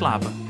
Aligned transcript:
slapen. 0.00 0.48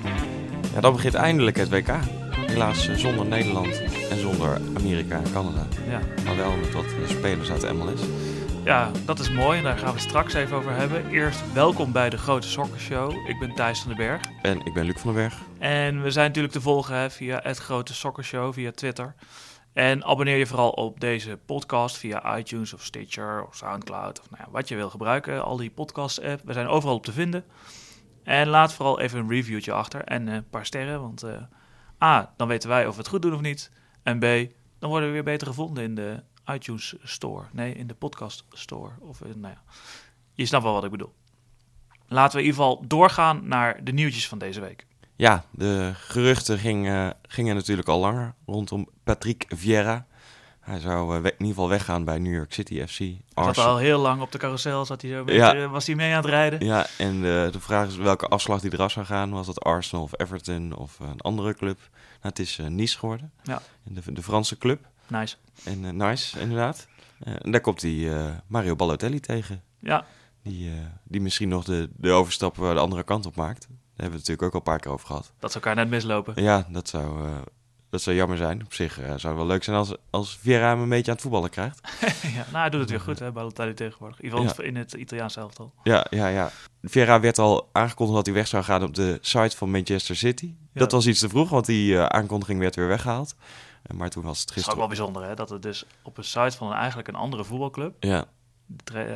Ja, 0.74 0.80
dan 0.80 0.92
begint 0.92 1.14
eindelijk 1.14 1.56
het 1.56 1.68
WK. 1.68 1.90
Helaas 2.34 2.88
eh, 2.88 2.96
zonder 2.96 3.26
Nederland 3.26 3.82
en 4.10 4.18
zonder 4.18 4.60
Amerika 4.74 5.16
en 5.16 5.32
Canada. 5.32 5.66
Ja. 5.88 6.00
Maar 6.24 6.36
wel 6.36 6.56
met 6.56 6.72
wat 6.72 6.84
spelers 7.06 7.50
uit 7.50 7.72
MLS. 7.72 8.00
ja, 8.64 8.90
dat 9.04 9.18
is 9.18 9.30
mooi 9.30 9.58
en 9.58 9.64
daar 9.64 9.78
gaan 9.78 9.94
we 9.94 10.00
straks 10.00 10.34
even 10.34 10.56
over 10.56 10.72
hebben. 10.72 11.08
Eerst 11.08 11.52
welkom 11.52 11.92
bij 11.92 12.10
de 12.10 12.18
Grote 12.18 12.48
Sokkershow. 12.48 13.28
Ik 13.28 13.38
ben 13.38 13.54
Thijs 13.54 13.80
van 13.80 13.88
den 13.88 13.96
Berg. 13.96 14.20
En 14.42 14.60
ik 14.64 14.74
ben 14.74 14.84
Luc 14.84 14.96
van 14.96 15.14
den 15.14 15.22
Berg. 15.22 15.40
En 15.58 16.02
we 16.02 16.10
zijn 16.10 16.26
natuurlijk 16.26 16.54
te 16.54 16.60
volgen 16.60 16.96
hè, 16.96 17.10
via 17.10 17.40
het 17.42 17.58
Grote 17.58 17.94
Sokkershow, 17.94 18.52
via 18.52 18.70
Twitter. 18.70 19.14
En 19.72 20.04
abonneer 20.04 20.36
je 20.36 20.46
vooral 20.46 20.70
op 20.70 21.00
deze 21.00 21.38
podcast 21.46 21.96
via 21.96 22.38
iTunes 22.38 22.74
of 22.74 22.84
Stitcher 22.84 23.46
of 23.46 23.56
Soundcloud. 23.56 24.20
Of 24.20 24.30
nou 24.30 24.42
ja, 24.44 24.50
wat 24.50 24.68
je 24.68 24.76
wil 24.76 24.90
gebruiken. 24.90 25.44
Al 25.44 25.56
die 25.56 25.70
podcast-app. 25.70 26.40
We 26.44 26.52
zijn 26.52 26.68
overal 26.68 26.94
op 26.94 27.04
te 27.04 27.12
vinden. 27.12 27.44
En 28.30 28.48
laat 28.48 28.72
vooral 28.72 29.00
even 29.00 29.18
een 29.18 29.28
reviewtje 29.28 29.72
achter 29.72 30.04
en 30.04 30.28
eh, 30.28 30.34
een 30.34 30.48
paar 30.48 30.66
sterren. 30.66 31.00
Want 31.00 31.22
eh, 31.22 31.42
A, 32.02 32.32
dan 32.36 32.48
weten 32.48 32.68
wij 32.68 32.86
of 32.86 32.92
we 32.92 32.98
het 32.98 33.08
goed 33.08 33.22
doen 33.22 33.34
of 33.34 33.40
niet. 33.40 33.70
En 34.02 34.18
B, 34.18 34.22
dan 34.78 34.90
worden 34.90 35.08
we 35.08 35.14
weer 35.14 35.22
beter 35.22 35.46
gevonden 35.46 35.84
in 35.84 35.94
de 35.94 36.22
iTunes 36.46 36.94
Store. 37.02 37.44
Nee, 37.52 37.74
in 37.74 37.86
de 37.86 37.94
podcast 37.94 38.44
Store. 38.50 38.90
Of 39.00 39.20
in, 39.20 39.40
nou 39.40 39.54
ja, 39.54 39.62
je 40.34 40.46
snapt 40.46 40.64
wel 40.64 40.72
wat 40.72 40.84
ik 40.84 40.90
bedoel. 40.90 41.14
Laten 42.06 42.36
we 42.36 42.42
in 42.42 42.48
ieder 42.48 42.62
geval 42.62 42.84
doorgaan 42.86 43.48
naar 43.48 43.84
de 43.84 43.92
nieuwtjes 43.92 44.28
van 44.28 44.38
deze 44.38 44.60
week. 44.60 44.86
Ja, 45.16 45.44
de 45.50 45.92
geruchten 45.94 46.58
gingen, 46.58 47.16
gingen 47.22 47.54
natuurlijk 47.54 47.88
al 47.88 47.98
langer 47.98 48.34
rondom 48.46 48.88
Patrick 49.04 49.44
Vieira. 49.48 50.06
Hij 50.70 50.80
zou 50.80 51.10
eh, 51.10 51.16
in 51.16 51.24
ieder 51.30 51.46
geval 51.46 51.68
weggaan 51.68 52.04
bij 52.04 52.18
New 52.18 52.34
York 52.34 52.52
City 52.52 52.86
FC. 52.86 52.98
Hij 52.98 53.18
zat 53.34 53.58
al 53.58 53.76
heel 53.76 53.98
lang 53.98 54.22
op 54.22 54.32
de 54.32 54.38
carousel, 54.38 54.84
zat 54.84 55.02
hij 55.02 55.10
zo 55.10 55.16
Ja. 55.16 55.24
beetje, 55.52 55.68
was 55.68 55.86
hij 55.86 55.94
mee 55.96 56.10
aan 56.10 56.16
het 56.22 56.30
rijden. 56.30 56.64
Ja, 56.64 56.86
en 56.98 57.20
de, 57.20 57.48
de 57.52 57.60
vraag 57.60 57.88
is 57.88 57.96
welke 57.96 58.26
afslag 58.28 58.60
die 58.60 58.72
eraf 58.72 58.90
zou 58.92 59.06
gaan. 59.06 59.30
Was 59.30 59.46
dat 59.46 59.60
Arsenal 59.60 60.04
of 60.04 60.12
Everton 60.20 60.76
of 60.76 60.98
een 60.98 61.20
andere 61.20 61.54
club? 61.54 61.78
Nou, 61.88 61.88
het 62.20 62.38
is 62.38 62.58
eh, 62.58 62.66
Nice 62.66 62.98
geworden. 62.98 63.32
Ja. 63.42 63.62
De, 63.82 64.12
de 64.12 64.22
Franse 64.22 64.58
club. 64.58 64.80
Nice. 65.06 65.36
En 65.64 65.84
eh, 65.84 65.90
nice, 65.92 66.40
inderdaad. 66.40 66.86
Eh, 67.20 67.32
en 67.42 67.50
daar 67.50 67.60
komt 67.60 67.82
hij 67.82 68.12
eh, 68.16 68.24
Mario 68.46 68.76
Balotelli 68.76 69.20
tegen. 69.20 69.62
Ja, 69.78 70.04
Die, 70.42 70.70
eh, 70.70 70.76
die 71.04 71.20
misschien 71.20 71.48
nog 71.48 71.64
de, 71.64 71.88
de 71.96 72.10
overstap 72.10 72.58
eh, 72.62 72.72
de 72.72 72.78
andere 72.80 73.02
kant 73.02 73.26
op 73.26 73.36
maakt. 73.36 73.60
Daar 73.60 73.68
hebben 73.78 73.96
we 73.96 74.02
het 74.04 74.28
natuurlijk 74.28 74.42
ook 74.42 74.52
al 74.52 74.58
een 74.58 74.62
paar 74.72 74.78
keer 74.80 74.92
over 74.92 75.06
gehad. 75.06 75.32
dat 75.38 75.52
zou 75.52 75.64
elkaar 75.64 75.84
net 75.84 75.92
mislopen. 75.92 76.42
Ja, 76.42 76.66
dat 76.70 76.88
zou, 76.88 77.26
eh, 77.26 77.36
dat 77.90 78.02
zou 78.02 78.16
jammer 78.16 78.36
zijn. 78.36 78.64
Op 78.64 78.74
zich 78.74 78.98
eh, 78.98 79.04
zou 79.04 79.12
het 79.12 79.36
wel 79.36 79.46
leuk 79.46 79.64
zijn 79.64 79.76
als, 79.76 79.94
als 80.10 80.38
Vieira 80.40 80.68
hem 80.68 80.80
een 80.80 80.88
beetje 80.88 81.06
aan 81.06 81.12
het 81.12 81.22
voetballen 81.22 81.50
krijgt. 81.50 81.80
ja, 82.36 82.44
nou, 82.46 82.56
hij 82.56 82.70
doet 82.70 82.80
het 82.80 82.90
weer 82.90 83.00
goed, 83.00 83.18
hè, 83.18 83.32
Balotelli 83.32 83.74
tegenwoordig. 83.74 84.20
In 84.20 84.64
in 84.64 84.76
het 84.76 84.92
Italiaans 84.92 85.36
elftal. 85.36 85.72
Ja, 85.82 86.06
ja, 86.10 86.26
ja. 86.26 86.50
Vieira 86.82 87.20
werd 87.20 87.38
al 87.38 87.68
aangekondigd 87.72 88.16
dat 88.16 88.26
hij 88.26 88.34
weg 88.34 88.46
zou 88.46 88.64
gaan 88.64 88.82
op 88.82 88.94
de 88.94 89.18
site 89.20 89.56
van 89.56 89.70
Manchester 89.70 90.16
City. 90.16 90.54
Ja. 90.72 90.80
Dat 90.80 90.92
was 90.92 91.06
iets 91.06 91.20
te 91.20 91.28
vroeg, 91.28 91.48
want 91.50 91.66
die 91.66 91.96
eh, 91.96 92.06
aankondiging 92.06 92.60
werd 92.60 92.76
weer 92.76 92.88
weggehaald. 92.88 93.34
Eh, 93.82 93.96
maar 93.96 94.10
toen 94.10 94.24
was 94.24 94.40
het 94.40 94.48
Het 94.48 94.58
is 94.58 94.64
ook 94.64 94.64
gisteren... 94.64 94.78
wel 94.78 94.88
bijzonder, 94.88 95.22
hè, 95.24 95.34
dat 95.34 95.50
het 95.50 95.62
dus 95.62 95.84
op 96.02 96.18
een 96.18 96.24
site 96.24 96.56
van 96.56 96.70
een, 96.70 96.76
eigenlijk 96.76 97.08
een 97.08 97.14
andere 97.14 97.44
voetbalclub, 97.44 97.94
Ja, 98.00 98.24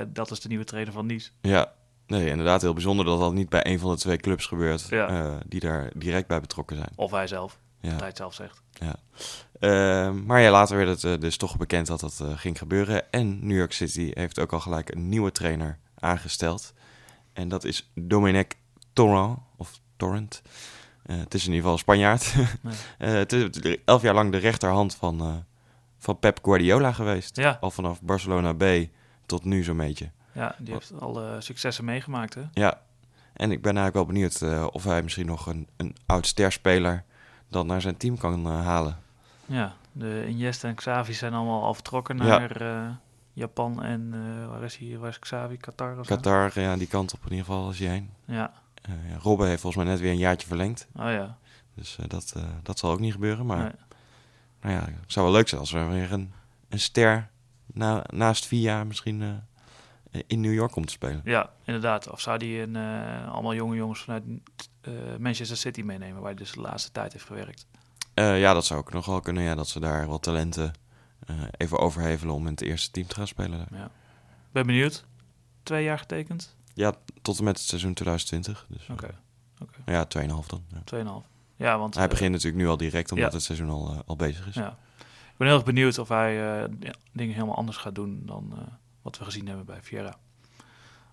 dat 0.09 0.31
is 0.31 0.41
de 0.41 0.49
nieuwe 0.49 0.65
trainer 0.65 0.93
van 0.93 1.07
Nice. 1.07 1.31
ja. 1.41 1.73
Nee, 2.07 2.29
inderdaad 2.29 2.63
heel 2.63 2.73
bijzonder 2.73 3.05
dat 3.05 3.19
dat 3.19 3.33
niet 3.33 3.49
bij 3.49 3.67
een 3.67 3.79
van 3.79 3.91
de 3.91 3.97
twee 3.97 4.17
clubs 4.17 4.47
gebeurt 4.47 4.87
Ja. 4.91 5.39
die 5.47 5.61
daar 5.61 5.91
direct 5.97 6.29
bij 6.29 6.41
betrokken 6.41 6.77
zijn. 6.77 6.89
Of 6.97 7.11
hij 7.11 7.27
zelf, 7.27 7.59
Ja. 7.85 8.05
het 8.05 8.17
zelf 8.17 8.35
zegt. 8.35 8.63
Ja. 8.73 8.97
Eh, 9.61 10.11
maar 10.13 10.41
ja, 10.41 10.51
later 10.51 10.77
werd 10.77 10.89
het 10.89 11.05
eh, 11.05 11.21
dus 11.21 11.37
toch 11.37 11.57
bekend 11.57 11.87
dat 11.87 12.01
dat 12.01 12.21
eh, 12.21 12.39
ging 12.39 12.59
gebeuren. 12.59 13.11
En 13.13 13.47
New 13.47 13.57
York 13.57 13.73
City 13.73 14.11
heeft 14.15 14.39
ook 14.39 14.53
al 14.53 14.61
gelijk 14.61 14.95
een 14.95 15.09
nieuwe 15.09 15.33
trainer 15.33 15.79
aangesteld. 15.99 16.73
En 17.33 17.49
dat 17.49 17.65
is 17.65 17.91
Dominic 17.95 18.57
Torrent, 18.93 19.39
of 19.57 19.81
Torrent. 19.97 20.43
Eh, 21.03 21.17
het 21.19 21.35
is 21.35 21.47
in 21.47 21.53
ieder 21.53 21.57
geval 21.57 21.73
een 21.73 21.79
Spanjaard. 21.79 22.35
Nee. 22.99 23.09
Het 23.11 23.33
is 23.33 23.77
elf 23.85 24.03
jaar 24.03 24.15
lang 24.15 24.33
de 24.33 24.39
rechterhand 24.39 24.95
van, 24.95 25.45
van 25.99 26.19
Pep 26.19 26.39
Guardiola 26.43 26.93
geweest. 26.93 27.37
Ja, 27.37 27.59
Al 27.61 27.71
vanaf 27.71 28.03
Barcelona 28.03 28.53
B 28.53 28.65
tot 29.27 29.45
nu 29.45 29.63
zo'n 29.63 29.77
beetje. 29.77 30.11
ja 30.33 30.55
die 30.59 30.73
heeft 30.73 30.93
alle 31.01 31.41
successen 31.41 31.85
meegemaakt, 31.85 32.35
hè. 32.35 32.43
Ja, 32.53 32.81
en 33.33 33.51
ik 33.51 33.63
ben 33.63 33.77
eigenlijk 33.77 33.95
wel 33.95 34.07
benieuwd 34.07 34.71
of 34.73 34.85
hij 34.85 35.03
misschien 35.03 35.27
nog 35.27 35.47
een, 35.47 35.69
een 35.77 35.97
oud 36.07 36.27
sterspeler 36.27 37.05
dan 37.49 37.67
naar 37.67 37.81
zijn 37.81 37.97
team 37.97 38.19
kan 38.19 38.47
eh, 38.47 38.65
halen. 38.65 38.99
Ja, 39.47 39.75
de 39.93 40.25
Iniesta 40.29 40.69
en 40.69 40.75
Xavi 40.75 41.13
zijn 41.13 41.35
allemaal 41.35 41.63
al 41.63 41.75
vertrokken 41.75 42.17
naar 42.17 42.61
eh, 42.61 42.91
Japan 43.33 43.83
en 43.83 44.11
eh, 44.13 44.49
waar 44.49 44.63
is 44.63 44.77
hij? 44.77 44.99
Waar 44.99 45.09
is 45.11 45.19
Xavi? 45.19 45.57
Qatar 45.57 45.99
of 45.99 46.07
zo? 46.07 46.15
Qatar, 46.15 46.61
ja, 46.61 46.77
die 46.77 46.87
kant 46.87 47.13
op 47.15 47.21
in 47.25 47.31
ieder 47.31 47.45
geval 47.45 47.67
als 47.67 47.79
je 47.79 47.87
heen. 47.89 48.11
Ja, 48.25 48.53
ja, 48.83 49.19
Robben 49.23 49.49
heeft 49.49 49.61
volgens 49.61 49.85
mij 49.85 49.93
net 49.93 50.03
weer 50.03 50.13
een 50.13 50.19
jaartje 50.19 50.47
verlengd. 50.47 50.87
oh 50.97 51.11
ja. 51.11 51.39
Dus 51.75 51.99
dat, 52.07 52.35
dat 52.63 52.79
zal 52.79 52.91
ook 52.91 53.01
niet 53.01 53.13
gebeuren. 53.13 53.47
Maar 53.47 53.59
Nee. 53.59 53.73
nou 54.61 54.75
ja, 54.75 54.81
het 55.01 55.13
zou 55.13 55.27
wel 55.27 55.35
leuk 55.35 55.49
zijn 55.49 55.61
als 55.61 55.73
er 55.73 55.89
weer 55.89 56.13
een, 56.13 56.33
een 56.69 56.81
ster 56.81 57.31
na, 57.67 58.05
naast 58.13 58.47
Via 58.47 58.85
misschien 58.85 59.43
in 60.27 60.41
New 60.41 60.53
York 60.53 60.73
komt 60.73 60.87
te 60.87 60.93
spelen. 60.93 61.21
Ja, 61.25 61.51
inderdaad. 61.65 62.11
Of 62.11 62.21
zou 62.21 62.39
die 62.39 62.61
een, 62.61 62.77
allemaal 63.27 63.55
jonge 63.55 63.77
jongens 63.77 64.01
vanuit 64.03 64.23
Manchester 65.19 65.57
City 65.57 65.83
meenemen, 65.83 66.17
waar 66.17 66.31
hij 66.31 66.35
dus 66.35 66.53
de 66.53 66.61
laatste 66.61 66.93
tijd 66.93 67.13
heeft 67.13 67.25
gewerkt. 67.25 67.67
Eh, 68.15 68.41
ja, 68.41 68.53
dat 68.55 68.65
zou 68.65 68.81
ook 68.81 68.93
nog 68.93 69.07
wel 69.07 69.21
kunnen. 69.21 69.43
Ja, 69.43 69.55
dat 69.55 69.69
ze 69.69 69.81
daar 69.81 70.07
wat 70.07 70.23
talenten 70.23 70.73
eh, 71.27 71.37
even 71.57 71.79
overhevelen 71.79 72.35
om 72.35 72.47
in 72.47 72.53
het 72.53 72.61
eerste 72.61 72.91
team 72.91 73.07
te 73.07 73.15
gaan 73.15 73.27
spelen. 73.27 73.67
Ja. 73.71 73.91
Ben 74.53 74.67
benieuwd. 74.67 75.05
Twee 75.63 75.85
jaar 75.85 75.99
getekend? 75.99 76.57
Ja, 76.75 76.95
tot 77.23 77.39
en 77.39 77.45
met 77.45 77.59
het 77.59 77.67
seizoen 77.67 77.95
2020. 77.95 78.67
Dus, 78.69 78.89
Oké, 78.91 79.07
eh, 79.07 79.13
oké. 79.61 79.91
ja, 79.93 80.05
2,5 80.05 80.47
dan. 80.47 80.65
Ja. 80.69 80.81
2,5. 80.85 81.27
Ja, 81.57 81.79
want 81.79 81.95
Hij 81.95 82.05
eh, 82.05 82.11
begint 82.11 82.31
natuurlijk 82.31 82.63
nu 82.63 82.69
al 82.69 82.77
direct, 82.77 83.13
omdat 83.13 83.29
ja. 83.31 83.35
het 83.37 83.45
seizoen 83.45 83.69
al, 83.71 83.91
eh, 83.93 83.99
al 84.07 84.17
bezig 84.17 84.47
is. 84.47 84.55
Ja. 84.55 84.77
Ik 85.35 85.41
ben 85.41 85.47
heel 85.49 85.57
erg 85.57 85.67
benieuwd 85.67 85.99
of 85.99 86.09
hij 86.09 86.63
eh, 86.63 86.69
dingen 87.13 87.35
helemaal 87.35 87.57
anders 87.57 87.77
gaat 87.77 87.95
doen 87.95 88.23
dan 88.27 88.53
eh, 88.53 88.59
wat 89.03 89.19
we 89.19 89.25
gezien 89.25 89.47
hebben 89.47 89.65
bij 89.67 89.79
Vieira. 89.83 90.17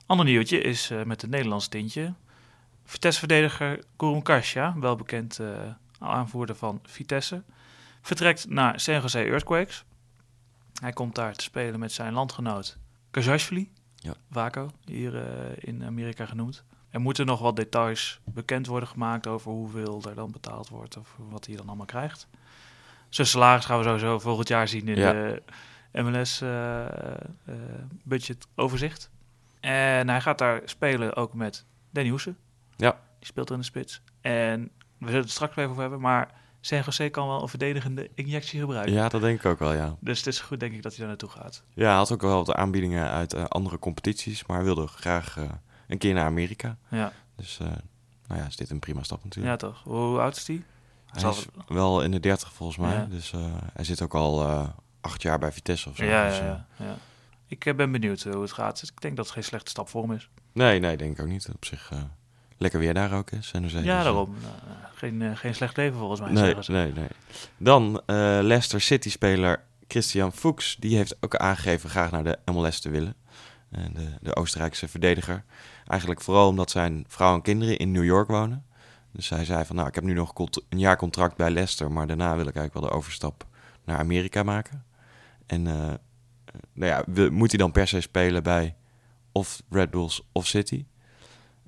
Ander 0.05 0.25
nieuwtje 0.25 0.61
is 0.61 0.89
eh, 0.89 1.03
met 1.03 1.21
het 1.21 1.29
Nederlands 1.31 1.67
tintje. 1.67 2.13
Vitesse-verdediger 2.91 3.79
Kurum 3.95 4.21
Kasia, 4.21 4.73
wel 4.79 4.95
bekend 4.95 5.39
eh, 5.39 5.47
aanvoerder 5.99 6.55
van 6.55 6.79
Vitesse, 6.83 7.43
vertrekt 8.01 8.49
naar 8.49 8.79
San 8.79 9.01
Jose 9.01 9.23
Earthquakes. 9.23 9.83
Hij 10.81 10.91
komt 10.91 11.15
daar 11.15 11.33
te 11.33 11.43
spelen 11.43 11.79
met 11.79 11.91
zijn 11.91 12.13
landgenoot 12.13 12.77
Kazashvili, 13.11 13.71
Ja. 13.95 14.13
Waco, 14.27 14.71
hier 14.85 15.15
eh, 15.15 15.23
in 15.59 15.83
Amerika 15.83 16.25
genoemd. 16.25 16.63
Er 16.89 17.01
moeten 17.01 17.25
nog 17.25 17.39
wat 17.39 17.55
details 17.55 18.19
bekend 18.23 18.67
worden 18.67 18.89
gemaakt 18.89 19.27
over 19.27 19.51
hoeveel 19.51 20.01
er 20.09 20.15
dan 20.15 20.31
betaald 20.31 20.69
wordt 20.69 20.97
of 20.97 21.15
wat 21.17 21.45
hij 21.45 21.55
dan 21.55 21.67
allemaal 21.67 21.85
krijgt. 21.85 22.27
Zijn 23.09 23.27
salaris 23.27 23.65
gaan 23.65 23.77
we 23.77 23.83
sowieso 23.83 24.19
volgend 24.19 24.47
jaar 24.47 24.67
zien 24.67 24.87
in 24.87 24.95
Ja. 24.97 25.11
de 25.11 25.41
MLS 26.03 26.41
eh, 26.41 26.85
eh, 26.85 27.55
budget 28.03 28.47
overzicht. 28.55 29.09
En 29.59 30.09
hij 30.09 30.21
gaat 30.21 30.37
daar 30.37 30.61
spelen 30.65 31.15
ook 31.15 31.33
met 31.33 31.65
Danny 31.91 32.09
Hoesen. 32.09 32.37
Ja. 32.81 32.91
Die 33.19 33.27
speelt 33.27 33.47
er 33.49 33.53
in 33.55 33.59
de 33.59 33.65
spits. 33.65 34.01
En 34.21 34.71
we 34.97 35.05
zullen 35.05 35.21
het 35.21 35.31
straks 35.31 35.55
wel 35.55 35.63
even 35.63 35.71
over 35.77 35.89
hebben, 35.89 36.01
maar 36.09 36.31
San 36.61 36.81
Jose 36.85 37.09
kan 37.09 37.27
wel 37.27 37.41
een 37.41 37.47
verdedigende 37.47 38.09
injectie 38.15 38.59
gebruiken. 38.59 38.93
Ja, 38.93 39.09
dat 39.09 39.21
denk 39.21 39.39
ik 39.39 39.45
ook 39.45 39.59
wel, 39.59 39.73
ja. 39.73 39.95
Dus 39.99 40.17
het 40.17 40.27
is 40.27 40.39
goed 40.39 40.59
denk 40.59 40.73
ik 40.73 40.81
dat 40.81 40.91
hij 40.91 40.99
daar 40.99 41.07
naartoe 41.07 41.29
gaat. 41.29 41.63
Ja, 41.73 41.87
hij 41.87 41.95
had 41.95 42.11
ook 42.11 42.21
wel 42.21 42.45
wat 42.45 42.55
aanbiedingen 42.55 43.09
uit 43.09 43.33
eh, 43.33 43.43
andere 43.45 43.79
competities, 43.79 44.45
maar 44.45 44.55
hij 44.57 44.65
wilde 44.65 44.87
graag 44.87 45.37
eh, 45.37 45.49
een 45.87 45.97
keer 45.97 46.13
naar 46.13 46.25
Amerika. 46.25 46.77
Ja, 46.89 47.11
Dus 47.35 47.59
uh, 47.61 47.67
nou 48.27 48.41
ja, 48.41 48.47
is 48.47 48.55
dit 48.55 48.69
een 48.69 48.79
prima 48.79 49.03
stap 49.03 49.23
natuurlijk. 49.23 49.61
ja 49.61 49.67
toch. 49.67 49.83
Hoe 49.83 50.19
oud 50.19 50.35
is 50.35 50.45
die? 50.45 50.63
hij 51.05 51.29
is 51.29 51.45
wel 51.67 52.01
in 52.03 52.11
de 52.11 52.19
30 52.19 52.53
volgens 52.53 52.77
mij, 52.77 52.93
Ja. 52.95 53.05
dus 53.05 53.31
hij 53.73 53.83
zit 53.83 54.01
ook 54.01 54.13
al 54.15 54.45
acht 55.01 55.21
jaar 55.21 55.39
bij 55.39 55.51
Vitesse 55.51 55.89
of 55.89 55.95
zo. 55.95 56.05
Ja, 56.05 56.27
dus, 56.27 56.37
ja, 56.37 56.45
ja, 56.45 56.85
ja. 56.85 56.95
Ik 57.47 57.75
ben 57.75 57.91
benieuwd 57.91 58.23
hoe 58.23 58.41
het 58.41 58.51
gaat. 58.51 58.81
Ik 58.81 59.01
denk 59.01 59.15
dat 59.15 59.25
het 59.25 59.33
geen 59.33 59.43
slechte 59.43 59.69
stap 59.69 59.89
voor 59.89 60.01
hem 60.01 60.11
is. 60.11 60.29
Nee, 60.51 60.79
nee, 60.79 60.97
denk 60.97 61.17
ik 61.17 61.21
ook 61.23 61.29
niet. 61.31 61.49
Op 61.53 61.65
zich 61.65 61.91
lekker 62.61 62.79
weer 62.79 62.93
daar 62.93 63.13
ook 63.13 63.31
is. 63.31 63.51
Ja, 63.67 64.03
daarom. 64.03 64.35
Uh, 64.41 64.47
geen, 64.93 65.21
uh, 65.21 65.35
geen 65.35 65.55
slecht 65.55 65.77
leven 65.77 65.97
volgens 65.97 66.19
mij. 66.19 66.31
Nee, 66.31 66.55
nee, 66.67 66.93
nee. 66.93 67.07
Dan 67.57 67.93
uh, 67.93 68.15
Leicester 68.41 68.81
City-speler 68.81 69.63
Christian 69.87 70.33
Fuchs. 70.33 70.77
Die 70.79 70.95
heeft 70.95 71.15
ook 71.19 71.35
aangegeven 71.35 71.89
graag 71.89 72.11
naar 72.11 72.23
de 72.23 72.39
MLS 72.45 72.79
te 72.79 72.89
willen. 72.89 73.15
En 73.71 73.93
de, 73.93 74.07
de 74.21 74.35
Oostenrijkse 74.35 74.87
verdediger. 74.87 75.43
Eigenlijk 75.87 76.21
vooral 76.21 76.47
omdat 76.47 76.71
zijn 76.71 77.05
vrouw 77.07 77.33
en 77.33 77.41
kinderen 77.41 77.77
in 77.77 77.91
New 77.91 78.03
York 78.03 78.27
wonen. 78.27 78.65
Dus 79.11 79.29
hij 79.29 79.45
zei 79.45 79.65
van, 79.65 79.75
nou, 79.75 79.87
ik 79.87 79.95
heb 79.95 80.03
nu 80.03 80.13
nog 80.13 80.33
een 80.69 80.79
jaar 80.79 80.97
contract 80.97 81.37
bij 81.37 81.49
Leicester... 81.49 81.91
maar 81.91 82.07
daarna 82.07 82.35
wil 82.35 82.47
ik 82.47 82.55
eigenlijk 82.55 82.73
wel 82.73 82.83
de 82.83 82.97
overstap 82.97 83.45
naar 83.85 83.97
Amerika 83.97 84.43
maken. 84.43 84.85
En 85.45 85.65
uh, 85.65 85.93
nou 86.73 87.03
ja, 87.13 87.29
moet 87.29 87.49
hij 87.49 87.59
dan 87.59 87.71
per 87.71 87.87
se 87.87 88.01
spelen 88.01 88.43
bij 88.43 88.75
of 89.31 89.61
Red 89.69 89.91
Bulls 89.91 90.27
of 90.31 90.47
City... 90.47 90.85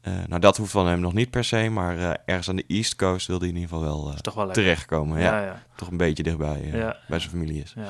Uh, 0.08 0.14
nou, 0.28 0.42
dat 0.42 0.58
hoeft 0.58 0.72
van 0.72 0.88
hem 0.88 1.00
nog 1.00 1.14
niet 1.14 1.30
per 1.30 1.44
se, 1.44 1.70
maar 1.70 1.98
uh, 1.98 2.12
ergens 2.26 2.50
aan 2.50 2.56
de 2.56 2.66
East 2.68 2.96
Coast 2.96 3.28
wil 3.28 3.40
hij 3.40 3.48
in 3.48 3.56
ieder 3.56 3.70
geval 3.70 3.84
wel, 3.84 4.12
uh, 4.12 4.36
wel 4.36 4.52
terechtkomen. 4.52 5.20
Ja, 5.20 5.40
ja, 5.40 5.46
ja. 5.46 5.64
Toch 5.76 5.92
een 5.92 5.98
beetje 5.98 6.24
dichtbij 6.24 6.72
bij 7.08 7.20
zijn 7.20 7.32
familie 7.32 7.62
is. 7.62 7.74
Ja. 7.76 7.90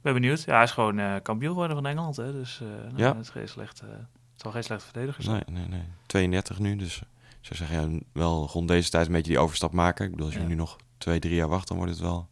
Ben 0.00 0.12
benieuwd. 0.12 0.42
Ja, 0.42 0.54
hij 0.54 0.62
is 0.62 0.70
gewoon 0.70 1.22
kampioen 1.22 1.52
geworden 1.52 1.76
van 1.76 1.86
Engeland, 1.86 2.16
hè? 2.16 2.32
dus 2.32 2.60
nou, 2.60 2.92
ja. 2.96 3.08
het, 3.08 3.24
is 3.24 3.30
geen 3.30 3.48
slecht, 3.48 3.80
het 3.80 4.42
zal 4.42 4.50
geen 4.50 4.64
slecht 4.64 4.84
verdediger 4.84 5.22
zijn. 5.22 5.42
Nee, 5.46 5.58
nee, 5.58 5.68
nee. 5.68 5.88
32 6.06 6.58
nu, 6.58 6.76
dus 6.76 7.02
zou 7.46 7.68
zeggen, 7.68 7.92
ja, 7.92 7.98
wel 8.12 8.48
rond 8.52 8.68
deze 8.68 8.90
tijd 8.90 9.06
een 9.06 9.12
beetje 9.12 9.30
die 9.30 9.40
overstap 9.40 9.72
maken. 9.72 10.04
Ik 10.04 10.10
bedoel, 10.10 10.26
als 10.26 10.34
je 10.34 10.40
nu 10.40 10.54
nog 10.54 10.76
twee, 10.98 11.18
drie 11.18 11.34
jaar 11.34 11.48
wacht, 11.48 11.68
dan 11.68 11.76
wordt 11.76 11.92
het 11.92 12.00
wel... 12.00 12.28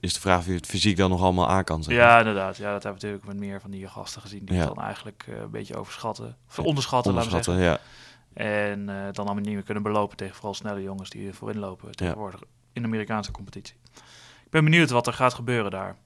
Is 0.00 0.14
de 0.14 0.20
vraag 0.20 0.38
of 0.38 0.46
je 0.46 0.52
het 0.52 0.66
fysiek 0.66 0.96
dan 0.96 1.10
nog 1.10 1.22
allemaal 1.22 1.48
aan 1.48 1.64
kan. 1.64 1.82
maar. 1.86 1.94
Ja, 1.94 2.18
inderdaad. 2.18 2.56
Ja, 2.56 2.72
dat 2.72 2.82
hebben 2.82 3.00
we 3.00 3.06
natuurlijk 3.06 3.24
met 3.26 3.36
meer 3.48 3.60
van 3.60 3.70
die 3.70 3.88
gasten 3.88 4.20
gezien 4.22 4.44
die 4.44 4.54
Ja. 4.56 4.64
het 4.64 4.74
dan 4.74 4.84
eigenlijk 4.84 5.24
eh, 5.28 5.36
een 5.40 5.50
beetje 5.50 5.76
overschatten. 5.76 6.36
Of 6.48 6.58
onderschatten, 6.58 7.14
laten 7.14 7.30
we 7.30 7.36
Onderschatten, 7.36 7.64
zeggen. 7.64 7.80
ja. 8.34 8.70
En 8.70 8.88
eh, 8.88 9.12
dan 9.12 9.24
allemaal 9.24 9.42
niet 9.44 9.54
meer 9.54 9.62
kunnen 9.62 9.82
belopen 9.82 10.16
tegen 10.16 10.34
vooral 10.34 10.54
snelle 10.54 10.82
jongens 10.82 11.10
die 11.10 11.32
voorin 11.34 11.58
lopen 11.58 11.90
tegenwoordig 11.96 12.40
in 12.72 12.82
de 12.82 12.88
Amerikaanse 12.88 13.30
competitie. 13.30 13.76
Ik 14.44 14.50
ben 14.50 14.64
benieuwd 14.64 14.90
wat 14.90 15.06
er 15.06 15.12
gaat 15.12 15.34
gebeuren 15.34 15.70
daar. 15.70 15.96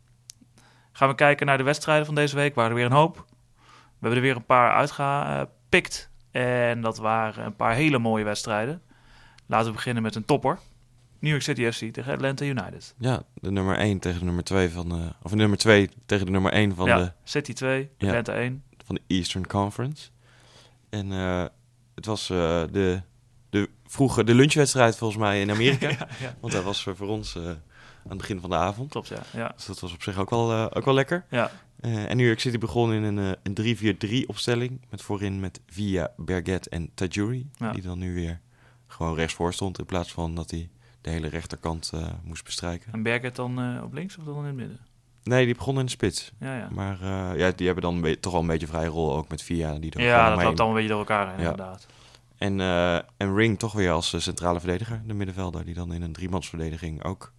Gaan 0.93 1.09
we 1.09 1.15
kijken 1.15 1.47
naar 1.47 1.57
de 1.59 1.63
wedstrijden 1.65 2.07
van 2.07 2.15
deze 2.15 2.37
week. 2.37 2.55
Waren 2.55 2.71
er 2.71 2.77
weer 2.77 2.87
een 2.87 2.93
hoop. 2.93 3.25
We 3.57 4.07
hebben 4.07 4.19
er 4.19 4.25
weer 4.25 4.37
een 4.37 4.45
paar 4.47 4.73
uitgepikt. 4.73 6.11
En 6.31 6.81
dat 6.81 6.99
waren 6.99 7.45
een 7.45 7.57
paar 7.57 7.75
hele 7.75 7.99
mooie 7.99 8.25
wedstrijden. 8.25 8.83
Laten 9.47 9.67
we 9.67 9.73
beginnen 9.73 10.03
met 10.03 10.15
een 10.15 10.25
topper. 10.25 10.59
New 11.21 11.31
York 11.31 11.43
City 11.43 11.71
FC 11.71 11.93
tegen 11.93 12.13
Atlanta 12.13 12.45
United. 12.45 12.95
Ja, 12.99 13.23
de 13.35 13.51
nummer 13.51 13.77
1 13.77 13.99
tegen 13.99 14.19
de 14.19 14.25
nummer 14.25 14.45
2 14.45 14.71
van 14.71 14.89
de... 14.89 15.13
Of 15.23 15.31
de 15.31 15.37
nummer 15.37 15.59
2 15.59 15.89
tegen 16.07 16.27
de 16.27 16.33
nummer 16.33 16.53
1 16.53 16.75
van, 16.75 16.87
ja, 16.87 16.99
de, 16.99 17.13
City 17.25 17.53
2, 17.53 17.91
Ja. 17.99 18.07
Atlanta 18.09 18.33
1. 18.35 18.63
van 18.85 18.95
de 18.95 19.01
Eastern 19.07 19.47
Conference. 19.47 20.09
En 20.91 21.13
eh, 21.13 21.45
het 21.95 22.07
was 22.07 22.31
eh, 22.31 22.63
de, 22.71 23.03
de 23.51 23.69
vroege 23.87 24.25
de 24.25 24.35
lunchwedstrijd 24.35 24.97
volgens 24.97 25.21
mij 25.21 25.41
in 25.41 25.51
Amerika. 25.57 25.89
ja, 26.21 26.37
Want 26.41 26.53
dat 26.53 26.65
was 26.65 26.87
eh, 26.87 26.95
voor 26.95 27.09
ons 27.09 27.37
eh, 27.37 27.43
aan 27.47 27.57
het 28.09 28.19
begin 28.19 28.41
van 28.41 28.51
de 28.51 28.57
avond. 28.57 28.91
klopt, 28.91 29.09
ja. 29.09 29.23
ja. 29.33 29.53
Dus 29.57 29.67
dat 29.67 29.81
was 29.81 29.93
op 29.93 30.03
zich 30.03 30.19
ook 30.19 30.31
wel, 30.31 30.53
eh, 30.53 30.67
ook 30.71 30.85
wel 30.85 30.95
lekker. 30.95 31.25
ja. 31.31 31.51
Eh, 31.81 32.11
en 32.11 32.17
New 32.17 32.27
York 32.27 32.41
City 32.41 32.59
begon 32.59 32.93
in 32.93 33.03
een, 33.03 33.19
eh, 33.19 33.33
een 33.43 33.55
3-4-3 34.25 34.27
opstelling. 34.29 34.81
Met 34.91 35.03
voorin 35.03 35.41
met 35.41 35.61
Via, 35.67 36.13
Berget 36.17 36.69
en 36.69 36.91
Tajuri. 36.95 37.51
Die 37.73 37.83
dan 37.83 37.99
nu 37.99 38.15
weer 38.15 38.41
gewoon 38.87 39.15
rechtsvoor 39.15 39.53
stond. 39.53 39.79
In 39.79 39.87
plaats 39.87 40.13
van 40.13 40.35
dat 40.35 40.51
hij 40.51 40.71
de 41.01 41.11
hele 41.11 41.29
rechterkant 41.29 41.91
eh, 41.95 42.07
moest 42.23 42.45
bestrijken. 42.45 42.93
En 42.93 43.03
Berget 43.03 43.37
dan 43.37 43.61
eh, 43.61 43.83
op 43.83 43.93
links 43.93 44.19
of 44.19 44.25
dan 44.25 44.39
in 44.39 44.45
het 44.45 44.55
midden? 44.55 44.79
Nee, 45.23 45.45
die 45.45 45.55
begon 45.55 45.79
in 45.79 45.85
de 45.85 45.91
spits. 45.91 46.33
Ja, 46.39 46.57
ja. 46.57 46.69
Maar 46.71 47.01
eh, 47.03 47.39
ja, 47.39 47.51
die 47.57 47.67
hebben 47.67 47.85
dan 48.03 48.17
toch 48.21 48.33
wel 48.33 48.41
een 48.41 48.47
beetje 48.47 48.67
vrije 48.67 48.89
rol. 48.89 49.17
Ook 49.17 49.29
met 49.29 49.43
Via. 49.43 49.79
Die 49.79 49.93
er 49.93 50.01
Ja, 50.03 50.29
dat 50.29 50.43
loopt 50.43 50.47
allemaal 50.47 50.67
een 50.69 50.75
beetje 50.75 50.89
door 50.89 50.99
elkaar 50.99 51.27
heen, 51.29 51.41
Ja. 51.45 51.51
inderdaad. 51.51 51.87
En, 52.39 52.61
en 53.17 53.35
Ring 53.35 53.59
toch 53.59 53.73
weer 53.73 53.91
als 53.91 54.23
centrale 54.25 54.61
verdediger. 54.61 55.03
De 55.07 55.15
middenvelder 55.15 55.65
die 55.65 55.75
dan 55.75 55.93
in 55.93 56.03
een 56.03 56.13
driemansverdediging 56.13 57.05
ook 57.05 57.33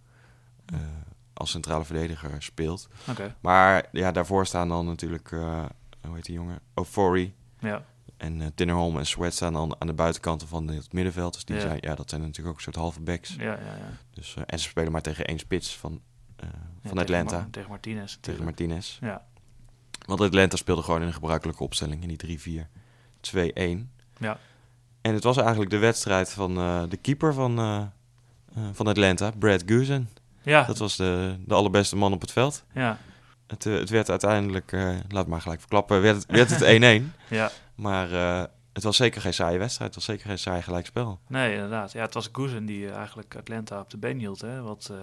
als 1.32 1.50
centrale 1.50 1.84
verdediger 1.84 2.42
speelt. 2.42 2.88
Oké, 3.10 3.34
Maar 3.40 3.86
ja, 3.92 4.12
daarvoor 4.12 4.46
staan 4.46 4.68
dan 4.68 4.86
natuurlijk, 4.86 5.28
hoe 5.30 6.14
heet 6.14 6.24
die 6.24 6.34
jongen? 6.34 6.58
Ofori. 6.74 7.34
ja. 7.60 7.84
En 8.22 8.40
eh 8.40 8.46
Tinnerholm 8.54 8.98
en 8.98 9.06
Sweat 9.06 9.32
staan 9.34 9.52
dan 9.52 9.76
aan 9.78 9.86
de 9.86 9.92
buitenkanten 9.92 10.48
van 10.48 10.68
het 10.68 10.92
middenveld. 10.92 11.34
Dus 11.34 11.44
die 11.44 11.54
Ja. 11.56 11.60
zijn, 11.62 11.78
ja, 11.80 11.94
dat 11.94 12.08
zijn 12.10 12.20
natuurlijk 12.20 12.48
ook 12.48 12.56
een 12.56 12.62
soort 12.62 12.76
halve 12.76 13.00
backs. 13.00 13.34
Ja, 13.38 13.42
ja, 13.44 13.50
ja. 13.52 13.90
Dus, 14.10 14.34
eh, 14.36 14.42
en 14.46 14.58
ze 14.58 14.68
spelen 14.68 14.92
maar 14.92 15.02
tegen 15.02 15.24
één 15.24 15.38
spits 15.38 15.76
van, 15.76 16.00
Ja, 16.36 16.48
van 16.50 16.80
tegen 16.82 16.98
Atlanta. 16.98 17.36
Mar- 17.38 17.50
Tegen 17.50 17.68
Martinez. 17.70 18.16
tegen. 18.20 18.44
Martinez. 18.44 18.98
Ja, 19.00 19.24
Want 20.06 20.20
Atlanta 20.20 20.56
speelde 20.56 20.82
gewoon 20.82 21.00
in 21.00 21.06
een 21.06 21.12
gebruikelijke 21.12 21.62
opstelling 21.62 22.02
in 22.02 22.08
die 22.08 22.16
3-4-2-1. 22.16 23.90
ja. 24.18 24.38
En 25.00 25.14
het 25.14 25.24
was 25.24 25.36
eigenlijk 25.36 25.70
de 25.70 25.78
wedstrijd 25.78 26.30
van 26.30 26.54
de 26.88 26.96
keeper 27.00 27.34
van, 27.34 27.56
van 28.72 28.86
Atlanta, 28.86 29.30
Brad 29.38 29.62
Guzen. 29.66 30.08
Ja, 30.42 30.62
Dat 30.64 30.78
was 30.78 30.96
de, 30.96 31.36
de 31.46 31.54
allerbeste 31.54 31.96
man 31.96 32.12
op 32.12 32.20
het 32.20 32.32
veld. 32.32 32.64
ja, 32.74 32.98
Het, 33.46 33.64
het 33.64 33.90
werd 33.90 34.10
uiteindelijk, 34.10 34.72
laat 35.08 35.26
maar 35.26 35.40
gelijk 35.40 35.60
verklappen, 35.60 36.00
werd 36.00 36.16
het, 36.16 36.26
werd 36.30 36.50
het 36.50 36.62
1-1. 37.02 37.12
ja. 37.28 37.50
Maar 37.74 38.12
eh, 38.12 38.44
het 38.72 38.82
was 38.82 38.96
zeker 38.96 39.20
geen 39.20 39.34
saaie 39.34 39.58
wedstrijd. 39.58 39.94
Het 39.94 40.04
was 40.04 40.14
zeker 40.14 40.28
geen 40.28 40.38
saai 40.38 40.62
gelijkspel. 40.62 41.20
Nee, 41.28 41.54
inderdaad. 41.54 41.92
Ja, 41.92 42.02
het 42.02 42.14
was 42.14 42.28
Guzen 42.32 42.66
die 42.66 42.88
eh, 42.88 42.96
eigenlijk 42.96 43.36
Atlanta 43.36 43.80
op 43.80 43.90
de 43.90 43.98
been 43.98 44.18
hield. 44.18 44.40
Hè? 44.40 44.62
Want 44.62 44.88
eh, 44.88 44.96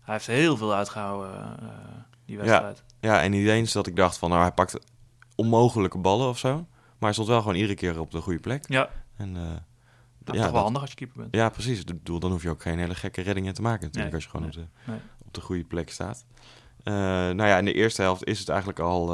hij 0.00 0.14
heeft 0.14 0.26
heel 0.26 0.56
veel 0.56 0.74
uitgehouden, 0.74 1.58
eh, 1.60 1.68
die 2.24 2.36
wedstrijd. 2.36 2.84
Ja, 3.00 3.22
en 3.22 3.30
niet 3.30 3.48
eens 3.48 3.72
dat 3.72 3.86
ik 3.86 3.96
dacht 3.96 4.18
van, 4.18 4.30
nou, 4.30 4.42
hij 4.42 4.52
pakt 4.52 4.78
onmogelijke 5.34 5.98
ballen 5.98 6.28
of 6.28 6.38
zo. 6.38 6.54
Maar 6.54 7.08
hij 7.08 7.12
stond 7.12 7.28
wel 7.28 7.40
gewoon 7.40 7.54
iedere 7.54 7.74
keer 7.74 8.00
op 8.00 8.10
de 8.10 8.20
goede 8.20 8.40
plek. 8.40 8.68
Ja, 8.68 8.88
En, 9.16 9.32
nou, 9.32 9.46
ja, 9.48 9.62
toch 10.24 10.34
wel 10.36 10.52
dat- 10.52 10.62
handig 10.62 10.80
als 10.80 10.90
je 10.90 10.96
keeper 10.96 11.16
bent. 11.20 11.34
ja, 11.34 11.48
precies. 11.48 11.84
Dan 12.02 12.30
hoef 12.30 12.42
je 12.42 12.50
ook 12.50 12.62
geen 12.62 12.78
hele 12.78 12.94
gekke 12.94 13.20
reddingen 13.20 13.54
te 13.54 13.62
maken 13.62 13.84
natuurlijk, 13.86 14.04
Nee, 14.14 14.14
als 14.14 14.24
je 14.24 14.30
gewoon 14.30 14.46
nee, 14.48 14.64
op, 14.64 14.70
de, 14.86 14.90
nee. 14.92 15.00
op 15.26 15.34
de 15.34 15.40
goede 15.40 15.64
plek 15.64 15.90
staat. 15.90 16.24
Nou 16.84 17.46
ja, 17.46 17.58
in 17.58 17.64
de 17.64 17.72
eerste 17.72 18.02
helft 18.02 18.24
is 18.24 18.38
het 18.38 18.48
eigenlijk 18.48 18.78
al 18.80 19.06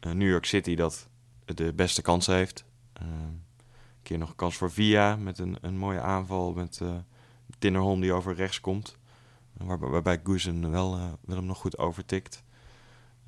New 0.00 0.28
York 0.30 0.44
City 0.44 0.74
dat 0.74 1.08
de 1.44 1.72
beste 1.72 2.02
kans 2.02 2.26
heeft. 2.26 2.64
Eh, 2.92 3.06
een 3.06 3.42
keer 4.02 4.18
nog 4.18 4.28
een 4.28 4.36
kans 4.36 4.56
voor 4.56 4.70
Via 4.70 5.16
met 5.16 5.38
een, 5.38 5.56
een 5.60 5.76
mooie 5.76 6.00
aanval 6.00 6.52
met 6.52 6.80
eh 6.82 6.94
Tinnerholm 7.58 8.00
die 8.00 8.12
over 8.12 8.34
rechts 8.34 8.60
komt. 8.60 8.96
Waar, 9.52 9.78
waarbij 9.78 10.20
Guzen 10.24 10.70
wel, 10.70 10.94
eh, 10.94 11.12
wel 11.20 11.36
hem 11.36 11.46
nog 11.46 11.58
goed 11.58 11.78
overtikt. 11.78 12.42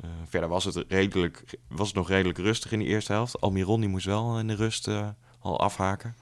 Eh, 0.00 0.11
verder 0.25 0.49
was 0.49 0.64
het, 0.64 0.84
redelijk, 0.88 1.58
was 1.69 1.87
het 1.87 1.96
nog 1.96 2.08
redelijk 2.08 2.38
rustig 2.38 2.72
in 2.72 2.78
die 2.78 2.88
eerste 2.88 3.12
helft. 3.12 3.40
Almiron 3.40 3.81
die 3.81 3.88
moest 3.88 4.06
wel 4.06 4.38
in 4.38 4.46
de 4.46 4.55
rust 4.55 4.88
eh, 4.88 5.08
al 5.38 5.61
afhaken. 5.61 6.14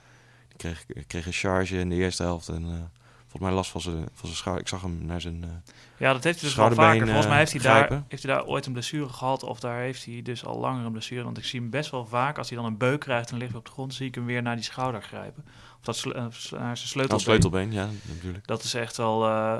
Die 0.49 0.57
kreeg, 0.57 0.87
kreeg 1.07 1.27
een 1.27 1.33
charge 1.33 1.79
in 1.79 1.89
de 1.89 1.95
eerste 1.95 2.23
helft 2.23 2.49
en 2.49 2.91
volgens 3.33 3.43
mij 3.43 3.53
last 3.53 3.71
van 3.71 3.81
zijn, 3.81 3.97
van 4.13 4.27
zijn 4.27 4.37
schouder. 4.37 4.63
Ik 4.63 4.69
zag 4.69 4.83
hem 4.83 5.05
naar 5.07 5.21
zijn... 5.21 5.45
eh, 5.45 5.49
Ja, 5.97 6.13
dat 6.13 6.25
heeft 6.25 6.41
hij 6.41 6.49
dus 6.49 6.59
wel 6.59 6.65
vaker. 6.75 7.07
Volgens 7.07 7.27
mij 7.27 7.39
heeft 7.39 7.53
hij, 7.53 7.61
daar, 7.63 8.05
heeft 8.09 8.23
hij 8.23 8.35
daar 8.35 8.45
ooit 8.45 8.67
een 8.67 8.73
blessure 8.73 9.09
gehad. 9.09 9.43
Of 9.43 9.61
daar 9.61 9.79
heeft 9.81 10.05
hij 10.05 10.23
dus 10.23 10.45
al 10.45 10.59
langer 10.59 10.85
een 10.85 10.93
blessure. 10.93 11.25
Want 11.25 11.39
ik 11.39 11.45
zie 11.45 11.61
hem 11.61 11.71
best 11.71 11.91
wel 11.91 12.07
vaak, 12.07 12.39
als 12.39 12.49
hij 12.49 12.59
dan 12.59 12.67
een 12.67 12.77
beuk 12.79 13.01
krijgt 13.01 13.31
en 13.31 13.37
ligt 13.37 13.51
hij 13.51 13.59
op 13.59 13.65
de 13.67 13.73
grond, 13.73 13.95
zie 13.95 14.07
ik 14.07 14.15
hem 14.15 14.25
weer 14.27 14.43
naar 14.43 14.55
die 14.55 14.65
schouder 14.65 15.03
grijpen. 15.03 15.45
Of 15.79 15.85
dat 15.85 16.05
eh, 16.05 16.13
naar 16.61 16.77
zijn 16.77 16.77
sleutelbeen. 16.77 17.21
Sleutelbeen, 17.21 17.73
ja, 17.73 17.89
natuurlijk. 18.15 18.47
Dat 18.47 18.63
is 18.63 18.75
echt 18.75 18.97
wel, 18.97 19.27
eh, 19.27 19.57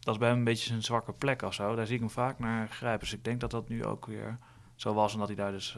dat 0.00 0.14
is 0.14 0.20
bij 0.20 0.28
hem 0.28 0.38
een 0.38 0.44
beetje 0.44 0.66
zijn 0.66 0.82
zwakke 0.82 1.12
plek 1.12 1.42
of 1.42 1.54
zo. 1.54 1.74
Daar 1.74 1.86
zie 1.86 1.94
ik 1.94 2.00
hem 2.00 2.10
vaak 2.10 2.38
naar 2.38 2.68
grijpen. 2.68 3.00
Dus 3.00 3.12
ik 3.12 3.24
denk 3.24 3.40
dat 3.40 3.50
dat 3.50 3.68
nu 3.68 3.84
ook 3.84 4.06
weer 4.06 4.38
zo 4.74 4.94
was. 4.94 5.12
En 5.12 5.18
dat 5.18 5.28
hij 5.28 5.36
daar 5.36 5.52
dus 5.52 5.76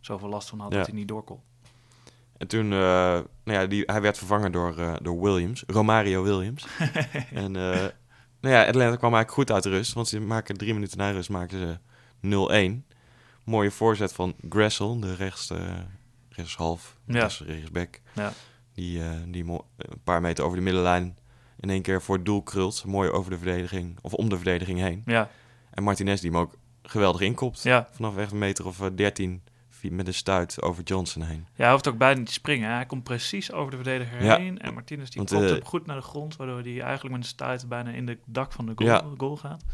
zoveel 0.00 0.28
last 0.28 0.48
van 0.48 0.60
had 0.60 0.70
Ja. 0.72 0.76
dat 0.78 0.86
hij 0.86 0.96
niet 0.96 1.08
door 1.08 1.22
kon. 1.24 1.40
En 2.40 2.46
toen, 2.46 2.72
eh, 2.72 2.78
nou 2.78 3.24
ja, 3.44 3.66
die, 3.66 3.82
hij 3.86 4.00
werd 4.00 4.18
vervangen 4.18 4.52
door, 4.52 4.78
eh, 4.78 4.94
door 5.02 5.20
Williams, 5.20 5.64
Romario 5.66 6.22
Williams. 6.22 6.66
en 7.32 7.54
uh, 7.54 7.86
nou 8.40 8.54
ja, 8.54 8.66
Atlanta 8.66 8.96
kwam 8.96 9.14
eigenlijk 9.14 9.30
goed 9.30 9.50
uit 9.50 9.62
de 9.62 9.68
rust, 9.68 9.92
want 9.92 10.08
ze 10.08 10.20
maken 10.20 10.56
drie 10.56 10.74
minuten 10.74 10.98
na 10.98 11.10
rust 11.10 11.30
maken 11.30 11.58
ze 11.58 12.78
0-1. 12.82 12.94
Mooie 13.44 13.70
voorzet 13.70 14.12
van 14.12 14.34
Gressel, 14.48 15.00
de 15.00 15.14
rechts, 15.14 15.50
uh, 15.50 15.58
rechtshalf, 16.28 16.96
Ja. 17.06 17.20
rechts, 17.20 17.42
rechtsback. 17.46 18.00
Ja. 18.14 18.32
Die, 18.72 18.98
uh, 18.98 19.10
die 19.26 19.44
een 19.44 19.60
paar 20.04 20.20
meter 20.20 20.44
over 20.44 20.56
de 20.56 20.62
middenlijn 20.62 21.18
in 21.58 21.70
één 21.70 21.82
keer 21.82 22.02
voor 22.02 22.16
het 22.16 22.24
doel 22.24 22.42
krult. 22.42 22.84
Mooi 22.84 23.10
over 23.10 23.30
de 23.30 23.38
verdediging, 23.38 23.98
of 24.02 24.12
om 24.12 24.28
de 24.28 24.36
verdediging 24.36 24.78
heen. 24.78 25.02
Ja. 25.06 25.30
En 25.70 25.82
Martinez 25.82 26.20
die 26.20 26.30
hem 26.30 26.40
ook 26.40 26.56
geweldig 26.82 27.20
inkopt. 27.20 27.62
Ja. 27.62 27.88
Vanaf 27.92 28.16
echt 28.16 28.32
een 28.32 28.38
meter 28.38 28.66
of 28.66 28.90
13 28.94 29.42
met 29.82 30.06
een 30.06 30.14
stuit 30.14 30.62
over 30.62 30.82
Johnson 30.82 31.22
heen. 31.22 31.46
Ja, 31.54 31.62
hij 31.64 31.72
hoeft 31.72 31.88
ook 31.88 31.98
bijna 31.98 32.18
niet 32.18 32.26
te 32.26 32.32
springen. 32.32 32.70
Hij 32.74 32.86
komt 32.86 33.02
precies 33.04 33.52
over 33.52 33.70
de 33.70 33.76
verdediger 33.76 34.24
Ja. 34.24 34.36
heen. 34.36 34.58
En 34.58 34.74
Martinez 34.74 35.08
die 35.08 35.18
komt 35.24 35.42
eh, 35.42 35.48
hem 35.48 35.64
goed 35.64 35.86
naar 35.86 35.96
de 35.96 36.02
grond. 36.02 36.36
Waardoor 36.36 36.60
hij 36.60 36.80
eigenlijk 36.80 37.14
met 37.16 37.24
een 37.24 37.28
stuit 37.30 37.68
bijna 37.68 37.90
in 37.90 38.06
de 38.06 38.18
dak 38.24 38.52
van 38.52 38.66
de 38.66 38.72
goal, 38.74 38.90
Ja. 38.90 39.02
goal 39.16 39.36
gaat. 39.36 39.64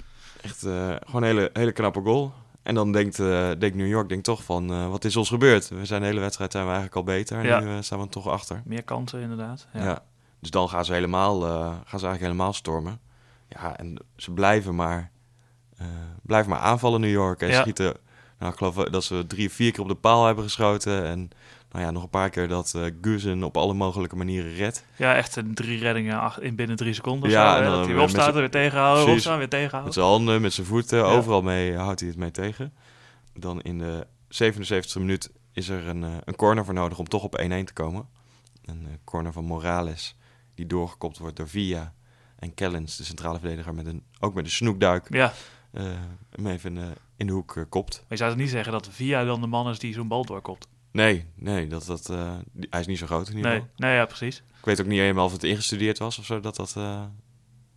Echt 0.43 0.65
uh, 0.65 0.95
gewoon 1.05 1.23
een 1.23 1.29
hele, 1.29 1.51
hele 1.53 1.73
knappe 1.73 2.01
goal. 2.01 2.33
En 2.63 2.75
dan 2.75 2.93
denkt, 2.93 3.19
uh, 3.19 3.27
denkt 3.59 3.77
New 3.77 3.89
York 3.89 4.09
denkt 4.09 4.25
toch 4.25 4.45
van, 4.45 4.71
uh, 4.73 4.89
wat 4.89 5.05
is 5.05 5.17
ons 5.17 5.29
gebeurd? 5.29 5.69
We 5.69 5.85
zijn 5.85 6.01
de 6.01 6.07
hele 6.07 6.21
wedstrijd 6.21 6.53
zijn 6.53 6.65
we 6.65 6.71
eigenlijk 6.73 6.99
al 6.99 7.15
beter. 7.15 7.39
En 7.39 7.45
Ja. 7.47 7.61
nu 7.61 7.67
uh, 7.67 7.77
staan 7.81 8.01
we 8.01 8.09
toch 8.09 8.29
achter. 8.29 8.63
Meer 8.65 8.83
kansen 8.85 9.21
inderdaad. 9.21 9.67
Ja. 9.73 10.03
Dus 10.41 10.51
dan 10.51 10.69
gaan 10.69 10.85
ze, 10.85 10.93
helemaal, 10.93 11.47
uh, 11.47 11.51
gaan 11.61 11.77
ze 11.85 12.07
eigenlijk 12.07 12.21
helemaal 12.21 12.53
stormen. 12.53 13.01
Ja, 13.49 13.77
en 13.77 13.97
ze 14.17 14.31
blijven 14.33 14.75
maar, 14.75 15.11
uh, 15.81 15.87
blijven 16.23 16.51
maar 16.51 16.61
aanvallen 16.61 17.01
New 17.01 17.11
York. 17.11 17.41
En 17.41 17.49
Ja. 17.49 17.61
schieten, 17.61 17.95
nou 18.39 18.53
ik 18.53 18.59
geloof 18.59 18.75
dat 18.75 19.05
ze 19.05 19.25
drie, 19.27 19.51
vier 19.51 19.73
keer 19.73 19.81
op 19.83 19.89
de 19.89 19.95
paal 19.95 20.27
hebben 20.27 20.45
geschoten. 20.45 21.05
En 21.05 21.31
nou 21.71 21.85
ja, 21.85 21.91
nog 21.91 22.03
een 22.03 22.09
paar 22.11 22.31
keer 22.31 22.49
dat 22.49 22.73
uh, 22.77 22.85
Guzen 23.01 23.43
op 23.45 23.57
alle 23.57 23.75
mogelijke 23.75 24.17
manieren 24.17 24.55
redt. 24.55 24.85
Ja, 24.97 25.15
echt 25.15 25.37
een 25.37 25.55
drie 25.55 25.79
reddingen 25.79 26.33
in 26.41 26.55
binnen 26.57 26.77
drie 26.77 26.93
seconden. 26.95 27.31
Ja, 27.31 27.51
zo, 27.53 27.57
en 27.57 27.63
dan 27.63 27.71
dat 27.71 27.79
hij 27.79 27.87
weer 27.87 27.95
weer 27.95 28.05
opstaat, 28.05 28.27
met 28.27 28.35
er 28.35 28.41
weer 28.41 28.51
tegenhouden, 28.51 29.03
Precies. 29.05 29.15
opstaan, 29.27 29.39
weer 29.39 29.49
Met 29.49 29.51
tegenhouden. 29.51 29.93
zijn 29.93 30.07
handen, 30.07 30.41
met 30.41 30.53
zijn 30.53 30.67
voeten, 30.67 30.99
Ja. 30.99 31.05
overal 31.05 31.43
mee 31.43 31.77
houdt 31.77 32.01
hij 32.01 32.09
het 32.09 32.19
mee 32.19 32.31
tegen. 32.31 32.73
Dan 33.35 33.61
in 33.63 33.79
de 33.79 34.07
77e 34.29 34.99
minuut 35.01 35.31
is 35.53 35.69
er 35.69 35.87
een, 35.89 36.05
eh, 36.05 36.11
een 36.25 36.37
corner 36.37 36.65
voor 36.65 36.75
nodig 36.75 36.99
om 36.99 37.09
toch 37.09 37.23
op 37.23 37.39
1-1 37.39 37.65
te 37.65 37.73
komen. 37.73 38.09
Een 38.65 38.87
eh, 38.87 38.93
corner 39.05 39.33
van 39.33 39.45
Morales, 39.45 40.17
die 40.55 40.67
doorgekopt 40.67 41.19
wordt 41.19 41.37
door 41.37 41.49
Villa. 41.49 41.93
En 42.39 42.55
Kellens, 42.55 42.97
de 42.97 43.05
centrale 43.05 43.39
verdediger, 43.39 43.75
met 43.75 43.87
een, 43.87 44.03
ook 44.21 44.35
met 44.35 44.45
een 44.45 44.51
snoekduik, 44.51 45.07
Ja, 45.11 45.33
eh, 45.73 45.85
hem 46.31 46.47
even 46.47 46.75
de, 46.75 46.87
in 47.17 47.27
de 47.27 47.33
hoek 47.33 47.57
eh, 47.57 47.63
kopt. 47.69 47.95
maar 47.95 48.05
je 48.09 48.17
zou 48.17 48.31
het 48.31 48.39
niet 48.39 48.51
zeggen 48.51 48.73
dat 48.73 48.89
Via 48.91 49.25
dan 49.25 49.41
de 49.41 49.47
man 49.47 49.69
is 49.69 49.79
die 49.79 49.93
zo'n 49.95 50.09
bal 50.09 50.25
doorkopt. 50.25 50.69
Nee, 50.93 51.27
nee, 51.35 51.67
dat, 51.67 51.85
dat, 51.87 52.09
eh, 52.11 52.33
die- 52.53 52.67
hij 52.71 52.81
is 52.81 52.87
niet 52.87 52.99
zo 52.99 53.07
groot 53.07 53.29
in 53.29 53.37
ieder 53.37 53.51
Nee, 53.51 53.61
geval. 53.61 53.75
nee, 53.77 53.95
ja, 53.95 54.05
precies. 54.07 54.37
Ik 54.59 54.65
weet 54.65 54.81
ook 54.81 54.87
niet 54.87 54.99
helemaal 54.99 55.25
of 55.25 55.33
het 55.33 55.45
ingestudeerd 55.45 55.99
was 55.99 56.19
of 56.19 56.25
zo, 56.25 56.41
dat, 56.41 56.57
dat, 56.57 56.75
eh, 56.77 57.03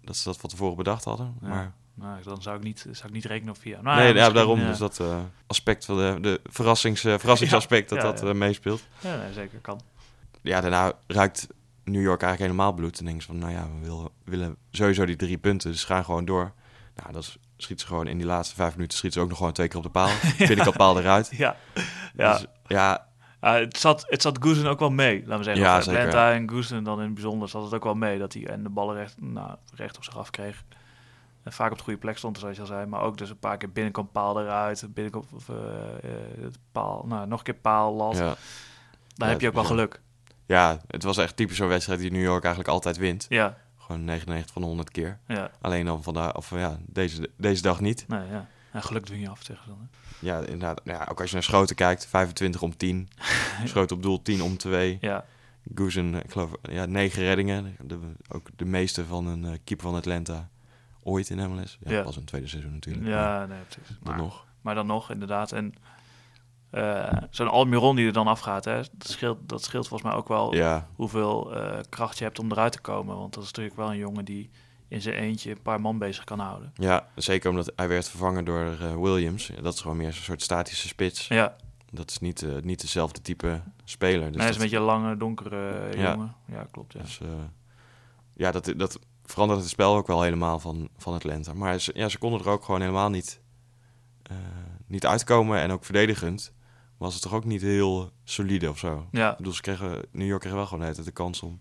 dat 0.01 0.15
ze 0.17 0.23
dat 0.23 0.37
van 0.37 0.49
tevoren 0.49 0.75
bedacht 0.77 1.03
hadden. 1.03 1.35
Ja. 1.41 1.47
Maar 1.47 1.73
Nou, 1.93 2.23
dan 2.23 2.41
zou 2.41 2.57
ik 2.57 2.63
niet, 2.63 2.79
zou 2.91 3.07
ik 3.07 3.11
niet 3.13 3.25
rekenen 3.25 3.53
op 3.53 3.59
Via. 3.61 3.81
Nou, 3.81 3.99
nee, 3.99 4.13
ja, 4.13 4.29
daarom. 4.29 4.59
eh, 4.59 4.67
Dus 4.67 4.77
dat 4.77 5.01
aspect 5.47 5.85
van 5.85 5.97
de, 5.97 6.17
de 6.21 6.39
verrassings, 6.43 7.01
verrassingsaspect 7.01 7.89
dat 7.89 8.01
Ja, 8.01 8.11
dat 8.11 8.19
ja. 8.21 8.33
meespeelt. 8.33 8.87
Ja, 8.99 9.17
nee, 9.17 9.33
zeker 9.33 9.59
kan. 9.59 9.81
ja, 10.41 10.61
daarna 10.61 10.93
ruikt 11.07 11.47
New 11.83 12.01
York 12.01 12.21
eigenlijk 12.21 12.51
helemaal 12.51 12.73
bloed. 12.73 12.99
En 12.99 13.05
denken 13.05 13.21
ze 13.23 13.27
van, 13.27 13.37
nou 13.37 13.51
ja, 13.51 13.67
we 13.79 13.85
willen, 13.87 14.09
willen 14.23 14.55
sowieso 14.71 15.05
die 15.05 15.15
drie 15.15 15.37
punten, 15.37 15.71
dus 15.71 15.83
gaan 15.83 16.05
gewoon 16.05 16.25
door. 16.25 16.53
Nou, 16.95 17.11
dat 17.13 17.23
is, 17.23 17.37
schiet 17.61 17.81
ze 17.81 17.87
gewoon 17.87 18.07
in 18.07 18.17
die 18.17 18.25
laatste 18.27 18.55
vijf 18.55 18.75
minuten, 18.75 18.97
schiet 18.97 19.13
ze 19.13 19.19
ook 19.19 19.27
nog 19.29 19.37
gewoon 19.37 19.53
twee 19.53 19.67
keer 19.67 19.77
op 19.77 19.83
de 19.83 19.89
paal. 19.89 20.07
Vind 20.47 20.49
ik 20.59 20.65
al 20.65 20.71
paal 20.71 20.99
eruit. 20.99 21.29
Ja, 21.31 21.55
ja. 22.15 22.31
Dus, 22.33 22.45
ja, 22.67 23.07
Ja, 23.41 23.53
het, 23.53 23.77
zat, 23.77 24.05
het 24.07 24.21
zat 24.21 24.37
Goosen 24.41 24.67
ook 24.67 24.79
wel 24.79 24.89
mee, 24.91 25.19
laten 25.19 25.37
we 25.37 25.43
zeggen. 25.43 25.63
Ja, 25.63 25.81
zeker. 25.81 25.99
Atlanta 25.99 26.31
en 26.33 26.49
Goosen 26.49 26.83
dan 26.83 26.97
in 26.99 27.05
het 27.05 27.13
bijzonder 27.13 27.49
zat 27.49 27.63
het 27.63 27.73
ook 27.73 27.83
wel 27.83 27.95
mee. 27.95 28.19
Dat 28.19 28.33
hij 28.33 28.47
en 28.47 28.63
de 28.63 28.69
ballen 28.69 28.95
recht, 28.95 29.21
nou, 29.21 29.55
recht 29.75 29.97
op 29.97 30.03
zich 30.03 30.17
af 30.17 30.29
kreeg. 30.29 30.63
En 31.43 31.51
vaak 31.51 31.71
op 31.71 31.77
de 31.77 31.83
goede 31.83 31.99
plek 31.99 32.17
stond, 32.17 32.37
zoals 32.39 32.55
je 32.55 32.61
al 32.61 32.67
zei. 32.67 32.85
Maar 32.85 33.01
ook 33.01 33.17
dus 33.17 33.29
een 33.29 33.39
paar 33.39 33.57
keer 33.57 33.71
binnenkant 33.71 34.11
paal 34.11 34.41
eruit. 34.41 34.87
Binnenkant, 34.89 35.25
of, 35.35 35.49
eh, 35.49 35.55
eh, 35.55 36.51
paal, 36.71 37.05
nou, 37.07 37.27
nog 37.27 37.37
een 37.39 37.45
keer 37.45 37.53
paal, 37.53 37.93
lat. 37.93 38.17
ja. 38.17 38.35
Dan 39.15 39.27
Ja, 39.27 39.33
heb 39.33 39.41
je 39.41 39.47
ook 39.47 39.53
wel 39.53 39.63
ja. 39.63 39.69
geluk. 39.69 40.01
ja, 40.45 40.79
het 40.87 41.03
was 41.03 41.17
echt 41.17 41.35
typisch 41.35 41.57
zo'n 41.57 41.67
wedstrijd 41.67 41.99
die 41.99 42.11
New 42.11 42.21
York 42.23 42.43
eigenlijk 42.43 42.73
altijd 42.73 42.97
wint. 42.97 43.25
Ja, 43.29 43.57
Gewoon 43.89 44.03
99 44.05 44.51
van 44.53 44.61
de 44.61 44.67
100 44.67 44.91
keer. 44.91 45.19
ja. 45.27 45.51
Alleen 45.61 45.85
dan 45.85 46.03
vandaag, 46.03 46.35
of 46.35 46.49
ja, 46.49 46.77
deze, 46.85 47.29
deze 47.37 47.61
dag 47.61 47.79
niet. 47.79 48.05
Nee, 48.07 48.27
ja. 48.29 48.47
En 48.71 48.83
geluk 48.83 49.05
dwing 49.05 49.21
je 49.21 49.29
af, 49.29 49.43
zeggen 49.43 49.65
ze 49.65 49.71
dan. 49.71 49.79
hè. 49.81 50.27
Ja, 50.27 50.37
inderdaad. 50.39 50.81
Ja, 50.83 51.07
ook 51.11 51.19
als 51.19 51.27
je 51.29 51.33
naar 51.35 51.43
schoten 51.43 51.75
kijkt, 51.75 52.05
25 52.05 52.61
om 52.61 52.77
10. 52.77 53.09
Schoten 53.65 53.95
op 53.95 54.01
doel 54.03 54.21
10 54.21 54.41
om 54.43 54.57
2. 54.57 54.97
Ja, 55.01 55.25
Goosen, 55.75 56.13
ik 56.15 56.31
geloof, 56.31 56.51
ja, 56.61 56.85
9 56.85 57.21
reddingen. 57.23 57.75
De, 57.83 57.99
ook 58.29 58.47
de 58.55 58.65
meeste 58.65 59.05
van 59.05 59.27
een 59.27 59.45
eh, 59.45 59.51
keeper 59.63 59.85
van 59.87 59.95
Atlanta 59.95 60.49
ooit 61.03 61.29
in 61.29 61.49
MLS. 61.51 61.77
Ja, 61.81 61.91
Ja. 61.91 62.03
pas 62.03 62.15
een 62.15 62.25
tweede 62.25 62.47
seizoen 62.47 62.73
natuurlijk. 62.73 63.05
maar 63.05 63.13
ja 63.13 63.45
nee, 63.45 63.59
precies. 63.61 63.87
dan 63.87 63.97
Maar, 64.03 64.17
nog. 64.17 64.45
maar 64.61 64.75
dan 64.75 64.87
nog, 64.87 65.11
inderdaad. 65.11 65.51
En 65.51 65.73
eh, 66.69 67.11
zo'n 67.29 67.47
Almiron 67.49 67.95
die 67.95 68.05
er 68.07 68.13
dan 68.13 68.27
afgaat, 68.27 68.65
hè, 68.65 68.75
dat, 68.75 69.07
scheelt, 69.07 69.37
dat 69.49 69.63
scheelt 69.63 69.87
volgens 69.87 70.09
mij 70.09 70.19
ook 70.19 70.27
wel 70.27 70.55
Ja, 70.55 70.87
hoeveel 70.95 71.55
eh, 71.55 71.79
kracht 71.89 72.17
je 72.17 72.23
hebt 72.23 72.39
om 72.39 72.51
eruit 72.51 72.71
te 72.71 72.81
komen. 72.81 73.17
Want 73.17 73.33
dat 73.33 73.43
is 73.43 73.49
natuurlijk 73.49 73.75
wel 73.75 73.89
een 73.91 73.97
jongen 73.97 74.25
die 74.25 74.49
in 74.87 75.01
zijn 75.01 75.15
eentje 75.15 75.51
een 75.51 75.61
paar 75.61 75.81
man 75.81 75.97
bezig 75.97 76.23
kan 76.23 76.39
houden. 76.39 76.71
ja, 76.75 77.07
zeker 77.15 77.49
omdat 77.49 77.71
hij 77.75 77.87
werd 77.87 78.09
vervangen 78.09 78.45
door 78.45 78.77
eh, 78.81 78.93
Williams. 78.95 79.51
Dat 79.61 79.73
is 79.73 79.81
gewoon 79.81 79.97
meer 79.97 80.07
een 80.07 80.13
soort 80.13 80.41
statische 80.41 80.87
spits. 80.87 81.27
Ja, 81.27 81.55
Dat 81.91 82.09
is 82.09 82.19
niet, 82.19 82.45
niet 82.63 82.81
dezelfde 82.81 83.21
type 83.21 83.61
speler. 83.83 84.31
Dus 84.31 84.41
hij 84.41 84.49
is 84.49 84.55
dat, 84.55 84.55
een 84.55 84.61
beetje 84.61 84.77
een 84.77 84.83
lange, 84.83 85.17
donkere 85.17 85.89
Ja. 85.97 86.11
jongen. 86.11 86.35
Ja, 86.45 86.67
klopt. 86.71 86.93
Ja. 86.93 86.99
Dus, 87.01 87.19
ja, 88.33 88.51
dat, 88.51 88.73
dat 88.77 88.99
verandert 89.25 89.59
het 89.59 89.69
spel 89.69 89.95
ook 89.95 90.07
wel 90.07 90.21
helemaal 90.21 90.59
van, 90.59 90.89
van 90.97 91.13
Atlanta. 91.13 91.53
Maar 91.53 91.79
ze, 91.79 91.91
ja, 91.95 92.09
ze 92.09 92.17
konden 92.17 92.39
er 92.39 92.49
ook 92.49 92.63
gewoon 92.63 92.81
helemaal 92.81 93.09
niet, 93.09 93.41
niet 94.87 95.05
uitkomen. 95.05 95.59
En 95.59 95.71
ook 95.71 95.85
verdedigend 95.85 96.53
was 96.99 97.13
het 97.13 97.23
toch 97.23 97.33
ook 97.33 97.45
niet 97.45 97.61
heel 97.61 98.11
solide 98.23 98.69
of 98.69 98.77
zo. 98.79 99.07
ja, 99.11 99.31
Ik 99.31 99.37
bedoel, 99.37 99.53
ze 99.53 99.61
kregen, 99.61 100.01
New 100.11 100.27
York 100.27 100.41
kreeg 100.41 100.53
wel 100.53 100.65
gewoon 100.65 100.85
de 101.05 101.11
kans 101.11 101.41
om 101.41 101.59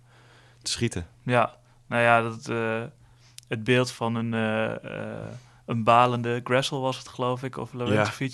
te 0.63 0.71
schieten. 0.71 1.07
ja. 1.23 1.57
Nou 1.89 2.03
ja, 2.03 2.23
dat, 2.23 2.49
eh, 2.49 2.83
het 3.49 3.65
beeld 3.65 3.91
van 3.91 4.15
een, 4.15 4.35
eh, 4.35 4.85
eh, 5.17 5.27
een 5.67 5.85
balende 5.85 6.41
Gressel 6.45 6.81
was 6.81 6.99
het, 6.99 7.09
geloof 7.09 7.43
ik. 7.43 7.57
Of 7.57 7.73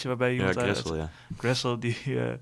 waarbij 0.09 0.29
Ja, 0.33 0.39
iemand 0.39 0.57
uit- 0.57 0.67
Gressel, 0.79 0.97
ja. 0.97 1.11
Gressel 1.39 1.79
die, 1.81 1.97
eh, 2.21 2.33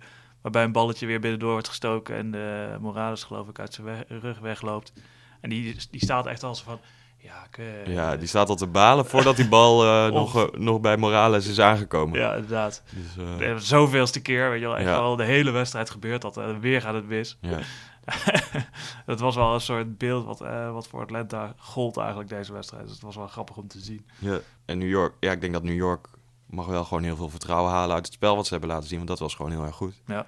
waarbij 0.41 0.65
een 0.65 0.73
balletje 0.73 1.07
weer 1.07 1.21
binnendoor 1.21 1.53
wordt 1.53 1.69
gestoken 1.69 2.17
en 2.17 2.31
de 2.31 2.77
Morales 2.81 3.23
geloof 3.25 3.49
ik 3.49 3.59
uit 3.59 3.75
zijn 3.75 3.87
weg- 3.87 4.05
rug 4.09 4.39
wegloopt. 4.39 4.93
En 5.41 5.51
die, 5.51 5.77
die 5.91 6.01
staat 6.03 6.27
echt 6.27 6.43
als 6.43 6.63
van, 6.63 6.79
ja, 7.23 7.47
eh, 7.51 7.87
Ja, 7.87 8.17
die 8.17 8.29
staat 8.29 8.49
al 8.49 8.55
te 8.57 8.67
balen 8.67 9.07
voordat 9.07 9.37
die 9.37 9.49
bal 9.49 9.85
eh, 9.85 10.13
nog, 10.21 10.37
eh, 10.37 10.59
nog 10.61 10.81
bij 10.81 10.97
Morales 10.97 11.47
is 11.47 11.61
aangekomen. 11.61 12.19
ja, 12.19 12.35
inderdaad. 12.35 12.83
Dus, 12.91 13.15
De 13.39 13.55
zoveelste 13.59 14.21
keer, 14.23 14.51
weet 14.51 14.61
je 14.61 14.67
wel, 14.67 14.77
echt 14.77 14.89
Ja. 14.89 15.01
wel 15.01 15.17
de 15.17 15.25
hele 15.25 15.51
wedstrijd 15.51 15.91
gebeurt 15.91 16.23
dat. 16.23 16.37
En 16.37 16.61
weer 16.61 16.81
gaat 16.81 16.95
het 16.95 17.07
mis. 17.07 17.39
ja. 17.41 17.59
dat 19.07 19.21
was 19.21 19.35
wel 19.35 19.55
een 19.55 19.61
soort 19.61 19.99
beeld 19.99 20.25
wat, 20.25 20.39
wat 20.73 20.87
voor 20.89 21.01
Atlanta 21.03 21.55
gold 21.57 21.97
eigenlijk 21.97 22.29
deze 22.29 22.53
wedstrijd. 22.53 22.83
Dus 22.83 22.93
het 22.93 23.03
was 23.03 23.17
wel 23.17 23.27
grappig 23.27 23.57
om 23.57 23.69
te 23.69 23.79
zien. 23.81 24.07
Ja. 24.19 24.39
En 24.65 24.79
New 24.79 24.89
York, 24.89 25.15
ja, 25.21 25.33
ik 25.33 25.41
denk 25.41 25.53
dat 25.53 25.63
New 25.63 25.77
York 25.77 26.09
mag 26.47 26.67
wel 26.67 26.85
gewoon 26.85 27.03
heel 27.03 27.17
veel 27.17 27.29
vertrouwen 27.29 27.73
halen 27.73 27.95
uit 27.95 28.05
het 28.05 28.15
spel 28.15 28.37
wat 28.37 28.45
ze 28.47 28.53
hebben 28.53 28.71
laten 28.71 28.89
zien. 28.89 28.97
Want 28.97 29.09
dat 29.09 29.19
was 29.19 29.35
gewoon 29.35 29.51
heel 29.51 29.65
erg 29.65 29.75
goed. 29.75 30.01
Ja. 30.07 30.27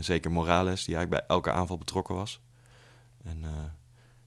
Zeker 0.00 0.30
Morales, 0.30 0.84
die 0.84 0.94
eigenlijk 0.96 1.26
bij 1.26 1.36
elke 1.36 1.50
aanval 1.52 1.78
betrokken 1.78 2.14
was. 2.14 2.40
En 3.24 3.44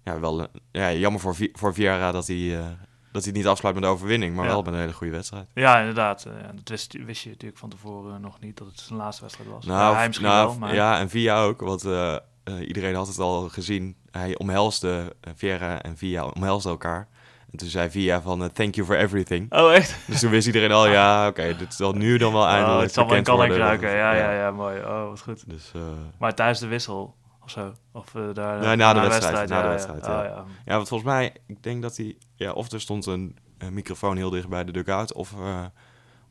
ja, 0.03 0.19
wel 0.19 0.39
eh, 0.41 0.47
ja, 0.71 0.91
jammer 0.93 1.21
voor, 1.21 1.35
voor 1.53 1.73
Vieira 1.73 2.11
dat 2.11 2.27
hij, 2.27 2.57
eh, 2.59 2.65
dat 3.11 3.23
hij 3.23 3.33
niet 3.33 3.47
afsluit 3.47 3.75
met 3.75 3.83
de 3.83 3.89
overwinning. 3.89 4.35
Maar 4.35 4.45
Ja. 4.45 4.51
wel 4.51 4.61
met 4.61 4.73
een 4.73 4.79
hele 4.79 4.93
goede 4.93 5.13
wedstrijd. 5.13 5.47
Ja, 5.53 5.79
inderdaad. 5.79 6.25
Eh, 6.25 6.33
dat 6.53 6.69
wist, 6.69 7.05
wist 7.05 7.23
je 7.23 7.29
natuurlijk 7.29 7.59
van 7.59 7.69
tevoren 7.69 8.21
nog 8.21 8.39
niet, 8.39 8.57
dat 8.57 8.67
het 8.67 8.79
zijn 8.79 8.99
laatste 8.99 9.21
wedstrijd 9.21 9.49
was. 9.49 9.65
Nou, 9.65 9.91
Ja, 9.91 9.97
hij 9.97 10.07
misschien 10.07 10.27
nou, 10.27 10.47
wel, 10.47 10.57
maar... 10.57 10.73
Ja, 10.73 10.99
en 10.99 11.09
Via 11.09 11.41
ook. 11.43 11.61
Want 11.61 11.85
iedereen 12.67 12.95
had 12.95 13.07
het 13.07 13.19
al 13.19 13.49
gezien. 13.49 13.95
Hij 14.11 14.37
omhelsde, 14.37 15.15
uh, 15.27 15.33
Vieira 15.35 15.81
en 15.81 15.97
Via 15.97 16.25
omhelsden 16.25 16.71
elkaar. 16.71 17.07
En 17.51 17.57
toen 17.57 17.67
zei 17.67 17.89
Via 17.89 18.21
van, 18.21 18.51
thank 18.51 18.75
you 18.75 18.87
for 18.87 18.97
everything. 18.97 19.53
Oh, 19.53 19.73
echt? 19.73 19.95
Dus 20.07 20.19
toen 20.19 20.29
wist 20.31 20.47
iedereen 20.47 20.71
al, 20.71 20.87
ja, 20.87 21.27
oké, 21.29 21.55
dit 21.57 21.73
zal 21.73 21.93
nu 21.93 22.17
dan 22.17 22.33
wel 22.33 22.47
eindelijk 22.47 22.75
Oh, 22.77 22.81
het 22.81 22.93
zal 22.93 23.05
wel 23.07 23.15
in 23.15 23.23
bekend 23.23 23.37
kan 23.37 23.45
en 23.45 23.57
worden. 23.57 23.77
kruiken. 23.79 23.99
Ja, 23.99 24.13
ja, 24.13 24.39
ja, 24.39 24.51
mooi. 24.51 24.79
Oh, 24.79 25.09
wat 25.09 25.21
goed. 25.21 25.49
Dus 25.49 25.71
Maar 26.19 26.35
tijdens 26.35 26.59
de 26.59 26.67
wissel 26.67 27.15
zo? 27.51 27.73
Of 27.91 28.15
eh, 28.15 28.33
daar, 28.33 28.59
Nee, 28.59 28.75
na 28.75 28.93
de 28.93 28.99
wedstrijd, 28.99 29.49
na 29.49 29.61
de 29.61 29.67
wedstrijd, 29.67 30.05
Ja. 30.05 30.23
ja. 30.23 30.29
Oh, 30.29 30.35
ja. 30.35 30.45
ja, 30.65 30.75
want 30.75 30.87
volgens 30.87 31.09
mij, 31.09 31.33
ik 31.47 31.63
denk 31.63 31.81
dat 31.81 31.97
hij, 31.97 32.17
ja, 32.35 32.51
of 32.51 32.71
er 32.71 32.81
stond 32.81 33.05
een, 33.05 33.37
een 33.57 33.73
microfoon 33.73 34.17
heel 34.17 34.29
dicht 34.29 34.47
bij 34.49 34.63
de 34.65 34.71
dugout, 34.71 35.13
of, 35.13 35.33
eh 35.39 35.65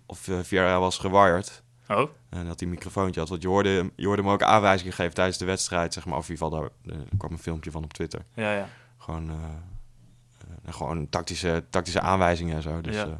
of 0.06 0.28
Vieira 0.42 0.80
was 0.80 0.98
gewired. 0.98 1.62
Oh, 1.88 1.98
En 2.30 2.46
dat 2.46 2.60
hij 2.60 2.68
een 2.68 2.74
microfoontje 2.74 3.20
had. 3.20 3.28
Want 3.28 3.42
je 3.42 3.48
hoorde, 3.48 3.90
je 3.96 4.06
hoorde 4.06 4.22
hem 4.22 4.30
ook 4.30 4.42
aanwijzingen 4.42 4.92
geven 4.92 5.14
tijdens 5.14 5.38
de 5.38 5.44
wedstrijd, 5.44 5.92
zeg 5.94 6.04
maar. 6.06 6.16
Of 6.18 6.28
in 6.28 6.34
ieder 6.34 6.46
geval, 6.46 6.60
daar 6.60 6.96
er 6.96 7.16
kwam 7.18 7.32
een 7.32 7.38
filmpje 7.38 7.70
van 7.70 7.84
op 7.84 7.92
Twitter. 7.92 8.24
ja, 8.34 8.52
ja. 8.52 8.68
Gewoon, 8.98 9.30
eh, 9.30 10.72
gewoon 10.74 11.08
tactische, 11.08 11.64
tactische 11.70 12.00
aanwijzingen 12.00 12.56
en 12.56 12.62
zo. 12.62 12.80
Dus 12.80 12.94
Ja. 12.96 13.04
dat 13.04 13.16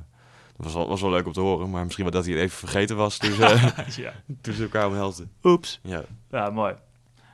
was 0.57 0.73
wel, 0.75 0.89
was 0.89 1.01
wel 1.01 1.11
leuk 1.11 1.27
om 1.27 1.33
te 1.33 1.41
horen. 1.41 1.71
Maar 1.71 1.83
misschien 1.85 2.05
wel 2.05 2.13
dat 2.13 2.25
hij 2.25 2.35
het 2.35 2.43
even 2.43 2.59
vergeten 2.59 2.97
was 2.97 3.17
toen 3.17 3.33
ze, 3.35 3.93
ja. 3.97 4.13
toen 4.41 4.55
ze 4.55 4.63
elkaar 4.63 4.87
omhelsten. 4.87 5.31
Oeps. 5.43 5.81
Ja, 5.83 6.03
Ja, 6.31 6.51
mooi. 6.51 6.75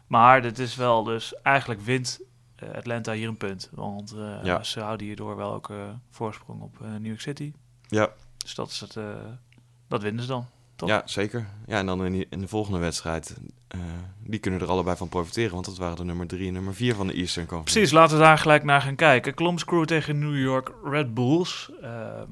Maar 0.06 0.42
dit 0.42 0.58
is 0.58 0.74
wel 0.76 1.04
dus... 1.04 1.34
Eigenlijk 1.42 1.80
wint 1.80 2.20
eh, 2.56 2.68
Atlanta 2.70 3.12
hier 3.12 3.28
een 3.28 3.36
punt. 3.36 3.68
Want 3.72 4.12
eh, 4.12 4.38
Ja. 4.44 4.62
ze 4.62 4.80
houden 4.80 5.06
hierdoor 5.06 5.36
wel 5.36 5.52
ook 5.54 5.70
eh, 5.70 5.76
voorsprong 6.10 6.62
op 6.62 6.78
New 6.80 7.06
York 7.06 7.20
City. 7.20 7.52
ja, 7.88 8.08
Dus 8.36 8.54
dat 8.54 8.70
is 8.70 8.80
het... 8.80 8.98
dat 9.88 10.02
winnen 10.02 10.22
ze 10.22 10.28
dan. 10.28 10.46
Toch? 10.76 10.88
ja 10.88 11.02
zeker. 11.04 11.46
Ja, 11.66 11.78
en 11.78 11.86
dan 11.86 12.04
in, 12.04 12.12
die- 12.12 12.26
in 12.30 12.40
de 12.40 12.48
volgende 12.48 12.78
wedstrijd, 12.78 13.36
die 14.24 14.38
kunnen 14.40 14.60
er 14.60 14.68
allebei 14.68 14.96
van 14.96 15.08
profiteren. 15.08 15.52
Want 15.52 15.64
dat 15.64 15.76
waren 15.76 15.96
de 15.96 16.04
nummer 16.04 16.26
drie 16.26 16.46
en 16.46 16.52
nummer 16.52 16.74
vier 16.74 16.94
van 16.94 17.06
de 17.06 17.12
Eastern 17.12 17.46
Conference. 17.46 17.78
Precies, 17.78 17.92
laten 17.94 18.16
we 18.16 18.22
daar 18.22 18.38
gelijk 18.38 18.64
naar 18.64 18.80
gaan 18.82 18.94
kijken. 18.96 19.34
Columbus 19.34 19.64
Crew 19.64 19.84
tegen 19.84 20.18
New 20.18 20.38
York 20.38 20.72
Red 20.84 21.14
Bulls. 21.14 21.70
Ehm, 21.82 22.30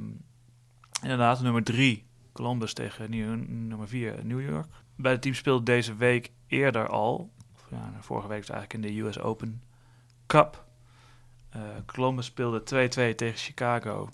inderdaad, 1.02 1.40
nummer 1.42 1.62
3 1.64 2.04
Columbus 2.32 2.72
tegen 2.72 3.10
New- 3.10 3.48
nummer 3.48 3.88
4 3.88 4.14
New 4.24 4.40
York. 4.48 4.66
Bij 4.96 5.12
het 5.12 5.22
team 5.22 5.34
speelde 5.34 5.64
deze 5.64 5.96
week 5.96 6.30
eerder 6.46 6.88
al, 6.88 7.30
of 7.74 7.80
ja, 7.94 8.00
vorige 8.00 8.28
week 8.28 8.40
het 8.40 8.50
eigenlijk 8.50 8.84
in 8.86 8.94
de 8.94 9.00
US 9.02 9.18
Open 9.18 9.62
Cup. 10.26 10.64
Eh, 11.50 11.60
Columbus 11.86 12.26
speelde 12.26 12.60
2-2 12.60 13.14
tegen 13.14 13.36
Chicago. 13.36 14.08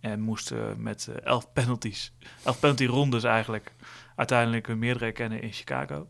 En 0.00 0.20
moest 0.20 0.50
eh, 0.50 0.72
met 0.76 1.06
eh, 1.08 1.16
11 1.24 1.52
penalties, 1.52 2.12
11 2.44 2.60
penalty 2.60 2.86
rondes 2.86 3.24
eigenlijk, 3.24 3.74
uiteindelijk 4.16 4.76
meerdere 4.76 5.12
kennen 5.12 5.40
in 5.42 5.52
Chicago. 5.52 6.08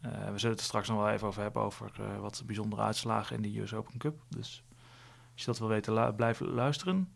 Eh, 0.00 0.10
we 0.10 0.38
zullen 0.38 0.50
het 0.50 0.58
er 0.60 0.64
straks 0.66 0.88
nog 0.88 0.98
wel 0.98 1.08
even 1.10 1.26
over 1.26 1.42
hebben, 1.42 1.62
over 1.62 1.90
eh, 2.00 2.18
wat 2.20 2.42
bijzondere 2.46 2.82
uitslagen 2.82 3.36
in 3.36 3.42
de 3.42 3.60
US 3.60 3.74
Open 3.74 3.98
Cup. 3.98 4.20
Dus 4.28 4.62
als 5.32 5.40
je 5.40 5.46
dat 5.46 5.58
wil 5.58 5.68
weten, 5.68 5.94
lu- 5.94 6.12
blijf 6.12 6.40
luisteren. 6.40 7.08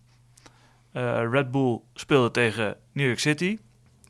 Eh, 0.93 1.28
Red 1.31 1.50
Bull 1.50 1.81
speelde 1.95 2.31
tegen 2.31 2.76
New 2.93 3.07
York 3.07 3.19
City 3.19 3.59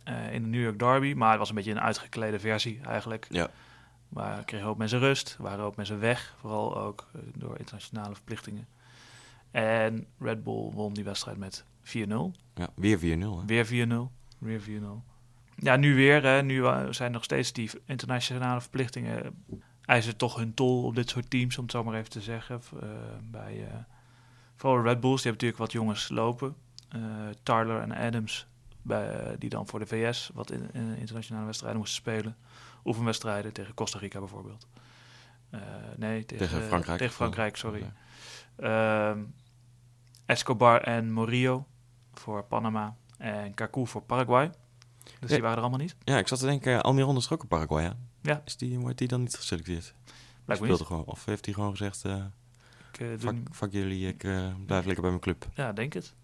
eh, 0.05 0.33
in 0.33 0.43
de 0.43 0.49
New 0.49 0.63
York 0.63 0.79
Derby, 0.79 1.13
maar 1.17 1.31
het 1.31 1.39
was 1.39 1.49
een 1.49 1.55
beetje 1.55 1.71
een 1.71 1.81
uitgeklede 1.81 2.39
versie 2.39 2.81
eigenlijk. 2.87 3.27
Ja. 3.31 3.51
Maar 4.15 4.45
kregen 4.45 4.67
ook 4.67 4.77
mensen 4.79 4.99
rust, 4.99 5.37
waren 5.39 5.65
ook 5.65 5.77
mensen 5.77 6.01
weg, 6.01 6.35
vooral 6.39 6.77
ook 6.77 7.09
eh, 7.15 7.21
door 7.35 7.59
internationale 7.59 8.15
verplichtingen. 8.15 8.67
En 9.51 10.07
Red 10.19 10.45
Bull 10.45 10.71
won 10.71 10.93
die 10.93 11.05
wedstrijd 11.05 11.37
met 11.39 11.65
4-0. 11.83 11.87
Ja, 12.55 12.69
weer 12.75 12.99
4-0. 12.99 13.03
hè? 13.03 13.45
Weer 13.47 13.67
4-0. 13.67 14.13
Weer 14.39 14.61
4-0. 14.61 14.65
Ja, 15.57 15.77
nu 15.77 15.95
weer. 15.95 16.23
Hè. 16.23 16.43
Nu 16.43 16.65
zijn 16.91 17.13
nog 17.13 17.25
steeds 17.25 17.53
die 17.53 17.71
internationale 17.85 18.61
verplichtingen. 18.61 19.25
eh, 19.25 19.31
eisen 19.85 20.17
toch 20.17 20.37
hun 20.37 20.55
tol 20.55 20.85
op 20.85 20.95
dit 20.95 21.11
soort 21.11 21.31
teams, 21.31 21.57
om 21.57 21.63
het 21.63 21.73
zo 21.73 21.85
maar 21.85 21.95
even 21.95 22.11
te 22.11 22.21
zeggen. 22.21 22.61
Eh, 22.81 22.89
bij, 23.31 23.69
vooral 24.57 24.83
Red 24.83 25.01
Bulls, 25.01 25.23
die 25.23 25.31
hebben 25.31 25.47
natuurlijk 25.47 25.59
wat 25.59 25.73
jongens 25.73 26.09
lopen. 26.09 26.55
Eh 26.89 27.01
Tyler 27.43 27.81
en 27.81 27.93
Adams, 27.93 28.47
bij, 28.83 29.37
die 29.39 29.51
dan 29.51 29.67
voor 29.67 29.79
de 29.79 29.87
VS 29.87 30.31
wat 30.35 30.51
in, 30.51 30.69
in 30.73 30.97
internationale 30.97 31.47
wedstrijden 31.47 31.79
moesten 31.79 32.03
spelen. 32.03 32.37
Oefenwedstrijden 32.85 33.53
tegen 33.53 33.75
Costa 33.75 33.99
Rica 33.99 34.19
bijvoorbeeld. 34.19 34.67
Eh, 35.51 35.61
nee, 35.97 36.25
tegen, 36.25 36.49
Tegen 36.49 36.67
Frankrijk. 36.67 36.99
Tegen 36.99 37.15
Frankrijk, 37.15 37.57
sorry. 37.57 37.93
Ehm, 38.57 39.23
Escobar 40.27 40.81
en 40.81 41.13
Morillo 41.13 41.67
voor 42.13 42.45
Panama. 42.45 42.97
En 43.19 43.55
Kaku 43.55 43.87
voor 43.87 44.03
Paraguay. 44.03 44.51
Dus 45.05 45.15
Ja. 45.21 45.27
die 45.27 45.41
waren 45.41 45.57
er 45.57 45.61
allemaal 45.63 45.79
niet. 45.79 45.97
Ja, 46.05 46.19
ik 46.19 46.29
zat 46.29 46.39
te 46.39 46.45
denken, 46.47 46.83
Almiron 46.83 47.17
is 47.17 47.31
ook 47.31 47.43
een 47.43 47.49
Paraguay, 47.49 47.93
Ja. 48.23 48.43
Is 48.45 48.57
die, 48.57 48.79
wordt 48.79 48.99
die 48.99 49.09
dan 49.09 49.21
niet 49.21 49.37
geselecteerd? 49.37 49.95
Speelt 50.49 50.61
niet. 50.79 50.81
gewoon, 50.81 51.05
of 51.05 51.25
heeft 51.25 51.45
hij 51.45 51.55
gewoon 51.55 51.71
gezegd, 51.71 52.05
eh 52.05 52.25
Ik, 52.93 53.01
eh, 53.23 53.31
fuck 53.53 53.73
jullie, 53.73 54.09
ik 54.09 54.25
eh, 54.25 54.55
blijf 54.67 54.85
lekker 54.85 55.01
bij 55.03 55.11
mijn 55.11 55.23
club. 55.23 55.47
Ja, 55.55 55.73
denk 55.73 55.93
het. 55.93 56.15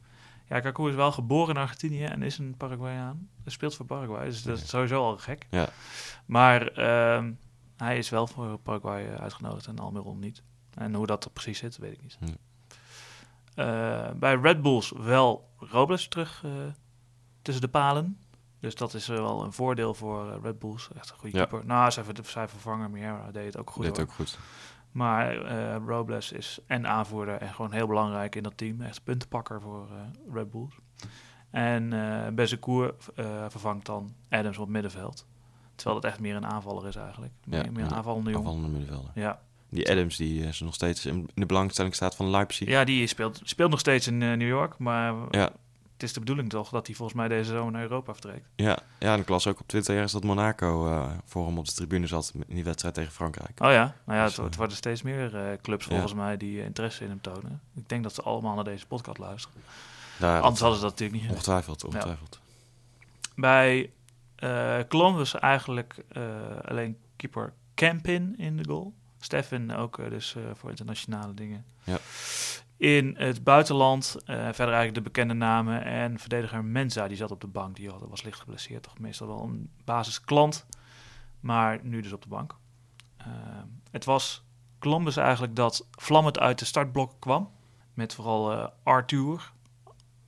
Ja, 0.50 0.60
Kaku 0.60 0.88
is 0.88 0.94
wel 0.94 1.12
geboren 1.12 1.54
in 1.54 1.60
Argentinië 1.60 2.04
en 2.04 2.22
is 2.22 2.38
een 2.38 2.54
Paraguayaan. 2.56 3.28
Hij 3.42 3.52
speelt 3.52 3.74
voor 3.74 3.86
Paraguay, 3.86 4.24
dus 4.24 4.42
dat 4.42 4.58
is 4.58 4.68
sowieso 4.68 5.02
al 5.02 5.18
gek. 5.18 5.46
Ja. 5.50 5.68
Maar 6.26 6.66
ehm, 6.66 7.32
hij 7.76 7.98
is 7.98 8.08
wel 8.08 8.26
voor 8.26 8.58
Paraguay 8.58 9.06
eh, 9.08 9.14
uitgenodigd 9.14 9.66
en 9.66 9.78
Almiron 9.78 10.18
niet. 10.18 10.42
En 10.74 10.94
hoe 10.94 11.06
dat 11.06 11.24
er 11.24 11.30
precies 11.30 11.58
zit, 11.58 11.76
weet 11.76 11.92
ik 11.92 12.00
niet. 12.02 12.18
Eh, 13.54 14.10
bij 14.14 14.34
Red 14.34 14.62
Bulls 14.62 14.92
wel 14.96 15.48
Robles 15.56 16.08
terug 16.08 16.42
eh, 16.44 16.50
tussen 17.42 17.62
de 17.62 17.68
palen. 17.70 18.18
Dus 18.60 18.74
dat 18.74 18.94
is 18.94 19.06
wel 19.06 19.44
een 19.44 19.52
voordeel 19.52 19.94
voor 19.94 20.40
Red 20.42 20.58
Bulls. 20.58 20.88
Echt 20.96 21.10
een 21.10 21.16
goede 21.18 21.36
Ja. 21.36 21.44
keeper. 21.44 21.66
Nou, 21.66 21.90
zijn 21.90 22.04
vervanger 22.48 22.90
Miera 22.90 23.30
deed 23.30 23.44
het 23.46 23.56
ook 23.56 23.70
goed. 23.70 23.84
Deed 23.84 24.00
ook 24.00 24.12
goed. 24.12 24.38
Maar 24.92 25.44
eh, 25.44 25.76
Robles 25.86 26.32
is 26.32 26.58
en 26.66 26.86
aanvoerder 26.86 27.36
en 27.36 27.54
gewoon 27.54 27.72
heel 27.72 27.86
belangrijk 27.86 28.34
in 28.34 28.42
dat 28.42 28.56
team. 28.56 28.80
Echt 28.80 29.04
puntenpakker 29.04 29.60
voor 29.60 29.88
eh, 29.90 30.34
Red 30.34 30.50
Bulls. 30.50 30.74
En 31.50 31.92
eh, 31.92 33.46
vervangt 33.48 33.86
dan 33.86 34.14
Adams 34.28 34.56
op 34.56 34.62
het 34.62 34.72
middenveld. 34.72 35.26
Terwijl 35.74 35.96
het 35.96 36.10
echt 36.10 36.20
meer 36.20 36.36
een 36.36 36.46
aanvaller 36.46 36.86
is 36.86 36.96
eigenlijk. 36.96 37.32
Ja, 37.44 37.62
meer, 37.62 37.72
meer 37.72 37.84
een 37.84 37.94
aanvallende 37.94 38.30
jongen. 38.30 38.46
Aanvallende 38.46 38.78
middenvelder. 38.78 39.10
Ja. 39.14 39.40
Die 39.68 39.90
Adams, 39.90 40.16
die 40.16 40.42
is 40.42 40.60
nog 40.60 40.74
steeds 40.74 41.06
in 41.06 41.28
de 41.34 41.46
belangstelling 41.46 41.94
staat 41.94 42.16
van 42.16 42.30
Leipzig. 42.30 42.68
ja, 42.68 42.84
die 42.84 43.06
speelt, 43.06 43.40
speelt 43.44 43.70
nog 43.70 43.80
steeds 43.80 44.06
in 44.06 44.18
New 44.18 44.48
York. 44.48 44.78
Maar 44.78 45.14
Ja, 45.30 45.52
het 46.00 46.08
is 46.08 46.14
de 46.14 46.20
bedoeling 46.20 46.50
toch 46.50 46.70
dat 46.70 46.86
hij 46.86 46.96
volgens 46.96 47.18
mij 47.18 47.28
deze 47.28 47.50
zomer 47.50 47.72
naar 47.72 47.82
Europa 47.82 48.12
vertrekt. 48.12 48.46
ja, 48.56 48.78
ja, 48.98 49.14
en 49.14 49.20
ik 49.20 49.28
las 49.28 49.46
ook 49.46 49.60
op 49.60 49.68
Twitter 49.68 49.94
ergens 49.94 50.12
dat 50.12 50.24
Monaco 50.24 50.86
eh, 50.86 51.10
voor 51.24 51.46
hem 51.46 51.58
op 51.58 51.66
de 51.66 51.72
tribune 51.72 52.06
zat 52.06 52.32
in 52.46 52.54
die 52.54 52.64
wedstrijd 52.64 52.94
tegen 52.94 53.12
Frankrijk. 53.12 53.60
Oh 53.62 53.70
ja, 53.70 53.94
nou 54.04 54.18
ja, 54.18 54.24
Dus, 54.24 54.36
het, 54.36 54.44
het 54.44 54.52
eh, 54.52 54.58
worden 54.58 54.76
steeds 54.76 55.02
meer 55.02 55.36
eh, 55.36 55.60
clubs 55.62 55.84
ja. 55.84 55.90
volgens 55.90 56.14
mij 56.14 56.36
die 56.36 56.62
interesse 56.62 57.04
in 57.04 57.10
hem 57.10 57.20
tonen. 57.20 57.60
Ik 57.74 57.88
denk 57.88 58.02
dat 58.02 58.14
ze 58.14 58.22
allemaal 58.22 58.54
naar 58.54 58.64
deze 58.64 58.86
podcast 58.86 59.18
luisteren. 59.18 59.62
Daar, 60.18 60.40
Anders 60.40 60.60
hadden 60.60 60.78
ze 60.78 60.84
dat 60.84 60.98
natuurlijk 60.98 61.22
niet. 61.22 61.30
Ongetwijfeld, 61.30 61.84
ongetwijfeld. 61.84 62.40
Bij 63.36 63.90
eh 64.36 64.78
Columbus 64.88 65.34
eigenlijk 65.34 66.04
alleen 66.64 66.96
keeper 67.16 67.52
Campin 67.74 68.34
in 68.38 68.56
de 68.56 68.64
goal. 68.64 68.94
Stefan 69.20 69.70
ook 69.70 70.10
dus 70.10 70.36
voor 70.54 70.70
internationale 70.70 71.34
dingen. 71.34 71.64
Ja. 71.84 71.98
In 72.80 73.14
het 73.18 73.44
buitenland 73.44 74.16
eh, 74.24 74.36
verder 74.36 74.74
eigenlijk 74.74 74.94
de 74.94 75.00
bekende 75.00 75.34
namen. 75.34 75.84
En 75.84 76.18
verdediger 76.18 76.64
Mensa, 76.64 77.08
die 77.08 77.16
zat 77.16 77.30
op 77.30 77.40
de 77.40 77.46
bank. 77.46 77.76
Die 77.76 77.90
had, 77.90 78.00
was 78.08 78.22
licht 78.22 78.40
geblesseerd. 78.40 78.82
Toch 78.82 78.98
meestal 78.98 79.26
wel 79.26 79.42
een 79.42 79.70
basisklant. 79.84 80.66
Maar 81.40 81.78
nu 81.82 82.00
dus 82.00 82.12
op 82.12 82.22
de 82.22 82.28
bank. 82.28 82.56
Eh, 83.16 83.26
het 83.90 84.04
was 84.04 84.44
Columbus 84.78 85.16
eigenlijk 85.16 85.56
dat 85.56 85.86
vlammend 85.90 86.38
uit 86.38 86.58
de 86.58 86.64
startblok 86.64 87.12
kwam. 87.18 87.50
Met 87.94 88.14
vooral 88.14 88.52
eh, 88.52 88.66
Arthur, 88.82 89.52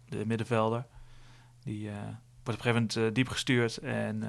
de 0.08 0.26
middenvelder. 0.26 0.86
Die 1.62 1.90
wordt 1.90 2.58
op 2.58 2.66
een 2.66 2.72
gegeven 2.72 2.88
moment 2.94 3.14
diep 3.14 3.28
gestuurd. 3.28 3.76
En 3.76 4.22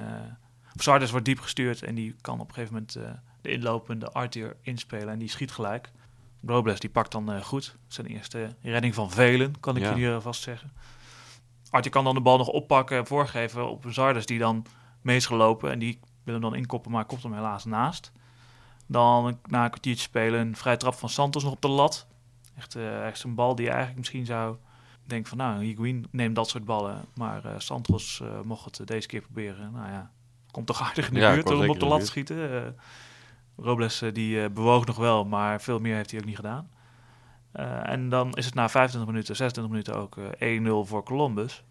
of 0.74 0.82
Sardis 0.82 1.10
wordt 1.10 1.26
diep 1.26 1.40
gestuurd. 1.40 1.82
En 1.82 1.94
die 1.94 2.16
kan 2.20 2.40
op 2.40 2.48
een 2.48 2.54
gegeven 2.54 2.74
moment 2.74 2.92
de 3.40 3.50
inlopende 3.50 4.12
Arthur 4.12 4.56
inspelen. 4.62 5.08
En 5.08 5.18
die 5.18 5.28
schiet 5.28 5.52
gelijk. 5.52 5.92
Robles 6.46 6.80
die 6.80 6.90
pakt 6.90 7.12
dan 7.12 7.32
eh, 7.32 7.42
goed. 7.42 7.76
Zijn 7.88 8.06
eerste 8.06 8.56
redding 8.62 8.94
van 8.94 9.10
velen, 9.10 9.60
kan 9.60 9.76
ik 9.76 9.82
Ja. 9.82 9.96
jullie 9.96 10.20
vast 10.20 10.42
zeggen. 10.42 10.72
Arthur 11.70 11.90
kan 11.90 12.04
dan 12.04 12.14
de 12.14 12.20
bal 12.20 12.38
nog 12.38 12.48
oppakken 12.48 12.98
en 12.98 13.06
voorgeven 13.06 13.70
op 13.70 13.84
Zardes 13.88 14.26
die 14.26 14.38
dan 14.38 14.66
mee 15.00 15.16
is 15.16 15.26
gelopen. 15.26 15.70
En 15.70 15.78
die 15.78 16.00
wil 16.24 16.34
hem 16.34 16.42
dan 16.42 16.54
inkoppen, 16.54 16.90
maar 16.90 17.04
komt 17.04 17.22
hem 17.22 17.34
helaas 17.34 17.64
naast. 17.64 18.12
Dan 18.86 19.38
na 19.46 19.64
een 19.64 19.70
kwartiertje 19.70 20.02
spelen 20.02 20.40
een 20.40 20.56
vrije 20.56 20.76
trap 20.76 20.94
van 20.94 21.08
Santos 21.08 21.42
nog 21.42 21.52
op 21.52 21.60
de 21.60 21.68
lat. 21.68 22.06
Echt, 22.56 22.74
eh 22.76 23.06
echt 23.06 23.22
een 23.22 23.34
bal 23.34 23.54
die 23.54 23.64
je 23.64 23.70
eigenlijk 23.70 23.98
misschien 23.98 24.26
zou 24.26 24.56
denken 25.04 25.28
van 25.28 25.38
nou, 25.38 25.64
Higuain 25.64 26.06
neemt 26.10 26.34
dat 26.34 26.48
soort 26.48 26.64
ballen. 26.64 27.04
Maar 27.14 27.44
eh, 27.44 27.52
Santos 27.58 28.20
eh, 28.20 28.40
mocht 28.44 28.78
het 28.78 28.86
deze 28.86 29.06
keer 29.08 29.20
proberen. 29.20 29.72
Nou 29.72 29.88
ja, 29.90 30.10
komt 30.50 30.66
toch 30.66 30.82
aardig 30.82 31.08
in 31.08 31.14
de 31.14 31.20
Ja, 31.20 31.32
buurt 31.34 31.50
om 31.50 31.68
op 31.70 31.80
de 31.80 31.86
lat 31.86 32.00
te 32.00 32.06
schieten. 32.06 32.76
Robles 33.56 34.02
eh, 34.02 34.12
die 34.12 34.42
eh, 34.42 34.50
bewoog 34.50 34.86
nog 34.86 34.96
wel, 34.96 35.24
maar 35.24 35.60
veel 35.60 35.78
meer 35.78 35.94
heeft 35.96 36.10
hij 36.10 36.20
ook 36.20 36.26
niet 36.26 36.36
gedaan. 36.36 36.70
Eh, 37.52 37.88
en 37.90 38.08
dan 38.08 38.32
is 38.32 38.44
het 38.44 38.54
na 38.54 38.68
25 38.68 39.10
minuten, 39.10 39.36
26 39.36 39.72
minuten 39.72 39.94
ook 40.02 40.16
eh 40.38 40.60
1-0 40.84 40.88
voor 40.88 41.02
Columbus. 41.04 41.64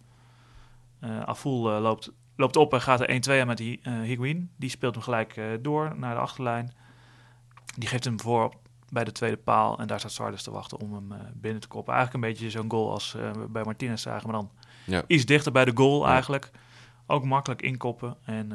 Aful 1.26 1.72
eh, 1.76 1.82
loopt, 1.82 2.12
loopt 2.36 2.56
op 2.56 2.74
en 2.74 2.82
gaat 2.82 3.00
er 3.02 3.38
1-2 3.38 3.41
aan 3.41 3.48
met 3.48 3.58
die, 3.58 3.80
Higuain. 4.04 4.52
Die 4.58 4.69
speelt 4.69 4.93
hem 4.93 5.04
gelijk 5.04 5.41
door 5.62 5.93
naar 5.98 6.13
de 6.15 6.22
achterlijn. 6.22 6.74
Die 7.78 7.89
geeft 7.89 8.04
hem 8.04 8.19
voor 8.19 8.54
bij 8.89 9.04
de 9.04 9.12
tweede 9.12 9.38
paal. 9.38 9.80
En 9.80 9.88
daar 9.88 10.00
staat 10.00 10.12
Sardes 10.12 10.43
te 10.43 10.52
wachten 10.52 10.80
om 10.80 10.93
hem 10.93 11.13
binnen 11.34 11.62
te 11.62 11.67
koppen. 11.67 11.93
Eigenlijk 11.93 12.24
een 12.26 12.32
beetje 12.32 12.50
zo'n 12.50 12.72
goal 12.72 12.91
als 12.91 13.12
we 13.12 13.46
bij 13.50 13.63
Martinez 13.63 14.02
zagen. 14.02 14.30
Maar 14.32 14.39
dan 14.39 14.52
Ja. 14.86 15.04
iets 15.08 15.26
dichter 15.26 15.52
bij 15.52 15.65
de 15.65 15.72
goal 15.76 16.06
Ja. 16.06 16.12
eigenlijk. 16.12 16.52
Ook 17.08 17.24
makkelijk 17.24 17.62
inkoppen. 17.62 18.15
En 18.26 18.52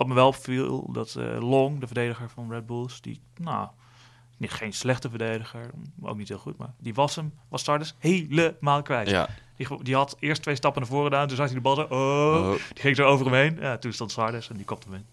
wat 0.00 0.08
me 0.08 0.14
wel 0.14 0.26
opviel, 0.26 0.88
dat 0.92 1.14
eh, 1.14 1.48
Long, 1.50 1.80
de 1.80 1.86
verdediger 1.86 2.28
van 2.30 2.50
Red 2.52 2.66
Bulls, 2.66 3.00
die, 3.00 3.20
nou, 3.36 3.68
niet, 4.36 4.50
geen 4.50 4.72
slechte 4.72 5.08
verdediger, 5.08 5.70
ook 6.02 6.16
niet 6.16 6.28
heel 6.28 6.38
goed, 6.38 6.56
maar 6.56 6.72
die 6.78 6.94
was 6.94 7.16
hem, 7.16 7.32
was 7.48 7.64
Sardes 7.64 7.94
helemaal 7.98 8.82
kwijt. 8.82 9.08
Ja. 9.10 9.28
Die, 9.56 9.82
die 9.82 9.94
had 9.94 10.16
eerst 10.20 10.42
twee 10.42 10.54
stappen 10.54 10.80
naar 10.82 10.90
voren 10.90 11.04
gedaan, 11.10 11.26
toen 11.28 11.36
zag 11.36 11.46
hij 11.46 11.54
de 11.54 11.60
bal 11.60 11.74
zo, 11.74 11.82
oh, 11.82 12.34
Oh, 12.36 12.50
die 12.72 12.82
ging 12.82 12.96
zo 12.96 13.04
over 13.04 13.26
hem 13.26 13.34
heen. 13.34 13.56
Ja, 13.60 13.78
toen 13.78 13.92
stond 13.92 14.12
Sardes 14.12 14.48
en 14.50 14.56
die 14.56 14.64
kopte 14.64 14.88
hem 14.88 14.96
in. 14.96 15.06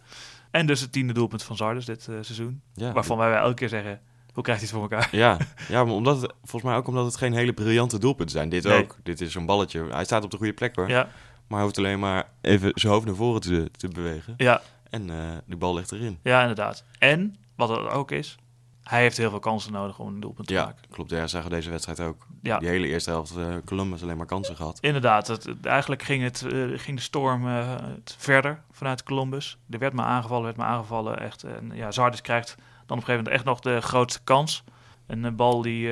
En 0.52 0.66
dus 0.68 0.82
het 0.82 0.92
tiende 0.92 1.14
doelpunt 1.14 1.44
van 1.44 1.56
Sardes 1.56 1.86
dit 1.86 2.00
eh, 2.08 2.16
seizoen. 2.22 2.62
ja. 2.74 2.92
Waarvan 2.92 3.18
wij 3.18 3.34
elke 3.36 3.54
keer 3.54 3.70
zeggen, 3.70 4.02
hoe 4.34 4.44
krijgt 4.44 4.62
hij 4.62 4.70
het 4.72 4.80
voor 4.80 4.90
elkaar? 4.92 5.16
Ja, 5.16 5.38
ja 5.74 5.84
maar 5.84 5.94
omdat 5.94 6.22
het, 6.22 6.34
volgens 6.44 6.64
mij 6.72 6.76
ook 6.76 6.88
omdat 6.88 7.06
het 7.06 7.18
geen 7.18 7.34
hele 7.34 7.54
briljante 7.54 8.00
doelpunten 8.00 8.36
zijn. 8.36 8.50
Dit 8.50 8.64
Nee. 8.64 8.82
ook. 8.84 8.98
Dit 9.04 9.22
is 9.22 9.32
zo'n 9.32 9.46
balletje. 9.46 9.86
Hij 9.90 10.04
staat 10.06 10.24
op 10.24 10.32
de 10.32 10.38
goede 10.38 10.54
plek 10.54 10.76
hoor. 10.76 10.90
Ja, 10.90 11.04
Maar 11.48 11.58
hij 11.58 11.62
hoeft 11.64 11.78
alleen 11.78 12.00
maar 12.00 12.30
even 12.42 12.72
zijn 12.74 12.94
hoofd 12.94 13.06
naar 13.06 13.16
voren 13.16 13.42
te, 13.42 13.72
te 13.78 13.88
bewegen. 13.88 14.34
ja, 14.38 14.62
En 14.90 15.10
eh 15.10 15.38
de 15.46 15.56
bal 15.56 15.74
ligt 15.74 15.92
erin. 15.92 16.20
ja, 16.24 16.42
inderdaad. 16.42 16.84
En, 17.00 17.36
wat 17.56 17.70
het 17.70 17.80
ook 17.80 18.12
is, 18.12 18.36
hij 18.84 19.02
heeft 19.02 19.18
heel 19.18 19.30
veel 19.30 19.40
kansen 19.40 19.72
nodig 19.72 20.00
om 20.00 20.08
een 20.08 20.20
doelpunt 20.20 20.48
te 20.48 20.54
Ja, 20.54 20.66
maken. 20.66 20.86
klopt. 20.90 21.10
Ja, 21.10 21.28
zagen 21.28 21.50
we 21.50 21.56
deze 21.56 21.70
wedstrijd 21.70 22.00
ook. 22.00 22.28
Ja. 22.42 22.58
Die 22.60 22.68
hele 22.68 22.88
eerste 22.88 23.10
helft 23.10 23.38
eh, 23.38 23.56
Columbus 23.66 24.04
alleen 24.04 24.18
maar 24.18 24.26
kansen 24.26 24.56
gehad. 24.56 24.78
Inderdaad, 24.82 25.28
het, 25.28 25.66
eigenlijk 25.66 26.04
ging, 26.04 26.24
het, 26.24 26.42
eh, 26.42 26.64
ging 26.76 26.98
de 26.98 27.04
storm 27.04 27.46
het 27.46 28.16
verder 28.18 28.62
vanuit 28.72 29.04
Columbus. 29.04 29.58
Er 29.70 29.80
werd 29.80 29.94
maar 29.94 30.06
aangevallen, 30.06 30.44
werd 30.46 30.58
maar 30.58 30.68
aangevallen. 30.68 31.20
Echt, 31.20 31.44
en 31.44 31.72
ja, 31.74 31.92
Zardes 31.92 32.22
krijgt 32.22 32.56
dan 32.58 32.66
op 32.66 32.90
een 32.90 32.96
gegeven 32.98 33.16
moment 33.16 33.36
echt 33.36 33.44
nog 33.46 33.60
de 33.60 33.82
grootste 33.82 34.20
kans. 34.24 34.64
Een 35.08 35.36
bal 35.36 35.62
die 35.62 35.90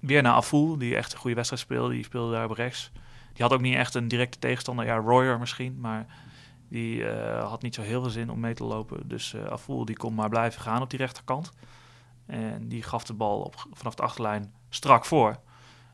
weer 0.00 0.22
naar 0.22 0.32
Aful, 0.34 0.78
die 0.78 0.96
echt 0.96 1.12
een 1.12 1.18
goede 1.18 1.36
wedstrijd 1.36 1.62
speelde. 1.62 1.94
Die 1.94 2.04
speelde 2.04 2.32
daar 2.32 2.44
op 2.44 2.56
rechts. 2.56 2.90
Die 3.32 3.42
had 3.42 3.52
ook 3.52 3.60
niet 3.60 3.74
echt 3.74 3.94
een 3.94 4.08
directe 4.08 4.38
tegenstander. 4.38 4.84
Ja, 4.84 4.96
Royer 4.96 5.38
misschien, 5.38 5.76
maar 5.80 6.06
die 6.70 7.08
eh, 7.08 7.48
had 7.48 7.62
niet 7.62 7.74
zo 7.74 7.82
heel 7.82 8.00
veel 8.00 8.10
zin 8.10 8.30
om 8.30 8.40
mee 8.40 8.54
te 8.54 8.64
lopen. 8.64 9.08
Dus 9.08 9.34
eh 9.34 9.44
Aful 9.44 9.84
die 9.84 9.96
kon 9.96 10.14
maar 10.14 10.28
blijven 10.28 10.60
gaan 10.60 10.82
op 10.82 10.90
die 10.90 10.98
rechterkant. 10.98 11.52
En 12.26 12.68
die 12.68 12.82
gaf 12.82 13.04
de 13.04 13.14
bal 13.14 13.40
op, 13.40 13.66
vanaf 13.72 13.94
de 13.94 14.02
achterlijn 14.02 14.54
strak 14.68 15.04
voor. 15.04 15.36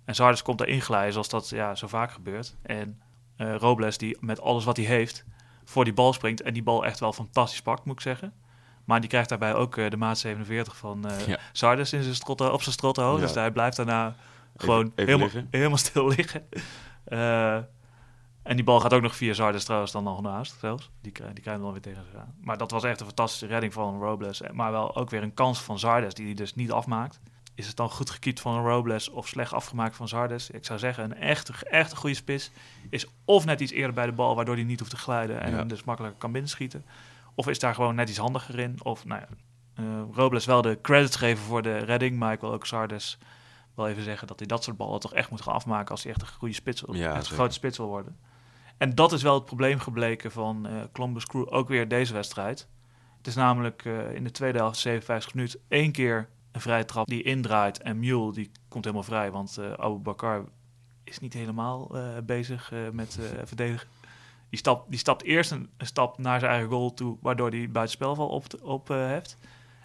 En 0.04 0.14
Zardes 0.14 0.42
komt 0.42 0.60
erin 0.60 0.80
glijden, 0.80 1.12
zoals 1.12 1.28
dat 1.28 1.48
ja, 1.48 1.74
zo 1.74 1.86
vaak 1.86 2.12
gebeurt. 2.12 2.56
En 2.62 3.00
eh, 3.36 3.54
Robles, 3.56 3.98
die 3.98 4.16
met 4.20 4.40
alles 4.40 4.64
wat 4.64 4.76
hij 4.76 4.86
heeft, 4.86 5.24
voor 5.64 5.84
die 5.84 5.92
bal 5.92 6.12
springt. 6.12 6.42
En 6.42 6.52
die 6.52 6.62
bal 6.62 6.84
echt 6.84 7.00
wel 7.00 7.12
fantastisch 7.12 7.62
pakt, 7.62 7.84
moet 7.84 7.94
ik 7.94 8.00
zeggen. 8.00 8.32
Maar 8.84 9.00
die 9.00 9.08
krijgt 9.08 9.28
daarbij 9.28 9.54
ook 9.54 9.74
de 9.90 9.96
maat 9.96 10.18
47 10.18 10.76
van 10.76 11.04
Ja. 11.26 11.38
Zardes 11.52 11.92
in 11.92 12.02
zijn 12.02 12.14
strot, 12.14 12.40
op 12.40 12.62
zijn 12.62 12.74
strottenhoofd. 12.74 13.20
Ja. 13.20 13.26
Dus 13.26 13.34
hij 13.34 13.50
blijft 13.50 13.76
daarna 13.76 14.14
gewoon 14.56 14.84
even 14.84 15.04
helemaal, 15.04 15.26
liggen. 15.26 15.48
helemaal 15.58 15.78
stil 15.78 16.08
liggen. 16.08 16.48
En 18.46 18.56
die 18.56 18.64
bal 18.64 18.80
gaat 18.80 18.94
ook 18.94 19.02
nog 19.02 19.16
via 19.16 19.32
Zardes 19.32 19.64
trouwens 19.64 19.92
dan 19.92 20.04
nog 20.04 20.20
naast 20.22 20.56
zelfs. 20.60 20.90
Die, 21.00 21.12
die 21.12 21.12
krijgt 21.22 21.44
hem 21.46 21.60
dan 21.62 21.72
weer 21.72 21.80
tegen 21.80 22.04
zich 22.10 22.20
aan. 22.20 22.34
Maar 22.40 22.58
dat 22.58 22.70
was 22.70 22.84
echt 22.84 23.00
een 23.00 23.06
fantastische 23.06 23.46
redding 23.46 23.72
van 23.72 23.98
Robles. 24.00 24.42
Maar 24.52 24.72
wel 24.72 24.96
ook 24.96 25.10
weer 25.10 25.22
een 25.22 25.34
kans 25.34 25.60
van 25.60 25.78
Zardes 25.78 26.14
die 26.14 26.24
hij 26.26 26.34
dus 26.34 26.54
niet 26.54 26.72
afmaakt. 26.72 27.20
Is 27.54 27.66
het 27.66 27.76
dan 27.76 27.90
goed 27.90 28.10
gekiept 28.10 28.40
van 28.40 28.66
Robles 28.66 29.08
of 29.10 29.28
slecht 29.28 29.52
afgemaakt 29.52 29.96
van 29.96 30.08
Zardes? 30.08 30.50
Ik 30.50 30.64
zou 30.64 30.78
zeggen, 30.78 31.04
een 31.04 31.14
echte, 31.16 31.52
echt 31.70 31.90
een 31.90 31.96
goede 31.96 32.16
spits 32.16 32.50
is 32.90 33.06
of 33.24 33.44
net 33.44 33.60
iets 33.60 33.72
eerder 33.72 33.94
bij 33.94 34.06
de 34.06 34.12
bal, 34.12 34.36
waardoor 34.36 34.54
hij 34.54 34.64
niet 34.64 34.78
hoeft 34.78 34.90
te 34.90 34.96
glijden 34.96 35.40
en 35.40 35.50
Ja. 35.50 35.56
hem 35.56 35.68
dus 35.68 35.84
makkelijker 35.84 36.20
kan 36.20 36.32
binnenschieten. 36.32 36.84
Of 37.34 37.48
is 37.48 37.58
daar 37.58 37.74
gewoon 37.74 37.94
net 37.94 38.08
iets 38.08 38.18
handiger 38.18 38.58
in. 38.58 38.84
Of 38.84 39.04
nou 39.04 39.20
ja, 39.20 39.28
eh, 39.74 39.84
Robles 40.12 40.44
wel 40.44 40.62
de 40.62 40.78
credits 40.82 41.16
geven 41.16 41.44
voor 41.44 41.62
de 41.62 41.76
redding, 41.78 42.16
maar 42.18 42.32
ik 42.32 42.40
wil 42.40 42.52
ook 42.52 42.66
Zardes 42.66 43.18
wel 43.74 43.88
even 43.88 44.02
zeggen 44.02 44.26
dat 44.26 44.38
hij 44.38 44.46
dat 44.48 44.64
soort 44.64 44.76
ballen 44.76 45.00
toch 45.00 45.14
echt 45.14 45.30
moet 45.30 45.40
gaan 45.42 45.54
afmaken 45.54 45.90
als 45.90 46.02
hij 46.02 46.12
echt 46.12 46.20
een 46.22 46.28
goede 46.28 46.54
spits 46.54 46.80
wil, 46.80 46.94
Ja, 46.94 47.14
echt 47.14 47.28
een 47.28 47.34
grote 47.34 47.54
spits 47.54 47.76
wil 47.78 47.86
worden. 47.86 48.16
En 48.76 48.94
dat 48.94 49.12
is 49.12 49.22
wel 49.22 49.34
het 49.34 49.44
probleem 49.44 49.78
gebleken 49.78 50.32
van 50.32 50.66
eh 50.66 50.82
Columbus 50.92 51.26
Crew, 51.26 51.54
ook 51.54 51.68
weer 51.68 51.88
deze 51.88 52.12
wedstrijd. 52.12 52.68
Het 53.16 53.26
is 53.26 53.34
namelijk 53.34 53.84
eh, 53.84 54.14
in 54.14 54.24
de 54.24 54.30
tweede 54.30 54.58
helft, 54.58 54.78
57 54.78 55.34
minuten, 55.34 55.60
één 55.68 55.92
keer 55.92 56.28
een 56.52 56.60
vrije 56.60 56.84
trap 56.84 57.06
die 57.06 57.22
indraait. 57.22 57.82
En 57.82 57.98
Mule 57.98 58.32
die 58.32 58.50
komt 58.68 58.84
helemaal 58.84 59.06
vrij, 59.06 59.30
want 59.30 59.58
eh 59.58 59.72
Abu 59.72 59.98
Bakar 59.98 60.44
is 61.04 61.18
niet 61.18 61.32
helemaal 61.32 61.90
bezig 62.24 62.72
met 62.92 63.18
verdedigen. 63.44 63.88
Die 64.48 64.58
stapt, 64.58 64.90
die 64.90 64.98
stapt 64.98 65.22
eerst 65.22 65.50
een, 65.50 65.70
stap 65.78 66.18
naar 66.18 66.40
zijn 66.40 66.52
eigen 66.52 66.70
goal 66.70 66.94
toe, 66.94 67.16
waardoor 67.20 67.50
hij 67.50 67.70
buitenspelval 67.70 68.28
op, 68.28 68.44
op 68.62 68.88
heeft. 68.88 69.38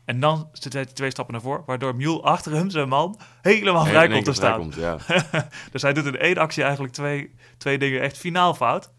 En 0.06 0.20
dan 0.20 0.50
zit 0.52 0.74
hij 0.74 0.86
twee 0.86 1.10
stappen 1.10 1.34
naar 1.34 1.44
voren, 1.44 1.64
waardoor 1.66 1.96
Mule 1.96 2.22
achter 2.22 2.52
hem, 2.52 2.70
zijn 2.70 2.90
man, 2.90 3.20
helemaal 3.42 3.86
vrij 3.86 4.08
komt 4.08 4.26
te 4.26 4.34
staan. 4.34 4.72
vrijkomt, 4.72 5.08
ja. 5.08 5.48
dus 5.72 5.82
hij 5.82 5.94
doet 5.94 6.06
in 6.06 6.18
één 6.18 6.38
actie 6.38 6.64
eigenlijk 6.64 6.94
twee, 6.94 7.32
twee 7.58 7.78
dingen 7.78 8.02
echt 8.02 8.18
finaal 8.18 8.54
fout. 8.54 8.92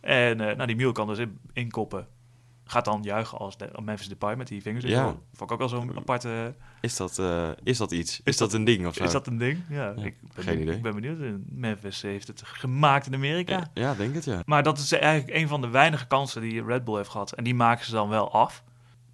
En 0.00 0.40
eh, 0.40 0.56
nou, 0.56 0.66
die 0.66 0.76
Mule 0.76 0.92
kan 0.92 1.06
dus 1.06 1.18
in, 1.18 1.38
inkoppen. 1.52 2.06
Gaat 2.64 2.84
dan 2.84 3.02
juichen 3.02 3.38
als 3.38 3.56
de, 3.56 3.70
Memphis 3.82 4.08
Depay 4.08 4.36
met 4.36 4.48
die 4.48 4.62
vingers. 4.62 4.84
in 4.84 4.90
Ja. 4.90 5.04
Vond 5.32 5.50
ik 5.50 5.52
ook 5.52 5.58
wel 5.58 5.68
zo'n 5.68 5.96
aparte... 5.96 6.54
Is 6.80 6.96
dat, 6.96 7.18
eh, 7.18 7.48
is 7.62 7.78
dat 7.78 7.92
iets? 7.92 8.20
Is, 8.24 8.36
dat- 8.36 8.50
dat 8.50 8.58
een 8.58 8.64
ding 8.64 8.86
of 8.86 8.94
zo? 8.94 9.04
Is 9.04 9.12
dat 9.12 9.26
een 9.26 9.38
ding? 9.38 9.58
Ja, 9.68 9.92
Ja, 9.96 10.02
ik 10.04 10.16
ben, 10.34 10.44
geen 10.44 10.60
idee. 10.60 10.76
Ik 10.76 10.82
ben 10.82 10.94
benieuwd. 10.94 11.18
Memphis 11.48 12.02
heeft 12.02 12.26
het 12.26 12.42
gemaakt 12.44 13.06
in 13.06 13.14
Amerika. 13.14 13.52
ja, 13.56 13.70
ja, 13.74 13.94
denk 13.94 14.14
het, 14.14 14.24
ja. 14.24 14.42
Maar 14.44 14.62
dat 14.62 14.78
is 14.78 14.92
eigenlijk 14.92 15.36
een 15.36 15.48
van 15.48 15.60
de 15.60 15.68
weinige 15.68 16.06
kansen 16.06 16.40
die 16.42 16.64
Red 16.64 16.84
Bull 16.84 16.96
heeft 16.96 17.08
gehad. 17.10 17.32
En 17.32 17.44
die 17.44 17.54
maken 17.54 17.84
ze 17.84 17.90
dan 17.92 18.08
wel 18.08 18.32
af. 18.32 18.62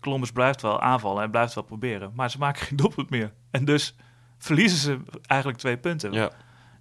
Columbus 0.04 0.32
blijft 0.32 0.62
wel 0.62 0.80
aanvallen 0.80 1.22
en 1.22 1.30
blijft 1.30 1.54
wel 1.54 1.64
proberen. 1.64 2.12
Maar 2.14 2.30
ze 2.30 2.38
maken 2.38 2.62
geen 2.66 2.76
doelpunt 2.76 3.10
meer. 3.10 3.32
En 3.50 3.64
dus 3.64 3.96
verliezen 4.38 4.78
ze 4.78 5.00
eigenlijk 5.26 5.60
twee 5.60 5.76
punten. 5.78 6.12
Ja, 6.12 6.30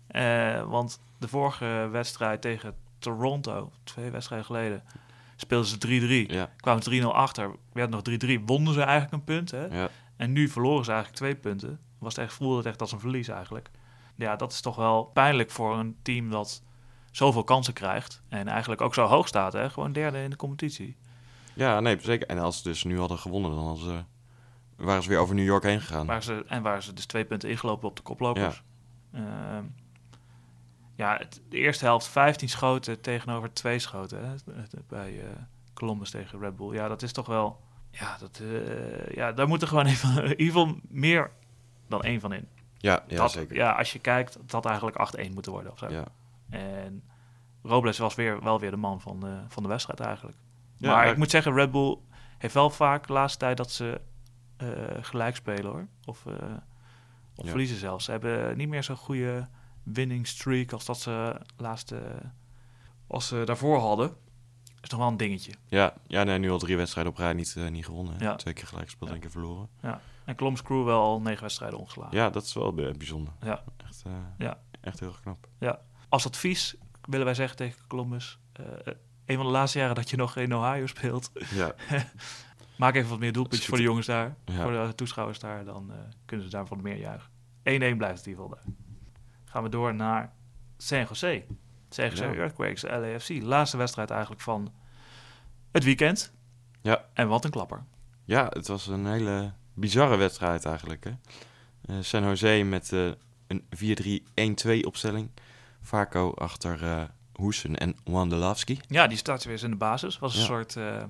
Eh, 0.07 0.63
want 0.63 0.99
de 1.19 1.27
vorige 1.27 1.87
wedstrijd 1.91 2.41
tegen 2.41 2.75
Toronto, 2.99 3.71
twee 3.83 4.09
wedstrijden 4.09 4.45
geleden, 4.47 4.83
speelden 5.35 5.67
ze 5.67 5.77
3-3. 5.77 6.31
ja, 6.33 6.49
Kwamen 6.57 6.83
ze 6.83 6.89
3-0 6.89 7.13
achter, 7.15 7.51
werd 7.73 7.89
nog 7.89 8.01
3-3. 8.01 8.39
Wonnen 8.45 8.73
ze 8.73 8.81
eigenlijk 8.81 9.13
een 9.13 9.23
punt. 9.23 9.51
Hè? 9.51 9.65
ja. 9.65 9.89
En 10.17 10.31
nu 10.31 10.47
verloren 10.49 10.85
ze 10.85 10.91
eigenlijk 10.91 11.19
twee 11.21 11.35
punten. 11.35 11.79
Was 11.99 12.15
het 12.15 12.25
echt, 12.25 12.33
voelde 12.33 12.57
het 12.57 12.65
echt 12.65 12.81
als 12.81 12.91
een 12.91 12.99
verlies 12.99 13.27
eigenlijk. 13.27 13.69
Ja, 14.15 14.35
dat 14.35 14.51
is 14.51 14.61
toch 14.61 14.75
wel 14.75 15.03
pijnlijk 15.03 15.51
voor 15.51 15.77
een 15.79 15.95
team 16.01 16.29
dat 16.29 16.63
zoveel 17.11 17.43
kansen 17.43 17.73
krijgt. 17.73 18.21
En 18.29 18.47
eigenlijk 18.47 18.81
ook 18.81 18.93
zo 18.93 19.05
hoog 19.05 19.27
staat. 19.27 19.53
Hè? 19.53 19.69
Gewoon 19.69 19.91
derde 19.91 20.23
in 20.23 20.29
de 20.29 20.35
competitie. 20.35 20.95
Ja, 21.53 21.79
nee, 21.79 21.97
zeker. 22.01 22.27
En 22.27 22.37
als 22.39 22.57
ze 22.57 22.63
dus 22.63 22.83
nu 22.83 22.99
hadden 22.99 23.17
gewonnen, 23.17 23.51
dan 23.51 23.65
hadden 23.65 23.83
ze, 23.85 24.03
waren 24.83 25.03
ze 25.03 25.09
weer 25.09 25.19
over 25.19 25.35
New 25.35 25.45
York 25.45 25.63
heen 25.63 25.81
gegaan. 25.81 26.05
Waar 26.05 26.23
ze, 26.23 26.45
en 26.47 26.61
waar 26.61 26.83
ze 26.83 26.93
dus 26.93 27.05
twee 27.05 27.25
punten 27.25 27.49
ingelopen 27.49 27.89
op 27.89 27.95
de 27.95 28.01
koplopers. 28.01 28.63
Ehm, 29.13 29.63
ja, 30.95 31.17
het- 31.17 31.41
de 31.49 31.57
eerste 31.57 31.85
helft 31.85 32.07
15 32.07 32.49
schoten 32.49 33.01
tegenover 33.01 33.53
twee 33.53 33.79
schoten. 33.79 34.25
Hè? 34.29 34.33
Bij 34.87 35.19
eh, 35.19 35.25
Columbus 35.73 36.09
tegen 36.09 36.39
Red 36.39 36.55
Bull. 36.55 36.73
Ja, 36.73 36.87
dat 36.87 37.01
is 37.01 37.11
toch 37.11 37.25
wel... 37.25 37.59
Ja, 37.91 38.17
dat, 38.19 38.39
eh, 38.43 39.15
ja 39.15 39.31
daar 39.31 39.47
moet 39.47 39.61
er 39.61 39.67
gewoon 39.67 39.85
even, 39.93 40.23
in 40.23 40.29
ieder 40.29 40.45
geval 40.45 40.75
meer 40.87 41.31
dan 41.87 42.01
één 42.01 42.19
van 42.19 42.33
in. 42.33 42.47
ja, 42.77 43.03
ja 43.07 43.17
dat, 43.17 43.31
zeker. 43.31 43.55
Ja, 43.55 43.71
als 43.71 43.93
je 43.93 43.99
kijkt, 43.99 44.33
dat 44.41 44.51
had 44.51 44.65
eigenlijk 44.65 44.97
8-1 44.97 45.33
moeten 45.33 45.51
worden 45.51 45.71
of 45.71 45.77
zo. 45.77 45.89
Ja. 45.89 46.03
En 46.49 47.03
Robles 47.63 47.97
was 47.97 48.15
weer, 48.15 48.43
wel 48.43 48.59
weer 48.59 48.71
de 48.71 48.77
man 48.77 49.01
van 49.01 49.19
de, 49.19 49.37
van 49.47 49.63
de 49.63 49.69
wedstrijd 49.69 49.99
eigenlijk. 49.99 50.37
Ja, 50.83 50.95
maar 50.95 51.07
ik 51.07 51.17
moet 51.17 51.29
zeggen, 51.31 51.53
Red 51.53 51.71
Bull 51.71 51.97
heeft 52.37 52.53
wel 52.53 52.69
vaak 52.69 53.07
de 53.07 53.13
laatste 53.13 53.39
tijd 53.39 53.57
dat 53.57 53.71
ze 53.71 54.01
eh, 54.57 54.67
gelijk 55.01 55.35
spelen 55.35 55.71
hoor. 55.71 55.87
Of, 56.05 56.25
eh, 56.25 56.33
of 57.35 57.43
Ja. 57.43 57.49
verliezen 57.49 57.77
zelfs. 57.77 58.05
Ze 58.05 58.11
hebben 58.11 58.57
niet 58.57 58.67
meer 58.69 58.83
zo'n 58.83 58.95
goede 58.95 59.47
winning 59.83 60.27
streak 60.27 60.71
als 60.71 60.85
dat 60.85 60.99
ze 60.99 61.41
laatste 61.57 62.01
als 63.07 63.27
ze 63.27 63.41
daarvoor 63.45 63.79
hadden. 63.79 64.15
Is 64.81 64.89
nog 64.89 64.99
wel 64.99 65.07
een 65.09 65.17
dingetje. 65.17 65.51
Ja, 65.67 65.93
ja 66.07 66.23
nee, 66.23 66.37
nu 66.37 66.51
al 66.51 66.57
drie 66.59 66.77
wedstrijden 66.77 67.11
op 67.13 67.17
rij 67.17 67.33
niet, 67.33 67.55
eh, 67.57 67.67
niet 67.69 67.85
gewonnen. 67.85 68.15
Ja. 68.19 68.35
Twee 68.35 68.53
keer 68.53 68.67
gelijk 68.67 68.85
gespeeld, 68.85 69.07
Ja. 69.09 69.15
één 69.15 69.21
keer 69.23 69.31
verloren. 69.31 69.69
En 70.25 70.35
Columbus 70.35 70.61
Crew 70.61 70.85
wel 70.85 71.01
al 71.01 71.21
negen 71.21 71.41
wedstrijden 71.41 71.79
ongeslagen. 71.79 72.17
Ja, 72.17 72.29
dat 72.29 72.43
is 72.43 72.53
wel 72.53 72.73
bij- 72.73 72.91
bijzonder. 72.91 73.33
Ja. 73.41 73.63
Echt, 73.87 74.03
Ja. 74.37 74.59
echt 74.81 74.99
heel 74.99 75.15
knap. 75.21 75.47
Als 76.09 76.25
advies 76.25 76.75
willen 77.01 77.25
wij 77.25 77.35
zeggen 77.35 77.57
tegen 77.57 77.87
Columbus... 77.87 78.39
een 79.25 79.35
van 79.35 79.45
de 79.45 79.51
laatste 79.51 79.79
jaren 79.79 79.95
dat 79.95 80.09
je 80.09 80.17
nog 80.17 80.35
in 80.37 80.55
Ohio 80.55 80.87
speelt... 80.87 81.31
Ja, 81.49 81.75
Maak 82.77 82.95
even 82.95 83.09
wat 83.09 83.19
meer 83.19 83.31
doelpuntjes 83.31 83.67
voor 83.67 83.77
de 83.77 83.83
jongens 83.83 84.07
daar. 84.07 84.35
Ja. 84.45 84.61
Voor 84.61 84.71
de 84.71 84.95
toeschouwers 84.95 85.39
daar. 85.39 85.65
Dan 85.65 85.91
eh, 85.91 85.97
kunnen 86.25 86.45
ze 86.45 86.51
daarvan 86.51 86.81
meer 86.81 86.97
juichen. 86.97 87.29
1-1 87.31 87.31
blijft 87.61 88.17
het 88.17 88.25
in 88.25 88.31
ieder 88.31 88.43
geval 88.43 88.49
daar. 88.49 88.63
Gaan 89.45 89.63
we 89.63 89.69
door 89.69 89.95
naar 89.95 90.33
San 90.77 90.99
Jose. 91.07 91.45
San 91.89 92.09
Jose 92.09 92.23
Ja. 92.23 92.33
Earthquakes, 92.33 92.81
LAFC. 92.81 93.29
Laatste 93.29 93.77
wedstrijd 93.77 94.09
eigenlijk 94.09 94.41
van 94.41 94.73
het 95.71 95.83
weekend. 95.83 96.33
Ja. 96.81 97.05
En 97.13 97.27
wat 97.27 97.45
een 97.45 97.51
klapper. 97.51 97.83
ja, 98.25 98.47
het 98.49 98.67
was 98.67 98.87
een 98.87 99.05
hele 99.05 99.53
bizarre 99.73 100.15
wedstrijd 100.15 100.65
eigenlijk. 100.65 101.03
Hè? 101.03 101.11
Eh, 101.85 101.95
San 102.01 102.23
Jose 102.23 102.63
met 102.63 102.91
eh, 102.91 103.11
een 103.47 103.63
4-3-1-2 104.83 104.85
opstelling. 104.85 105.29
Vaco 105.81 106.33
achter 106.33 107.09
Hoesen 107.33 107.75
en 107.77 107.95
Wandelowski. 108.03 108.79
Ja, 108.87 109.07
die 109.07 109.17
staat 109.17 109.43
weer 109.43 109.53
eens 109.53 109.63
in 109.63 109.69
de 109.71 109.75
basis. 109.77 110.19
Was 110.19 110.33
een 110.33 110.39
Ja. 110.39 110.45
soort 110.45 110.75
eh, 110.75 110.95
eh, 111.01 111.05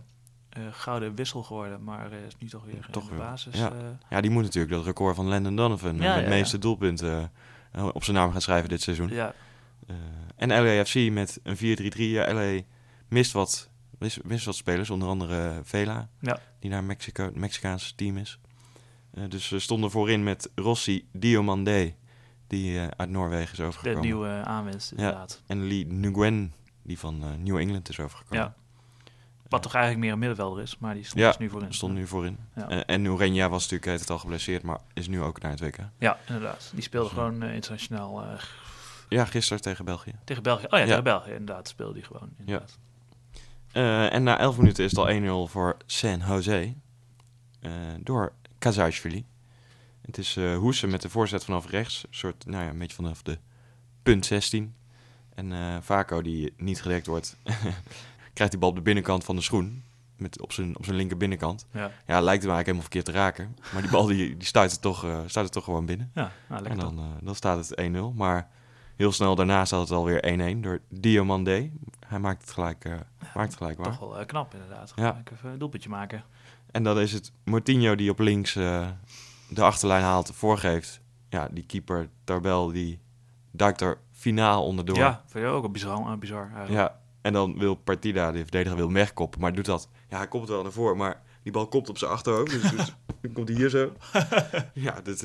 gouden 0.71 1.15
wissel 1.15 1.43
geworden. 1.43 1.83
Maar 1.83 2.11
eh, 2.11 2.25
is 2.27 2.35
nu 2.39 2.47
toch 2.49 2.65
weer 2.65 2.87
Toch 2.91 3.03
in 3.03 3.09
de 3.09 3.15
basis. 3.23 3.57
ja. 3.57 3.71
Ja, 4.09 4.21
die 4.21 4.31
moet 4.31 4.43
natuurlijk 4.43 4.73
dat 4.73 4.85
record 4.85 5.15
van 5.15 5.27
Landon 5.27 5.55
Donovan. 5.55 5.97
Ja, 5.97 6.15
met 6.15 6.23
de 6.23 6.29
meeste 6.29 6.57
doelpunten 6.57 7.31
op 7.93 8.03
zijn 8.03 8.15
naam 8.17 8.31
gaan 8.31 8.41
schrijven 8.41 8.69
dit 8.69 8.81
seizoen. 8.81 9.09
ja, 9.09 9.33
en 10.35 10.49
LAFC 10.49 11.11
met 11.11 11.39
een 11.43 11.57
4-3-3. 11.57 12.09
Ja, 12.11 12.33
LA 12.33 12.61
mist 13.07 13.31
wat, 13.31 13.69
mist, 13.99 14.23
mist 14.23 14.45
wat 14.45 14.55
spelers, 14.55 14.89
onder 14.89 15.07
andere 15.07 15.59
Vela, 15.63 16.09
Ja. 16.19 16.39
die 16.59 16.69
naar 16.69 16.83
Mexico, 16.83 17.23
het 17.25 17.35
Mexicaanse 17.35 17.95
team 17.95 18.17
is. 18.17 18.39
Dus 19.29 19.47
ze 19.47 19.59
stonden 19.59 19.91
voorin 19.91 20.23
met 20.23 20.51
Rossi 20.55 21.07
Diomandé, 21.11 21.95
die 22.53 22.79
eh, 22.79 22.87
uit 22.97 23.09
Noorwegen 23.09 23.51
is 23.51 23.57
de 23.57 23.63
overgekomen. 23.63 24.01
nieuwe 24.01 24.27
eh, 24.27 24.41
aanwinst 24.41 24.91
inderdaad. 24.91 25.41
En 25.47 25.67
Lee 25.67 25.85
Nguyen, 25.85 26.53
die 26.83 26.99
van 26.99 27.23
eh, 27.23 27.29
New 27.37 27.57
England 27.57 27.89
is 27.89 27.99
overgekomen. 27.99 28.43
Ja. 28.43 28.53
Wat 29.47 29.61
toch 29.61 29.73
eigenlijk 29.73 30.03
meer 30.03 30.13
een 30.13 30.19
middenvelder 30.19 30.63
is. 30.63 30.77
Maar 30.77 30.93
die 30.93 31.03
stond 31.03 31.19
Ja, 31.19 31.27
dus 31.27 31.37
nu 31.37 31.49
voorin. 31.49 31.73
Stond 31.73 31.93
nu 31.93 32.07
voorin. 32.07 32.37
Ja. 32.55 32.85
En 32.85 33.05
Urenja 33.05 33.49
was 33.49 33.69
natuurlijk 33.69 33.99
het 34.01 34.09
al 34.09 34.19
geblesseerd, 34.19 34.63
maar 34.63 34.79
is 34.93 35.07
nu 35.07 35.21
ook 35.21 35.41
naar 35.41 35.51
het 35.51 35.59
WK. 35.59 35.77
Ja, 35.99 36.17
inderdaad. 36.27 36.71
Die 36.73 36.83
speelde 36.83 37.07
Dus, 37.09 37.17
gewoon 37.17 37.43
internationaal 37.43 38.23
Ja, 39.09 39.25
gisteren 39.25 39.61
tegen 39.61 39.85
België. 39.85 40.11
tegen 40.23 40.43
België. 40.43 40.65
Oh 40.65 40.69
ja, 40.71 40.77
Ja. 40.77 40.85
tegen 40.85 41.03
België 41.03 41.29
inderdaad 41.31 41.67
speelde 41.67 41.93
die 41.93 42.03
gewoon. 42.03 42.29
Inderdaad. 42.37 42.77
Eh, 43.71 44.13
en 44.13 44.23
na 44.23 44.37
11 44.39 44.57
minuten 44.57 44.83
is 44.83 44.89
het 44.91 44.99
al 44.99 45.09
1-0 45.09 45.47
voor 45.51 45.77
San 45.85 46.19
Jose. 46.27 46.73
door 47.99 48.33
Kazajvili. 48.59 49.25
Het 50.05 50.17
is 50.17 50.35
eh 50.35 50.57
Hoesen 50.57 50.89
met 50.89 51.01
de 51.01 51.09
voorzet 51.09 51.43
vanaf 51.43 51.69
rechts. 51.69 52.03
Een 52.03 52.15
soort, 52.15 52.45
nou 52.45 52.63
ja, 52.63 52.69
een 52.69 52.77
beetje 52.77 52.95
vanaf 52.95 53.21
de 53.21 53.37
punt 54.03 54.25
16. 54.25 54.75
En 55.35 55.51
eh 55.53 55.77
Vaco, 55.81 56.21
die 56.21 56.53
niet 56.57 56.81
gedekt 56.81 57.07
wordt, 57.07 57.37
krijgt 58.33 58.51
die 58.51 58.59
bal 58.59 58.69
op 58.69 58.75
de 58.75 58.81
binnenkant 58.81 59.23
van 59.23 59.35
de 59.35 59.41
schoen. 59.41 59.83
Met, 60.17 60.41
op, 60.41 60.51
zijn, 60.51 60.77
op 60.77 60.85
zijn 60.85 60.97
linker 60.97 61.17
binnenkant. 61.17 61.65
Ja, 61.71 61.91
Ja, 62.07 62.21
lijkt 62.21 62.43
hem 62.43 62.51
eigenlijk 62.51 62.65
helemaal 62.65 62.81
verkeerd 62.81 63.05
te 63.05 63.11
raken. 63.11 63.57
Maar 63.73 63.81
die 63.81 63.91
bal 63.91 64.05
die, 64.05 64.37
die 64.37 64.47
stuit, 64.47 64.71
er 64.71 64.79
toch, 64.79 65.07
stuit 65.25 65.45
er 65.45 65.51
toch 65.51 65.63
gewoon 65.63 65.85
binnen. 65.85 66.11
ja 66.13 66.31
nou, 66.47 66.61
lekker 66.61 66.81
En 66.81 66.95
dan, 66.95 67.17
dan 67.21 67.35
staat 67.35 67.69
het 67.69 67.81
1-0. 67.81 68.15
Maar 68.15 68.49
heel 68.95 69.11
snel 69.11 69.35
daarna 69.35 69.65
staat 69.65 69.79
het 69.79 69.91
alweer 69.91 70.55
1-1 70.55 70.59
door 70.59 70.81
Diomandé. 70.89 71.71
Hij 72.07 72.19
maakt 72.19 72.41
het 72.41 72.51
gelijk, 72.51 72.85
eh, 72.85 72.93
maakt 73.35 73.49
het 73.49 73.55
gelijk 73.55 73.77
waar. 73.77 73.97
Toch 73.97 74.13
wel 74.13 74.25
knap 74.25 74.53
inderdaad. 74.53 74.93
Ja. 74.95 75.21
Even 75.33 75.49
een 75.49 75.57
doelpuntje 75.57 75.89
maken. 75.89 76.23
En 76.71 76.83
dan 76.83 76.99
is 76.99 77.13
het 77.13 77.31
Moutinho 77.43 77.95
die 77.95 78.09
op 78.09 78.19
links 78.19 78.55
de 79.55 79.63
achterlijn 79.63 80.03
haalt, 80.03 80.31
voorgeeft. 80.33 81.01
Ja, 81.29 81.47
die 81.51 81.65
keeper 81.65 82.09
Tarbel 82.23 82.71
die 82.71 82.99
duikt 83.51 83.81
er 83.81 83.97
finaal 84.11 84.65
onderdoor. 84.65 84.97
Ja, 84.97 85.23
vind 85.27 85.45
je 85.45 85.49
ook 85.51 85.71
bizar, 85.71 85.97
eh, 85.97 86.17
bizar 86.17 86.43
eigenlijk. 86.55 86.69
ja. 86.71 87.01
En 87.21 87.33
dan 87.33 87.57
wil 87.57 87.75
Partida, 87.75 88.31
de 88.31 88.37
verdediger, 88.37 88.77
wil 88.77 88.91
wegkoppen, 88.91 89.39
maar 89.41 89.53
doet 89.53 89.65
dat. 89.65 89.89
Ja, 90.09 90.17
hij 90.17 90.27
komt 90.27 90.47
wel 90.47 90.63
naar 90.63 90.71
voren, 90.71 90.97
maar 90.97 91.21
die 91.43 91.51
bal 91.51 91.67
komt 91.67 91.89
op 91.89 91.97
zijn 91.97 92.11
achterhoofd. 92.11 92.51
Dus, 92.51 92.71
dus 92.71 92.95
dan 93.21 93.33
komt 93.33 93.47
hij 93.47 93.57
hier 93.57 93.69
zo. 93.69 93.91
ja, 94.73 95.01
dit, 95.03 95.21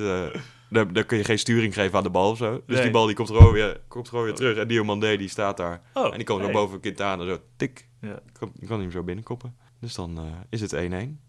dan, 0.70 0.92
dan 0.92 1.06
kun 1.06 1.18
je 1.18 1.24
geen 1.24 1.38
sturing 1.38 1.74
geven 1.74 1.98
aan 1.98 2.02
de 2.04 2.10
bal 2.10 2.30
of 2.30 2.36
zo. 2.36 2.62
Dus 2.66 2.74
Nee. 2.74 2.82
die 2.82 2.92
bal 2.92 3.06
die 3.06 3.14
komt 3.14 3.28
gewoon 3.28 3.52
weer, 3.52 3.80
komt 3.88 4.08
gewoon 4.08 4.24
weer 4.24 4.34
terug. 4.34 4.56
En 4.56 4.68
Diomandé 4.68 5.16
die 5.16 5.28
staat 5.28 5.56
daar. 5.56 5.82
Oh, 5.94 6.04
en 6.04 6.16
die 6.16 6.24
komt 6.24 6.38
hey. 6.40 6.52
zo 6.52 6.58
boven 6.58 6.80
Quintana, 6.80 7.24
zo 7.24 7.38
tik. 7.56 7.88
Ja. 8.00 8.20
kan, 8.32 8.52
kan 8.66 8.80
hem 8.80 8.90
zo 8.90 9.02
binnenkoppen. 9.02 9.56
Dus 9.80 9.94
dan 9.94 10.18
eh, 10.18 10.24
is 10.48 10.60
het 10.60 10.74
1-1. 10.74 11.27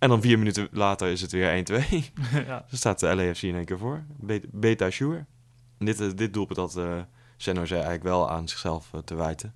En 0.00 0.08
dan 0.08 0.20
vier 0.20 0.38
minuten 0.38 0.68
later 0.70 1.08
is 1.08 1.20
het 1.20 1.32
weer 1.32 1.64
1-2. 1.70 1.74
ja. 2.46 2.64
Staat 2.72 3.00
de 3.00 3.14
LAFC 3.14 3.42
in 3.42 3.54
één 3.54 3.64
keer 3.64 3.78
voor. 3.78 4.02
Be- 4.16 4.40
Beta 4.52 4.90
Sure. 4.90 5.24
Dit, 5.78 6.00
eh, 6.00 6.08
dit 6.14 6.32
doelpunt 6.34 6.58
had 6.58 6.72
San 7.36 7.54
Jose 7.54 7.74
eigenlijk 7.74 8.02
wel 8.04 8.30
aan 8.30 8.48
zichzelf 8.48 8.88
eh, 8.92 9.00
te 9.00 9.14
wijten. 9.14 9.54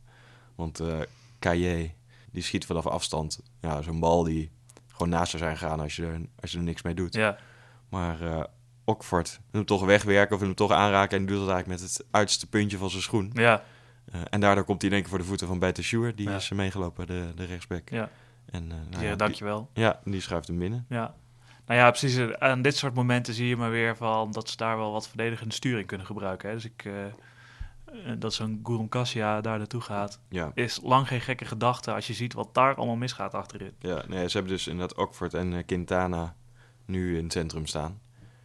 Want 0.54 0.80
eh 0.80 0.98
Kaye, 1.38 1.90
die 2.30 2.42
schiet 2.42 2.66
vanaf 2.66 2.86
afstand. 2.86 3.40
Ja, 3.60 3.82
zo'n 3.82 4.00
bal 4.00 4.22
die 4.24 4.50
gewoon 4.88 5.08
naast 5.08 5.30
zou 5.30 5.42
zijn 5.42 5.56
gegaan 5.56 5.80
als 5.80 5.96
je 5.96 6.06
er, 6.06 6.20
als 6.40 6.52
je 6.52 6.58
er 6.58 6.64
niks 6.64 6.82
mee 6.82 6.94
doet. 6.94 7.14
ja. 7.14 7.38
Maar 7.88 8.20
eh 8.20 8.44
Ockford 8.86 9.28
wil 9.30 9.40
hem 9.50 9.64
toch 9.64 9.84
wegwerken 9.84 10.32
of 10.32 10.38
wil 10.38 10.48
hem 10.48 10.56
toch 10.56 10.70
aanraken. 10.70 11.18
En 11.18 11.26
die 11.26 11.36
doet 11.36 11.44
dat 11.46 11.54
eigenlijk 11.54 11.80
met 11.82 11.90
het 11.92 12.06
uiterste 12.10 12.48
puntje 12.48 12.76
van 12.78 12.90
zijn 12.90 13.02
schoen. 13.02 13.30
Ja, 13.34 13.62
en 14.30 14.40
daardoor 14.40 14.64
komt 14.64 14.80
hij 14.80 14.90
in 14.90 14.94
één 14.96 15.02
keer 15.04 15.14
voor 15.14 15.20
de 15.22 15.28
voeten 15.28 15.46
van 15.46 15.58
Beta 15.58 15.82
Sure. 15.82 16.14
Die 16.14 16.28
Ja. 16.28 16.36
is 16.36 16.50
meegelopen, 16.50 17.06
de, 17.06 17.32
de 17.34 17.44
rechtsback. 17.44 17.90
ja. 17.90 18.10
En, 18.54 18.62
eh, 18.62 18.68
nou 18.68 18.80
Die, 18.80 18.90
ja, 18.90 18.90
zeggen, 18.90 19.08
die- 19.08 19.16
dankjewel. 19.16 19.70
ja, 19.72 20.00
die 20.04 20.20
schuift 20.20 20.46
hem 20.48 20.58
binnen. 20.58 20.86
Ja. 20.88 21.14
Nou 21.66 21.80
ja, 21.80 21.90
precies. 21.90 22.38
Aan 22.38 22.62
dit 22.62 22.76
soort 22.76 22.94
momenten 22.94 23.34
zie 23.34 23.48
je 23.48 23.56
maar 23.56 23.70
weer 23.70 23.96
van 23.96 24.30
dat 24.32 24.48
ze 24.50 24.56
daar 24.56 24.76
wel 24.76 24.92
wat 24.92 25.08
verdedigende 25.08 25.54
sturing 25.54 25.86
kunnen 25.86 26.06
gebruiken. 26.06 26.48
Hè. 26.48 26.54
Dus 26.54 26.64
ik, 26.64 26.84
eh, 26.84 27.04
eh, 27.06 27.12
dat 28.18 28.34
zo'n 28.34 28.60
Gurum 28.62 28.88
Cassia 28.88 29.40
daar 29.40 29.58
naartoe 29.58 29.80
gaat, 29.80 30.20
Ja, 30.28 30.50
is 30.54 30.80
lang 30.82 31.08
geen 31.08 31.20
gekke 31.20 31.44
gedachte 31.44 31.92
als 31.94 32.06
je 32.06 32.12
ziet 32.12 32.32
wat 32.32 32.54
daar 32.54 32.74
allemaal 32.74 32.96
misgaat 32.96 33.34
achterin. 33.34 33.72
ja 33.78 34.02
nee, 34.08 34.28
ze 34.28 34.36
hebben 34.36 34.52
dus 34.56 34.66
inderdaad 34.66 34.96
Ockford 34.98 35.34
en 35.34 35.52
eh, 35.54 35.62
Quintana 35.66 36.34
nu 36.84 37.16
in 37.18 37.22
het 37.24 37.32
centrum 37.32 37.66
staan. 37.66 38.00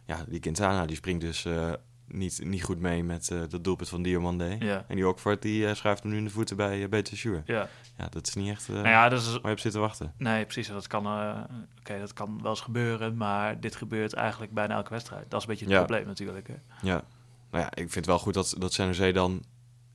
Ja, 0.06 0.24
die 0.28 0.40
Quintana 0.40 0.86
die 0.86 0.96
springt 0.96 1.20
dus 1.20 1.44
eh, 1.44 1.72
niet, 2.12 2.40
niet 2.44 2.62
goed 2.64 2.78
mee 2.80 3.04
met 3.04 3.30
eh 3.30 3.40
dat 3.48 3.64
doelpunt 3.64 3.88
van 3.88 4.02
Diomande. 4.02 4.56
Ja. 4.58 4.84
En 4.88 4.96
die 4.96 5.38
die 5.40 5.66
eh, 5.66 5.74
schuift 5.74 6.02
hem 6.02 6.12
nu 6.12 6.18
in 6.18 6.24
de 6.24 6.30
voeten 6.30 6.56
bij 6.56 6.78
uh, 6.80 6.88
Beter 6.88 7.16
Sure. 7.16 7.42
Ja. 7.44 7.68
Ja, 7.98 8.06
dat 8.10 8.26
is 8.26 8.34
niet 8.34 8.48
echt 8.50 8.68
eh 8.68 8.74
Nou 8.74 8.88
ja, 8.88 9.08
dat 9.08 9.20
is, 9.20 9.32
waar 9.32 9.40
je 9.44 9.50
op 9.50 9.58
zit 9.58 9.72
te 9.72 9.78
wachten. 9.78 10.12
nee, 10.16 10.44
precies. 10.44 10.68
Dat 10.68 10.86
kan, 10.86 11.06
eh, 11.06 11.38
oké, 11.80 11.98
dat 11.98 12.12
kan 12.12 12.38
wel 12.42 12.50
eens 12.50 12.60
gebeuren, 12.60 13.16
maar 13.16 13.60
dit 13.60 13.76
gebeurt 13.76 14.12
eigenlijk 14.12 14.52
bijna 14.52 14.74
elke 14.74 14.90
wedstrijd. 14.90 15.30
Dat 15.30 15.40
is 15.40 15.46
een 15.46 15.50
beetje 15.52 15.64
het 15.64 15.74
Ja. 15.74 15.84
probleem 15.84 16.06
natuurlijk. 16.06 16.48
Hè? 16.48 16.54
Ja, 16.82 17.02
nou 17.50 17.64
ja, 17.64 17.70
ik 17.70 17.76
vind 17.76 17.94
het 17.94 18.06
wel 18.06 18.18
goed 18.18 18.34
dat, 18.34 18.54
dat 18.58 18.72
San 18.72 18.86
Jose 18.86 19.12
dan 19.12 19.42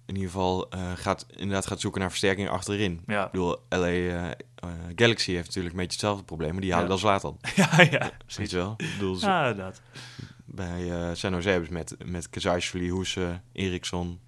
in 0.05 0.15
ieder 0.15 0.29
geval 0.31 0.69
eh, 0.69 0.91
gaat, 0.95 1.25
inderdaad 1.29 1.67
gaat 1.67 1.79
zoeken 1.79 1.99
naar 2.01 2.09
versterking 2.09 2.49
achterin. 2.49 3.01
Ja. 3.07 3.25
Ik 3.25 3.31
bedoel, 3.31 3.57
LA 3.69 3.85
eh, 3.87 4.25
eh, 4.31 4.35
Galaxy 4.95 5.31
heeft 5.31 5.45
natuurlijk 5.45 5.73
een 5.75 5.79
beetje 5.81 5.97
hetzelfde 5.97 6.23
probleem, 6.23 6.51
maar 6.51 6.61
die 6.61 6.71
halen 6.71 6.85
Ja. 6.85 6.91
dan 6.91 6.99
Zlatan. 6.99 7.37
ja, 7.55 7.69
ja, 7.81 7.89
Weet 7.99 8.13
precies. 8.25 8.51
je 8.51 8.57
wel? 8.57 8.73
Ik 8.77 8.89
bedoel, 8.93 9.15
ze- 9.15 9.25
Ja, 9.25 9.41
inderdaad. 9.49 9.81
Bij 10.55 10.91
eh 11.09 11.09
San 11.15 11.31
Jose 11.33 11.65
met, 11.69 11.95
met 12.05 12.29
Kazajsvili, 12.29 12.89
Hoese, 12.89 13.41
Eriksson, 13.51 14.19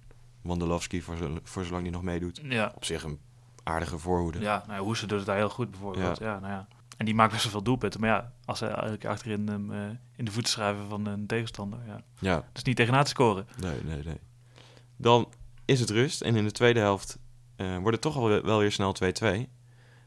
Wondolowski, 0.42 1.02
voor, 1.02 1.16
voor 1.42 1.64
zolang 1.64 1.82
die 1.82 1.92
nog 1.92 2.02
meedoet. 2.02 2.40
Ja, 2.42 2.72
Op 2.74 2.84
zich 2.84 3.02
een 3.02 3.20
aardige 3.62 3.98
voorhoede. 3.98 4.40
ja 4.40 4.64
nou, 4.66 4.82
Hoese 4.84 5.06
doet 5.06 5.18
het 5.18 5.26
daar 5.26 5.36
heel 5.36 5.48
goed 5.48 5.70
bijvoorbeeld. 5.70 6.18
Ja. 6.18 6.38
nou 6.38 6.52
ja. 6.52 6.66
En 6.96 7.04
die 7.04 7.14
maakt 7.14 7.30
best 7.32 7.42
wel 7.42 7.52
veel 7.52 7.62
doelpunten. 7.62 8.00
Maar 8.00 8.10
ja, 8.10 8.32
als 8.44 8.58
ze 8.58 8.66
elke 8.66 8.96
keer 8.96 9.10
achterin 9.10 9.48
hem 9.48 9.72
eh, 9.72 9.78
in 10.16 10.24
de 10.24 10.30
voeten 10.30 10.52
schrijven 10.52 10.88
van 10.88 11.06
een 11.06 11.26
tegenstander. 11.26 11.78
Ja. 11.86 12.00
Ja, 12.20 12.44
is 12.54 12.62
niet 12.62 12.76
tegenaan 12.76 13.04
te 13.04 13.10
scoren. 13.10 13.46
nee, 13.60 13.80
nee, 13.84 14.02
nee. 14.04 14.20
Dan 14.96 15.28
is 15.64 15.80
het 15.80 15.90
rust 15.90 16.20
en 16.20 16.36
in 16.36 16.44
de 16.44 16.50
tweede 16.52 16.80
helft 16.80 17.18
eh, 17.56 17.72
wordt 17.76 17.92
het 17.92 18.00
toch 18.00 18.16
al 18.16 18.42
wel 18.42 18.58
weer 18.58 18.72
snel 18.72 18.94
2-2. 19.04 19.06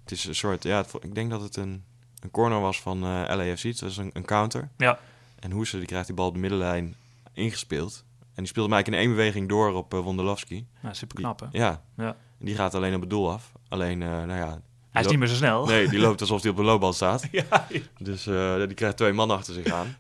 Het 0.01 0.11
is 0.11 0.25
een 0.25 0.35
soort, 0.35 0.63
ja, 0.63 0.77
het- 0.77 0.93
ik 1.03 1.15
denk 1.15 1.29
dat 1.29 1.41
het 1.41 1.55
een, 1.55 1.83
een 2.19 2.31
corner 2.31 2.59
was 2.59 2.81
van 2.81 3.03
eh 3.03 3.23
LAFC. 3.35 3.63
Het 3.63 3.81
was 3.81 3.97
een, 3.97 4.09
een 4.13 4.25
counter. 4.25 4.69
Ja. 4.77 4.99
En 5.41 5.51
Hoese 5.51 5.77
die 5.77 5.85
krijgt 5.87 6.05
die 6.07 6.15
bal 6.15 6.27
op 6.27 6.33
de 6.33 6.39
middenlijn 6.39 6.95
ingespeeld. 7.33 8.03
En 8.19 8.43
die 8.43 8.47
speelt 8.47 8.65
hem 8.65 8.73
eigenlijk 8.75 9.03
in 9.03 9.07
één 9.09 9.17
beweging 9.17 9.49
door 9.49 9.73
op 9.73 9.93
uh, 9.93 9.99
Wondolowski. 9.99 10.67
Nou, 10.81 10.95
super 10.95 11.15
knap 11.15 11.39
hè. 11.39 11.45
Ja. 11.51 11.81
Ja. 11.97 12.07
En 12.39 12.45
die 12.45 12.55
gaat 12.55 12.75
alleen 12.75 12.95
op 12.95 13.01
het 13.01 13.09
doel 13.09 13.31
af. 13.31 13.51
Alleen, 13.69 14.01
eh, 14.01 14.07
nou 14.09 14.33
ja... 14.33 14.61
Hij 14.89 15.01
is 15.01 15.07
niet 15.07 15.19
meer 15.19 15.27
zo 15.27 15.35
snel. 15.35 15.65
Nee, 15.65 15.87
die 15.87 15.99
loopt 15.99 16.21
alsof 16.21 16.41
hij 16.41 16.51
op 16.51 16.57
de 16.57 16.63
loopbal 16.63 16.93
staat. 16.93 17.27
ja, 17.31 17.67
Dus 17.97 18.27
eh, 18.27 18.55
die 18.55 18.73
krijgt 18.73 18.97
twee 18.97 19.13
man 19.13 19.31
achter 19.31 19.53
zich 19.53 19.71
aan. 19.71 19.97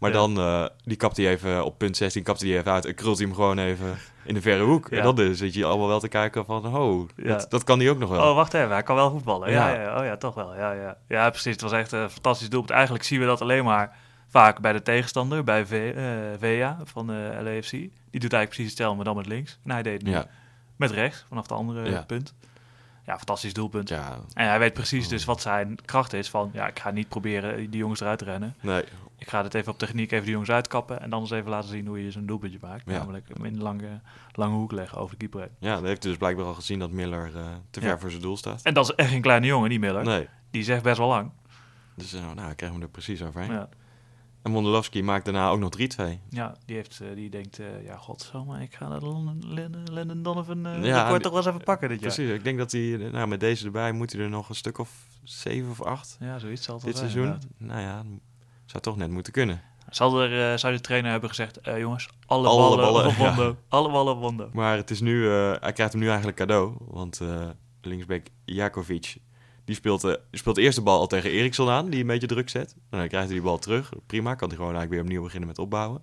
Maar 0.00 0.10
Ja. 0.10 0.16
dan, 0.26 0.70
die 0.84 0.96
kapt 0.96 1.16
hij 1.16 1.28
even 1.28 1.64
op 1.64 1.78
punt 1.78 1.96
16, 1.96 2.22
kapt 2.22 2.40
hij 2.40 2.58
even 2.58 2.72
uit 2.72 2.84
en 2.84 2.94
krult 2.94 3.18
hij 3.18 3.26
hem 3.26 3.34
gewoon 3.34 3.58
even 3.58 3.98
in 4.24 4.34
de 4.34 4.40
verre 4.40 4.62
hoek. 4.64 4.88
Ja. 4.90 4.96
En 4.96 5.14
dan 5.14 5.34
zit 5.34 5.54
je 5.54 5.64
allemaal 5.64 5.88
wel 5.88 6.00
te 6.00 6.08
kijken 6.08 6.44
van, 6.44 6.76
oh, 6.76 7.08
Ja. 7.16 7.24
dat, 7.36 7.50
dat 7.50 7.64
kan 7.64 7.78
hij 7.78 7.90
ook 7.90 7.98
nog 7.98 8.10
wel. 8.10 8.28
Oh, 8.30 8.34
wacht 8.34 8.54
even. 8.54 8.70
Hij 8.70 8.82
kan 8.82 8.96
wel 8.96 9.10
voetballen. 9.10 9.50
Ja, 9.50 9.72
Ja. 9.72 9.80
ja. 9.80 9.98
Oh 9.98 10.04
ja, 10.04 10.16
toch 10.16 10.34
wel. 10.34 10.54
Ja, 10.56 10.72
ja. 10.72 10.96
ja, 11.08 11.30
precies. 11.30 11.52
Het 11.52 11.60
was 11.60 11.72
echt 11.72 11.92
een 11.92 12.10
fantastisch 12.10 12.48
doelpunt. 12.48 12.72
Eigenlijk 12.72 13.04
zien 13.04 13.20
we 13.20 13.26
dat 13.26 13.40
alleen 13.40 13.64
maar 13.64 13.96
vaak 14.30 14.60
bij 14.60 14.72
de 14.72 14.82
tegenstander, 14.82 15.44
bij 15.44 15.66
v, 15.66 15.72
eh, 15.96 16.04
VEA 16.38 16.78
van 16.84 17.06
de 17.06 17.38
LAFC. 17.42 17.70
Die 17.70 17.90
doet 18.20 18.32
eigenlijk 18.32 18.48
precies 18.48 18.68
hetzelfde, 18.68 18.96
maar 18.96 19.04
dan 19.04 19.16
met 19.16 19.26
links. 19.26 19.58
En 19.64 19.70
hij 19.70 19.82
deed 19.82 19.92
het 19.92 20.02
nu 20.02 20.10
ja, 20.10 20.26
met 20.76 20.90
rechts, 20.90 21.24
vanaf 21.28 21.46
de 21.46 21.54
andere 21.54 21.90
Ja. 21.90 22.02
punt. 22.02 22.34
Ja, 23.06 23.16
fantastisch 23.16 23.52
doelpunt. 23.52 23.88
ja, 23.88 24.18
En 24.34 24.48
hij 24.48 24.58
weet 24.58 24.72
precies 24.72 25.08
dus 25.08 25.24
wat 25.24 25.40
zijn 25.40 25.78
kracht 25.84 26.12
is 26.12 26.30
van... 26.30 26.50
ja, 26.52 26.66
ik 26.66 26.78
ga 26.78 26.90
niet 26.90 27.08
proberen 27.08 27.70
die 27.70 27.80
jongens 27.80 28.00
eruit 28.00 28.18
te 28.18 28.24
rennen. 28.24 28.54
nee, 28.60 28.84
Ik 29.18 29.28
ga 29.28 29.42
het 29.42 29.54
even 29.54 29.72
op 29.72 29.78
techniek 29.78 30.10
even 30.12 30.22
die 30.24 30.32
jongens 30.32 30.50
uitkappen... 30.50 31.00
en 31.00 31.10
dan 31.10 31.20
eens 31.20 31.30
even 31.30 31.50
laten 31.50 31.68
zien 31.68 31.86
hoe 31.86 32.04
je 32.04 32.10
zo'n 32.10 32.26
doelpuntje 32.26 32.58
maakt. 32.62 32.82
Ja. 32.86 32.92
Namelijk 32.98 33.28
hem 33.34 33.44
in 33.44 33.52
de 33.52 33.62
lange, 33.62 34.00
lange 34.32 34.54
hoek 34.56 34.72
leggen 34.72 34.98
over 34.98 35.10
de 35.10 35.16
keeper 35.16 35.40
heen. 35.40 35.50
ja, 35.58 35.74
dan 35.74 35.84
heeft 35.84 36.02
hij 36.02 36.10
dus 36.10 36.20
blijkbaar 36.20 36.44
al 36.46 36.54
gezien 36.54 36.78
dat 36.78 36.90
Miller 36.90 37.30
eh, 37.36 37.42
te 37.70 37.80
ver 37.80 38.00
voor 38.00 38.10
zijn 38.10 38.22
doel 38.22 38.36
staat. 38.36 38.62
En 38.62 38.74
dat 38.74 38.84
is 38.84 38.94
echt 38.94 39.10
geen 39.10 39.20
kleine 39.22 39.46
jongen, 39.46 39.68
die 39.68 39.78
Miller. 39.78 40.04
Nee, 40.04 40.28
Die 40.50 40.62
zegt 40.62 40.82
best 40.82 40.98
wel 40.98 41.08
lang. 41.08 41.30
dus 41.94 42.12
eh, 42.12 42.20
nou, 42.34 42.50
ik 42.50 42.56
krijg 42.56 42.72
hem 42.72 42.82
er 42.82 42.88
precies 42.88 43.22
overheen. 43.22 43.52
Ja. 43.52 43.68
En 44.42 44.52
Wondolowski 44.52 45.02
maakt 45.02 45.24
daarna 45.24 45.48
ook 45.48 45.58
nog 45.58 45.70
3-2. 45.70 46.18
Ja, 46.30 46.56
die, 46.66 46.76
heeft, 46.76 47.00
eh, 47.00 47.08
die 47.14 47.30
denkt, 47.30 47.58
eh 47.58 47.84
ja, 47.84 47.96
godsamme, 47.96 48.62
ik 48.62 48.74
ga 48.74 48.88
Len- 49.40 49.82
Lennon 49.90 50.22
Donovan 50.22 50.66
uh, 50.66 50.84
Ja, 50.84 51.10
die- 51.12 51.20
toch 51.20 51.32
wel 51.32 51.40
eens 51.40 51.50
even 51.50 51.64
pakken 51.64 51.88
dit 51.88 52.00
jaar. 52.00 52.12
Precies, 52.14 52.34
ik 52.34 52.44
denk 52.44 52.58
dat 52.58 52.72
hij, 52.72 53.08
nou, 53.12 53.26
met 53.28 53.40
deze 53.40 53.64
erbij 53.64 53.92
moet 53.92 54.12
hij 54.12 54.20
er 54.22 54.28
nog 54.28 54.48
een 54.48 54.54
stuk 54.54 54.78
of 54.78 54.90
zeven 55.24 55.70
of 55.70 55.82
acht 55.82 56.16
Ja, 56.20 56.38
zoiets 56.38 56.64
zal 56.64 56.74
het 56.76 56.84
dit 56.84 56.96
seizoen. 56.96 57.22
inderdaad. 57.24 57.46
Nou 57.58 57.80
ja, 57.80 58.02
zou 58.66 58.82
toch 58.82 58.96
net 58.96 59.10
moeten 59.10 59.32
kunnen. 59.32 59.60
Zal, 59.90 60.20
er, 60.20 60.58
zou 60.58 60.74
de 60.74 60.80
trainer 60.80 61.10
hebben 61.10 61.28
gezegd, 61.28 61.58
jongens, 61.78 62.08
alle, 62.26 62.48
Alle 62.48 62.76
ballen, 62.76 63.06
op 63.06 63.12
ja. 63.16 63.54
Alle 63.68 63.90
ballen 63.90 64.12
op 64.14 64.20
Wondo. 64.20 64.48
Maar 64.52 64.76
het 64.76 64.90
is 64.90 65.00
nu, 65.00 65.26
hij 65.28 65.72
krijgt 65.72 65.92
hem 65.92 66.00
nu 66.02 66.06
eigenlijk 66.08 66.36
cadeau. 66.36 66.74
Want 66.78 67.20
linksback 67.80 68.26
Jakovic, 68.44 69.16
die 69.70 69.78
speelt, 69.78 70.00
die 70.00 70.16
speelt 70.30 70.56
de 70.56 70.62
eerste 70.62 70.82
bal 70.82 70.98
al 70.98 71.06
tegen 71.06 71.30
Eriksson 71.30 71.68
aan, 71.68 71.90
die 71.90 72.00
een 72.00 72.06
beetje 72.06 72.26
druk 72.26 72.48
zet. 72.48 72.74
Nou, 72.76 73.00
dan 73.02 73.08
krijgt 73.08 73.26
hij 73.26 73.34
die 73.36 73.42
bal 73.44 73.58
terug. 73.58 73.92
Prima, 74.06 74.34
kan 74.34 74.48
hij 74.48 74.56
gewoon 74.56 74.72
eigenlijk 74.72 74.90
weer 74.90 75.00
opnieuw 75.02 75.22
beginnen 75.22 75.48
met 75.48 75.58
opbouwen. 75.58 76.02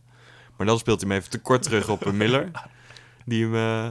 Maar 0.58 0.68
dan 0.68 0.78
speelt 0.80 1.02
hij 1.02 1.10
hem 1.10 1.18
even 1.18 1.30
te 1.32 1.40
kort 1.42 1.64
terug 1.64 1.90
op 1.90 2.06
eh, 2.06 2.12
Miller. 2.14 2.52
Die 3.26 3.44
hem, 3.44 3.56
eh, 3.56 3.86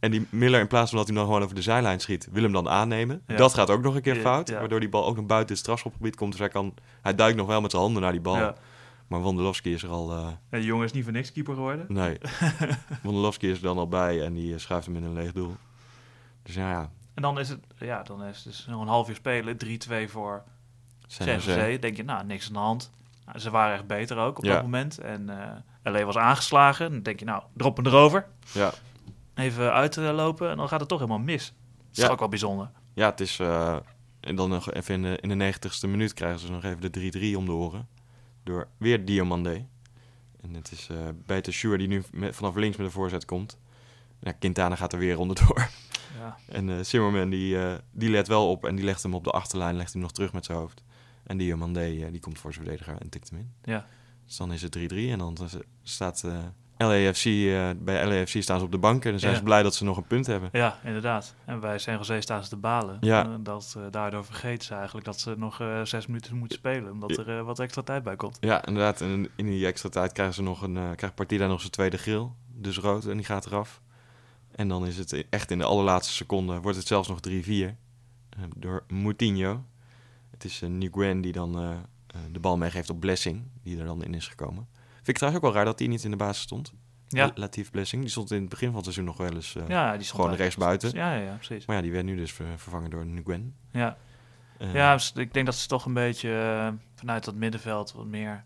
en 0.00 0.10
die 0.10 0.26
Miller, 0.30 0.60
in 0.60 0.66
plaats 0.66 0.88
van 0.90 0.98
dat 0.98 1.06
hij 1.08 1.16
hem 1.16 1.24
dan 1.24 1.32
gewoon 1.34 1.42
over 1.42 1.54
de 1.56 1.70
zijlijn 1.70 2.00
schiet, 2.00 2.28
wil 2.32 2.42
hem 2.42 2.52
dan 2.52 2.68
aannemen. 2.68 3.22
Ja. 3.26 3.36
Dat 3.36 3.54
gaat 3.54 3.70
ook 3.70 3.82
nog 3.82 3.94
een 3.94 4.02
keer 4.02 4.14
Ja, 4.14 4.20
fout, 4.20 4.48
ja. 4.48 4.58
waardoor 4.58 4.80
die 4.80 4.88
bal 4.88 5.06
ook 5.06 5.16
nog 5.16 5.26
buiten 5.26 5.50
het 5.50 5.58
strafschopgebied 5.58 6.16
komt. 6.16 6.30
Dus 6.30 6.40
hij, 6.40 6.48
kan, 6.48 6.74
hij 7.02 7.14
duikt 7.14 7.36
nog 7.36 7.46
wel 7.46 7.60
met 7.60 7.70
zijn 7.70 7.82
handen 7.82 8.02
naar 8.02 8.12
die 8.12 8.20
bal. 8.20 8.36
Ja. 8.36 8.54
Maar 9.06 9.20
Wondolowski 9.20 9.72
is 9.72 9.82
er 9.82 9.88
al... 9.88 10.10
eh, 10.12 10.26
En 10.26 10.58
die 10.58 10.64
jongen 10.68 10.84
is 10.84 10.92
niet 10.92 11.04
voor 11.04 11.12
niks 11.12 11.32
keeper 11.32 11.54
geworden. 11.54 11.84
Nee. 11.88 12.18
Wondolowski 13.02 13.50
is 13.50 13.56
er 13.56 13.62
dan 13.62 13.78
al 13.78 13.88
bij 13.88 14.22
en 14.24 14.34
die 14.34 14.58
schuift 14.58 14.86
hem 14.86 14.96
in 14.96 15.02
een 15.04 15.12
leeg 15.12 15.32
doel. 15.32 15.56
Dus 16.42 16.54
ja, 16.54 16.70
ja. 16.70 16.90
En 17.16 17.22
dan 17.22 17.38
is 17.38 17.48
het, 17.48 17.60
ja, 17.78 18.02
dan 18.02 18.24
is 18.24 18.36
het 18.36 18.44
dus 18.44 18.66
nog 18.66 18.80
een 18.80 18.88
half 18.88 19.08
uur 19.08 19.14
spelen, 19.14 19.56
3-2 20.06 20.10
voor. 20.10 20.42
Jose. 21.24 21.76
Denk 21.80 21.96
je, 21.96 22.04
nou, 22.04 22.24
niks 22.26 22.46
aan 22.46 22.52
de 22.52 22.58
hand. 22.58 22.90
Nou, 23.26 23.38
ze 23.38 23.50
waren 23.50 23.74
echt 23.74 23.86
beter 23.86 24.16
ook 24.18 24.38
op 24.38 24.44
Ja. 24.44 24.52
dat 24.52 24.62
moment. 24.62 24.98
En 24.98 25.30
eh 25.30 25.92
LA 25.92 26.04
was 26.04 26.16
aangeslagen. 26.16 26.90
Dan 26.92 27.02
denk 27.02 27.18
je, 27.18 27.24
nou, 27.24 27.42
drop 27.52 27.76
hem 27.76 27.86
erover. 27.86 28.26
Ja. 28.52 28.72
Even 29.34 29.72
uitlopen 29.72 30.50
en 30.50 30.56
dan 30.56 30.68
gaat 30.68 30.80
het 30.80 30.88
toch 30.88 30.98
helemaal 30.98 31.18
mis. 31.20 31.46
Dat 31.88 31.96
is 31.96 32.02
Ja. 32.02 32.08
ook 32.10 32.18
wel 32.18 32.28
bijzonder. 32.28 32.70
ja, 32.94 33.10
het 33.10 33.20
is... 33.20 33.38
eh, 33.38 33.76
en 34.20 34.36
dan 34.36 34.48
nog 34.48 34.72
even 34.72 34.94
in 34.94 35.02
de, 35.02 35.18
in 35.20 35.38
de 35.38 35.52
90ste 35.54 35.88
minuut 35.88 36.14
krijgen 36.14 36.40
ze 36.40 36.50
nog 36.50 36.64
even 36.64 36.92
de 36.92 37.32
3-3 37.34 37.36
om 37.36 37.44
de 37.46 37.52
oren. 37.52 37.88
Door 38.44 38.68
weer 38.76 39.04
Diomande. 39.04 39.64
En 40.40 40.54
het 40.54 40.72
is 40.72 40.88
eh 40.90 40.96
Beter 41.26 41.52
Schuur 41.52 41.78
die 41.78 41.88
nu 41.88 42.04
met, 42.12 42.36
vanaf 42.36 42.54
links 42.54 42.76
met 42.76 42.86
de 42.86 42.92
voorzet 42.92 43.24
komt. 43.24 43.58
Ja, 44.20 44.32
Quintana 44.32 44.76
gaat 44.76 44.92
er 44.92 44.98
weer 44.98 45.18
onderdoor. 45.18 45.68
Ja. 46.18 46.36
En 46.48 46.68
eh 46.70 46.76
Zimmerman 46.84 47.30
die, 47.30 47.58
eh, 47.58 47.74
die 47.92 48.10
let 48.10 48.28
wel 48.28 48.50
op 48.50 48.64
en 48.64 48.74
die 48.76 48.84
legt 48.84 49.02
hem 49.02 49.14
op 49.14 49.24
de 49.24 49.30
achterlijn, 49.30 49.76
legt 49.76 49.92
hem 49.92 50.02
nog 50.02 50.12
terug 50.12 50.32
met 50.32 50.44
zijn 50.44 50.58
hoofd. 50.58 50.82
En 51.26 51.36
Diomande 51.36 51.80
eh, 51.80 52.06
die 52.10 52.20
komt 52.20 52.38
voor 52.38 52.52
zijn 52.52 52.64
verdediger 52.64 53.00
en 53.00 53.08
tikt 53.08 53.30
hem 53.30 53.38
in. 53.38 53.52
Ja. 53.62 53.86
Dus 54.26 54.36
dan 54.36 54.52
is 54.52 54.62
het 54.62 54.72
3-3 54.72 55.10
en 55.10 55.18
dan 55.18 55.36
staat 55.82 56.24
LAFC, 56.78 57.24
bij 57.84 58.06
LAFC 58.06 58.42
staan 58.42 58.58
ze 58.58 58.64
op 58.64 58.70
de 58.72 58.78
bank 58.78 59.04
en 59.04 59.10
dan 59.10 59.20
zijn 59.20 59.32
Ja. 59.32 59.38
ze 59.38 59.44
blij 59.44 59.62
dat 59.62 59.74
ze 59.74 59.84
nog 59.84 59.96
een 59.96 60.06
punt 60.06 60.26
hebben. 60.26 60.48
ja, 60.52 60.78
inderdaad. 60.84 61.34
En 61.44 61.60
bij 61.60 61.78
San 61.78 61.94
Jose 61.96 62.20
staan 62.20 62.42
ze 62.42 62.48
te 62.48 62.56
balen. 62.56 62.96
Ja. 63.00 63.24
En 63.24 63.42
dat, 63.42 63.76
daardoor 63.90 64.24
vergeten 64.24 64.66
ze 64.66 64.74
eigenlijk 64.74 65.06
dat 65.06 65.20
ze 65.20 65.34
nog 65.36 65.62
zes 65.84 66.06
minuten 66.06 66.36
moeten 66.36 66.58
spelen. 66.58 66.92
Omdat 66.92 67.16
er 67.16 67.44
wat 67.44 67.58
extra 67.58 67.82
tijd 67.82 68.02
bij 68.02 68.16
komt. 68.16 68.36
Ja, 68.40 68.64
inderdaad. 68.66 69.00
En 69.00 69.28
in 69.36 69.46
die 69.46 69.66
extra 69.66 69.88
tijd 69.88 70.12
krijgen 70.12 70.34
ze 70.34 70.42
nog 70.42 70.62
een, 70.62 70.78
krijgt 70.96 71.14
Partida 71.14 71.46
nog 71.46 71.60
zijn 71.60 71.72
tweede 71.72 71.96
grill. 71.96 72.28
Dus 72.54 72.78
rood 72.78 73.04
en 73.06 73.16
die 73.16 73.26
gaat 73.26 73.46
eraf. 73.46 73.80
En 74.56 74.68
dan 74.68 74.86
is 74.86 74.96
het 74.96 75.28
echt 75.30 75.50
in 75.50 75.58
de 75.58 75.64
allerlaatste 75.64 76.12
seconde, 76.12 76.60
wordt 76.60 76.78
het 76.78 76.86
zelfs 76.86 77.08
nog 77.08 77.18
3-4 77.28 77.30
eh, 77.30 77.68
door 78.56 78.84
Moutinho. 78.88 79.64
Het 80.30 80.44
is 80.44 80.62
uh, 80.62 80.70
Nguyen 80.70 81.20
die 81.20 81.32
dan 81.32 81.58
eh, 81.60 81.78
de 82.32 82.38
bal 82.40 82.56
meegeeft 82.56 82.90
op 82.90 83.00
Blessing, 83.00 83.42
die 83.62 83.78
er 83.78 83.84
dan 83.84 84.04
in 84.04 84.14
is 84.14 84.28
gekomen. 84.28 84.68
Vind 84.94 85.08
ik 85.08 85.14
trouwens 85.14 85.44
ook 85.44 85.48
wel 85.48 85.56
raar 85.58 85.70
dat 85.70 85.78
die 85.78 85.88
niet 85.88 86.04
in 86.04 86.10
de 86.10 86.16
basis 86.16 86.42
stond. 86.42 86.72
Ja, 87.08 87.30
Latief 87.34 87.70
Blessing, 87.70 88.02
die 88.02 88.10
stond 88.10 88.30
in 88.30 88.40
het 88.40 88.48
begin 88.48 88.66
van 88.66 88.74
het 88.76 88.84
seizoen 88.84 89.04
nog 89.04 89.16
wel 89.16 89.34
eens. 89.34 89.52
ja 89.68 89.92
die 89.92 90.00
stond 90.02 90.10
gewoon 90.10 90.28
daar. 90.30 90.38
rechtsbuiten. 90.38 90.90
Ja, 90.94 91.14
ja, 91.14 91.22
ja, 91.22 91.34
precies. 91.34 91.66
Maar 91.66 91.76
ja, 91.76 91.82
die 91.82 91.92
werd 91.92 92.04
nu 92.04 92.16
dus 92.16 92.32
ver- 92.32 92.58
vervangen 92.58 92.90
door 92.90 93.06
Nguyen. 93.06 93.54
Ja. 93.70 93.96
Ja, 94.58 94.92
dus 94.92 95.12
ik 95.12 95.34
denk 95.34 95.46
dat 95.46 95.54
ze 95.54 95.68
toch 95.68 95.84
een 95.84 95.94
beetje 95.94 96.74
vanuit 96.94 97.24
dat 97.24 97.34
middenveld 97.34 97.92
wat 97.92 98.06
meer 98.06 98.44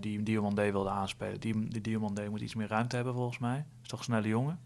die 0.00 0.22
Diomande 0.22 0.72
wilde 0.72 0.90
aanspelen. 0.90 1.40
Die, 1.40 1.68
die 1.68 1.80
Diomande 1.80 2.28
moet 2.30 2.40
iets 2.40 2.54
meer 2.54 2.68
ruimte 2.68 2.96
hebben 2.96 3.14
volgens 3.14 3.38
mij. 3.38 3.64
Is 3.82 3.88
toch 3.88 3.98
een 3.98 4.04
snelle 4.04 4.28
jongen? 4.28 4.58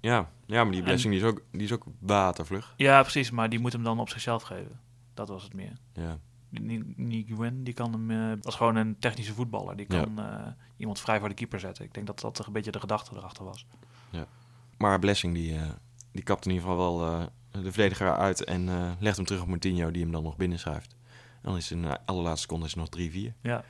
Ja, 0.00 0.30
ja, 0.46 0.62
maar 0.62 0.70
die 0.72 0.80
En- 0.80 0.86
Blessing 0.86 1.12
die 1.12 1.22
is, 1.22 1.28
ook, 1.28 1.42
die 1.52 1.62
is 1.62 1.72
ook 1.72 1.84
watervlug. 1.98 2.74
Ja, 2.76 3.00
precies, 3.02 3.30
maar 3.30 3.48
die 3.48 3.58
moet 3.58 3.72
hem 3.72 3.82
dan 3.82 4.00
op 4.00 4.08
zichzelf 4.08 4.42
geven. 4.42 4.80
Dat 5.14 5.28
was 5.28 5.42
het 5.42 5.54
meer. 5.54 5.72
Ja. 5.92 6.18
Die- 6.50 7.24
Gwen, 7.34 7.64
die 7.64 7.74
kan 7.74 7.92
hem, 7.92 8.10
eh, 8.10 8.28
dat 8.28 8.46
is 8.46 8.54
gewoon 8.54 8.76
een 8.76 8.98
technische 8.98 9.34
voetballer. 9.34 9.76
Die 9.76 9.86
Ja. 9.88 10.02
kan 10.04 10.18
eh, 10.18 10.46
iemand 10.76 11.00
vrij 11.00 11.18
voor 11.18 11.28
de 11.28 11.34
keeper 11.34 11.60
zetten. 11.60 11.84
Ik 11.84 11.94
denk 11.94 12.06
dat 12.06 12.20
dat 12.20 12.46
een 12.46 12.52
beetje 12.52 12.70
de 12.70 12.80
gedachte 12.80 13.16
erachter 13.16 13.44
was. 13.44 13.66
Maar 14.78 14.98
Blessing 14.98 15.34
die, 15.34 15.54
eh, 15.56 15.62
die 16.12 16.22
kapt 16.22 16.44
in 16.46 16.52
ieder 16.52 16.68
geval 16.68 16.98
wel 16.98 17.12
eh, 17.12 17.26
de 17.62 17.72
verdediger 17.72 18.16
uit 18.16 18.44
en 18.44 18.68
eh, 18.68 18.90
legt 18.98 19.16
hem 19.16 19.24
terug 19.26 19.42
op 19.42 19.48
Moutinho 19.48 19.90
die 19.90 20.02
hem 20.02 20.12
dan 20.12 20.22
nog 20.22 20.36
binnenschuift. 20.36 20.96
En 21.32 21.48
dan 21.48 21.56
is 21.56 21.70
in 21.70 21.82
de 21.82 21.98
allerlaatste 22.06 22.40
seconde 22.40 22.66
is 22.66 22.74
nog 22.74 22.88
3-4. 22.88 23.34
Ja. 23.40 23.64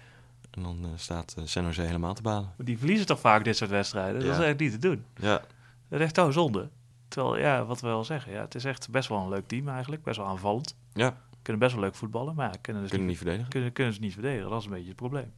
En 0.50 0.62
dan 0.62 0.78
eh, 0.84 0.90
staat 0.96 1.34
uh, 1.38 1.44
San 1.46 1.64
Jose 1.64 1.82
helemaal 1.82 2.14
te 2.14 2.22
balen. 2.22 2.52
Die 2.58 2.78
verliezen 2.78 3.06
toch 3.06 3.20
vaak 3.20 3.44
dit 3.44 3.56
soort 3.56 3.70
wedstrijden? 3.70 4.20
Dat 4.20 4.30
is 4.30 4.36
Ja. 4.36 4.44
echt 4.44 4.58
niet 4.58 4.72
te 4.72 4.78
doen. 4.78 5.04
Ja, 5.16 5.42
Dat 5.90 5.98
is 6.00 6.04
echt 6.06 6.14
zo 6.14 6.30
zonde. 6.30 6.70
Terwijl, 7.08 7.38
ja, 7.38 7.64
wat 7.64 7.80
we 7.80 7.86
wel 7.86 8.04
zeggen. 8.04 8.32
Ja, 8.32 8.40
het 8.40 8.54
is 8.54 8.64
echt 8.64 8.90
best 8.90 9.08
wel 9.08 9.18
een 9.18 9.28
leuk 9.28 9.46
team 9.48 9.68
eigenlijk. 9.68 10.02
Best 10.02 10.16
wel 10.16 10.26
aanvallend. 10.26 10.76
ja. 10.92 11.16
Kunnen 11.42 11.62
best 11.62 11.74
wel 11.74 11.82
leuk 11.84 11.94
voetballen, 11.94 12.34
maar 12.34 12.50
ja, 12.52 12.58
kunnen, 12.60 12.82
dus 12.82 12.90
Kunnen 12.90 13.08
niet, 13.08 13.16
niet 13.16 13.24
verdedigen. 13.26 13.50
kunnen, 13.52 13.72
kunnen 13.72 13.94
ze 13.94 14.00
niet 14.00 14.12
verdedigen. 14.12 14.50
Dat 14.50 14.58
is 14.58 14.64
een 14.64 14.70
beetje 14.72 14.86
het 14.88 14.96
probleem. 14.96 15.32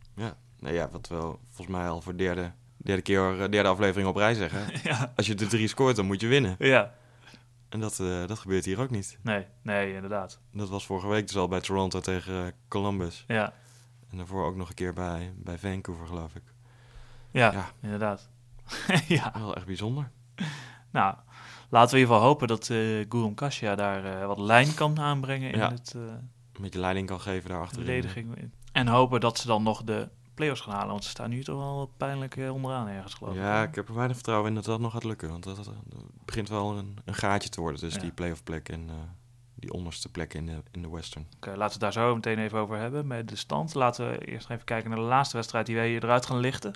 Nee, 0.58 0.74
ja, 0.74 0.88
wat 0.88 1.08
we 1.08 1.16
volgens 1.48 1.76
mij 1.76 1.88
al 1.88 2.00
voor 2.00 2.12
de 2.16 2.22
derde, 2.24 2.52
derde 2.76 3.02
keer, 3.02 3.40
eh, 3.42 3.50
derde 3.50 3.68
aflevering 3.68 4.08
op 4.08 4.16
rij 4.16 4.34
zeggen. 4.34 4.60
ja. 4.90 5.12
Als 5.16 5.26
je 5.26 5.34
de 5.34 5.46
drie 5.46 5.68
scoort, 5.68 5.96
dan 5.96 6.06
moet 6.06 6.20
je 6.20 6.26
winnen. 6.26 6.56
ja, 6.58 6.94
En 7.68 7.80
dat, 7.80 8.00
eh, 8.00 8.26
dat 8.26 8.38
gebeurt 8.38 8.64
hier 8.64 8.80
ook 8.80 8.90
niet. 8.90 9.18
nee, 9.22 9.46
nee, 9.62 9.94
inderdaad. 9.94 10.40
Dat 10.52 10.68
was 10.68 10.86
vorige 10.86 11.08
week 11.08 11.26
dus 11.26 11.36
al 11.36 11.48
bij 11.48 11.60
Toronto 11.60 12.00
tegen 12.00 12.44
eh, 12.46 12.52
Columbus. 12.68 13.24
Ja, 13.26 13.52
En 14.10 14.16
daarvoor 14.16 14.44
ook 14.46 14.56
nog 14.56 14.68
een 14.68 14.74
keer 14.74 14.92
bij, 14.92 15.32
bij 15.36 15.58
Vancouver, 15.58 16.06
geloof 16.06 16.34
ik. 16.34 16.42
ja, 17.30 17.52
Ja. 17.52 17.70
inderdaad. 17.82 18.28
ja, 19.08 19.32
Wel 19.38 19.56
echt 19.56 19.66
bijzonder. 19.66 20.10
nou, 20.98 21.14
laten 21.68 21.90
we 21.94 21.96
in 21.96 22.02
ieder 22.02 22.14
geval 22.14 22.20
hopen 22.20 22.48
dat 22.48 22.70
eh 22.70 22.78
Gurum 23.08 23.34
Kasia 23.34 23.74
daar 23.74 24.04
eh, 24.20 24.26
wat 24.26 24.38
lijn 24.38 24.74
kan 24.74 24.98
aanbrengen 25.00 25.50
in 25.52 25.58
Ja. 25.58 25.70
het 25.70 25.92
eh, 25.96 26.02
Een 26.02 26.62
beetje 26.62 26.78
leiding 26.80 27.06
kan 27.06 27.20
geven 27.20 27.48
daarachter. 27.50 27.76
verdediging. 27.76 28.50
En 28.72 28.86
hopen 28.88 29.20
dat 29.20 29.38
ze 29.38 29.46
dan 29.46 29.62
nog 29.62 29.82
de 29.82 30.08
play-offs 30.34 30.60
gaan 30.60 30.74
halen, 30.74 30.88
want 30.90 31.04
ze 31.04 31.10
staan 31.10 31.30
nu 31.30 31.42
toch 31.44 31.56
wel 31.58 31.92
pijnlijk 31.96 32.36
onderaan 32.50 32.88
ergens, 32.88 33.14
geloof 33.14 33.34
ik. 33.34 33.40
Ja, 33.40 33.62
ik 33.62 33.74
heb 33.74 33.88
er 33.88 33.94
weinig 33.94 34.16
vertrouwen 34.16 34.48
in 34.48 34.54
dat 34.54 34.64
dat 34.64 34.80
nog 34.80 34.92
gaat 34.92 35.04
lukken. 35.04 35.28
Want 35.28 35.44
dat, 35.44 35.56
dat- 35.56 35.64
dat 35.64 36.02
begint 36.24 36.48
wel 36.48 36.76
een, 36.78 36.98
een 37.04 37.14
gaatje 37.14 37.48
te 37.48 37.60
worden 37.60 37.80
tussen 37.80 38.00
Ja. 38.00 38.06
die 38.06 38.14
playoff 38.14 38.42
plek 38.42 38.68
en 38.68 38.90
die 39.54 39.72
onderste 39.72 40.08
plek 40.08 40.34
in 40.34 40.46
de, 40.46 40.62
in 40.70 40.82
de 40.82 40.90
Western. 40.90 41.26
Oké, 41.36 41.48
laten 41.48 41.58
we 41.66 41.70
het 41.70 41.80
daar 41.80 41.92
zo 41.92 42.14
meteen 42.14 42.38
even 42.38 42.58
over 42.58 42.76
hebben 42.78 43.06
met 43.06 43.28
de 43.28 43.36
stand. 43.36 43.74
Laten 43.74 44.10
we 44.10 44.18
eerst 44.18 44.50
even 44.50 44.64
kijken 44.64 44.90
naar 44.90 44.98
de 44.98 45.04
laatste 45.04 45.36
wedstrijd 45.36 45.66
die 45.66 45.74
wij 45.76 45.88
hier 45.88 46.04
eruit 46.04 46.26
gaan 46.26 46.38
lichten. 46.38 46.72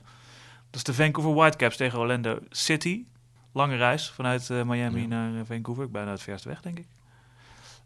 Dat 0.71 0.75
is 0.75 0.83
de 0.83 0.95
Vancouver 0.95 1.35
Whitecaps 1.35 1.77
tegen 1.77 1.99
Orlando 1.99 2.39
City. 2.51 3.05
Lange 3.57 3.77
reis 3.77 4.11
vanuit 4.11 4.51
eh, 4.51 4.63
Miami 4.65 5.01
Ja. 5.01 5.07
naar 5.07 5.35
eh, 5.35 5.41
Vancouver. 5.45 5.91
Bijna 5.91 6.11
het 6.11 6.23
verste 6.23 6.49
weg, 6.49 6.61
denk 6.63 6.79
ik. 6.79 6.87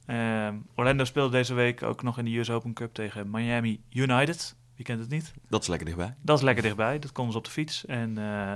Ehm, 0.07 0.57
Orlando 0.75 1.05
speelde 1.05 1.31
deze 1.31 1.55
week 1.55 1.83
ook 1.83 2.03
nog 2.03 2.19
in 2.19 2.25
de 2.25 2.39
US 2.39 2.51
Open 2.51 2.73
Cup 2.73 2.95
tegen 2.95 3.31
Miami 3.31 3.83
United. 3.91 4.57
Wie 4.77 4.85
kent 4.85 5.01
het 5.01 5.09
niet? 5.09 5.35
Dat 5.49 5.63
is 5.63 5.69
lekker 5.69 5.87
dichtbij. 5.87 6.15
Dat 6.23 6.37
is 6.39 6.45
lekker 6.45 6.63
dichtbij. 6.63 6.99
Dat 6.99 7.13
konden 7.13 7.33
ze 7.33 7.39
op 7.39 7.45
de 7.45 7.51
fiets. 7.51 7.87
En 7.87 8.19
eh, 8.19 8.55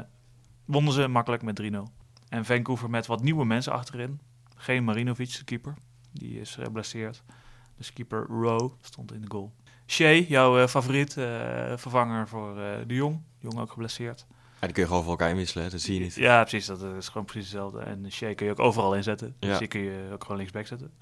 wonnen 0.65 0.93
ze 0.93 1.09
makkelijk 1.09 1.43
met 1.43 1.63
3-0. 1.63 1.93
En 2.29 2.45
Vancouver 2.45 2.91
met 2.91 3.07
wat 3.07 3.23
nieuwe 3.23 3.45
mensen 3.45 3.73
achterin. 3.73 4.21
Geen 4.57 4.85
Marinovic, 4.85 5.37
de 5.39 5.45
keeper. 5.45 5.75
Die 6.13 6.41
is 6.41 6.55
geblesseerd. 6.55 7.23
Dus 7.77 7.93
keeper 7.93 8.27
Rowe 8.27 8.71
stond 8.81 9.13
in 9.13 9.21
de 9.21 9.31
goal. 9.31 9.53
Shea, 9.87 10.11
jouw 10.13 10.69
favoriet 10.69 11.13
vervanger 11.77 12.29
voor 12.29 12.55
de 12.87 12.95
Jong. 12.95 13.21
Jong 13.39 13.59
ook 13.59 13.71
geblesseerd. 13.73 14.27
Die 14.65 14.73
kun 14.73 14.83
je 14.83 14.89
gewoon 14.89 15.03
voor 15.03 15.13
elkaar 15.13 15.31
inwisselen, 15.31 15.65
hè? 15.65 15.71
dat 15.71 15.81
zie 15.81 15.95
je 15.95 16.01
niet. 16.01 16.15
Ja, 16.15 16.41
precies. 16.41 16.67
Dat 16.67 16.83
is 16.83 17.09
gewoon 17.09 17.25
precies 17.25 17.51
hetzelfde. 17.51 17.81
En 17.81 18.13
Shea 18.13 18.35
kun 18.35 18.47
je 18.47 18.53
ook 18.53 18.59
overal 18.59 18.95
inzetten. 18.95 19.37
Dus 19.39 19.59
die 19.59 19.69
kun 19.69 19.81
je 19.81 20.11
ook 20.13 20.23
gewoon 20.23 20.37
linksback 20.37 20.67
zetten. 20.67 20.93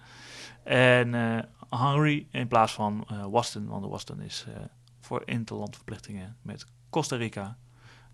En 0.62 1.14
eh 1.14 1.42
Henry 1.80 2.26
in 2.30 2.48
plaats 2.48 2.72
van 2.72 3.04
eh 3.08 3.24
Waston. 3.26 3.66
Want 3.66 3.86
Waston 3.86 4.20
is 4.20 4.46
eh, 4.48 4.60
voor 5.00 5.22
interlandverplichtingen 5.24 6.36
met 6.42 6.66
Costa 6.90 7.16
Rica 7.16 7.56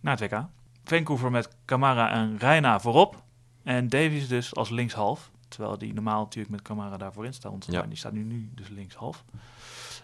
naar 0.00 0.20
het 0.20 0.30
WK. 0.30 0.44
Vancouver 0.84 1.30
met 1.30 1.48
Camara 1.64 2.10
en 2.10 2.36
Reina 2.38 2.80
voorop. 2.80 3.22
En 3.62 3.88
Davies 3.88 4.28
dus 4.28 4.54
als 4.54 4.70
linkshalf. 4.70 5.30
Terwijl 5.48 5.78
die 5.78 5.94
normaal 5.94 6.22
natuurlijk 6.22 6.52
met 6.52 6.62
Camara 6.62 6.96
daarvoor 6.96 7.24
in 7.24 7.34
staat. 7.34 7.66
Ja. 7.66 7.78
Maar 7.78 7.88
die 7.88 7.98
staat 7.98 8.12
nu, 8.12 8.22
nu 8.22 8.50
dus 8.54 8.68
linkshalf. 8.68 9.24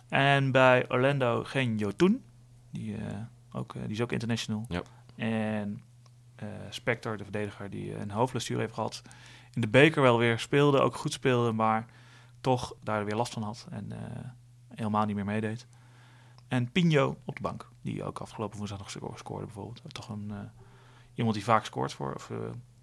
En 0.08 0.50
bij 0.50 0.90
Orlando 0.90 1.44
geen 1.44 1.78
Jotun. 1.78 2.24
Die, 2.70 2.96
ook, 3.52 3.72
die 3.72 3.90
is 3.90 4.00
ook 4.00 4.12
international. 4.12 4.64
Ja. 4.68 4.82
En 5.16 5.82
eh 6.36 6.46
Spector, 6.70 7.16
de 7.16 7.22
verdediger, 7.22 7.70
die 7.70 7.94
een 7.96 8.10
hoofdblessure 8.10 8.60
heeft 8.60 8.74
gehad. 8.74 9.02
In 9.52 9.60
de 9.60 9.68
beker 9.68 10.02
wel 10.02 10.18
weer 10.18 10.38
speelde, 10.38 10.80
ook 10.80 10.96
goed 10.96 11.12
speelde, 11.12 11.52
maar 11.52 11.86
toch 12.40 12.74
daar 12.82 13.04
weer 13.04 13.14
last 13.16 13.32
van 13.32 13.42
had. 13.42 13.66
En 13.70 13.92
eh, 13.92 13.98
helemaal 14.74 15.04
niet 15.06 15.14
meer 15.16 15.24
meedeed. 15.24 15.66
En 16.48 16.72
Pino 16.72 17.16
op 17.24 17.36
de 17.36 17.42
bank, 17.42 17.68
die 17.82 18.04
ook 18.04 18.18
afgelopen 18.18 18.56
woensdag 18.58 18.78
nog 18.78 18.90
sco- 18.90 19.12
scoorde 19.16 19.44
bijvoorbeeld. 19.44 19.82
Toch 19.94 20.08
een, 20.08 20.30
eh, 20.30 20.36
iemand 21.14 21.34
die 21.34 21.44
vaak 21.44 21.64
scoort 21.64 21.92
voor, 21.92 22.14
of 22.14 22.30
eh, 22.30 22.36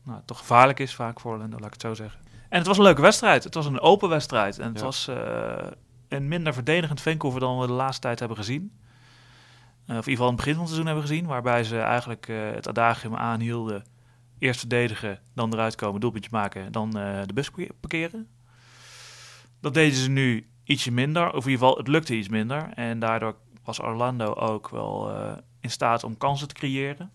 nou, 0.04 0.22
toch 0.26 0.38
gevaarlijk 0.38 0.80
is 0.80 0.96
vaak 0.96 1.20
voor 1.20 1.32
Orlando, 1.34 1.58
laat 1.58 1.66
ik 1.66 1.74
het 1.74 1.82
zo 1.82 1.94
zeggen. 1.94 2.20
En 2.50 2.58
het 2.58 2.68
was 2.68 2.78
een 2.78 2.84
leuke 2.84 3.02
wedstrijd. 3.02 3.44
Het 3.44 3.54
was 3.54 3.66
een 3.66 3.80
open 3.80 4.10
wedstrijd. 4.10 4.60
En 4.60 4.68
het 4.68 4.78
Ja. 4.80 4.84
was 4.84 5.08
eh, 5.08 5.68
een 6.08 6.28
minder 6.28 6.54
verdedigend 6.54 7.02
Vancouver 7.02 7.40
dan 7.40 7.60
we 7.60 7.68
de 7.68 7.74
laatste 7.74 8.02
tijd 8.02 8.20
hebben 8.20 8.38
gezien. 8.38 8.80
Eh, 9.86 9.98
of 9.98 10.06
in 10.06 10.12
ieder 10.12 10.26
geval 10.26 10.28
in 10.28 10.34
het 10.34 10.36
begin 10.36 10.54
van 10.54 10.64
het 10.64 10.72
seizoen 10.74 10.86
hebben 10.86 11.08
gezien. 11.08 11.26
Waarbij 11.26 11.64
ze 11.64 11.80
eigenlijk 11.80 12.28
eh, 12.28 12.52
het 12.52 12.68
adagium 12.68 13.16
aanhielden. 13.16 13.84
Eerst 14.40 14.60
verdedigen, 14.60 15.20
dan 15.34 15.54
eruit 15.54 15.76
komen, 15.76 16.02
doelpuntje 16.02 16.30
maken, 16.34 16.72
dan 16.72 16.98
eh, 16.98 17.22
de 17.26 17.34
bus 17.34 17.50
parke- 17.50 17.74
parkeren. 17.80 18.28
Dat 19.60 19.74
deden 19.74 19.98
ze 19.98 20.10
nu 20.10 20.50
ietsje 20.64 20.92
minder. 20.92 21.28
Of 21.28 21.46
in 21.46 21.52
ieder 21.52 21.52
geval, 21.52 21.78
het 21.78 21.88
lukte 21.88 22.16
iets 22.16 22.30
minder. 22.30 22.70
En 22.74 23.00
daardoor 23.00 23.36
was 23.64 23.82
Orlando 23.82 24.34
ook 24.34 24.70
wel 24.70 25.12
in 25.60 25.72
staat 25.72 26.04
om 26.04 26.18
kansen 26.18 26.48
te 26.48 26.54
creëren. 26.54 27.12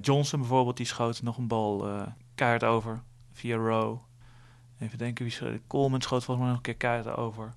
Johnson 0.00 0.40
bijvoorbeeld, 0.40 0.76
die 0.76 0.86
schoot 0.86 1.22
nog 1.22 1.36
een 1.36 1.46
bal 1.46 1.88
eh 1.88 2.06
keihard 2.34 2.64
over 2.64 3.02
via 3.32 3.56
Rowe. 3.56 3.98
Even 4.78 4.98
denken, 4.98 5.24
wie 5.24 5.32
schoot? 5.32 5.60
Coleman 5.66 6.00
schoot 6.00 6.24
volgens 6.24 6.38
mij 6.38 6.46
nog 6.46 6.56
een 6.56 6.62
keer 6.62 6.88
keihard 6.88 7.16
over. 7.16 7.54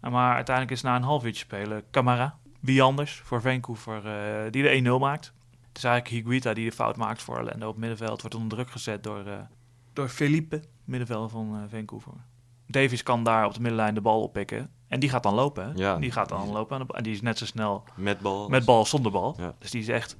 Maar 0.00 0.34
uiteindelijk 0.34 0.76
is 0.76 0.82
na 0.82 0.96
een 0.96 1.02
half 1.02 1.24
uurtje 1.24 1.44
spelen 1.44 1.84
Camara, 1.90 2.38
wie 2.60 2.82
anders 2.82 3.20
voor 3.24 3.40
Vancouver, 3.40 4.06
eh, 4.06 4.50
die 4.50 4.62
de 4.62 4.74
1-0 4.74 4.98
maakt. 4.98 5.32
Het 5.68 5.78
is 5.78 5.84
eigenlijk 5.84 6.24
Higuita 6.24 6.54
die 6.54 6.68
de 6.68 6.76
fout 6.76 6.96
maakt 6.96 7.22
voor 7.22 7.36
Orlando 7.36 7.68
op 7.68 7.76
middenveld. 7.76 8.20
Wordt 8.20 8.36
onder 8.36 8.58
druk 8.58 8.70
gezet 8.70 9.02
door, 9.02 9.26
eh, 9.26 9.38
door 9.92 10.08
Felipe, 10.08 10.62
middenveld 10.84 11.30
van 11.30 11.54
eh, 11.54 11.60
Vancouver. 11.70 12.12
Davies 12.66 13.02
kan 13.02 13.24
daar 13.24 13.46
op 13.46 13.54
de 13.54 13.60
middenlijn 13.60 13.94
de 13.94 14.00
bal 14.00 14.22
oppikken. 14.22 14.70
En 14.88 15.00
die 15.00 15.08
gaat 15.08 15.22
dan 15.22 15.34
lopen. 15.34 15.64
Hè? 15.64 15.72
Ja. 15.74 15.96
Die 15.96 16.10
gaat 16.10 16.28
dan 16.28 16.48
lopen. 16.48 16.86
En 16.86 17.02
die 17.02 17.12
is 17.12 17.20
net 17.20 17.38
zo 17.38 17.44
snel 17.46 17.84
Met 17.94 18.20
bal. 18.20 18.48
met 18.48 18.64
bal 18.64 18.84
zonder 18.86 19.12
bal. 19.12 19.34
Ja. 19.38 19.54
Dus 19.58 19.70
die 19.70 19.80
is 19.80 19.88
echt 19.88 20.16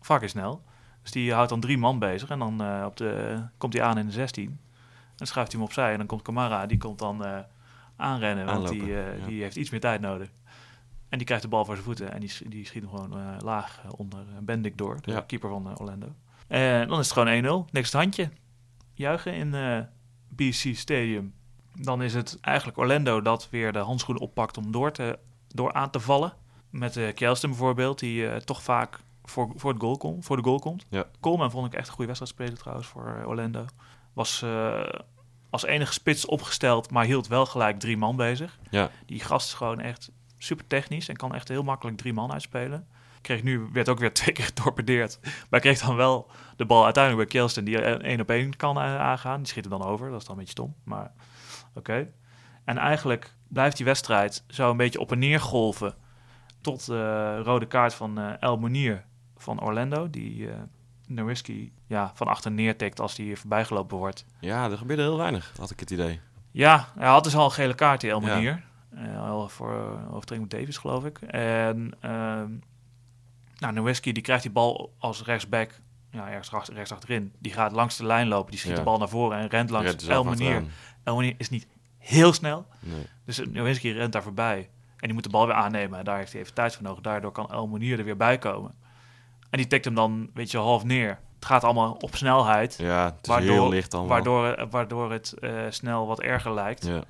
fucking 0.00 0.30
snel. 0.30 0.62
Dus 1.02 1.10
die 1.10 1.32
houdt 1.32 1.48
dan 1.48 1.60
drie 1.60 1.78
man 1.78 1.98
bezig. 1.98 2.30
En 2.30 2.38
dan 2.38 2.84
op 2.84 2.96
de, 2.96 3.42
komt 3.58 3.72
hij 3.72 3.82
aan 3.82 3.98
in 3.98 4.06
de 4.06 4.12
16. 4.12 4.44
En 4.44 4.58
dan 5.16 5.26
schuift 5.26 5.52
hij 5.52 5.60
hem 5.60 5.68
opzij. 5.68 5.92
En 5.92 5.98
dan 5.98 6.06
komt 6.06 6.22
Camara. 6.22 6.66
Die 6.66 6.78
komt 6.78 6.98
dan 6.98 7.44
aanrennen. 7.96 8.46
Want 8.46 8.68
die, 8.68 8.80
Aanlopen, 8.80 9.20
ja. 9.20 9.26
die 9.26 9.42
heeft 9.42 9.56
iets 9.56 9.70
meer 9.70 9.80
tijd 9.80 10.00
nodig. 10.00 10.30
En 11.10 11.18
die 11.18 11.26
krijgt 11.26 11.44
de 11.44 11.50
bal 11.50 11.64
voor 11.64 11.74
zijn 11.74 11.86
voeten. 11.86 12.12
En 12.12 12.20
die, 12.20 12.48
die 12.48 12.66
schiet 12.66 12.82
hem 12.82 12.90
gewoon 12.90 13.12
eh, 13.18 13.36
laag 13.38 13.80
eh, 13.84 13.90
onder 13.96 14.18
eh, 14.18 14.38
Bendik 14.40 14.78
door. 14.78 14.98
De 15.02 15.10
Ja. 15.12 15.20
keeper 15.20 15.48
van 15.48 15.78
Orlando. 15.78 16.06
En 16.46 16.88
dan 16.88 16.98
is 16.98 17.08
het 17.10 17.18
gewoon 17.18 17.66
1-0. 17.68 17.70
Niks 17.72 17.92
het 17.92 18.00
handje. 18.00 18.30
Juichen 18.94 19.34
in 19.34 19.50
BC 20.28 20.76
Stadium. 20.76 21.34
Dan 21.74 22.02
is 22.02 22.14
het 22.14 22.38
eigenlijk 22.40 22.78
Orlando 22.78 23.22
dat 23.22 23.48
weer 23.50 23.72
de 23.72 23.78
handschoen 23.78 24.18
oppakt 24.18 24.56
om 24.56 24.72
door, 24.72 24.92
te, 24.92 25.18
door 25.48 25.72
aan 25.72 25.90
te 25.90 26.00
vallen. 26.00 26.32
Met 26.70 26.96
uh, 26.96 27.12
bijvoorbeeld, 27.40 27.98
die 27.98 28.44
toch 28.44 28.62
vaak 28.62 28.98
voor, 29.24 29.52
voor, 29.56 29.72
het 29.72 29.80
goal 29.80 29.96
kom, 29.96 30.22
voor 30.22 30.36
de 30.36 30.42
goal 30.42 30.58
komt. 30.58 30.86
Ja. 30.88 31.04
Coleman 31.20 31.50
vond 31.50 31.66
ik 31.66 31.72
echt 31.72 31.86
een 31.88 31.94
goede 31.94 32.06
wedstrijd 32.06 32.32
spelen 32.34 32.58
trouwens 32.58 32.88
voor 32.88 33.24
Orlando. 33.26 33.64
Was 34.12 34.44
als 35.50 35.64
enige 35.64 35.92
spits 35.92 36.26
opgesteld, 36.26 36.90
maar 36.90 37.04
hield 37.04 37.26
wel 37.26 37.46
gelijk 37.46 37.78
drie 37.80 37.96
man 37.96 38.16
bezig. 38.16 38.58
Ja. 38.70 38.90
Die 39.06 39.20
gast 39.20 39.46
is 39.48 39.54
gewoon 39.54 39.80
echt 39.80 40.10
super 40.42 40.66
technisch 40.66 41.08
en 41.08 41.16
kan 41.16 41.34
echt 41.34 41.48
heel 41.48 41.62
makkelijk 41.62 41.96
drie 41.96 42.12
man 42.12 42.32
uitspelen. 42.32 42.86
Kreeg 43.20 43.42
nu, 43.42 43.68
werd 43.72 43.88
ook 43.88 43.98
weer 43.98 44.12
twee 44.20 44.34
keer 44.34 44.44
getorpedeerd. 44.44 45.20
Maar 45.50 45.60
kreeg 45.60 45.80
dan 45.80 45.96
wel 45.96 46.30
de 46.56 46.64
bal 46.64 46.84
uiteindelijk 46.84 47.28
bij 47.28 47.32
Kjelston, 47.32 47.64
die 47.64 47.82
eh, 47.82 48.10
één 48.10 48.20
op 48.20 48.30
één 48.30 48.56
kan 48.56 48.76
eh, 48.76 49.00
aangaan. 49.00 49.38
Die 49.38 49.46
schiet 49.46 49.64
er 49.64 49.70
dan 49.70 49.82
over, 49.82 50.10
dat 50.10 50.20
is 50.20 50.26
dan 50.26 50.34
een 50.34 50.40
beetje 50.40 50.52
stom. 50.52 50.74
Maar 50.84 51.12
oké. 51.74 52.08
En 52.64 52.78
eigenlijk 52.78 53.34
blijft 53.48 53.76
die 53.76 53.86
wedstrijd 53.86 54.44
zo 54.48 54.70
een 54.70 54.76
beetje 54.76 55.00
op 55.00 55.12
en 55.12 55.18
neer 55.18 55.40
golven. 55.40 55.94
Tot 56.60 56.86
de 56.86 57.36
rode 57.42 57.66
kaart 57.66 57.94
van 57.94 58.18
eh, 58.18 58.32
El 58.40 58.58
Monier 58.58 59.04
van 59.36 59.62
Orlando. 59.62 60.10
Die 60.10 60.50
eh 60.50 60.54
Nowitzki 61.10 61.72
ja, 61.86 62.10
van 62.14 62.26
achter 62.26 62.50
neertikt 62.50 63.00
als 63.00 63.14
die 63.14 63.36
voorbijgelopen 63.36 63.98
wordt. 63.98 64.24
Ja, 64.40 64.70
er 64.70 64.78
gebeurde 64.78 65.02
heel 65.02 65.16
weinig, 65.16 65.52
had 65.58 65.70
ik 65.70 65.80
het 65.80 65.90
idee. 65.90 66.20
Ja, 66.50 66.88
hij 66.98 67.08
had 67.08 67.24
dus 67.24 67.36
al 67.36 67.44
een 67.44 67.50
gele 67.50 67.74
kaart, 67.74 68.00
die 68.00 68.10
El. 68.10 68.20
Monier. 68.20 68.52
Eh, 68.52 68.69
al 69.18 69.48
voor 69.48 69.72
uh, 69.72 70.14
overtreding 70.14 70.50
met 70.50 70.60
Davis, 70.60 70.76
geloof 70.76 71.04
ik. 71.04 71.18
En 71.22 71.92
ehm 72.00 72.48
nou, 73.58 73.72
Nowitzki 73.72 74.12
die 74.12 74.22
krijgt 74.22 74.42
die 74.42 74.52
bal 74.52 74.94
als 74.98 75.24
rechtsback 75.24 75.80
ja, 76.10 76.28
ergens 76.28 76.50
rechts, 76.50 76.68
rechts 76.68 76.92
achterin. 76.92 77.32
Die 77.38 77.52
gaat 77.52 77.72
langs 77.72 77.96
de 77.96 78.04
lijn 78.06 78.28
lopen, 78.28 78.50
die 78.50 78.58
schiet 78.60 78.70
Ja. 78.72 78.78
de 78.78 78.84
bal 78.84 78.98
naar 78.98 79.08
voren 79.08 79.38
en 79.38 79.46
rent 79.48 79.70
langs 79.70 79.88
Rent 79.88 80.02
zelf 80.02 80.26
El 80.26 80.32
achteraan. 80.32 80.68
El 81.04 81.20
is 81.20 81.48
niet 81.50 81.66
heel 81.98 82.32
snel, 82.32 82.66
Nee. 82.80 83.06
dus 83.24 83.40
Nowinski 83.48 83.92
rent 83.92 84.12
daar 84.12 84.22
voorbij. 84.22 84.58
En 84.90 85.06
die 85.06 85.12
moet 85.12 85.22
de 85.24 85.30
bal 85.30 85.46
weer 85.46 85.54
aannemen. 85.54 85.98
En 85.98 86.04
daar 86.04 86.16
heeft 86.18 86.32
hij 86.32 86.40
even 86.40 86.54
tijd 86.54 86.74
voor 86.74 86.82
nodig. 86.82 87.00
Daardoor 87.00 87.32
kan 87.32 87.50
El 87.50 87.66
Monier 87.68 87.98
er 87.98 88.04
weer 88.04 88.16
bij 88.16 88.38
komen. 88.38 88.74
En 89.50 89.58
die 89.58 89.66
tikt 89.66 89.84
hem 89.84 89.94
dan, 89.94 90.30
weet 90.34 90.50
je, 90.50 90.58
half 90.58 90.84
neer. 90.84 91.18
Het 91.34 91.44
gaat 91.44 91.64
allemaal 91.64 91.92
op 91.92 92.16
snelheid. 92.16 92.76
Ja, 92.78 93.04
het 93.04 93.14
is 93.22 93.28
Waardoor- 93.28 93.50
heel 93.50 93.68
licht 93.68 93.94
allemaal. 93.94 94.10
Waardoor, 94.12 94.68
waardoor 94.70 95.12
het 95.12 95.32
eh, 95.32 95.52
snel 95.68 96.06
wat 96.06 96.20
erger 96.20 96.54
lijkt. 96.54 96.86
Ja, 96.86 97.02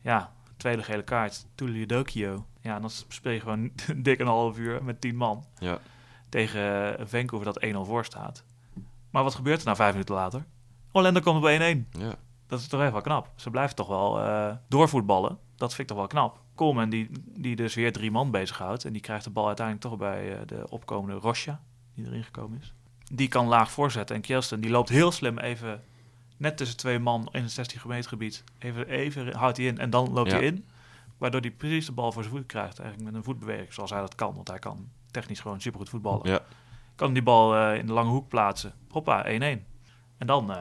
Ja. 0.00 0.32
Tweede 0.56 0.82
gele 0.82 1.02
kaart. 1.02 1.46
Tuliodokio. 1.54 2.46
Ja, 2.60 2.80
dan 2.80 2.90
speel 2.90 3.32
je 3.32 3.40
gewoon 3.40 3.70
dik 3.96 4.20
een 4.20 4.26
half 4.26 4.58
uur 4.58 4.84
met 4.84 5.00
tien 5.00 5.16
man. 5.16 5.44
Ja. 5.58 5.78
Tegen 6.28 6.98
eh, 6.98 7.06
Vancouver 7.06 7.52
dat 7.52 7.66
1-0 7.66 7.88
voor 7.88 8.04
staat. 8.04 8.44
Maar 9.10 9.22
wat 9.22 9.34
gebeurt 9.34 9.58
er 9.58 9.64
nou 9.64 9.76
vijf 9.76 9.92
minuten 9.92 10.14
later? 10.14 10.44
Orlando 10.92 11.20
komt 11.20 11.44
op 11.44 11.50
1-1. 11.50 11.98
ja. 12.00 12.14
Dat 12.46 12.60
is 12.60 12.68
toch 12.68 12.80
echt 12.80 12.92
wel 12.92 13.00
knap. 13.00 13.30
Ze 13.36 13.50
blijven 13.50 13.76
toch 13.76 13.88
wel 13.88 14.20
eh, 14.20 14.54
doorvoetballen. 14.68 15.38
Dat 15.56 15.68
vind 15.68 15.80
ik 15.80 15.86
toch 15.86 15.96
wel 15.96 16.06
knap. 16.06 16.40
Coleman, 16.54 16.90
die, 16.90 17.10
die 17.24 17.56
dus 17.56 17.74
weer 17.74 17.92
drie 17.92 18.10
man 18.10 18.30
bezighoudt. 18.30 18.84
En 18.84 18.92
die 18.92 19.02
krijgt 19.02 19.24
de 19.24 19.30
bal 19.30 19.46
uiteindelijk 19.46 19.86
toch 19.86 19.98
bij 19.98 20.32
uh, 20.32 20.38
de 20.46 20.66
opkomende 20.70 21.20
Rocha, 21.20 21.60
die 21.94 22.06
erin 22.06 22.24
gekomen 22.24 22.58
is. 22.60 22.74
Die 23.12 23.28
kan 23.28 23.46
laag 23.46 23.70
voorzetten. 23.70 24.16
En 24.16 24.22
Kjelsten, 24.22 24.60
die 24.60 24.70
loopt 24.70 24.88
heel 24.88 25.12
slim 25.12 25.38
even 25.38 25.82
net 26.36 26.56
tussen 26.56 26.76
twee 26.76 26.98
man 26.98 27.28
in 27.32 27.42
het 27.42 27.52
16 27.52 27.80
meter 27.86 28.08
gebied. 28.08 28.44
Even, 28.58 28.88
even 28.88 29.34
houdt 29.34 29.56
hij 29.56 29.66
in 29.66 29.78
en 29.78 29.90
dan 29.90 30.12
loopt 30.12 30.30
Ja. 30.30 30.36
hij 30.36 30.46
in. 30.46 30.64
Waardoor 31.18 31.40
hij 31.40 31.50
precies 31.50 31.86
de 31.86 31.92
bal 31.92 32.12
voor 32.12 32.22
zijn 32.22 32.34
voet 32.34 32.46
krijgt. 32.46 32.78
Eigenlijk 32.78 33.10
met 33.10 33.18
een 33.18 33.24
voetbeweging 33.26 33.72
zoals 33.72 33.90
hij 33.90 34.00
dat 34.00 34.14
kan. 34.14 34.34
Want 34.34 34.48
hij 34.48 34.58
kan 34.58 34.88
technisch 35.10 35.40
gewoon 35.40 35.60
supergoed 35.60 35.88
voetballen. 35.88 36.28
Ja. 36.30 36.40
Kan 36.94 37.12
die 37.12 37.22
bal 37.22 37.56
eh, 37.56 37.78
in 37.78 37.86
de 37.86 37.92
lange 37.92 38.10
hoek 38.10 38.28
plaatsen. 38.28 38.72
Hoppa, 38.90 39.24
1-1. 39.24 39.28
En 40.18 40.26
dan, 40.26 40.50
eh, 40.50 40.56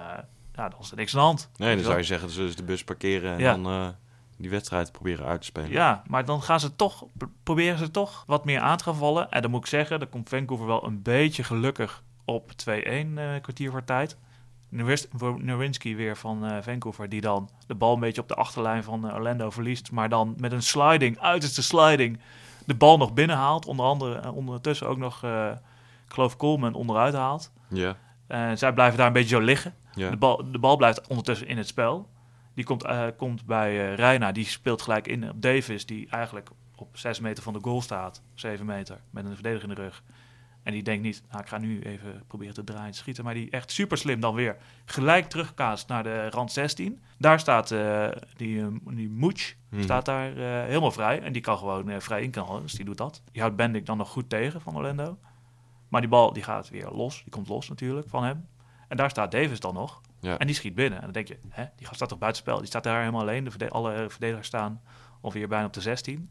ja, 0.55 0.69
dan 0.69 0.79
is 0.79 0.91
er 0.91 0.97
niks 0.97 1.13
aan 1.13 1.19
de 1.19 1.25
hand. 1.25 1.49
Nee, 1.57 1.75
dan 1.75 1.83
zou 1.85 1.97
je 1.97 2.03
zeggen, 2.03 2.29
ze 2.29 2.39
dus 2.39 2.55
de 2.55 2.63
bus 2.63 2.83
parkeren 2.83 3.33
en 3.33 3.39
Ja. 3.39 3.51
dan 3.57 3.65
eh, 3.65 3.87
die 4.37 4.49
wedstrijd 4.49 4.91
proberen 4.91 5.25
uit 5.25 5.39
te 5.41 5.47
spelen. 5.47 5.69
Ja, 5.71 6.03
maar 6.07 6.25
dan 6.25 6.41
gaan 6.41 6.59
ze 6.59 6.75
toch, 6.75 7.05
proberen 7.43 7.77
ze 7.77 7.91
toch 7.91 8.23
wat 8.27 8.45
meer 8.45 8.59
aan 8.59 8.77
te 8.77 8.83
gaan 8.83 8.95
vallen. 8.95 9.31
En 9.31 9.41
dan 9.41 9.51
moet 9.51 9.59
ik 9.59 9.65
zeggen, 9.67 9.99
dan 9.99 10.09
komt 10.09 10.29
Vancouver 10.29 10.67
wel 10.67 10.85
een 10.85 11.01
beetje 11.01 11.43
gelukkig 11.43 12.03
op 12.25 12.51
2-1 12.55 13.17
eh, 13.17 13.41
kwartier 13.41 13.71
voor 13.71 13.83
tijd. 13.83 14.17
Nowinski 14.69 15.95
weer 15.95 16.17
van 16.17 16.45
eh, 16.45 16.57
Vancouver, 16.61 17.09
die 17.09 17.21
dan 17.21 17.49
de 17.67 17.75
bal 17.75 17.93
een 17.93 17.99
beetje 17.99 18.21
op 18.21 18.27
de 18.27 18.35
achterlijn 18.35 18.83
van 18.83 19.09
eh, 19.09 19.15
Orlando 19.15 19.49
verliest. 19.49 19.91
Maar 19.91 20.09
dan 20.09 20.35
met 20.37 20.51
een 20.51 20.63
sliding, 20.63 21.19
uiterste 21.19 21.63
sliding, 21.63 22.19
de 22.65 22.75
bal 22.75 22.97
nog 22.97 23.13
binnenhaalt. 23.13 23.65
Onder 23.65 23.85
andere, 23.85 24.15
eh, 24.15 24.35
ondertussen 24.35 24.87
ook 24.87 24.97
nog, 24.97 25.23
ik 25.23 26.13
geloof 26.13 26.37
Coleman 26.37 26.73
onderuit 26.73 27.13
haalt. 27.13 27.51
Ja. 27.67 27.97
Eh, 28.27 28.51
zij 28.53 28.73
blijven 28.73 28.97
daar 28.97 29.07
een 29.07 29.13
beetje 29.13 29.35
zo 29.35 29.41
liggen. 29.41 29.73
De, 29.93 30.17
bal, 30.17 30.51
de 30.51 30.59
bal 30.59 30.75
blijft 30.77 31.07
ondertussen 31.07 31.47
in 31.47 31.57
het 31.57 31.67
spel. 31.67 32.09
Die 32.53 32.65
komt, 32.65 32.85
komt 33.17 33.45
bij 33.45 33.93
Reina, 33.93 34.31
die 34.31 34.45
speelt 34.45 34.81
gelijk 34.81 35.07
in 35.07 35.29
op 35.29 35.41
Davis, 35.41 35.85
die 35.85 36.07
eigenlijk 36.09 36.49
op 36.75 36.97
6 36.97 37.19
meter 37.19 37.43
van 37.43 37.53
de 37.53 37.59
goal 37.61 37.81
staat. 37.81 38.21
7 38.33 38.65
meter, 38.65 38.99
met 39.09 39.25
een 39.25 39.33
verdediger 39.33 39.69
in 39.69 39.75
de 39.75 39.81
rug. 39.81 40.03
En 40.65 40.71
die 40.73 40.83
denkt 40.83 41.03
niet, 41.03 41.23
nou, 41.29 41.41
ik 41.41 41.47
ga 41.47 41.57
nu 41.57 41.81
even 41.81 42.23
proberen 42.27 42.53
te 42.53 42.63
draaien 42.63 42.91
te 42.91 42.97
schieten. 42.97 43.23
Maar 43.23 43.33
die 43.33 43.49
echt 43.49 43.71
super 43.71 43.97
slim 43.97 44.19
dan 44.19 44.35
weer 44.35 44.57
gelijk 44.85 45.29
terugkaast 45.29 45.87
naar 45.87 46.03
de 46.03 46.29
rand 46.29 46.51
16. 46.51 47.01
Daar 47.17 47.39
staat 47.39 47.71
eh, 47.71 48.07
die, 48.35 48.61
eh, 48.61 48.67
die 48.83 49.09
Mooch, 49.09 49.53
Mhm. 49.69 49.81
staat 49.83 50.05
daar 50.05 50.29
eh, 50.37 50.67
helemaal 50.67 50.91
vrij. 50.91 51.21
En 51.21 51.33
die 51.33 51.41
kan 51.41 51.57
gewoon 51.57 52.01
vrij 52.01 52.21
inknallen, 52.21 52.61
dus 52.61 52.73
die 52.73 52.85
doet 52.85 52.97
dat. 52.97 53.21
Die 53.31 53.41
houdt 53.41 53.55
Bendik 53.55 53.85
dan 53.85 53.97
nog 53.97 54.09
goed 54.09 54.29
tegen 54.29 54.61
van 54.61 54.75
Orlando. 54.75 55.17
Maar 55.89 56.01
die 56.01 56.09
bal 56.09 56.33
die 56.33 56.43
gaat 56.43 56.69
weer 56.69 56.89
los, 56.91 57.21
die 57.23 57.31
komt 57.31 57.47
los 57.47 57.69
natuurlijk 57.69 58.09
van 58.09 58.23
hem. 58.23 58.47
En 58.87 58.97
daar 58.97 59.09
staat 59.09 59.31
Davis 59.31 59.59
dan 59.59 59.73
nog. 59.73 60.01
Ja. 60.19 60.37
En 60.37 60.45
die 60.47 60.55
schiet 60.55 60.75
binnen. 60.75 60.97
En 60.97 61.03
dan 61.03 61.13
denk 61.13 61.27
je, 61.27 61.37
hè, 61.49 61.65
die 61.75 61.85
gast 61.85 61.95
staat 61.95 62.09
toch 62.09 62.17
buitenspel? 62.19 62.57
Die 62.57 62.65
staat 62.67 62.83
daar 62.83 62.99
helemaal 62.99 63.21
alleen. 63.21 63.43
De 63.43 63.49
verde- 63.49 63.69
alle 63.69 64.05
verdedigers 64.09 64.47
staan 64.47 64.81
ongeveer 65.21 65.47
bijna 65.47 65.65
op 65.65 65.73
de 65.73 65.81
16. 65.81 66.29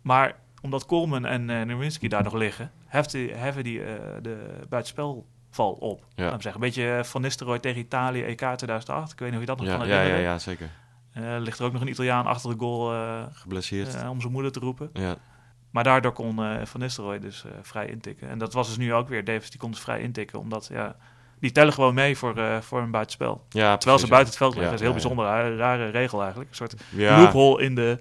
Maar 0.00 0.34
omdat 0.62 0.86
Coleman 0.86 1.24
en 1.26 1.48
uh, 1.48 1.62
Nowinski 1.62 2.08
daar 2.08 2.22
nog 2.22 2.32
liggen, 2.34 2.70
heft 2.86 3.10
die, 3.10 3.32
heffen 3.32 3.64
die 3.64 3.84
eh, 3.84 3.94
de 4.22 4.36
buitenspelval 4.68 5.70
op. 5.72 6.04
Ja. 6.14 6.24
Laat 6.30 6.42
zeggen, 6.42 6.54
een 6.62 6.66
beetje 6.66 6.96
eh, 6.96 7.04
Van 7.04 7.20
Nistelrooy 7.20 7.58
tegen 7.58 7.80
Italië, 7.80 8.22
EK 8.22 8.38
2008. 8.38 9.12
Ik 9.12 9.18
weet 9.18 9.28
niet 9.28 9.34
of 9.34 9.40
je 9.40 9.46
dat 9.46 9.58
nog 9.58 9.66
Ja, 9.66 9.76
kan 9.76 9.86
ja, 9.86 9.92
ja, 9.94 9.98
herinneren. 10.00 10.30
ja, 10.30 10.38
zeker. 10.38 10.68
Eh, 11.12 11.22
ligt 11.38 11.58
er 11.58 11.64
ook 11.64 11.72
nog 11.72 11.82
een 11.82 11.88
Italiaan 11.88 12.26
achter 12.26 12.50
de 12.50 12.58
goal 12.58 12.94
Geblesseerd. 13.32 14.08
om 14.08 14.20
zijn 14.20 14.32
moeder 14.32 14.52
te 14.52 14.60
roepen. 14.60 14.90
ja. 14.92 15.16
Maar 15.70 15.84
daardoor 15.84 16.12
kon 16.12 16.34
Van 16.66 16.80
Nistelrooy 16.80 17.18
dus 17.18 17.44
vrij 17.62 17.86
intikken. 17.86 18.28
En 18.28 18.38
dat 18.38 18.52
was 18.52 18.66
dus 18.68 18.76
nu 18.76 18.94
ook 18.94 19.08
weer. 19.08 19.24
Davis 19.24 19.50
die 19.50 19.60
kon 19.60 19.70
dus 19.70 19.80
vrij 19.80 20.00
intikken, 20.00 20.38
omdat 20.38 20.68
ja, 20.72 20.96
die 21.40 21.52
tellen 21.52 21.72
gewoon 21.72 21.94
mee 21.94 22.16
voor, 22.16 22.62
voor 22.62 22.80
een 22.80 22.90
buitenspel. 22.90 23.46
ja 23.48 23.76
Terwijl 23.76 23.98
ze 24.00 24.06
buiten 24.06 24.28
het 24.28 24.38
veld 24.38 24.54
ja. 24.54 24.60
liggen. 24.60 24.78
Ja, 24.78 24.84
dat 24.84 24.94
is 24.94 25.02
heel 25.02 25.14
ja, 25.14 25.24
bijzonder. 25.24 25.56
Rare 25.56 25.88
regel 25.90 26.20
eigenlijk. 26.20 26.50
Een 26.50 26.56
soort 26.56 26.74
Ja, 26.90 27.20
loophole 27.22 27.62
in 27.62 27.74
de... 27.74 27.98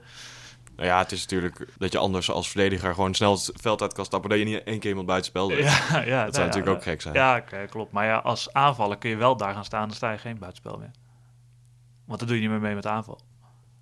Nou 0.81 0.93
ja, 0.93 0.99
het 0.99 1.11
is 1.11 1.21
natuurlijk 1.21 1.67
dat 1.77 1.91
je 1.91 1.97
anders 1.97 2.31
als 2.31 2.49
verdediger 2.49 2.93
gewoon 2.93 3.13
snel 3.13 3.31
het 3.33 3.51
veld 3.53 3.81
uit 3.81 3.93
kan 3.93 4.05
stappen. 4.05 4.29
Dat 4.29 4.39
je 4.39 4.45
niet 4.45 4.63
één 4.63 4.79
keer 4.79 4.89
iemand 4.89 5.07
buitenspel 5.07 5.47
doet. 5.47 5.57
Ja, 5.57 6.01
ja, 6.05 6.25
dat 6.25 6.35
zou 6.35 6.47
natuurlijk 6.47 6.75
ook 6.75 6.83
gek 6.83 7.01
zijn. 7.01 7.13
Ja, 7.13 7.39
klopt. 7.69 7.91
Maar 7.91 8.05
ja, 8.05 8.17
als 8.17 8.53
aanvaller 8.53 8.97
kun 8.97 9.09
je 9.09 9.15
wel 9.15 9.37
daar 9.37 9.53
gaan 9.53 9.65
staan. 9.65 9.87
Dan 9.87 9.95
sta 9.95 10.11
je 10.11 10.17
geen 10.17 10.37
buitenspel 10.37 10.77
meer. 10.77 10.91
Want 12.05 12.19
dan 12.19 12.27
doe 12.27 12.37
je 12.37 12.41
niet 12.41 12.51
meer 12.51 12.61
mee 12.61 12.73
met 12.73 12.83
de 12.83 12.89
aanval. 12.89 13.19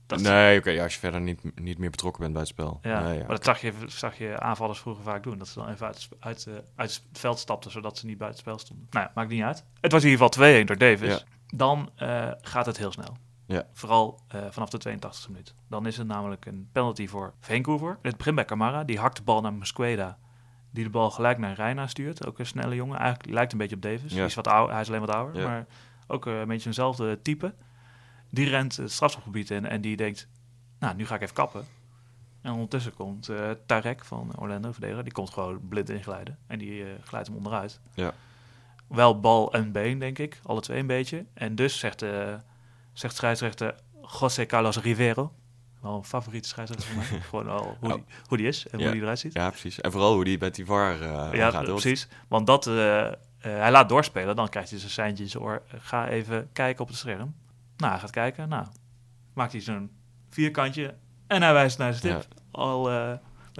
Dat 0.05 0.19
nee, 0.21 0.59
oké, 0.59 0.69
ja, 0.69 0.83
als 0.83 0.93
je 0.93 0.99
verder 0.99 1.21
niet, 1.21 1.59
niet 1.61 1.77
meer 1.77 1.89
betrokken 1.89 2.21
bent 2.21 2.33
bij 2.33 2.41
het 2.41 2.51
spel. 2.51 2.79
Ja, 2.81 3.01
Nee, 3.01 3.13
ja. 3.13 3.19
maar 3.19 3.35
dat 3.35 3.45
zag 3.45 3.61
je, 3.61 3.73
zag 3.85 4.17
je 4.17 4.39
aanvallers 4.39 4.79
vroeger 4.79 5.03
vaak 5.03 5.23
doen. 5.23 5.37
Dat 5.37 5.47
ze 5.47 5.59
dan 5.59 5.69
even 5.69 5.87
uit, 6.19 6.45
eh, 6.47 6.53
uit 6.75 7.01
het 7.09 7.19
veld 7.19 7.39
stapten, 7.39 7.71
zodat 7.71 7.97
ze 7.97 8.05
niet 8.05 8.17
buiten 8.17 8.39
het 8.39 8.49
spel 8.49 8.65
stonden. 8.65 8.87
Nou 8.89 9.05
ja, 9.05 9.11
maakt 9.15 9.29
niet 9.29 9.43
uit. 9.43 9.63
Het 9.81 9.91
was 9.91 10.03
in 10.03 10.09
ieder 10.09 10.25
geval 10.25 10.61
2-1 10.63 10.65
door 10.65 10.77
Davis. 10.77 11.25
Dan 11.47 11.91
eh, 11.95 12.31
gaat 12.41 12.65
het 12.65 12.77
heel 12.77 12.91
snel. 12.91 13.17
Ja. 13.49 13.67
Vooral 13.73 14.19
eh, 14.27 14.41
vanaf 14.49 14.69
de 14.69 14.89
82e 14.89 15.29
minuut. 15.29 15.53
Dan 15.67 15.85
is 15.85 15.97
het 15.97 16.07
namelijk 16.07 16.45
een 16.45 16.69
penalty 16.71 17.07
voor 17.07 17.33
Vancouver. 17.39 17.97
Het 18.01 18.17
begint 18.17 18.35
bij 18.35 18.45
Camara. 18.45 18.83
Die 18.83 18.99
hakt 18.99 19.17
de 19.17 19.23
bal 19.23 19.41
naar 19.41 19.53
Mosqueda. 19.53 20.17
Die 20.71 20.83
de 20.83 20.89
bal 20.89 21.11
gelijk 21.11 21.37
naar 21.37 21.55
Reina 21.55 21.87
stuurt. 21.87 22.25
Ook 22.25 22.39
een 22.39 22.45
snelle 22.45 22.75
jongen. 22.75 22.99
Eigenlijk 22.99 23.29
lijkt 23.29 23.51
een 23.51 23.57
beetje 23.57 23.75
op 23.75 23.81
Davis. 23.81 24.11
Ja. 24.11 24.17
Die 24.17 24.25
is 24.25 24.35
wat 24.35 24.47
ouder, 24.47 24.73
hij 24.73 24.81
is 24.81 24.87
alleen 24.87 24.99
wat 24.99 25.15
ouder. 25.15 25.41
Ja. 25.41 25.47
Maar 25.47 25.65
ook 26.07 26.27
eh, 26.27 26.39
een 26.39 26.47
beetje 26.47 26.67
eenzelfde 26.67 27.21
type. 27.21 27.53
Die 28.29 28.49
rent 28.49 28.77
het 28.77 28.91
strafschopgebied 28.91 29.49
in 29.49 29.65
en 29.65 29.81
die 29.81 29.95
denkt... 29.95 30.27
Nou, 30.79 30.95
nu 30.95 31.05
ga 31.05 31.15
ik 31.15 31.21
even 31.21 31.35
kappen. 31.35 31.65
En 32.41 32.51
ondertussen 32.51 32.93
komt 32.93 33.29
eh, 33.29 33.49
Tarek 33.65 34.05
van 34.05 34.31
Orlando, 34.35 34.71
verdediger. 34.71 35.03
Die 35.03 35.13
komt 35.13 35.29
gewoon 35.29 35.67
blind 35.67 35.89
inglijden. 35.89 36.37
En 36.47 36.59
die 36.59 36.85
glijdt 37.03 37.27
hem 37.27 37.37
onderuit. 37.37 37.79
Ja. 37.93 38.13
Wel 38.87 39.19
bal 39.19 39.53
en 39.53 39.71
been, 39.71 39.99
denk 39.99 40.19
ik. 40.19 40.39
Alle 40.43 40.61
twee 40.61 40.79
een 40.79 40.87
beetje. 40.87 41.25
En 41.33 41.55
dus 41.55 41.79
zegt, 41.79 42.01
eh 42.01 42.33
zegt 42.99 43.15
scheidsrechter 43.15 43.75
José 44.19 44.45
Carlos 44.45 44.77
Rivero. 44.77 45.33
Wel 45.81 45.95
een 45.95 46.03
favoriete 46.05 46.47
scheidsrechter 46.47 46.87
voor 46.89 46.97
mij. 46.97 47.21
Gewoon 47.29 47.47
al 47.49 47.77
hoe, 47.79 47.89
Oh. 47.89 47.95
die, 47.95 48.03
hoe 48.27 48.37
die 48.37 48.47
is 48.47 48.67
en 48.67 48.77
Ja. 48.79 48.83
hoe 48.83 48.93
die 48.93 49.01
eruit 49.01 49.19
ziet. 49.19 49.33
Ja, 49.33 49.49
precies. 49.49 49.81
En 49.81 49.91
vooral 49.91 50.13
hoe 50.13 50.23
die 50.23 50.37
met 50.39 50.55
die 50.55 50.65
VAR 50.65 51.01
eh 51.01 51.33
Ja, 51.33 51.51
gaat. 51.51 51.63
precies. 51.63 52.07
Want 52.27 52.47
dat, 52.47 52.67
eh, 52.67 53.05
eh, 53.07 53.13
hij 53.41 53.71
laat 53.71 53.89
doorspelen. 53.89 54.35
Dan 54.35 54.49
krijgt 54.49 54.69
hij 54.69 54.79
zijn 54.79 54.91
seintje 54.91 55.23
in 55.23 55.29
zijn 55.29 55.43
oor. 55.43 55.61
Ga 55.77 56.07
even 56.07 56.49
kijken 56.53 56.81
op 56.81 56.87
het 56.87 56.97
scherm. 56.97 57.35
Nou, 57.77 57.91
hij 57.91 57.99
gaat 58.01 58.09
kijken. 58.11 58.49
Nou, 58.49 58.65
maakt 59.33 59.51
hij 59.51 59.61
zo'n 59.61 59.91
vierkantje. 60.29 60.95
En 61.27 61.41
hij 61.41 61.53
wijst 61.53 61.77
naar 61.77 61.93
zijn 61.93 62.13
tip. 62.21 62.27
Al 62.51 62.89
eh, 62.91 63.11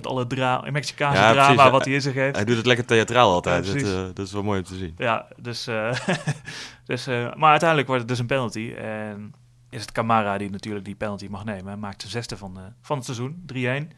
met 0.02 0.12
alle 0.12 0.28
dra 0.28 0.66
Mexicaanse 0.72 1.22
Ja, 1.22 1.32
drama 1.32 1.54
precies. 1.54 1.72
wat 1.72 1.86
hij 1.86 1.94
in 1.94 2.02
zich 2.02 2.14
heeft. 2.14 2.36
Hij 2.36 2.46
doet 2.46 2.58
het 2.58 2.66
lekker 2.66 2.86
theatraal 2.86 3.32
altijd. 3.32 3.66
Ja, 3.66 3.74
eh, 3.74 4.06
dat 4.14 4.26
is 4.26 4.32
wel 4.32 4.44
mooi 4.44 4.60
om 4.60 4.66
te 4.66 4.76
zien. 4.76 4.94
Ja, 4.98 5.28
dus, 5.38 5.68
eh, 5.68 6.00
dus 6.86 7.08
eh, 7.08 7.34
maar 7.36 7.50
uiteindelijk 7.50 7.88
wordt 7.88 8.02
het 8.02 8.12
dus 8.12 8.20
een 8.20 8.26
penalty. 8.26 8.74
En 8.74 9.34
is 9.70 9.82
het 9.82 9.92
Camara 9.92 10.38
die 10.38 10.50
natuurlijk 10.50 10.86
die 10.86 10.96
penalty 10.96 11.28
mag 11.30 11.46
nemen. 11.46 11.66
Hij 11.66 11.76
maakt 11.76 12.02
de 12.02 12.08
zesde 12.08 12.38
van, 12.38 12.54
de, 12.54 12.62
van 12.82 12.96
het 12.98 13.06
seizoen, 13.06 13.44
3-1. 13.54 13.56
Een 13.56 13.92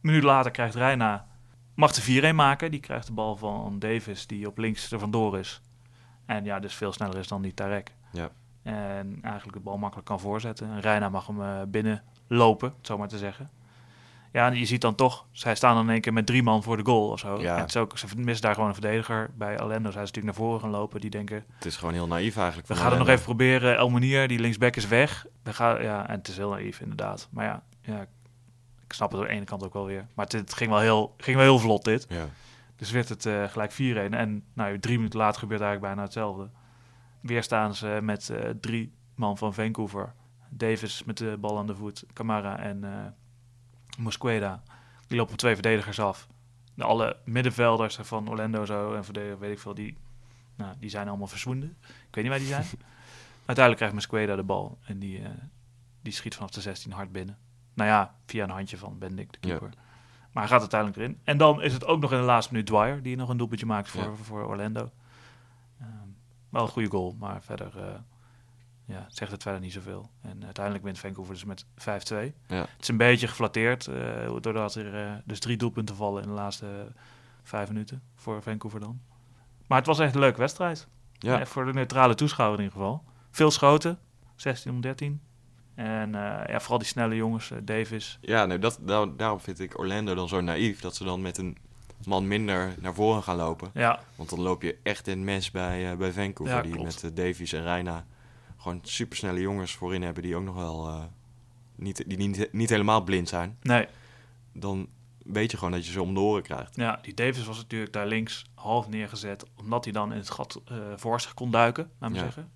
minuut 0.00 0.22
later 0.22 0.50
krijgt 0.50 0.74
Reina, 0.74 1.26
mag 1.74 1.92
de 1.92 2.32
4-1 2.32 2.34
maken. 2.34 2.70
Die 2.70 2.80
krijgt 2.80 3.06
de 3.06 3.12
bal 3.12 3.36
van 3.36 3.78
Davis, 3.78 4.26
die 4.26 4.46
op 4.46 4.58
links 4.58 4.92
er 4.92 4.98
vandoor 4.98 5.38
is. 5.38 5.60
En 6.26 6.44
ja, 6.44 6.58
dus 6.58 6.74
veel 6.74 6.92
sneller 6.92 7.18
is 7.18 7.28
dan 7.28 7.42
die 7.42 7.54
Tarek. 7.54 7.92
Ja. 8.12 8.30
En 8.62 9.18
eigenlijk 9.22 9.56
de 9.56 9.62
bal 9.62 9.78
makkelijk 9.78 10.08
kan 10.08 10.20
voorzetten. 10.20 10.70
En 10.70 10.80
Reina 10.80 11.08
mag 11.08 11.26
hem 11.26 11.70
binnen 11.70 12.02
lopen, 12.26 12.74
zo 12.80 12.98
maar 12.98 13.08
te 13.08 13.18
zeggen. 13.18 13.50
Ja, 14.32 14.46
en 14.46 14.58
je 14.58 14.64
ziet 14.64 14.80
dan 14.80 14.94
toch, 14.94 15.26
zij 15.32 15.54
staan 15.54 15.74
dan 15.74 15.84
in 15.84 15.90
één 15.90 16.00
keer 16.00 16.12
met 16.12 16.26
drie 16.26 16.42
man 16.42 16.62
voor 16.62 16.76
de 16.76 16.84
goal 16.84 17.08
of 17.08 17.18
zo. 17.18 17.40
Ja. 17.40 17.54
En 17.54 17.60
het 17.60 17.68
is 17.68 17.76
ook, 17.76 17.98
ze 17.98 18.06
missen 18.16 18.42
daar 18.44 18.54
gewoon 18.54 18.68
een 18.68 18.74
verdediger. 18.74 19.30
Bij 19.34 19.62
Orlando 19.62 19.90
zijn 19.90 19.92
ze 19.92 19.98
natuurlijk 19.98 20.24
naar 20.24 20.34
voren 20.34 20.60
gaan 20.60 20.70
lopen. 20.70 21.00
Die 21.00 21.10
denken, 21.10 21.44
Het 21.54 21.64
is 21.64 21.76
gewoon 21.76 21.94
heel 21.94 22.06
naïef 22.06 22.36
eigenlijk. 22.36 22.68
we 22.68 22.74
gaan 22.74 22.90
het 22.90 22.98
nog 22.98 23.08
even 23.08 23.24
proberen. 23.24 23.76
El 23.76 23.90
Monier, 23.90 24.28
die 24.28 24.38
linksback, 24.38 24.76
is 24.76 24.88
weg. 24.88 25.26
We 25.42 25.52
gaan, 25.52 25.82
ja, 25.82 26.08
en 26.08 26.16
het 26.16 26.28
is 26.28 26.36
heel 26.36 26.50
naïef 26.50 26.80
inderdaad. 26.80 27.28
Maar 27.30 27.44
ja, 27.44 27.62
ja, 27.82 28.00
ik 28.84 28.92
snap 28.92 29.10
het 29.10 29.20
aan 29.20 29.26
de 29.26 29.32
ene 29.32 29.44
kant 29.44 29.64
ook 29.64 29.72
wel 29.72 29.86
weer. 29.86 30.06
Maar 30.14 30.24
het, 30.24 30.34
het 30.34 30.54
ging, 30.54 30.70
wel 30.70 30.80
heel, 30.80 31.14
ging 31.16 31.36
wel 31.36 31.46
heel 31.46 31.58
vlot 31.58 31.84
dit. 31.84 32.06
Ja. 32.08 32.26
Dus 32.76 32.90
werd 32.90 33.08
het 33.08 33.26
eh, 33.26 33.44
gelijk 33.44 33.72
4-1. 33.72 33.76
En 34.14 34.44
nou, 34.52 34.78
drie 34.78 34.96
minuten 34.96 35.18
later 35.18 35.40
gebeurt 35.40 35.60
eigenlijk 35.60 35.92
bijna 35.92 36.06
hetzelfde. 36.06 36.50
Weer 37.20 37.42
staan 37.42 37.74
ze 37.74 37.98
met 38.02 38.30
eh, 38.30 38.50
drie 38.60 38.92
man 39.14 39.38
van 39.38 39.54
Vancouver. 39.54 40.14
Davis 40.50 41.04
met 41.04 41.16
de 41.16 41.36
bal 41.40 41.58
aan 41.58 41.66
de 41.66 41.74
voet. 41.74 42.04
Camara 42.12 42.58
en 42.58 42.84
eh 42.84 42.90
Mosqueda. 43.98 44.62
Die 45.06 45.16
lopen 45.16 45.32
op 45.32 45.38
twee 45.38 45.54
verdedigers 45.54 46.00
af. 46.00 46.26
De 46.74 46.84
alle 46.84 47.16
middenvelders 47.24 47.96
van 48.02 48.28
Orlando 48.28 48.64
zo 48.64 48.94
en 48.94 49.04
verdediger, 49.04 49.38
weet 49.38 49.52
ik 49.52 49.58
veel, 49.58 49.74
die, 49.74 49.96
nou, 50.54 50.74
die 50.78 50.90
zijn 50.90 51.08
allemaal 51.08 51.26
verzwonden. 51.26 51.76
Ik 51.82 52.14
weet 52.14 52.24
niet 52.24 52.32
waar 52.32 52.38
die 52.38 52.48
zijn. 52.48 52.64
Uiteindelijk 53.46 53.76
krijgt 53.76 53.94
Mosqueda 53.94 54.36
de 54.36 54.42
bal 54.42 54.78
en 54.84 54.98
die, 54.98 55.18
eh, 55.22 55.30
die 56.02 56.12
schiet 56.12 56.34
vanaf 56.34 56.50
de 56.50 56.60
16 56.60 56.92
hard 56.92 57.12
binnen. 57.12 57.38
Nou 57.74 57.88
ja, 57.90 58.14
via 58.26 58.44
een 58.44 58.50
handje 58.50 58.78
van 58.78 58.98
Bendik, 58.98 59.32
de 59.32 59.38
Ja. 59.40 59.48
keeper. 59.58 59.78
Maar 60.32 60.42
hij 60.42 60.52
gaat 60.52 60.60
uiteindelijk 60.60 61.00
erin. 61.00 61.20
En 61.24 61.36
dan 61.38 61.62
is 61.62 61.72
het 61.72 61.86
ook 61.86 62.00
nog 62.00 62.12
in 62.12 62.18
de 62.18 62.24
laatste 62.24 62.52
minuut 62.52 62.66
Dwyer 62.68 63.02
die 63.02 63.16
nog 63.16 63.28
een 63.28 63.36
doelpuntje 63.36 63.66
maakt 63.66 63.88
voor, 63.88 64.02
Ja. 64.02 64.14
voor 64.14 64.46
Orlando. 64.46 64.90
Ehm, 65.80 65.88
wel 66.48 66.62
een 66.62 66.68
goede 66.68 66.88
goal, 66.90 67.16
maar 67.18 67.42
verder 67.42 67.78
eh, 67.78 67.94
ja, 68.88 69.06
zegt 69.08 69.30
het 69.30 69.42
verder 69.42 69.60
niet 69.60 69.72
zoveel. 69.72 70.10
En 70.22 70.44
uiteindelijk 70.44 70.84
wint 70.84 70.98
Vancouver 70.98 71.34
dus 71.34 71.44
met 71.44 71.64
5-2. 71.64 71.66
Ja. 72.46 72.60
Het 72.60 72.80
is 72.80 72.88
een 72.88 72.96
beetje 72.96 73.28
geflatteerd, 73.28 73.86
eh, 73.86 74.32
doordat 74.40 74.74
er 74.74 74.94
eh, 74.94 75.12
dus 75.24 75.38
drie 75.38 75.56
doelpunten 75.56 75.96
vallen 75.96 76.22
in 76.22 76.28
de 76.28 76.34
laatste 76.34 76.92
vijf 77.42 77.68
minuten 77.68 78.02
voor 78.14 78.42
Vancouver 78.42 78.80
dan. 78.80 79.00
Maar 79.66 79.78
het 79.78 79.86
was 79.86 79.98
echt 79.98 80.14
een 80.14 80.20
leuke 80.20 80.38
wedstrijd. 80.38 80.86
Ja. 81.12 81.46
Voor 81.46 81.64
de 81.64 81.72
neutrale 81.72 82.14
toeschouwer 82.14 82.58
in 82.58 82.64
ieder 82.64 82.78
geval. 82.78 83.04
Veel 83.30 83.50
schoten, 83.50 83.98
16 84.36 84.70
om 84.70 84.80
13. 84.80 85.20
En 85.74 86.14
eh, 86.14 86.48
ja, 86.48 86.60
vooral 86.60 86.78
die 86.78 86.86
snelle 86.86 87.14
jongens, 87.14 87.52
Davis. 87.62 88.18
Ja, 88.20 88.46
nee, 88.46 88.58
dat, 88.58 88.78
daar, 88.80 89.16
daarom 89.16 89.40
vind 89.40 89.60
ik 89.60 89.78
Orlando 89.78 90.14
dan 90.14 90.28
zo 90.28 90.40
naïef. 90.40 90.80
Dat 90.80 90.96
ze 90.96 91.04
dan 91.04 91.22
met 91.22 91.38
een 91.38 91.56
man 92.04 92.28
minder 92.28 92.74
naar 92.80 92.94
voren 92.94 93.22
gaan 93.22 93.36
lopen. 93.36 93.70
Ja, 93.74 94.00
Want 94.16 94.30
dan 94.30 94.40
loop 94.40 94.62
je 94.62 94.78
echt 94.82 95.06
in 95.06 95.24
mes 95.24 95.50
bij, 95.50 95.96
bij 95.96 96.12
Vancouver. 96.12 96.56
Ja, 96.56 96.62
die 96.62 96.82
met 96.82 97.10
Davies 97.14 97.52
en 97.52 97.62
Reina 97.62 98.06
gewoon 98.68 98.80
supersnelle 98.84 99.40
jongens 99.40 99.72
voorin 99.74 100.02
hebben. 100.02 100.22
Die 100.22 100.36
ook 100.36 100.42
nog 100.44 100.54
wel 100.54 100.88
eh, 100.88 101.04
niet, 101.74 102.04
die 102.06 102.18
niet, 102.18 102.52
niet 102.52 102.70
helemaal 102.70 103.00
blind 103.02 103.28
zijn. 103.28 103.58
nee. 103.62 103.86
Dan 104.52 104.88
weet 105.24 105.50
je 105.50 105.56
gewoon 105.56 105.72
dat 105.72 105.86
je 105.86 105.92
ze 105.92 106.02
om 106.02 106.14
de 106.14 106.20
oren 106.20 106.42
krijgt. 106.42 106.76
Ja, 106.76 106.98
die 107.02 107.14
Davis 107.14 107.44
was 107.46 107.56
natuurlijk 107.56 107.92
daar 107.92 108.06
links 108.06 108.44
half 108.54 108.88
neergezet, 108.88 109.44
omdat 109.56 109.84
hij 109.84 109.92
dan 109.92 110.12
in 110.12 110.18
het 110.18 110.30
gat 110.30 110.60
eh, 110.64 110.76
voor 110.96 111.20
zich 111.20 111.34
kon 111.34 111.50
duiken, 111.50 111.90
laat 111.98 112.10
me 112.10 112.16
Ja. 112.16 112.22
zeggen. 112.22 112.50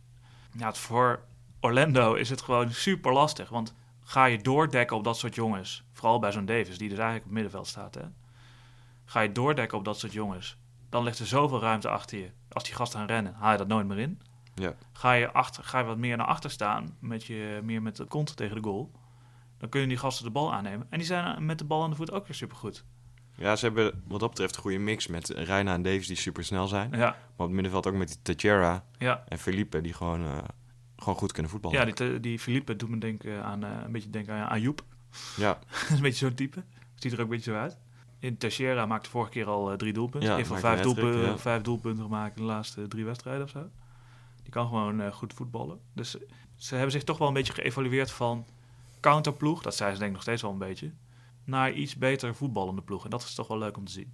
Ja, 0.59 0.67
het, 0.67 0.79
voor 0.79 1.21
Orlando 1.61 2.15
is 2.15 2.31
het 2.31 2.41
gewoon 2.43 2.71
super 2.71 3.13
lastig, 3.13 3.49
want 3.49 3.75
ga 4.01 4.25
je 4.25 4.39
doordekken 4.39 4.97
op 4.97 5.05
dat 5.05 5.17
soort 5.19 5.35
jongens, 5.35 5.85
vooral 5.93 6.19
bij 6.19 6.33
zo'n 6.33 6.45
Davis, 6.45 6.79
die 6.79 6.89
dus 6.89 6.99
eigenlijk 6.99 7.19
op 7.19 7.25
het 7.25 7.33
middenveld 7.33 7.67
staat, 7.67 7.95
hè? 7.95 8.03
ga 9.05 9.21
je 9.21 9.33
doordekken 9.33 9.79
op 9.79 9.85
dat 9.85 9.99
soort 9.99 10.13
jongens, 10.13 10.57
dan 10.89 11.05
ligt 11.05 11.19
er 11.19 11.27
zoveel 11.27 11.61
ruimte 11.61 11.89
achter 11.89 12.19
je. 12.19 12.31
Als 12.49 12.65
die 12.65 12.75
gasten 12.75 12.99
gaan 12.99 13.09
rennen, 13.09 13.35
haal 13.35 13.53
je 13.53 13.59
dat 13.59 13.69
nooit 13.69 13.87
meer 13.87 13.99
in. 13.99 14.21
Ja. 14.55 14.75
Ga 14.93 15.13
je, 15.13 15.33
achter, 15.33 15.65
ga 15.65 15.79
je 15.79 15.85
wat 15.85 15.99
meer 15.99 16.17
naar 16.17 16.27
achter 16.27 16.51
staan, 16.51 16.97
met 16.99 17.25
je, 17.25 17.61
meer 17.63 17.83
met 17.83 17.97
de 17.97 18.05
kont 18.05 18.37
tegen 18.37 18.57
de 18.57 18.63
goal, 18.63 18.91
dan 19.59 19.69
kunnen 19.69 19.89
die 19.89 19.99
gasten 19.99 20.25
de 20.25 20.31
bal 20.31 20.53
aannemen. 20.53 20.87
En 20.91 20.99
die 20.99 21.07
zijn 21.07 21.47
met 21.47 21.59
de 21.59 21.65
bal 21.65 21.83
aan 21.83 21.91
de 21.91 21.97
voet 21.97 22.13
ook 22.13 22.27
weer 22.27 22.37
supergoed. 22.37 22.85
Ja, 23.37 23.57
ze 23.57 23.65
hebben 23.65 24.03
wat 24.07 24.21
dat 24.21 24.29
betreft 24.29 24.57
een 24.57 24.63
goede 24.63 24.79
mix 24.79 25.07
met 25.07 25.29
Reina 25.29 25.73
en 25.73 25.83
Davies 25.83 26.07
die 26.07 26.17
super 26.17 26.45
snel 26.45 26.67
zijn. 26.67 26.91
Ja, 26.91 26.99
Maar 26.99 27.17
op 27.37 27.39
het 27.39 27.51
middenveld 27.51 27.87
ook 27.87 27.95
met 27.95 28.09
die 28.09 28.19
Teixeira 28.23 28.85
ja. 28.99 29.25
en 29.29 29.39
Felipe 29.39 29.81
die 29.81 29.93
gewoon, 29.93 30.25
eh, 30.25 30.39
gewoon 30.97 31.15
goed 31.15 31.33
kunnen 31.33 31.51
voetballen. 31.51 31.79
Ja, 31.79 31.93
die, 31.93 32.21
die 32.21 32.39
Philippe 32.39 32.77
doet 32.77 32.89
me 32.89 32.99
denken 32.99 33.45
aan, 33.45 33.65
eh, 33.65 33.71
een 33.85 33.93
beetje 33.93 34.11
denken 34.11 34.49
aan, 34.49 34.61
Joep. 34.61 34.85
ja, 35.37 35.59
dat 35.71 35.83
is 35.83 35.91
een 35.91 36.01
beetje 36.01 36.27
zo'n 36.27 36.35
type. 36.35 36.63
Ziet 36.95 37.13
er 37.13 37.19
ook 37.19 37.25
een 37.25 37.31
beetje 37.31 37.51
zo 37.51 37.57
uit. 37.57 37.79
In 38.19 38.37
Teixeira 38.37 38.87
maakte 38.87 39.11
vorige 39.11 39.31
keer 39.31 39.47
al 39.47 39.71
eh, 39.71 39.77
drie 39.77 39.93
doelpunten. 39.93 40.31
Ja, 40.31 40.37
Heeft 40.37 40.49
van 40.49 40.59
vijf, 40.59 40.81
doelpunten, 40.81 41.21
ja. 41.21 41.39
vijf 41.39 41.63
doelpunten 41.63 42.05
gemaakt 42.05 42.37
in 42.37 42.43
de 42.43 42.49
laatste 42.49 42.89
drie 42.89 43.05
wedstrijden 43.05 43.45
of 43.45 43.51
zo. 43.51 43.71
Die 44.43 44.53
kan 44.53 44.67
gewoon 44.67 45.01
eh, 45.01 45.13
goed 45.13 45.33
voetballen. 45.35 45.81
Dus 45.93 46.17
ze 46.57 46.75
hebben 46.75 46.93
zich 46.93 47.05
toch 47.05 47.19
wel 47.19 47.29
een 47.29 47.35
beetje 47.35 47.53
geëvalueerd 47.53 48.11
van 48.11 48.47
counterploeg, 49.01 49.63
dat 49.63 49.75
zijn 49.77 49.93
ze 49.93 49.97
denk 49.99 50.09
ik 50.09 50.15
nog 50.15 50.23
steeds 50.23 50.43
wel 50.43 50.51
een 50.51 50.59
beetje, 50.59 50.93
naar 51.45 51.73
iets 51.73 51.97
beter 51.97 52.35
voetballende 52.35 52.83
ploeg. 52.83 53.05
En 53.05 53.11
dat 53.11 53.23
is 53.23 53.35
toch 53.35 53.49
wel 53.49 53.59
leuk 53.59 53.77
om 53.77 53.85
te 53.85 53.93
zien. 53.93 54.13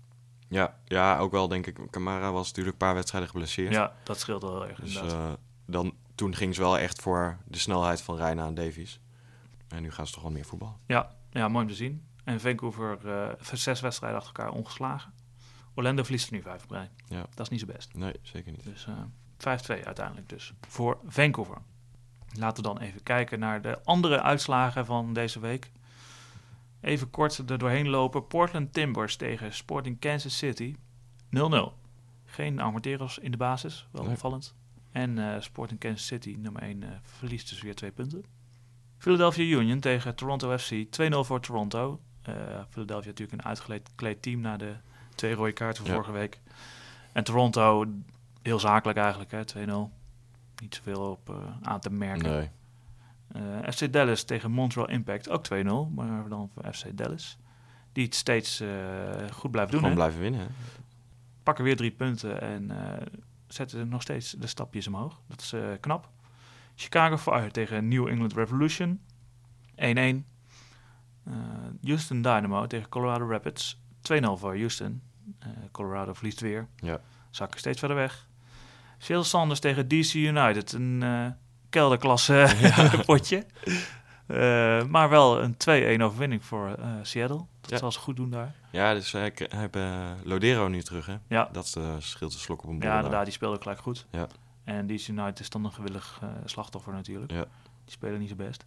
ja, 0.49 0.79
ja, 0.85 1.19
ook 1.19 1.31
wel 1.33 1.49
denk 1.49 1.67
ik. 1.67 1.79
Camara 1.91 2.33
was 2.33 2.47
natuurlijk 2.47 2.73
een 2.73 2.87
paar 2.87 2.95
wedstrijden 2.95 3.31
geblesseerd. 3.31 3.73
Ja, 3.73 3.93
dat 4.05 4.19
scheelt 4.19 4.43
wel 4.43 4.67
erg 4.69 4.81
Dus 4.81 4.95
inderdaad. 4.95 5.37
eh, 5.37 5.43
dan, 5.67 5.95
toen 6.15 6.35
ging 6.35 6.55
ze 6.55 6.61
wel 6.61 6.79
echt 6.79 7.03
voor 7.03 7.39
de 7.47 7.59
snelheid 7.59 8.01
van 8.03 8.17
Reina 8.17 8.47
en 8.47 8.55
Davies. 8.55 9.01
En 9.69 9.83
nu 9.83 9.91
gaan 9.91 10.07
ze 10.07 10.13
toch 10.13 10.23
wel 10.23 10.33
meer 10.33 10.45
voetballen. 10.45 10.77
Ja, 10.87 11.15
ja, 11.31 11.49
mooi 11.49 11.65
om 11.65 11.71
te 11.71 11.77
zien. 11.77 12.07
En 12.25 12.41
Vancouver 12.41 13.09
eh, 13.09 13.29
zes 13.53 13.81
wedstrijden 13.81 14.21
achter 14.21 14.35
elkaar 14.37 14.53
ongeslagen. 14.59 15.13
Orlando 15.75 16.03
verliest 16.03 16.27
er 16.27 16.33
nu 16.35 16.43
vijf 16.43 16.63
op 16.63 16.71
rij. 16.71 16.91
Ja. 17.09 17.21
Dat 17.35 17.41
is 17.41 17.49
niet 17.49 17.61
zo 17.61 17.67
best. 17.67 17.95
Nee, 17.95 18.15
zeker 18.23 18.51
niet. 18.53 18.65
Dus 18.65 18.87
5-2 18.87 18.91
uiteindelijk 19.47 20.29
dus 20.29 20.53
voor 20.69 20.99
Vancouver. 21.07 21.57
Laten 22.39 22.63
we 22.63 22.69
dan 22.69 22.79
even 22.79 23.03
kijken 23.03 23.39
naar 23.39 23.63
de 23.63 23.83
andere 23.85 24.23
uitslagen 24.23 24.87
van 24.87 25.13
deze 25.13 25.41
week. 25.41 25.71
Even 26.81 27.11
kort 27.11 27.39
er 27.51 27.59
doorheen 27.59 27.89
lopen. 27.89 28.27
Portland 28.27 28.73
Timbers 28.73 29.17
tegen 29.17 29.55
Sporting 29.55 29.99
Kansas 30.01 30.37
City. 30.39 30.77
0-0. 31.31 31.73
Geen 32.25 32.61
Armenteros 32.61 33.19
in 33.19 33.31
de 33.31 33.37
basis, 33.37 33.87
wel 33.91 34.03
Nee. 34.03 34.13
opvallend. 34.13 34.55
En 34.93 35.19
eh 35.35 35.41
Sporting 35.41 35.81
Kansas 35.81 36.07
City, 36.07 36.37
nummer 36.39 36.63
1, 36.63 36.83
eh, 36.83 36.89
verliest 37.03 37.49
dus 37.49 37.63
weer 37.63 37.75
twee 37.75 37.91
punten. 37.91 38.25
Philadelphia 38.99 39.57
Union 39.59 39.81
tegen 39.81 40.15
Toronto 40.15 40.59
FC. 40.59 40.73
2-0 40.91 41.25
voor 41.25 41.41
Toronto. 41.41 42.01
Eh, 42.23 42.35
Philadelphia 42.69 43.09
natuurlijk 43.09 43.43
een 43.43 43.49
uitgeleid 43.49 43.91
kleed 43.95 44.23
team 44.23 44.41
na 44.41 44.57
de 44.57 44.75
twee 45.15 45.35
rode 45.35 45.53
kaarten 45.53 45.77
van 45.85 45.87
Ja. 45.87 45.93
vorige 46.01 46.13
week. 46.19 46.41
En 47.13 47.25
Toronto, 47.25 47.85
heel 48.43 48.59
zakelijk 48.61 48.99
eigenlijk, 48.99 49.31
hè, 49.31 49.45
2-0. 49.45 49.91
Niet 50.63 50.75
zoveel 50.75 51.11
op 51.11 51.31
eh, 51.31 51.37
aan 51.63 51.81
te 51.81 51.91
merken. 51.91 52.31
Nee. 52.31 52.51
Eh, 53.29 53.73
FC 53.73 53.93
Dallas 53.93 54.23
tegen 54.23 54.51
Montreal 54.51 54.89
Impact, 54.89 55.29
ook 55.29 55.45
2-0, 55.45 55.91
maar 55.95 56.29
dan 56.29 56.51
voor 56.55 56.75
FC 56.75 56.97
Dallas. 56.97 57.39
Die 57.93 58.05
het 58.05 58.15
steeds 58.15 58.61
eh, 58.61 58.69
goed 59.33 59.51
blijft 59.51 59.71
doen. 59.71 59.81
Gewoon 59.81 59.95
blijven 59.95 60.21
winnen. 60.21 60.41
hè? 60.41 60.47
Pakken 61.43 61.65
weer 61.65 61.77
drie 61.77 61.91
punten 61.91 62.41
en 62.41 62.71
zetten 63.47 63.89
nog 63.89 64.03
steeds 64.03 64.31
de 64.31 64.47
stapjes 64.47 64.87
omhoog. 64.87 65.21
Dat 65.27 65.41
is 65.41 65.55
knap. 65.81 66.11
Chicago 66.75 67.17
Fire 67.17 67.51
tegen 67.51 67.89
New 67.89 68.09
England 68.09 68.33
Revolution, 68.33 69.01
1-1. 69.75 70.27
Eh, 71.29 71.35
Houston 71.83 72.23
Dynamo 72.23 72.67
tegen 72.67 72.89
Colorado 72.89 73.29
Rapids, 73.31 73.81
2-0 74.01 74.37
voor 74.37 74.57
Houston. 74.57 75.03
Colorado 75.71 76.13
verliest 76.13 76.41
weer. 76.41 76.69
Ja. 76.77 77.01
Zakken 77.31 77.59
steeds 77.61 77.79
verder 77.79 77.97
weg. 77.97 78.28
Seattle 78.99 79.27
Sanders 79.29 79.61
tegen 79.61 79.89
DC 79.89 80.15
United. 80.15 80.73
Een 80.73 81.03
eh, 81.03 81.27
kelderklasse 81.71 82.47
potje. 83.07 83.47
Eh, 84.27 84.85
maar 84.85 85.09
wel 85.09 85.43
een 85.43 85.55
2-1 85.99 86.03
overwinning 86.03 86.45
voor 86.45 86.75
eh, 86.79 86.91
Seattle. 87.03 87.45
Dat 87.61 87.71
Ja. 87.71 87.77
zal 87.77 87.93
ze 87.93 87.99
goed 87.99 88.17
doen 88.17 88.31
daar. 88.31 88.55
Ja, 88.73 88.95
dus 88.95 89.13
hij 89.13 89.33
hij 89.35 89.49
hebben 89.61 90.17
Lodero 90.25 90.69
nu 90.69 90.83
terug, 90.83 91.07
hè? 91.07 91.17
Ja. 91.29 91.49
Dat 91.53 91.67
scheelt 91.99 92.33
een 92.33 92.39
slok 92.39 92.63
op 92.63 92.69
een 92.69 92.75
Ja, 92.75 92.81
borrel. 92.81 92.97
inderdaad, 92.97 93.25
die 93.25 93.33
speelde 93.35 93.61
gelijk 93.63 93.81
goed. 93.81 94.07
Ja. 94.11 94.27
En 94.65 94.87
DC 94.87 95.09
United 95.09 95.41
is 95.41 95.51
dan 95.51 95.65
een 95.65 95.73
gewillig 95.73 96.21
slachtoffer 96.45 96.93
natuurlijk. 96.93 97.33
Ja. 97.33 97.45
Die 97.85 97.93
spelen 97.93 98.19
niet 98.21 98.29
zo 98.29 98.35
best. 98.35 98.65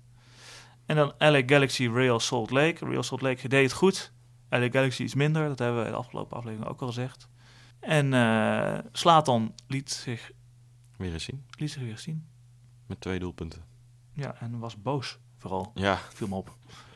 En 0.86 0.96
dan 0.96 1.14
LA 1.18 1.42
Galaxy 1.46 1.90
Real 1.94 2.20
Salt 2.20 2.52
Lake. 2.52 2.86
Real 2.86 3.04
Salt 3.04 3.22
Lake 3.22 3.48
deed 3.48 3.64
het 3.64 3.74
goed. 3.74 4.12
LA 4.50 4.70
Galaxy 4.70 5.04
iets 5.04 5.16
minder. 5.16 5.48
Dat 5.48 5.60
hebben 5.60 5.80
we 5.80 5.86
in 5.86 5.92
de 5.92 5.98
afgelopen 5.98 6.38
aflevering 6.38 6.70
ook 6.70 6.82
al 6.82 6.88
gezegd. 6.88 7.28
En 7.82 8.14
eh 8.14 8.78
Slatan 8.92 9.54
liet 9.68 9.92
zich, 9.92 10.32
Weer 10.98 11.14
eens 11.14 11.24
zien. 11.24 11.46
liet 11.58 11.72
zich 11.72 11.82
weer 11.82 11.98
zien. 11.98 12.28
Met 12.88 13.02
twee 13.02 13.20
doelpunten. 13.20 13.64
Ja, 14.14 14.36
en 14.40 14.60
was 14.60 14.82
boos 14.82 15.18
vooral. 15.38 15.72
Ja, 15.76 16.00
Viel 16.14 16.28
me 16.28 16.36
op. 16.36 16.56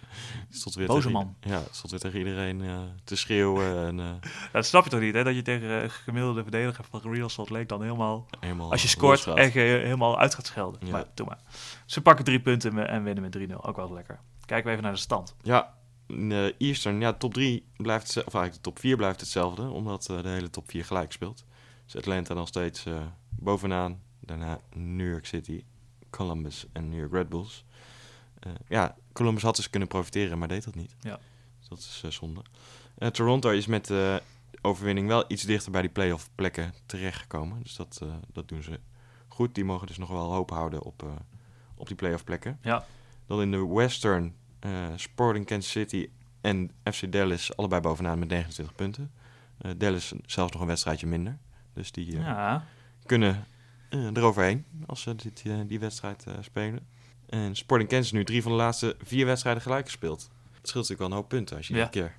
stond 0.49 0.75
weer 0.75 0.87
Boze 0.87 1.09
man. 1.09 1.35
Ja, 1.39 1.61
stond 1.71 1.91
weer 1.91 1.99
tegen 1.99 2.19
iedereen 2.19 2.61
eh, 2.61 2.79
te 3.03 3.15
schreeuwen. 3.15 3.75
En, 3.87 3.99
eh, 3.99 4.31
Dat 4.51 4.65
snap 4.65 4.83
je 4.83 4.89
toch 4.89 4.99
niet, 4.99 5.13
hè? 5.13 5.23
Dat 5.23 5.35
je 5.35 5.41
tegen 5.41 5.69
een 5.69 5.89
gemiddelde 5.89 6.41
verdediger 6.41 6.85
van 6.89 7.01
Real 7.13 7.29
Salt 7.29 7.49
Lake 7.49 7.65
dan 7.65 7.81
helemaal... 7.81 8.25
helemaal 8.39 8.71
Als 8.71 8.81
je 8.81 8.87
scoort, 8.87 9.27
echt 9.27 9.53
helemaal 9.53 10.19
uit 10.19 10.35
gaat 10.35 10.45
schelden. 10.45 10.85
Ja. 10.85 10.91
Maar 10.91 11.05
doe 11.13 11.25
maar. 11.27 11.39
Ze 11.85 12.01
pakken 12.01 12.25
drie 12.25 12.41
punten 12.41 12.87
en 12.87 13.03
winnen 13.03 13.23
met 13.23 13.49
3-0. 13.49 13.53
Ook 13.61 13.75
wel 13.75 13.93
lekker. 13.93 14.19
Kijken 14.45 14.65
we 14.65 14.71
even 14.71 14.83
naar 14.83 14.93
de 14.93 14.99
stand. 14.99 15.35
Ja, 15.41 15.74
in 16.07 16.29
de 16.29 16.55
Eastern, 16.57 16.99
ja, 16.99 17.13
top 17.13 17.33
3 17.33 17.65
blijft. 17.77 18.09
Of 18.09 18.33
eigenlijk 18.33 18.53
de 18.53 18.61
top 18.61 18.79
4 18.79 18.97
blijft 18.97 19.19
hetzelfde, 19.19 19.69
omdat 19.69 20.09
eh, 20.09 20.21
de 20.21 20.29
hele 20.29 20.49
top 20.49 20.69
4 20.69 20.85
gelijk 20.85 21.11
speelt. 21.11 21.45
Dus 21.85 21.95
Atlanta 21.97 22.33
nog 22.33 22.47
steeds 22.47 22.85
eh, 22.85 23.01
bovenaan. 23.29 24.01
Daarna 24.19 24.59
New 24.73 25.09
York 25.09 25.25
City, 25.25 25.63
Columbus 26.09 26.65
en 26.73 26.89
New 26.89 26.99
York 26.99 27.11
Red 27.11 27.29
Bulls. 27.29 27.65
Eh, 28.39 28.51
ja, 28.67 28.95
Columbus 29.13 29.43
had 29.43 29.55
dus 29.55 29.69
kunnen 29.69 29.87
profiteren, 29.87 30.37
maar 30.37 30.47
deed 30.47 30.63
dat 30.63 30.75
niet. 30.75 30.95
Ja. 30.99 31.19
Dus 31.59 31.67
dat 31.67 31.77
is 31.77 32.01
eh, 32.05 32.11
zonde. 32.11 32.41
Eh, 32.97 33.09
Toronto 33.09 33.49
is 33.49 33.65
met 33.65 33.85
de 33.85 34.21
overwinning 34.65 35.07
wel 35.07 35.23
iets 35.27 35.43
dichter 35.43 35.71
bij 35.71 35.81
die 35.81 35.89
playoff 35.89 36.29
plekken 36.35 36.73
terechtgekomen. 36.85 37.63
Dus 37.63 37.75
dat, 37.75 37.99
eh, 38.03 38.09
dat 38.31 38.47
doen 38.47 38.63
ze 38.63 38.79
goed. 39.27 39.55
Die 39.55 39.65
mogen 39.65 39.87
dus 39.87 39.97
nog 39.97 40.09
wel 40.09 40.33
hoop 40.33 40.49
houden 40.49 40.81
op, 40.81 41.03
eh, 41.03 41.09
op 41.75 41.87
die 41.87 41.95
playoff 41.95 42.23
plekken. 42.23 42.59
Ja. 42.61 42.85
Dan 43.27 43.41
in 43.41 43.51
de 43.51 43.67
Western 43.67 44.25
eh, 44.25 44.31
Sporting 44.95 45.45
Kansas 45.45 45.71
City 45.71 46.09
en 46.41 46.71
FC 46.83 47.11
Dallas 47.11 47.57
allebei 47.57 47.81
bovenaan 47.81 48.19
met 48.19 48.27
29 48.29 48.75
punten. 48.75 49.11
Eh, 49.57 49.71
Dallas 49.77 50.13
zelfs 50.25 50.51
nog 50.51 50.61
een 50.61 50.67
wedstrijdje 50.67 51.07
minder. 51.07 51.37
Dus 51.73 51.91
die 51.91 52.15
eh, 52.17 52.21
Ja, 52.23 52.65
kunnen 53.05 53.45
eh, 53.89 54.05
eroverheen 54.13 54.65
als 54.85 55.01
ze 55.01 55.15
dit, 55.15 55.41
eh, 55.45 55.55
die 55.67 55.79
wedstrijd 55.79 56.23
eh, 56.27 56.33
spelen. 56.41 56.87
En 57.29 57.55
Sporting 57.55 57.89
Kansas 57.89 58.11
nu 58.11 58.23
drie 58.23 58.41
van 58.41 58.51
de 58.51 58.57
laatste 58.57 58.95
vier 59.03 59.25
wedstrijden 59.25 59.61
gelijk 59.61 59.85
gespeeld. 59.85 60.17
Dat 60.19 60.69
scheelt 60.69 60.73
natuurlijk 60.89 60.99
wel 60.99 61.07
een 61.09 61.13
hoop 61.15 61.29
punten 61.29 61.57
als 61.57 61.67
je 61.67 61.75
Ja. 61.75 61.83
een 61.83 61.89
keer 61.89 62.15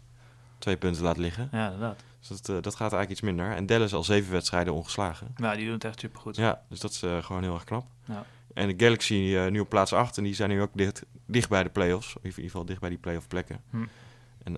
twee 0.58 0.76
punten 0.76 1.02
laat 1.02 1.16
liggen. 1.16 1.48
ja, 1.52 1.64
inderdaad. 1.64 2.02
Dus 2.18 2.28
dat, 2.28 2.48
eh, 2.56 2.62
dat 2.62 2.72
gaat 2.74 2.92
eigenlijk 2.92 3.10
iets 3.10 3.20
minder. 3.20 3.50
En 3.56 3.66
Dallas 3.66 3.94
al 3.94 4.04
zeven 4.04 4.32
wedstrijden 4.32 4.74
ongeslagen. 4.74 5.34
Ja, 5.36 5.54
die 5.54 5.64
doen 5.64 5.74
het 5.74 5.84
echt 5.84 6.00
supergoed. 6.00 6.36
Ja, 6.36 6.62
dus 6.68 6.80
dat 6.80 6.90
is 6.90 7.02
eh, 7.02 7.22
gewoon 7.22 7.42
heel 7.42 7.54
erg 7.54 7.64
knap. 7.64 7.86
Ja. 8.04 8.24
En 8.56 8.68
de 8.76 8.84
Galaxy 8.84 9.34
eh, 9.36 9.46
nu 9.50 9.60
op 9.60 9.68
plaats 9.68 9.92
8 9.92 10.16
en 10.18 10.24
die 10.24 10.34
zijn 10.34 10.50
nu 10.50 10.60
ook 10.60 10.70
dicht, 10.74 11.02
dicht 11.26 11.48
bij 11.48 11.62
de 11.62 11.68
playoffs. 11.68 12.16
Of 12.16 12.22
in 12.22 12.28
ieder 12.28 12.44
geval 12.44 12.64
dicht 12.64 12.80
bij 12.80 12.88
die 12.88 12.98
playoff 12.98 13.28
plekken. 13.28 13.60
Hm. 13.70 13.76
En 13.76 13.88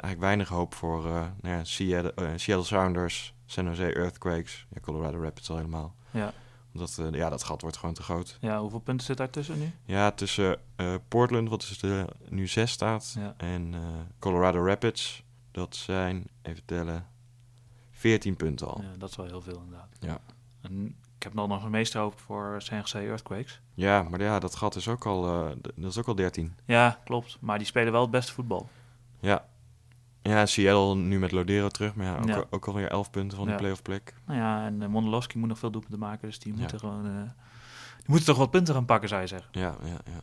eigenlijk 0.00 0.20
weinig 0.20 0.48
hoop 0.48 0.74
voor 0.74 1.06
eh, 1.06 1.12
nou 1.12 1.56
ja, 1.56 1.64
Seattle, 1.64 2.12
eh, 2.14 2.30
Seattle 2.36 2.64
Sounders, 2.66 3.34
San 3.46 3.64
Jose 3.64 3.94
Earthquakes, 3.94 4.66
ja, 4.74 4.80
Colorado 4.80 5.22
Rapids 5.22 5.50
al 5.50 5.56
helemaal. 5.56 5.94
Ja. 6.10 6.32
Omdat 6.74 7.00
ja, 7.12 7.28
dat 7.28 7.44
gat 7.44 7.60
wordt 7.62 7.76
gewoon 7.76 7.94
te 7.94 8.02
groot. 8.02 8.38
ja, 8.40 8.60
hoeveel 8.60 8.78
punten 8.78 9.06
zit 9.06 9.16
daar 9.16 9.30
tussen 9.30 9.58
nu? 9.58 9.70
Ja, 9.84 10.10
tussen 10.10 10.60
Portland, 11.08 11.48
wat 11.48 11.60
dus 11.60 11.78
de, 11.78 12.04
nu 12.28 12.46
6 12.46 12.70
staat, 12.70 13.14
Ja. 13.18 13.34
en 13.36 13.74
Colorado 14.18 14.64
Rapids, 14.64 15.22
dat 15.50 15.76
zijn, 15.76 16.26
even 16.42 16.64
tellen, 16.64 17.06
14 17.90 18.36
punten 18.36 18.66
al. 18.68 18.80
Ja, 18.82 18.96
dat 18.98 19.10
is 19.10 19.16
wel 19.16 19.26
heel 19.26 19.40
veel 19.40 19.60
inderdaad. 19.64 19.96
Ja. 20.00 20.20
En 20.60 20.96
Ik 21.18 21.24
heb 21.24 21.34
dan 21.34 21.48
nog 21.48 21.62
de 21.62 21.68
meeste 21.68 21.98
hoop 21.98 22.18
voor 22.20 22.56
Jose 22.68 22.98
Earthquakes. 22.98 23.60
Ja, 23.74 24.02
maar 24.02 24.20
ja, 24.20 24.38
dat 24.38 24.54
gat 24.54 24.74
is 24.76 24.88
ook 24.88 25.06
al, 25.06 25.26
eh, 25.26 25.56
dat 25.76 25.90
is 25.90 25.98
ook 25.98 26.06
al 26.06 26.14
13. 26.14 26.56
Ja, 26.64 26.98
klopt. 27.04 27.36
Maar 27.40 27.58
die 27.58 27.66
spelen 27.66 27.92
wel 27.92 28.00
het 28.02 28.10
beste 28.10 28.32
voetbal. 28.32 28.68
Ja. 29.20 29.44
Ja, 30.22 30.46
Seattle 30.46 30.94
nu 30.94 31.18
met 31.18 31.32
Lodero 31.32 31.68
terug, 31.68 31.94
maar 31.94 32.06
ja, 32.06 32.16
ook, 32.18 32.26
Ja. 32.28 32.36
al- 32.36 32.44
ook 32.50 32.66
alweer 32.66 32.90
11 32.90 33.10
punten 33.10 33.36
van 33.38 33.46
Ja. 33.46 33.52
de 33.52 33.58
playoff 33.58 33.82
plek. 33.82 34.14
Nou 34.26 34.38
ja, 34.38 34.64
en 34.66 34.80
uh, 34.82 34.88
Mondolowski 34.88 35.38
moet 35.38 35.48
nog 35.48 35.58
veel 35.58 35.70
doelpunten 35.70 35.98
maken. 35.98 36.28
Dus 36.28 36.38
die 36.38 36.52
Ja. 36.54 36.58
moeten 36.60 36.78
gewoon... 36.78 37.06
eh, 37.06 37.12
die 37.96 38.06
moeten 38.06 38.26
toch 38.26 38.36
wat 38.36 38.50
punten 38.50 38.74
gaan 38.74 38.84
pakken, 38.84 39.08
zou 39.08 39.20
je 39.20 39.26
zeggen. 39.26 39.48
Ja, 39.52 39.76
ja, 39.82 39.88
ja. 40.04 40.20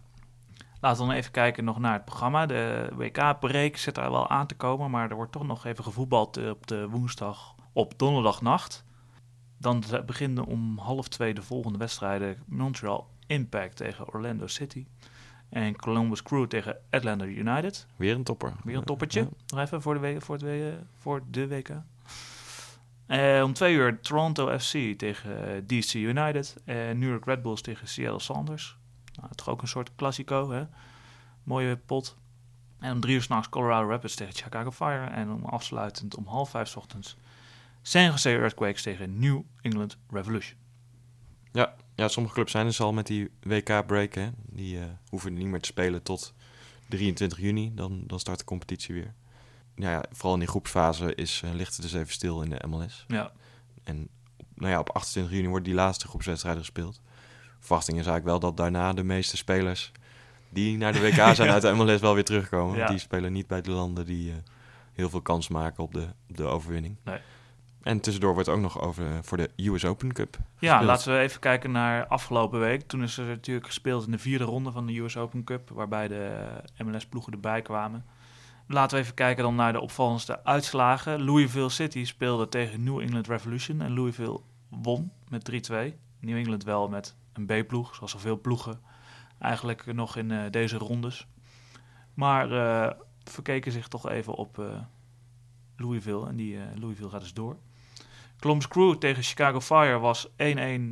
Laten 0.81 1.01
we 1.01 1.07
dan 1.07 1.15
even 1.17 1.31
kijken 1.31 1.63
nog 1.63 1.79
naar 1.79 1.93
het 1.93 2.05
programma. 2.05 2.45
De 2.45 2.89
WK-break 2.95 3.77
zit 3.77 3.97
er 3.97 4.11
wel 4.11 4.29
aan 4.29 4.47
te 4.47 4.55
komen, 4.55 4.91
maar 4.91 5.09
er 5.09 5.15
wordt 5.15 5.31
toch 5.31 5.45
nog 5.45 5.65
even 5.65 5.83
gevoetbald 5.83 6.49
op 6.49 6.67
de 6.67 6.89
woensdag 6.89 7.55
op 7.73 7.93
donderdagnacht. 7.99 8.83
Dan 9.57 9.83
beginnen 10.05 10.45
om 10.45 10.77
half 10.77 11.07
twee 11.07 11.33
de 11.33 11.41
volgende 11.41 11.77
wedstrijden. 11.77 12.37
Montreal 12.45 13.09
Impact 13.27 13.75
tegen 13.75 14.13
Orlando 14.13 14.47
City. 14.47 14.85
En 15.49 15.75
Columbus 15.75 16.23
Crew 16.23 16.45
tegen 16.47 16.77
Atlanta 16.89 17.25
United. 17.25 17.87
Weer 17.95 18.15
een 18.15 18.23
topper. 18.23 18.53
Weer 18.63 18.77
een 18.77 18.83
toppertje. 18.83 19.19
Ja. 19.19 19.27
Nog 19.47 19.59
even 19.59 19.81
voor 19.81 19.93
de, 19.93 19.99
we- 19.99 20.21
voor 20.21 20.35
het 20.35 20.75
voor 20.97 21.21
de 21.31 21.47
WK. 21.47 21.69
Eh, 23.05 23.41
om 23.43 23.53
twee 23.53 23.75
uur 23.75 23.99
Toronto 23.99 24.57
FC 24.59 24.71
tegen 24.97 25.47
eh, 25.55 25.61
DC 25.67 25.93
United. 25.93 26.55
En 26.65 26.99
New 26.99 27.09
York 27.09 27.25
Red 27.25 27.41
Bulls 27.41 27.61
tegen 27.61 27.87
Seattle 27.87 28.19
Sounders. 28.19 28.77
Nou, 29.21 29.33
toch 29.35 29.49
ook 29.49 29.61
een 29.61 29.67
soort 29.67 29.91
klassico, 29.95 30.51
hè? 30.51 30.63
Mooie 31.43 31.77
pot. 31.77 32.17
En 32.79 32.91
om 32.91 32.99
drie 32.99 33.15
uur 33.15 33.21
s'nachts 33.21 33.49
Colorado 33.49 33.89
Rapids 33.89 34.15
tegen 34.15 34.33
Chicago 34.33 34.71
Fire. 34.71 35.05
En 35.05 35.31
om 35.31 35.45
afsluitend 35.45 36.15
om 36.15 36.27
half 36.27 36.49
vijf 36.49 36.67
's 36.67 36.75
ochtends 36.75 37.17
San 37.87 38.03
Jose 38.03 38.29
Earthquakes 38.29 38.81
tegen 38.81 39.19
New 39.19 39.41
England 39.61 39.97
Revolution. 40.09 40.57
Ja, 41.95 42.07
sommige 42.07 42.35
clubs 42.35 42.51
zijn 42.51 42.65
dus 42.65 42.81
al 42.81 42.93
met 42.93 43.07
die 43.07 43.31
WK-break. 43.41 44.13
Die 44.45 44.79
eh, 44.79 44.85
hoeven 45.09 45.33
niet 45.33 45.47
meer 45.47 45.59
te 45.59 45.67
spelen 45.67 46.03
tot 46.03 46.33
23 46.89 47.39
juni. 47.39 47.71
Dan, 47.75 48.03
dan 48.07 48.19
start 48.19 48.39
de 48.39 48.45
competitie 48.45 48.93
weer. 48.95 49.13
Ja, 49.75 49.91
ja, 49.91 50.03
vooral 50.11 50.33
in 50.33 50.39
die 50.39 50.49
groepsfase 50.49 51.15
is, 51.15 51.41
eh, 51.43 51.53
ligt 51.53 51.73
het 51.73 51.81
dus 51.81 51.93
even 51.93 52.13
stil 52.13 52.41
in 52.41 52.49
de 52.49 52.67
MLS. 52.67 53.05
Ja, 53.07 53.31
En 53.83 54.09
nou 54.55 54.71
ja, 54.71 54.79
op 54.79 54.89
28 54.89 55.33
juni 55.33 55.47
wordt 55.47 55.65
die 55.65 55.73
laatste 55.73 56.07
groepswedstrijden 56.07 56.61
gespeeld. 56.61 57.01
Verwachting 57.59 57.99
is 57.99 58.05
eigenlijk 58.05 58.25
wel 58.25 58.49
dat 58.51 58.57
daarna 58.57 58.93
de 58.93 59.03
meeste 59.03 59.37
spelers 59.37 59.91
die 60.49 60.77
naar 60.77 60.93
de 60.93 60.99
WK 60.99 61.35
zijn 61.35 61.49
uit 61.55 61.61
de 61.61 61.71
MLS 61.71 62.01
wel 62.01 62.13
weer 62.13 62.25
terugkomen. 62.25 62.71
Ja. 62.71 62.77
Want 62.77 62.89
die 62.89 62.99
spelen 62.99 63.33
niet 63.33 63.47
bij 63.47 63.61
de 63.61 63.71
landen 63.71 64.05
die 64.05 64.31
eh, 64.31 64.37
heel 64.93 65.09
veel 65.09 65.21
kans 65.21 65.47
maken 65.47 65.83
op 65.83 65.93
de, 65.93 66.07
op 66.29 66.37
de 66.37 66.43
overwinning. 66.43 66.97
Nee. 67.03 67.19
En 67.85 67.99
tussendoor 67.99 68.33
wordt 68.33 68.49
ook 68.49 68.59
nog 68.59 68.81
over 68.81 69.05
eh, 69.05 69.17
voor 69.21 69.37
de 69.37 69.49
US 69.55 69.85
Open 69.85 70.13
Cup 70.13 70.37
Ja, 70.37 70.69
gespeeld. 70.69 70.83
laten 70.83 71.13
we 71.13 71.19
even 71.19 71.39
kijken 71.39 71.71
naar 71.71 72.07
afgelopen 72.07 72.59
week. 72.59 72.81
Toen 72.81 73.03
is 73.03 73.17
er 73.17 73.25
natuurlijk 73.25 73.65
gespeeld 73.65 74.05
in 74.05 74.11
de 74.11 74.17
vierde 74.17 74.43
ronde 74.43 74.71
van 74.71 74.85
de 74.85 74.99
US 74.99 75.17
Open 75.17 75.43
Cup, 75.43 75.69
waarbij 75.69 76.07
de 76.07 76.47
MLS-ploegen 76.85 77.33
erbij 77.33 77.61
kwamen. 77.61 78.05
Laten 78.67 78.97
we 78.97 79.03
even 79.03 79.15
kijken 79.15 79.43
dan 79.43 79.55
naar 79.55 79.73
de 79.73 79.79
opvallendste 79.79 80.43
uitslagen. 80.43 81.23
Louisville 81.23 81.69
City 81.69 82.05
speelde 82.05 82.49
tegen 82.49 82.83
New 82.83 82.99
England 82.99 83.27
Revolution 83.27 83.81
en 83.81 83.93
Louisville 83.93 84.39
won 84.69 85.11
met 85.29 85.69
3-2. 85.71 85.75
New 86.19 86.37
England 86.37 86.63
wel 86.63 86.89
met 86.89 87.15
een 87.33 87.45
B-ploeg, 87.45 87.95
zoals 87.95 88.11
zoveel 88.11 88.39
ploegen 88.41 88.79
eigenlijk 89.39 89.93
nog 89.93 90.15
in 90.15 90.31
eh, 90.31 90.51
deze 90.51 90.77
rondes. 90.77 91.27
Maar 92.13 92.51
eh 92.51 92.91
verkeken 93.31 93.71
zich 93.71 93.87
toch 93.87 94.09
even 94.09 94.33
op 94.33 94.59
eh, 94.59 94.65
Louisville 95.77 96.27
en 96.27 96.35
die 96.35 96.57
eh, 96.57 96.63
Louisville 96.75 97.09
gaat 97.09 97.21
dus 97.21 97.33
door. 97.33 97.57
Columbus 98.39 98.67
Crew 98.67 98.95
tegen 98.95 99.23
Chicago 99.23 99.59
Fire 99.61 99.99
was 99.99 100.27
1-1 100.27 100.31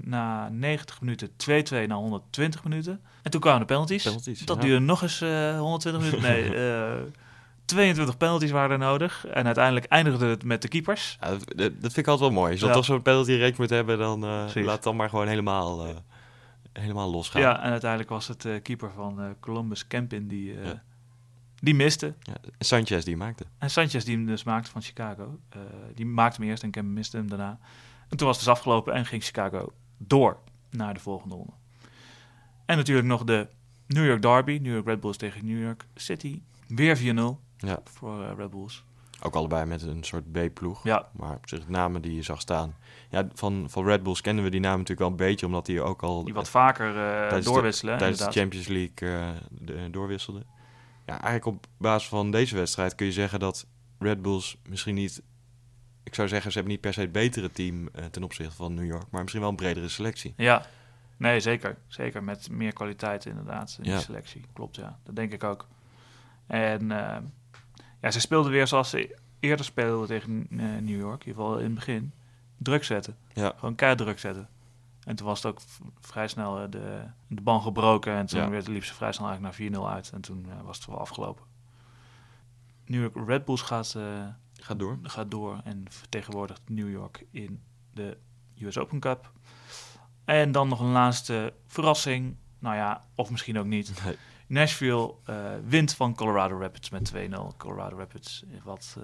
na 0.03 0.49
90 0.49 1.01
minuten, 1.01 1.29
2-2 1.29 1.87
na 1.87 1.95
120 1.95 2.63
minuten. 2.63 3.01
En 3.21 3.31
toen 3.31 3.41
kwamen 3.41 3.59
de 3.59 3.65
penalties. 3.65 4.03
Penalties, 4.03 4.45
dat 4.45 4.55
ja. 4.55 4.61
duurde 4.61 4.85
nog 4.85 5.01
eens 5.01 5.21
eh 5.21 5.59
120 5.59 6.01
minuten. 6.01 6.31
Nee, 6.31 6.55
eh 6.71 7.01
22 7.65 8.17
penalties 8.17 8.51
waren 8.51 8.71
er 8.71 8.77
nodig. 8.77 9.25
En 9.27 9.45
uiteindelijk 9.45 9.85
eindigde 9.85 10.25
het 10.25 10.43
met 10.43 10.61
de 10.61 10.67
keepers. 10.67 11.17
Ja, 11.21 11.29
dat, 11.55 11.71
vind 11.79 11.97
ik 11.97 12.07
altijd 12.07 12.29
wel 12.29 12.39
mooi. 12.39 12.51
Als 12.51 12.59
je 12.59 12.65
Ja. 12.65 12.73
toch 12.73 12.85
zo'n 12.85 13.01
penalty 13.01 13.37
rate 13.37 13.55
moet 13.57 13.69
hebben, 13.69 13.97
dan 13.97 14.19
Precies. 14.19 14.65
laat 14.65 14.75
het 14.75 14.83
dan 14.83 14.95
maar 14.95 15.09
gewoon 15.09 15.27
helemaal, 15.27 15.87
helemaal 16.73 17.11
losgaan. 17.11 17.41
Ja, 17.41 17.63
en 17.63 17.71
uiteindelijk 17.71 18.09
was 18.09 18.27
het 18.27 18.47
keeper 18.63 18.91
van 18.95 19.35
Columbus 19.39 19.87
Campin 19.87 20.27
die. 20.27 20.55
Die 21.63 21.75
miste. 21.75 22.13
Ja, 22.19 22.33
Sanchez 22.59 23.03
die 23.03 23.17
maakte. 23.17 23.45
En 23.57 23.69
Sanchez 23.69 24.03
die 24.03 24.15
hem 24.15 24.25
dus 24.25 24.43
maakte 24.43 24.71
van 24.71 24.81
Chicago. 24.81 25.39
eh, 25.49 25.59
die 25.95 26.05
maakte 26.05 26.41
hem 26.41 26.49
eerst 26.49 26.63
en 26.63 26.71
Campin 26.71 26.93
miste 26.93 27.17
hem 27.17 27.27
daarna. 27.29 27.59
En 28.09 28.17
toen 28.17 28.27
was 28.27 28.35
het 28.37 28.45
dus 28.45 28.53
afgelopen 28.55 28.93
en 28.93 29.05
ging 29.05 29.23
Chicago 29.23 29.73
door 29.97 30.37
naar 30.69 30.93
de 30.93 30.99
volgende 30.99 31.35
ronde. 31.35 31.53
En 32.65 32.77
natuurlijk 32.77 33.07
nog 33.07 33.23
de 33.23 33.47
New 33.87 34.05
York 34.05 34.21
Derby. 34.21 34.59
New 34.61 34.73
York 34.73 34.85
Red 34.87 34.99
Bulls 34.99 35.17
tegen 35.17 35.45
New 35.45 35.61
York 35.61 35.85
City. 35.95 36.41
Weer 36.67 36.97
4-0 36.97 37.39
Ja. 37.57 37.79
voor 37.83 38.23
eh, 38.23 38.31
Red 38.37 38.49
Bulls. 38.49 38.83
Ook 39.21 39.35
allebei 39.35 39.65
met 39.65 39.81
een 39.81 40.03
soort 40.03 40.31
B-ploeg. 40.31 40.83
Ja, 40.83 41.07
Maar 41.15 41.35
op 41.35 41.49
zich 41.49 41.59
de 41.65 41.71
namen 41.71 42.01
die 42.01 42.15
je 42.15 42.21
zag 42.21 42.41
staan. 42.41 42.75
Ja, 43.09 43.27
van, 43.33 43.65
van 43.69 43.85
Red 43.85 44.03
Bulls 44.03 44.21
kennen 44.21 44.43
we 44.43 44.49
die 44.49 44.59
namen 44.59 44.77
natuurlijk 44.79 45.09
wel 45.09 45.09
een 45.19 45.29
beetje, 45.29 45.45
omdat 45.45 45.65
die 45.65 45.81
ook 45.81 46.01
al 46.03 46.23
die 46.23 46.33
wat 46.33 46.49
vaker 46.49 46.87
eh, 46.87 47.29
de- 47.37 47.43
doorwisselen. 47.43 47.97
tijdens 47.97 48.19
de. 48.19 48.31
Champions 48.31 48.67
League 48.67 49.09
eh, 49.17 49.29
de- 49.49 49.87
doorwisselden. 49.91 50.43
Ja, 51.05 51.13
eigenlijk 51.21 51.45
op 51.45 51.65
basis 51.77 52.09
van 52.09 52.31
deze 52.31 52.55
wedstrijd 52.55 52.95
kun 52.95 53.05
je 53.05 53.11
zeggen 53.11 53.39
dat 53.39 53.65
Red 53.99 54.21
Bulls 54.21 54.57
misschien 54.69 54.95
niet... 54.95 55.21
Ik 56.03 56.15
zou 56.15 56.27
zeggen, 56.27 56.51
ze 56.51 56.57
hebben 56.57 56.73
niet 56.75 56.83
per 56.85 56.93
se 56.93 57.01
het 57.01 57.11
betere 57.11 57.51
team 57.51 57.87
eh, 57.87 58.05
ten 58.05 58.23
opzichte 58.23 58.55
van 58.55 58.73
New 58.73 58.85
York, 58.85 59.05
maar 59.11 59.21
misschien 59.21 59.41
wel 59.41 59.49
een 59.51 59.55
bredere 59.55 59.87
selectie. 59.87 60.33
Ja, 60.37 60.65
nee, 61.17 61.39
zeker. 61.39 61.77
Zeker 61.87 62.23
met 62.23 62.49
meer 62.51 62.73
kwaliteit 62.73 63.25
inderdaad 63.25 63.75
in 63.79 63.83
Ja. 63.89 63.95
die 63.95 64.03
selectie. 64.05 64.41
Klopt, 64.53 64.75
ja. 64.75 64.99
Dat 65.03 65.15
denk 65.15 65.33
ik 65.33 65.43
ook. 65.43 65.67
En 66.47 66.91
eh, 66.91 67.17
ja, 68.01 68.11
ze 68.11 68.19
speelden 68.19 68.51
weer 68.51 68.67
zoals 68.67 68.89
ze 68.89 69.15
eerder 69.39 69.65
speelden 69.65 70.07
tegen 70.07 70.47
eh, 70.49 70.57
New 70.81 70.99
York. 70.99 71.21
In 71.21 71.27
ieder 71.27 71.43
geval 71.43 71.57
in 71.57 71.65
het 71.65 71.73
begin. 71.73 72.11
Druk 72.57 72.83
zetten. 72.83 73.17
Ja. 73.33 73.53
Gewoon 73.57 73.75
keihard 73.75 74.01
druk 74.03 74.19
zetten. 74.19 74.49
En 75.05 75.15
toen 75.15 75.27
was 75.27 75.43
het 75.43 75.51
ook 75.51 75.59
vrij 75.99 76.27
snel 76.27 76.59
eh, 76.59 76.69
de, 76.69 77.03
de 77.27 77.41
ban 77.41 77.61
gebroken. 77.61 78.13
En 78.13 78.25
toen 78.25 78.39
Ja. 78.41 78.49
werd, 78.49 78.67
liep 78.67 78.83
ze 78.85 78.93
vrij 78.93 79.11
snel 79.11 79.27
eigenlijk 79.27 79.57
naar 79.59 79.69
4-0 79.81 79.87
uit. 79.93 80.11
En 80.13 80.21
toen 80.21 80.45
eh, 80.49 80.61
was 80.61 80.77
het 80.77 80.85
wel 80.85 80.99
afgelopen. 80.99 81.43
New 82.85 83.01
York 83.01 83.27
Red 83.29 83.45
Bulls 83.45 83.61
gaat, 83.61 83.93
eh, 83.95 84.03
Ga 84.53 84.73
door. 84.73 84.97
gaat 85.03 85.31
door 85.31 85.61
en 85.63 85.85
vertegenwoordigt 85.89 86.61
New 86.67 86.91
York 86.91 87.25
in 87.31 87.61
de 87.93 88.17
US 88.59 88.77
Open 88.77 88.99
Cup. 88.99 89.31
En 90.25 90.51
dan 90.51 90.67
nog 90.67 90.79
een 90.79 90.91
laatste 90.91 91.53
verrassing. 91.67 92.35
Nou 92.59 92.75
ja, 92.75 93.03
of 93.15 93.29
misschien 93.31 93.59
ook 93.59 93.65
niet. 93.65 94.03
Nee. 94.05 94.15
Nashville 94.47 95.13
wint 95.65 95.93
van 95.95 96.15
Colorado 96.15 96.59
Rapids 96.59 96.89
met 96.89 97.13
2-0. 97.13 97.53
Colorado 97.57 97.97
Rapids, 97.97 98.43
wat... 98.63 98.97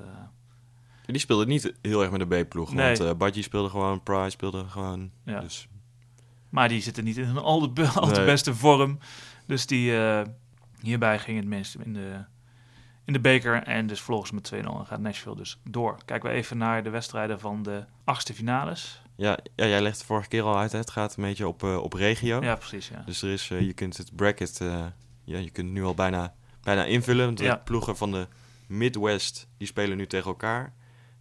Die 1.06 1.18
speelde 1.20 1.46
niet 1.46 1.74
heel 1.82 2.02
erg 2.02 2.12
met 2.12 2.30
de 2.30 2.44
B-ploeg, 2.44 2.74
Nee. 2.74 2.98
want 2.98 3.18
Badji 3.18 3.44
speelde 3.44 3.70
gewoon, 3.70 4.04
Price 4.04 4.30
speelde 4.30 4.66
gewoon. 4.68 5.12
Ja. 5.26 5.40
Dus 5.40 5.68
maar 6.50 6.68
die 6.70 6.82
zitten 6.82 7.04
niet 7.04 7.18
in 7.18 7.38
al 7.38 7.60
de, 7.60 7.70
be- 7.70 7.88
al 8.00 8.08
de 8.08 8.16
Nee. 8.16 8.26
beste 8.26 8.56
vorm. 8.56 9.00
Dus 9.46 9.66
die, 9.66 9.98
eh, 9.98 10.22
hierbij 10.82 11.20
ging 11.20 11.38
het 11.38 11.48
minst 11.48 11.76
in 11.84 11.94
de, 11.94 12.24
in 13.06 13.14
de 13.14 13.20
beker. 13.20 13.64
En 13.64 13.88
dus 13.88 14.02
volgens 14.02 14.32
met 14.32 14.52
2-0 14.54 14.58
en 14.58 14.86
gaat 14.86 15.00
Nashville 15.00 15.36
dus 15.36 15.60
door. 15.64 15.98
Kijken 16.06 16.30
we 16.30 16.36
even 16.36 16.58
naar 16.58 16.84
de 16.84 16.90
wedstrijden 16.90 17.40
van 17.40 17.64
de 17.64 17.84
achtste 18.04 18.34
finales. 18.34 19.02
ja, 19.16 19.38
ja, 19.56 19.66
jij 19.66 19.82
legt 19.82 20.00
de 20.00 20.06
vorige 20.06 20.28
keer 20.28 20.44
al 20.44 20.58
uit, 20.58 20.72
hè. 20.72 20.78
het 20.78 20.90
gaat 20.92 21.18
een 21.18 21.24
beetje 21.24 21.48
op, 21.48 21.64
eh, 21.64 21.78
op 21.78 21.94
regio. 21.94 22.42
Ja, 22.42 22.56
precies. 22.56 22.88
Ja. 22.88 23.04
Dus 23.06 23.22
er 23.22 23.30
is, 23.30 23.50
eh, 23.52 23.62
je 23.62 23.74
kunt 23.74 23.98
het 23.98 24.16
bracket, 24.16 24.58
ja, 25.24 25.38
je 25.38 25.50
kunt 25.50 25.72
nu 25.72 25.84
al 25.84 25.94
bijna, 25.94 26.34
bijna 26.64 26.84
invullen. 26.84 27.36
Ja. 27.36 27.54
de 27.56 27.62
ploegen 27.64 27.98
van 27.98 28.12
de 28.12 28.28
Midwest, 28.68 29.48
die 29.58 29.68
spelen 29.68 29.98
nu 29.98 30.08
tegen 30.08 30.28
elkaar. 30.28 30.74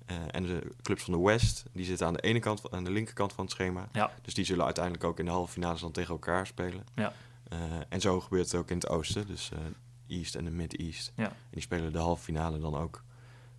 Eh, 0.09 0.17
en 0.31 0.43
de 0.43 0.71
clubs 0.83 1.03
van 1.03 1.15
de 1.15 1.21
West, 1.21 1.65
die 1.73 1.85
zitten 1.85 2.07
aan 2.07 2.13
de 2.13 2.21
ene 2.21 2.39
kant, 2.39 2.71
aan 2.71 2.85
de 2.85 2.91
linkerkant 2.91 3.33
van 3.33 3.45
het 3.45 3.53
schema. 3.53 3.89
Ja. 3.93 4.11
Dus 4.23 4.35
die 4.35 4.45
zullen 4.45 4.65
uiteindelijk 4.65 5.05
ook 5.05 5.19
in 5.19 5.25
de 5.25 5.31
halve 5.31 5.53
finales 5.53 5.81
dan 5.81 5.93
tegen 5.93 6.11
elkaar 6.11 6.47
spelen. 6.47 6.87
Ja. 6.95 7.13
Eh, 7.49 7.59
en 7.89 8.01
zo 8.01 8.21
gebeurt 8.21 8.45
het 8.45 8.61
ook 8.61 8.71
in 8.71 8.77
het 8.77 8.89
oosten, 8.89 9.27
dus 9.27 9.51
eh, 9.53 10.19
East 10.19 10.35
en 10.35 10.45
de 10.45 10.51
Mid-East. 10.51 11.13
Ja. 11.17 11.25
En 11.25 11.35
die 11.51 11.63
spelen 11.63 11.93
de 11.93 11.99
halve 11.99 12.23
finale 12.23 12.59
dan 12.59 12.77
ook 12.77 13.03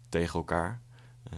tegen 0.09 0.33
elkaar. 0.33 0.81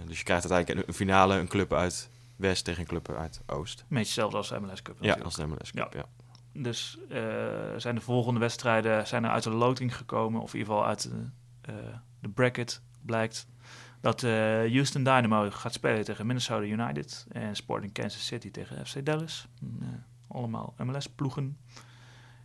Dus 0.05 0.17
je 0.17 0.23
krijgt 0.23 0.49
uiteindelijk 0.49 0.79
een, 0.79 0.87
een 0.87 0.99
finale, 0.99 1.35
een 1.35 1.47
club 1.47 1.73
uit 1.73 2.09
West 2.35 2.65
tegen 2.65 2.81
een 2.81 2.87
club 2.87 3.09
uit 3.09 3.41
Oost. 3.45 3.85
Beetje 3.87 4.03
hetzelfde 4.03 4.37
als 4.37 4.49
de 4.49 4.59
MLS 4.59 4.81
Cup 4.81 4.97
Ja, 4.99 5.13
als 5.23 5.35
de 5.35 5.47
MLS 5.47 5.71
Cup, 5.71 5.93
ja. 5.93 6.05
Dus 6.53 6.97
zijn 7.77 7.95
de 7.95 8.01
volgende 8.01 8.39
wedstrijden 8.39 9.07
zijn 9.07 9.23
er 9.23 9.29
uit 9.29 9.43
de 9.43 9.49
loting 9.49 9.95
gekomen, 9.95 10.41
of 10.41 10.53
in 10.53 10.59
ieder 10.59 10.73
geval 10.73 10.89
uit 10.89 11.11
de, 11.61 11.93
de 12.19 12.29
bracket 12.29 12.81
blijkt 13.01 13.47
dat 14.01 14.23
eh, 14.23 14.31
Houston 14.57 15.03
Dynamo 15.03 15.49
gaat 15.49 15.73
spelen 15.73 16.03
tegen 16.03 16.25
Minnesota 16.25 16.65
United 16.65 17.25
en 17.31 17.55
Sporting 17.55 17.93
Kansas 17.93 18.25
City 18.25 18.51
tegen 18.51 18.85
FC 18.85 19.05
Dallas. 19.05 19.47
Eh, 19.81 19.87
allemaal 20.27 20.73
MLS-ploegen. 20.77 21.57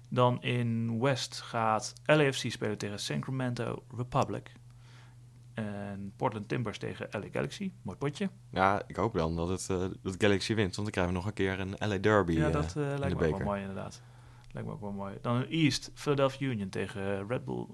Dan 0.09 0.43
in 0.43 1.01
West 1.01 1.41
gaat 1.41 1.93
LAFC 2.05 2.51
spelen 2.51 2.79
tegen 2.79 2.99
Sacramento 2.99 3.85
Republic. 3.97 4.53
En 5.55 6.13
Portland 6.17 6.49
Timbers 6.49 6.79
tegen 6.79 7.07
LA 7.11 7.27
Galaxy. 7.33 7.73
Mooi 7.83 7.99
potje. 7.99 8.31
Ja, 8.51 8.83
ik 8.87 8.97
hoop 8.97 9.15
dan 9.15 9.37
dat 9.37 9.49
het 9.49 9.69
uh, 9.71 9.85
dat 10.03 10.15
Galaxy 10.19 10.55
wint. 10.55 10.77
Want 10.77 10.77
dan 10.77 10.91
krijgen 10.91 11.13
we 11.13 11.19
nog 11.19 11.27
een 11.27 11.35
keer 11.35 11.61
een 11.61 11.75
LA 11.89 11.99
Derby 11.99 12.33
Ja, 12.33 12.51
dat 12.51 12.75
uh, 12.77 12.95
lijkt 12.99 13.19
me 13.19 13.27
ook 13.27 13.37
wel 13.37 13.47
mooi 13.47 13.61
inderdaad. 13.61 14.03
Lijkt 14.51 14.69
me 14.69 14.75
ook 14.75 14.81
wel 14.81 14.93
mooi. 14.93 15.19
Dan 15.21 15.45
East, 15.45 15.91
Philadelphia 15.95 16.49
Union 16.49 16.69
tegen 16.69 17.29
Red 17.29 17.45
Bull, 17.45 17.67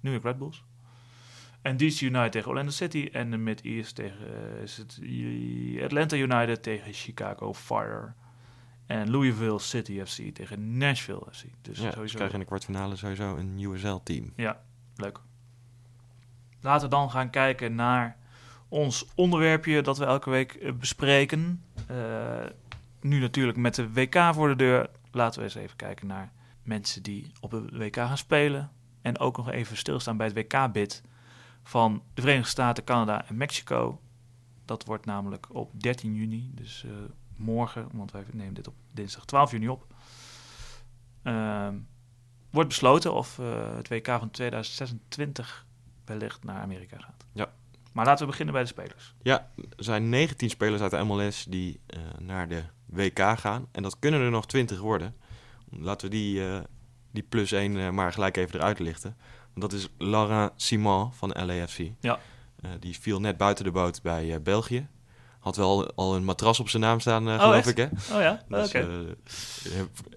New 0.00 0.12
York 0.12 0.24
Red 0.24 0.38
Bulls. 0.38 0.64
En 1.66 1.76
DC 1.76 2.00
United 2.00 2.32
tegen 2.32 2.48
Orlando 2.48 2.70
City. 2.70 3.08
En 3.12 3.30
de 3.30 3.36
Mid-East 3.36 3.94
tegen 3.94 4.60
is 4.62 4.76
het 4.76 5.00
Atlanta 5.82 6.16
United 6.16 6.62
tegen 6.62 6.92
Chicago 6.92 7.54
Fire. 7.54 8.12
En 8.86 9.10
Louisville 9.10 9.58
City 9.58 10.04
FC 10.04 10.34
tegen 10.34 10.78
Nashville 10.78 11.22
FC. 11.30 11.44
Dus 11.62 11.78
ja, 11.78 11.90
sowieso... 11.90 12.14
krijgen 12.14 12.34
in 12.34 12.40
de 12.40 12.46
kwartfinale 12.46 12.96
sowieso 12.96 13.36
een 13.36 13.58
USL-team. 13.58 14.32
Ja, 14.36 14.60
leuk. 14.96 15.20
Laten 16.60 16.88
we 16.88 16.94
dan 16.94 17.10
gaan 17.10 17.30
kijken 17.30 17.74
naar 17.74 18.16
ons 18.68 19.06
onderwerpje 19.14 19.82
dat 19.82 19.98
we 19.98 20.04
elke 20.04 20.30
week 20.30 20.78
bespreken. 20.78 21.62
Uh, 21.90 22.44
nu 23.00 23.20
natuurlijk 23.20 23.58
met 23.58 23.74
de 23.74 23.92
WK 23.92 24.30
voor 24.32 24.48
de 24.48 24.56
deur. 24.56 24.90
Laten 25.10 25.38
we 25.38 25.44
eens 25.44 25.54
even 25.54 25.76
kijken 25.76 26.06
naar 26.06 26.32
mensen 26.62 27.02
die 27.02 27.32
op 27.40 27.50
de 27.50 27.66
WK 27.72 27.96
gaan 27.96 28.18
spelen. 28.18 28.70
En 29.02 29.18
ook 29.18 29.36
nog 29.36 29.50
even 29.50 29.76
stilstaan 29.76 30.16
bij 30.16 30.26
het 30.26 30.36
WK-bid 30.36 31.02
van 31.66 32.02
de 32.14 32.20
Verenigde 32.20 32.50
Staten, 32.50 32.84
Canada 32.84 33.28
en 33.28 33.36
Mexico. 33.36 34.00
Dat 34.64 34.84
wordt 34.84 35.04
namelijk 35.04 35.46
op 35.50 35.80
13 35.80 36.14
juni, 36.14 36.50
dus 36.54 36.84
uh, 36.86 36.92
morgen, 37.36 37.88
want 37.92 38.12
wij 38.12 38.24
nemen 38.32 38.54
dit 38.54 38.68
op 38.68 38.74
dinsdag 38.92 39.24
12 39.24 39.50
juni 39.50 39.68
op. 39.68 39.86
Uh, 41.22 41.68
wordt 42.50 42.68
besloten 42.68 43.14
of 43.14 43.38
uh, 43.38 43.76
het 43.76 43.88
WK 43.88 44.06
van 44.06 44.30
2026 44.30 45.66
wellicht 46.04 46.44
naar 46.44 46.60
Amerika 46.60 46.98
gaat. 46.98 47.24
Ja. 47.32 47.52
Maar 47.92 48.04
laten 48.04 48.24
we 48.24 48.30
beginnen 48.30 48.54
bij 48.54 48.62
de 48.62 48.68
spelers. 48.68 49.14
Ja, 49.22 49.50
er 49.56 49.84
zijn 49.84 50.08
19 50.08 50.50
spelers 50.50 50.82
uit 50.82 50.90
de 50.90 51.04
MLS 51.04 51.44
die 51.44 51.80
uh, 51.96 52.00
naar 52.18 52.48
de 52.48 52.62
WK 52.86 53.38
gaan. 53.38 53.66
En 53.72 53.82
dat 53.82 53.98
kunnen 53.98 54.20
er 54.20 54.30
nog 54.30 54.46
20 54.46 54.80
worden. 54.80 55.14
Laten 55.70 56.10
we 56.10 56.16
die, 56.16 56.42
die 57.10 57.22
plus 57.22 57.52
1 57.52 57.74
uh, 57.74 57.90
maar 57.90 58.12
gelijk 58.12 58.36
even 58.36 58.54
eruit 58.58 58.78
lichten. 58.78 59.16
Dat 59.58 59.72
is 59.72 59.88
Laurent 59.98 60.52
Simon 60.56 61.12
van 61.12 61.32
LAFC. 61.46 61.78
Ja. 62.00 62.18
die 62.80 62.98
viel 62.98 63.20
net 63.20 63.36
buiten 63.36 63.64
de 63.64 63.70
boot 63.70 64.02
bij 64.02 64.42
België. 64.42 64.88
Had 65.38 65.56
wel 65.56 65.94
al 65.94 66.14
een 66.14 66.24
matras 66.24 66.60
op 66.60 66.68
zijn 66.68 66.82
naam 66.82 67.00
staan, 67.00 67.22
geloof 67.40 67.64
oh, 67.64 67.70
ik. 67.70 67.76
Hè? 67.76 67.84
Oh 67.84 68.20
ja, 68.20 68.42
dus, 68.48 68.68
oké. 68.68 69.16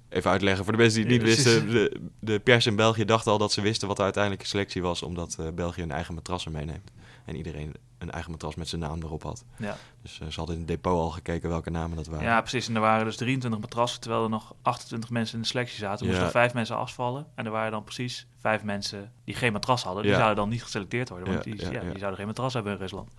even 0.10 0.32
uitleggen 0.32 0.64
voor 0.64 0.74
de 0.74 0.80
mensen 0.80 1.02
die 1.02 1.18
het 1.18 1.26
niet 1.26 1.36
wisten. 1.36 1.70
De, 1.70 2.02
de, 2.20 2.40
pers 2.40 2.66
in 2.66 2.76
België 2.76 3.06
dacht 3.06 3.28
al 3.28 3.38
dat 3.38 3.52
ze 3.52 3.62
wisten 3.62 3.88
wat 3.88 3.98
de 3.98 4.04
uiteindelijke 4.04 4.48
selectie 4.48 4.82
was, 4.82 5.04
omdat 5.04 5.38
België 5.56 5.82
een 5.82 5.92
eigen 5.92 6.14
matrassen 6.14 6.52
meeneemt. 6.52 6.92
En 7.26 7.36
iedereen 7.36 7.76
een 8.00 8.12
eigen 8.12 8.32
matras 8.32 8.56
met 8.56 8.68
zijn 8.68 8.82
naam 8.82 9.02
erop 9.04 9.24
had. 9.24 9.43
Ja. 9.58 9.78
Dus 10.02 10.20
uh, 10.24 10.28
ze 10.28 10.36
hadden 10.36 10.56
in 10.56 10.62
het 10.62 10.70
depot 10.70 10.93
al 10.93 11.10
gekeken 11.10 11.50
welke 11.50 11.70
namen 11.70 11.97
dat 11.97 12.08
waren. 12.08 12.26
Ja, 12.26 12.39
precies. 12.41 12.68
En 12.68 12.76
er 12.76 12.82
waren 12.82 13.06
dus 13.06 13.16
23 13.18 13.60
matrassen, 13.62 14.02
terwijl 14.02 14.24
er 14.24 14.30
nog 14.30 14.54
28 14.62 15.10
mensen 15.10 15.36
in 15.36 15.41
de 15.41 15.47
selectie 15.47 15.78
zaten. 15.78 16.06
Moesten 16.06 16.26
Ja. 16.26 16.32
vijf 16.32 16.54
mensen 16.54 16.76
afvallen. 16.78 17.28
En 17.36 17.45
er 17.45 17.52
waren 17.52 17.72
dan 17.72 17.84
precies 17.84 18.28
vijf 18.38 18.64
mensen 18.64 19.12
die 19.24 19.36
geen 19.36 19.52
matras 19.54 19.84
hadden. 19.84 20.02
Die 20.04 20.12
Ja. 20.12 20.18
zouden 20.18 20.38
dan 20.38 20.50
niet 20.50 20.64
geselecteerd 20.64 21.10
worden, 21.10 21.28
want 21.34 21.45
Ja, 21.45 21.52
die, 21.52 21.62
die 21.80 21.97
zouden 21.97 22.16
geen 22.16 22.28
matras 22.28 22.54
hebben 22.54 22.72
in 22.74 22.78
Rusland. 22.80 23.12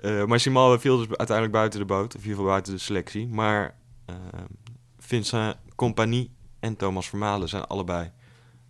Uh, 0.00 0.24
maar 0.24 0.40
Simon 0.40 0.80
viel 0.80 0.96
dus 0.96 1.06
uiteindelijk 1.08 1.56
buiten 1.56 1.78
de 1.80 1.86
boot, 1.86 2.06
of 2.06 2.12
in 2.14 2.20
ieder 2.20 2.30
geval 2.34 2.50
buiten 2.50 2.72
de 2.72 2.78
selectie. 2.78 3.28
Maar 3.28 3.74
uh, 4.10 4.16
Vincent 4.98 5.56
Compagnie 5.74 6.30
en 6.60 6.76
Thomas 6.76 7.08
Vermalen 7.08 7.48
zijn 7.48 7.64
allebei 7.64 8.10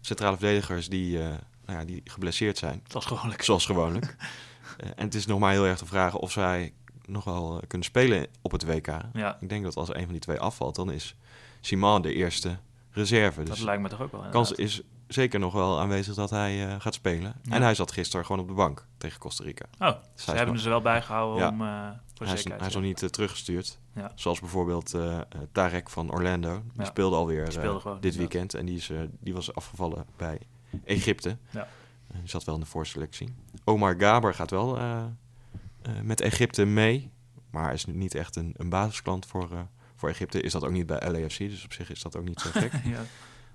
centrale 0.01 0.37
verdedigers 0.37 0.89
die, 0.89 1.19
uh, 1.19 1.25
nou 1.67 1.79
ja, 1.79 1.85
die 1.85 2.01
geblesseerd 2.05 2.59
zijn. 2.59 2.83
Was 2.89 3.05
gewoonlijk. 3.05 3.43
Zoals 3.43 3.67
gewoonlijk. 3.67 4.17
uh, 4.85 4.89
en 4.97 5.05
het 5.05 5.15
is 5.15 5.27
nog 5.27 5.39
maar 5.39 5.53
heel 5.53 5.67
erg 5.67 5.79
te 5.79 5.87
vragen 5.87 6.19
of 6.21 6.33
zij 6.33 6.73
nog 7.07 7.25
wel 7.25 7.55
uh, 7.57 7.63
kunnen 7.67 7.87
spelen 7.87 8.27
op 8.43 8.53
het 8.53 8.65
WK. 8.65 8.87
Ja, 9.13 9.37
Ik 9.41 9.49
denk 9.49 9.65
dat 9.65 9.77
als 9.77 9.89
een 9.95 10.03
van 10.03 10.13
die 10.13 10.21
twee 10.21 10.39
afvalt, 10.41 10.75
dan 10.75 10.91
is 10.91 11.17
Simon 11.61 12.03
de 12.03 12.13
eerste 12.15 12.57
reserve. 12.91 13.43
dat 13.43 13.55
Dus 13.55 13.65
lijkt 13.65 13.83
me 13.83 13.89
toch 13.89 14.01
ook 14.03 14.13
wel. 14.13 14.23
de 14.23 14.29
kans 14.29 14.53
is 14.53 14.83
zeker 15.09 15.39
nog 15.41 15.53
wel 15.53 15.81
aanwezig 15.81 16.15
dat 16.15 16.31
hij 16.31 16.67
uh, 16.67 16.75
gaat 16.79 16.95
spelen. 16.95 17.35
Ja. 17.43 17.53
En 17.55 17.63
hij 17.63 17.75
zat 17.75 17.93
gisteren 17.93 18.27
gewoon 18.27 18.41
op 18.41 18.49
de 18.49 18.55
bank 18.55 18.87
tegen 18.99 19.19
Costa 19.21 19.45
Rica. 19.45 19.65
Oh, 19.79 19.89
Dus 20.15 20.25
ze 20.25 20.31
hebben 20.31 20.55
nog- 20.55 20.65
er 20.65 20.71
wel 20.71 20.81
bijgehouden 20.83 21.43
Ja. 21.43 21.49
om 21.49 21.61
uh, 21.63 21.89
voor 22.15 22.27
hij, 22.27 22.35
is, 22.35 22.45
hij 22.45 22.67
is 22.67 22.75
nog 22.75 22.83
niet 22.83 23.03
uh, 23.03 23.09
teruggestuurd. 23.09 23.79
Ja. 23.95 24.13
Zoals 24.15 24.41
bijvoorbeeld 24.41 24.95
Tarek 25.53 25.91
van 25.91 26.13
Orlando. 26.13 26.63
Die 26.75 26.87
speelde 26.87 27.17
alweer 27.17 27.43
Die 27.45 27.53
speelde 27.53 27.81
gewoon, 27.81 28.01
dit 28.01 28.17
weekend. 28.17 28.55
En 28.55 28.67
die, 28.67 28.77
is, 28.77 28.91
die 29.21 29.35
was 29.35 29.55
afgevallen 29.55 30.05
bij 30.17 30.39
Egypte. 30.85 31.37
Ja. 31.51 31.69
Die 32.21 32.29
zat 32.29 32.45
wel 32.45 32.55
in 32.55 32.61
de 32.61 32.67
voorselectie. 32.67 33.35
Omar 33.65 33.95
Gaber 33.99 34.35
gaat 34.35 34.51
wel 34.51 34.79
uh, 34.79 35.05
uh, 35.87 36.01
met 36.03 36.21
Egypte 36.21 36.65
mee. 36.65 37.11
Maar 37.51 37.65
hij 37.65 37.75
is 37.75 37.85
niet 37.85 38.15
echt 38.15 38.37
een, 38.37 38.55
een 38.57 38.69
basisklant 38.69 39.27
voor, 39.27 39.49
uh, 39.53 39.61
voor 39.97 40.09
Egypte. 40.09 40.41
Is 40.41 40.53
dat 40.53 40.65
ook 40.65 40.71
niet 40.71 40.87
bij 40.87 41.11
LAFC. 41.11 41.39
Dus 41.39 41.65
op 41.65 41.73
zich 41.73 41.91
is 41.91 42.03
dat 42.03 42.17
ook 42.17 42.25
niet 42.25 42.41
zo 42.41 42.51
gek. 42.53 42.73
ja. 42.85 43.03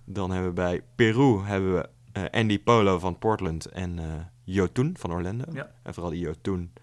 Dan 0.03 0.31
hebben 0.31 0.49
we 0.49 0.55
bij 0.55 0.81
Peru 0.95 1.43
hebben 1.43 1.73
we 1.73 2.31
Andy 2.31 2.59
Polo 2.59 2.99
van 2.99 3.17
Portland 3.17 3.65
en 3.65 3.99
Jotun 4.43 4.97
van 4.97 5.11
Orlando. 5.11 5.45
Ja. 5.53 5.71
En 5.83 5.93
vooral 5.93 6.11
die 6.11 6.21
Jotun, 6.21 6.73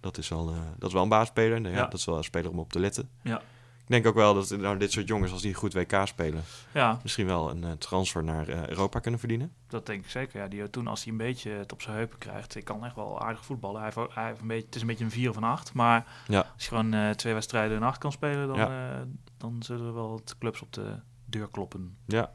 dat 0.00 0.18
is 0.18 0.28
wel, 0.28 0.50
uh, 0.50 0.56
dat 0.78 0.88
is 0.88 0.94
wel 0.94 1.02
een 1.02 1.08
baasspeler. 1.08 1.60
Ja, 1.62 1.68
Ja. 1.68 1.82
Dat 1.82 1.98
is 1.98 2.04
wel 2.04 2.16
een 2.16 2.24
speler 2.24 2.50
om 2.50 2.58
op 2.58 2.72
te 2.72 2.78
letten. 2.78 3.08
Ja. 3.22 3.42
Ik 3.84 3.90
denk 3.90 4.06
ook 4.06 4.14
wel 4.14 4.34
dat 4.34 4.50
nou, 4.50 4.78
dit 4.78 4.92
soort 4.92 5.08
jongens, 5.08 5.32
als 5.32 5.42
die 5.42 5.54
goed 5.54 5.72
WK 5.74 6.00
spelen, 6.04 6.42
ja, 6.74 6.98
misschien 7.02 7.26
wel 7.26 7.50
een 7.50 7.62
uh, 7.64 7.70
transfer 7.72 8.24
naar 8.24 8.48
uh, 8.48 8.66
Europa 8.68 8.98
kunnen 8.98 9.20
verdienen. 9.20 9.52
dat 9.68 9.86
denk 9.86 10.04
ik 10.04 10.10
zeker. 10.10 10.40
Ja, 10.40 10.48
die 10.48 10.70
toen 10.70 10.86
als 10.86 11.02
hij 11.04 11.12
een 11.12 11.18
beetje 11.18 11.50
het 11.50 11.72
op 11.72 11.82
zijn 11.82 11.96
heupen 11.96 12.18
krijgt, 12.18 12.54
ik 12.56 12.64
kan 12.64 12.84
echt 12.84 12.94
wel 12.94 13.20
aardig 13.20 13.44
voetballen. 13.44 13.80
Hij 13.82 13.90
heeft, 13.94 14.14
hij 14.14 14.26
heeft 14.26 14.40
een 14.40 14.46
beetje, 14.46 14.64
het 14.66 14.74
is 14.74 14.80
een 14.80 14.86
beetje 14.86 15.04
een 15.04 15.10
4 15.10 15.30
of 15.30 15.36
een 15.36 15.44
8, 15.44 15.72
maar 15.72 16.06
Ja. 16.28 16.38
als 16.54 16.62
je 16.62 16.68
gewoon 16.68 16.94
eh, 16.94 17.10
twee 17.10 17.32
wedstrijden 17.34 17.76
in 17.76 17.82
8 17.82 17.98
kan 17.98 18.12
spelen, 18.12 18.46
dan, 18.48 18.56
Ja. 18.56 18.92
eh, 18.94 19.00
dan 19.36 19.62
zullen 19.62 19.86
er 19.86 19.94
wel 19.94 20.10
wat 20.10 20.34
clubs 20.38 20.60
op 20.62 20.72
de 20.72 20.94
deur 21.24 21.48
kloppen. 21.50 21.96
Ja. 22.06 22.32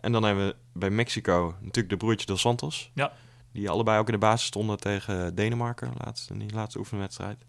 En 0.00 0.12
dan 0.12 0.22
hebben 0.22 0.46
we 0.46 0.56
bij 0.72 0.90
Mexico 0.90 1.54
natuurlijk 1.60 1.88
de 1.88 1.96
broertjes 1.96 2.26
Dos 2.26 2.40
Santos. 2.40 2.90
Ja. 2.94 3.12
Die 3.52 3.70
allebei 3.70 3.98
ook 3.98 4.06
in 4.06 4.12
de 4.12 4.18
basis 4.18 4.46
stonden 4.46 4.76
tegen 4.78 5.34
Denemarken, 5.34 5.92
laatst, 6.04 6.30
in 6.30 6.38
die 6.38 6.52
laatste 6.52 6.78
oefenwedstrijd. 6.78 7.44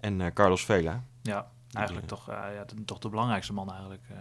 En 0.00 0.32
Carlos 0.32 0.64
Vela. 0.64 1.04
Ja, 1.22 1.50
eigenlijk 1.74 2.06
toch, 2.06 2.28
eh, 2.28 2.54
ja, 2.54 2.64
de, 2.64 2.84
toch 2.84 2.98
de 2.98 3.08
belangrijkste 3.08 3.52
man 3.52 3.70
eigenlijk. 3.70 4.02
eh. 4.08 4.16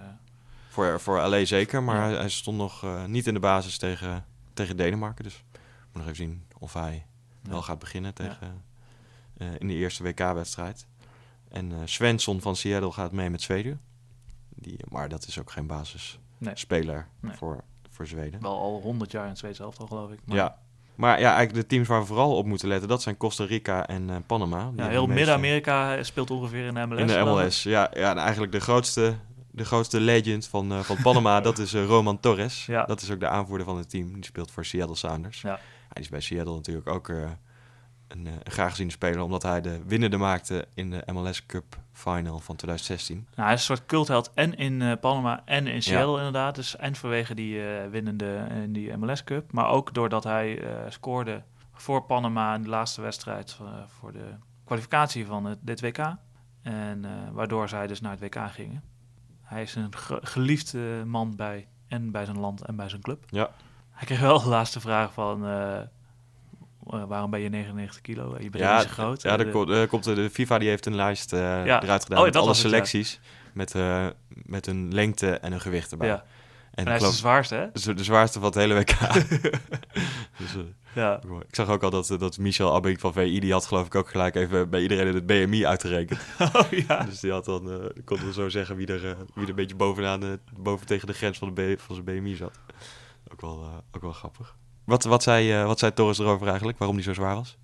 Voor, 0.69 0.99
voor 0.99 1.17
LA 1.27 1.45
zeker, 1.45 1.83
maar 1.83 1.95
Ja. 1.95 2.01
hij, 2.03 2.13
hij 2.13 2.29
stond 2.29 2.57
nog 2.57 2.83
uh, 2.83 3.05
niet 3.05 3.27
in 3.27 3.33
de 3.33 3.39
basis 3.39 3.77
tegen, 3.77 4.25
tegen 4.53 4.77
Denemarken. 4.77 5.23
Dus 5.23 5.43
we 5.51 5.59
moeten 5.81 5.91
nog 6.01 6.03
even 6.03 6.15
zien 6.15 6.43
of 6.57 6.73
hij 6.73 7.05
Ja. 7.43 7.49
wel 7.49 7.61
gaat 7.61 7.79
beginnen 7.79 8.13
tegen, 8.13 8.63
uh, 9.37 9.47
in 9.57 9.67
de 9.67 9.73
eerste 9.73 10.03
WK-wedstrijd. 10.03 10.87
En 11.49 11.71
uh, 11.71 11.77
Svensson 11.85 12.41
van 12.41 12.55
Seattle 12.55 12.91
gaat 12.91 13.11
mee 13.11 13.29
met 13.29 13.41
Zweden. 13.41 13.81
Die, 14.49 14.79
maar 14.89 15.09
dat 15.09 15.27
is 15.27 15.39
ook 15.39 15.51
geen 15.51 15.67
basisspeler 15.67 16.95
Nee. 17.19 17.29
Nee. 17.31 17.37
voor, 17.37 17.63
voor 17.89 18.07
Zweden. 18.07 18.41
Wel 18.41 18.59
al 18.59 18.81
100 18.81 19.11
jaar 19.11 19.23
in 19.23 19.29
het 19.29 19.37
Zweedse 19.37 19.63
elftal, 19.63 19.87
geloof 19.87 20.11
ik. 20.11 20.19
Maar, 20.25 20.35
Ja. 20.35 20.61
Maar 20.95 21.19
ja, 21.19 21.35
eigenlijk 21.35 21.53
de 21.53 21.75
teams 21.75 21.87
waar 21.87 21.99
we 21.99 22.05
vooral 22.05 22.35
op 22.35 22.45
moeten 22.45 22.67
letten, 22.67 22.87
dat 22.87 23.01
zijn 23.01 23.17
Costa 23.17 23.45
Rica 23.45 23.87
en 23.87 24.09
uh, 24.09 24.15
Panama. 24.25 24.69
Die 24.69 24.83
Ja, 24.83 24.89
heel 24.89 25.07
Midden-Amerika 25.07 26.03
speelt 26.03 26.31
ongeveer 26.31 26.65
in 26.65 26.73
de 26.73 26.85
MLS. 26.85 26.99
In 26.99 27.07
de. 27.07 27.23
MLS, 27.23 27.63
ja. 27.63 27.91
ja 27.93 28.11
en 28.11 28.17
eigenlijk 28.17 28.51
de 28.51 28.59
grootste, 28.59 29.15
de 29.51 29.65
grootste 29.65 29.99
legend 29.99 30.47
van, 30.47 30.71
uh, 30.71 30.79
van 30.79 30.97
Panama, 31.01 31.41
dat 31.49 31.57
is 31.57 31.73
uh, 31.73 31.85
Roman 31.85 32.19
Torres. 32.19 32.65
Ja. 32.65 32.83
Dat 32.85 33.01
is 33.01 33.11
ook 33.11 33.19
de 33.19 33.27
aanvoerder 33.27 33.65
van 33.65 33.77
het 33.77 33.89
team. 33.89 34.13
Die 34.13 34.25
speelt 34.25 34.51
voor 34.51 34.65
Seattle 34.65 34.95
Sounders. 34.95 35.41
Ja. 35.41 35.59
Hij 35.89 36.01
is 36.01 36.09
bij 36.09 36.19
Seattle 36.19 36.53
natuurlijk 36.53 36.87
ook 36.87 37.11
een, 38.13 38.25
een 38.25 38.51
graag 38.51 38.69
geziene 38.69 38.91
speler, 38.91 39.21
omdat 39.21 39.43
hij 39.43 39.61
de 39.61 39.81
winnende 39.85 40.17
maakte 40.17 40.67
in 40.73 40.89
de 40.89 41.03
MLS 41.13 41.45
Cup 41.45 41.77
Final 41.91 42.39
van 42.39 42.55
2016. 42.55 43.15
Nou, 43.17 43.27
hij 43.47 43.53
is 43.53 43.59
een 43.59 43.75
soort 43.75 43.85
cultheld 43.87 44.31
en 44.33 44.55
in 44.57 44.81
eh, 44.81 44.91
Panama 45.01 45.41
en 45.45 45.67
in 45.67 45.83
Seattle 45.83 46.17
inderdaad. 46.17 46.55
Dus 46.55 46.75
en 46.75 46.95
vanwege 46.95 47.35
die 47.35 47.67
eh, 47.67 47.89
winnende 47.89 48.47
in 48.63 48.73
die 48.73 48.97
MLS 48.97 49.23
Cup. 49.23 49.51
Maar 49.51 49.67
ook 49.67 49.93
doordat 49.93 50.23
hij 50.23 50.61
eh, 50.63 50.69
scoorde 50.91 51.43
voor 51.73 52.03
Panama 52.03 52.55
in 52.55 52.61
de 52.61 52.69
laatste 52.69 53.01
wedstrijd 53.01 53.57
eh, 53.61 53.67
voor 53.87 54.11
de 54.11 54.25
kwalificatie 54.65 55.25
van 55.25 55.45
het, 55.45 55.57
dit 55.61 55.81
WK. 55.81 55.97
En 56.61 57.05
eh, 57.05 57.11
waardoor 57.31 57.69
zij 57.69 57.87
dus 57.87 58.01
naar 58.01 58.11
het 58.11 58.19
WK 58.19 58.51
gingen. 58.51 58.83
Hij 59.41 59.61
is 59.61 59.75
een 59.75 59.95
ge- 59.95 60.19
geliefde 60.21 61.03
man 61.05 61.35
bij 61.35 61.67
en 61.87 62.11
bij 62.11 62.25
zijn 62.25 62.39
land 62.39 62.65
en 62.65 62.75
bij 62.75 62.89
zijn 62.89 63.01
club. 63.01 63.23
Ja. 63.29 63.49
Hij 63.91 64.05
kreeg 64.05 64.19
wel 64.19 64.41
de 64.41 64.49
laatste 64.49 64.79
vraag 64.79 65.13
van... 65.13 65.45
eh, 66.87 67.01
eh, 67.01 67.07
waarom 67.07 67.29
ben 67.31 67.39
je 67.39 67.49
99 67.49 68.01
kilo? 68.01 68.35
Je 68.39 68.49
bent 68.49 68.63
ja, 68.63 68.77
niet 68.77 68.87
zo 68.87 68.93
groot. 68.93 69.21
Ja, 69.21 69.37
De- 69.37 69.43
er 69.45 69.51
komt, 69.51 69.87
komt, 69.87 70.03
de 70.03 70.29
FIFA 70.29 70.57
die 70.57 70.69
heeft 70.69 70.85
een 70.85 70.95
lijst 70.95 71.33
uh, 71.33 71.39
Ja. 71.39 71.83
eruit 71.83 72.03
gedaan 72.03 72.17
Oh, 72.17 72.23
met 72.23 72.33
dat 72.33 72.41
alle 72.41 72.51
het, 72.51 72.59
selecties. 72.61 73.19
Met, 73.53 73.73
met 74.29 74.67
een 74.67 74.93
lengte 74.93 75.31
en 75.37 75.51
een 75.53 75.61
gewicht 75.61 75.91
erbij. 75.91 76.07
Ja. 76.07 76.23
En 76.73 76.85
En 76.85 76.91
hij 76.91 76.95
is 77.01 77.09
de 77.09 77.15
zwaarste, 77.15 77.55
hè? 77.55 77.93
de, 77.93 78.03
zwaarste 78.03 78.39
van 78.39 78.47
het 78.47 78.57
hele 78.57 78.73
WK. 78.73 78.97
dus, 80.39 80.55
uh, 80.55 80.61
Ja. 80.95 81.21
ik 81.47 81.55
zag 81.55 81.69
ook 81.69 81.83
al 81.83 81.89
dat, 81.89 82.15
dat 82.19 82.37
Michel 82.37 82.73
Abink 82.75 82.99
van 82.99 83.13
VI, 83.13 83.39
die 83.39 83.51
had 83.51 83.65
geloof 83.65 83.85
ik 83.85 83.95
ook 83.95 84.09
gelijk 84.09 84.35
even 84.35 84.69
bij 84.69 84.81
iedereen 84.81 85.13
het 85.13 85.25
BMI 85.25 85.65
uitgerekend. 85.65 86.19
Oh 86.53 86.71
ja. 86.87 87.03
Dus 87.03 87.19
die 87.19 87.31
had 87.31 87.45
dan, 87.45 87.69
uh, 87.69 87.85
konden 88.05 88.27
we 88.27 88.33
zo 88.33 88.49
zeggen 88.49 88.75
wie 88.75 88.87
er, 88.87 89.03
uh, 89.05 89.11
wie 89.33 89.43
er 89.43 89.49
een 89.49 89.55
beetje 89.55 89.75
bovenaan, 89.75 90.39
boven 90.59 90.85
tegen 90.87 91.07
de 91.07 91.13
grens 91.13 91.37
van, 91.37 91.53
de 91.53 91.73
B, 91.75 91.79
van 91.79 91.95
zijn 91.95 92.05
BMI 92.05 92.35
zat. 92.35 92.59
Ook 93.31 93.41
wel, 93.41 93.83
ook 93.91 94.01
wel 94.01 94.11
grappig. 94.11 94.55
Wat, 94.83 95.03
wat, 95.03 95.23
zei, 95.23 95.61
uh, 95.61 95.65
wat 95.65 95.79
zei 95.79 95.93
Torres 95.93 96.19
erover 96.19 96.47
eigenlijk, 96.47 96.77
waarom 96.77 96.95
die 96.97 97.05
zo 97.05 97.13
zwaar 97.13 97.35
was? 97.35 97.57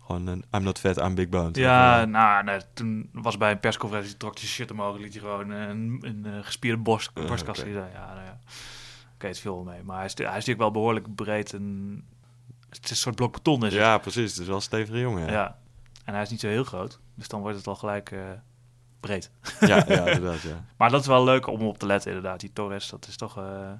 Gewoon 0.00 0.26
een 0.26 0.44
I'm 0.54 0.62
not 0.62 0.78
fat, 0.78 0.96
I'm 0.96 1.14
big 1.14 1.28
boned. 1.28 1.56
Ja, 1.56 1.94
Of, 1.96 2.02
eh, 2.02 2.10
nou, 2.10 2.44
nee, 2.44 2.60
toen 2.74 3.08
was 3.12 3.36
bij 3.36 3.50
een 3.50 3.60
persconferentie, 3.60 4.16
trok 4.16 4.38
zijn 4.38 4.50
shirt 4.50 4.70
omhoog, 4.70 4.98
liet 4.98 5.12
hij 5.12 5.22
gewoon 5.22 5.50
een, 5.50 5.98
een, 6.00 6.24
eh, 6.26 6.32
gespierde 6.44 6.82
borst, 6.82 7.10
Eh, 7.14 7.26
borstkast. 7.26 7.62
Ja, 7.62 7.72
nou 7.72 8.24
ja. 8.24 8.38
Oké, 9.14 9.26
het 9.26 9.38
viel 9.38 9.54
wel 9.54 9.64
mee. 9.74 9.82
Maar 9.82 9.96
hij 9.96 10.04
is, 10.04 10.14
hij 10.14 10.26
is 10.26 10.32
natuurlijk 10.32 10.58
wel 10.58 10.70
behoorlijk 10.70 11.14
breed 11.14 11.52
en 11.52 12.04
het 12.68 12.84
is 12.84 12.90
een 12.90 12.96
soort 12.96 13.14
blok 13.14 13.32
beton. 13.32 13.64
Is 13.64 13.72
het. 13.72 13.82
ja, 13.82 13.98
precies. 13.98 14.30
Het 14.30 14.40
is 14.40 14.46
wel 14.46 14.56
een 14.56 14.62
stevige 14.62 14.98
jongen. 14.98 15.26
Ja, 15.26 15.32
Ja. 15.32 15.58
En 16.04 16.14
hij 16.14 16.22
is 16.22 16.30
niet 16.30 16.40
zo 16.40 16.48
heel 16.48 16.64
groot, 16.64 16.98
dus 17.14 17.28
dan 17.28 17.40
wordt 17.40 17.56
het 17.56 17.66
al 17.66 17.74
gelijk 17.76 18.10
eh, 18.10 18.20
breed. 19.00 19.30
ja, 19.60 19.84
ja 19.88 20.06
inderdaad. 20.10 20.40
Ja. 20.42 20.64
Maar 20.76 20.90
dat 20.90 21.00
is 21.00 21.06
wel 21.06 21.24
leuk 21.24 21.46
om 21.46 21.62
op 21.62 21.78
te 21.78 21.86
letten, 21.86 22.12
inderdaad. 22.12 22.40
Die 22.40 22.52
Torres, 22.52 22.88
dat 22.88 23.06
is 23.06 23.16
toch 23.16 23.38
eh, 23.38 23.70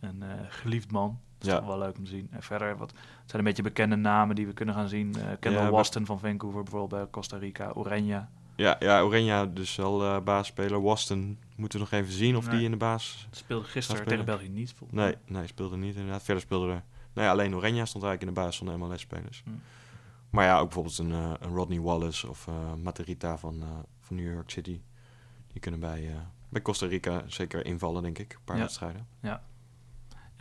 een 0.00 0.22
eh, 0.22 0.28
geliefd 0.48 0.90
man. 0.90 1.20
Dat 1.42 1.50
is 1.50 1.52
Ja. 1.52 1.58
toch 1.66 1.76
wel 1.76 1.86
leuk 1.86 1.96
om 1.98 2.04
te 2.04 2.10
zien. 2.10 2.28
En 2.30 2.42
verder, 2.42 2.76
wat 2.76 2.90
het 2.90 2.98
zijn 3.24 3.38
een 3.38 3.44
beetje 3.48 3.62
bekende 3.62 3.96
namen 3.96 4.34
die 4.36 4.46
we 4.46 4.52
kunnen 4.52 4.74
gaan 4.74 4.88
zien. 4.88 5.14
Eh 5.14 5.22
Kendall 5.40 5.64
Ja, 5.64 5.70
Waston 5.70 6.06
van 6.06 6.18
Vancouver 6.20 6.62
bijvoorbeeld 6.62 7.00
bij 7.02 7.10
Costa 7.10 7.36
Rica. 7.36 7.70
Oranje. 7.74 8.24
Ja, 8.56 8.76
ja 8.78 9.00
Oranje 9.02 9.52
dus 9.52 9.80
al 9.80 10.02
eh 10.04 10.20
baasspeler. 10.20 10.82
Waston 10.82 11.38
moeten 11.56 11.78
we 11.78 11.84
nog 11.90 12.00
even 12.00 12.12
zien 12.12 12.36
of 12.36 12.46
Nee. 12.46 12.56
die 12.56 12.64
in 12.64 12.70
de 12.70 12.76
baas... 12.76 13.28
Speelde 13.30 13.64
gisteren 13.64 14.06
tegen 14.06 14.24
België 14.24 14.48
niet. 14.48 14.72
volgens 14.72 14.98
Nee, 15.00 15.16
mij. 15.26 15.38
nee, 15.38 15.46
speelde 15.46 15.76
niet 15.76 15.94
inderdaad. 15.96 16.22
Verder 16.22 16.42
speelde 16.42 16.72
er... 16.72 16.82
Nee, 17.12 17.28
alleen 17.28 17.54
Oranje 17.54 17.86
stond 17.86 18.04
eigenlijk 18.04 18.22
in 18.22 18.26
de 18.34 18.40
baas 18.48 18.58
van 18.58 18.66
de 18.66 18.76
MLS-spelers. 18.76 19.42
Hm. 19.44 19.50
Maar 20.30 20.44
ja, 20.44 20.58
ook 20.58 20.64
bijvoorbeeld 20.64 20.98
een, 20.98 21.12
eh, 21.12 21.32
een 21.40 21.54
Rodney 21.54 21.80
Wallace 21.80 22.28
of 22.28 22.46
eh 22.46 22.54
Materita 22.82 23.38
van, 23.38 23.62
eh, 23.62 23.68
van 24.00 24.16
New 24.16 24.32
York 24.32 24.50
City. 24.50 24.80
Die 25.52 25.60
kunnen 25.60 25.80
bij, 25.80 26.08
eh, 26.08 26.14
bij 26.48 26.62
Costa 26.62 26.86
Rica 26.86 27.22
zeker 27.26 27.64
invallen, 27.66 28.02
denk 28.02 28.18
ik. 28.18 28.32
Een 28.32 28.38
paar 28.44 28.56
Ja. 28.56 28.62
wedstrijden. 28.62 29.06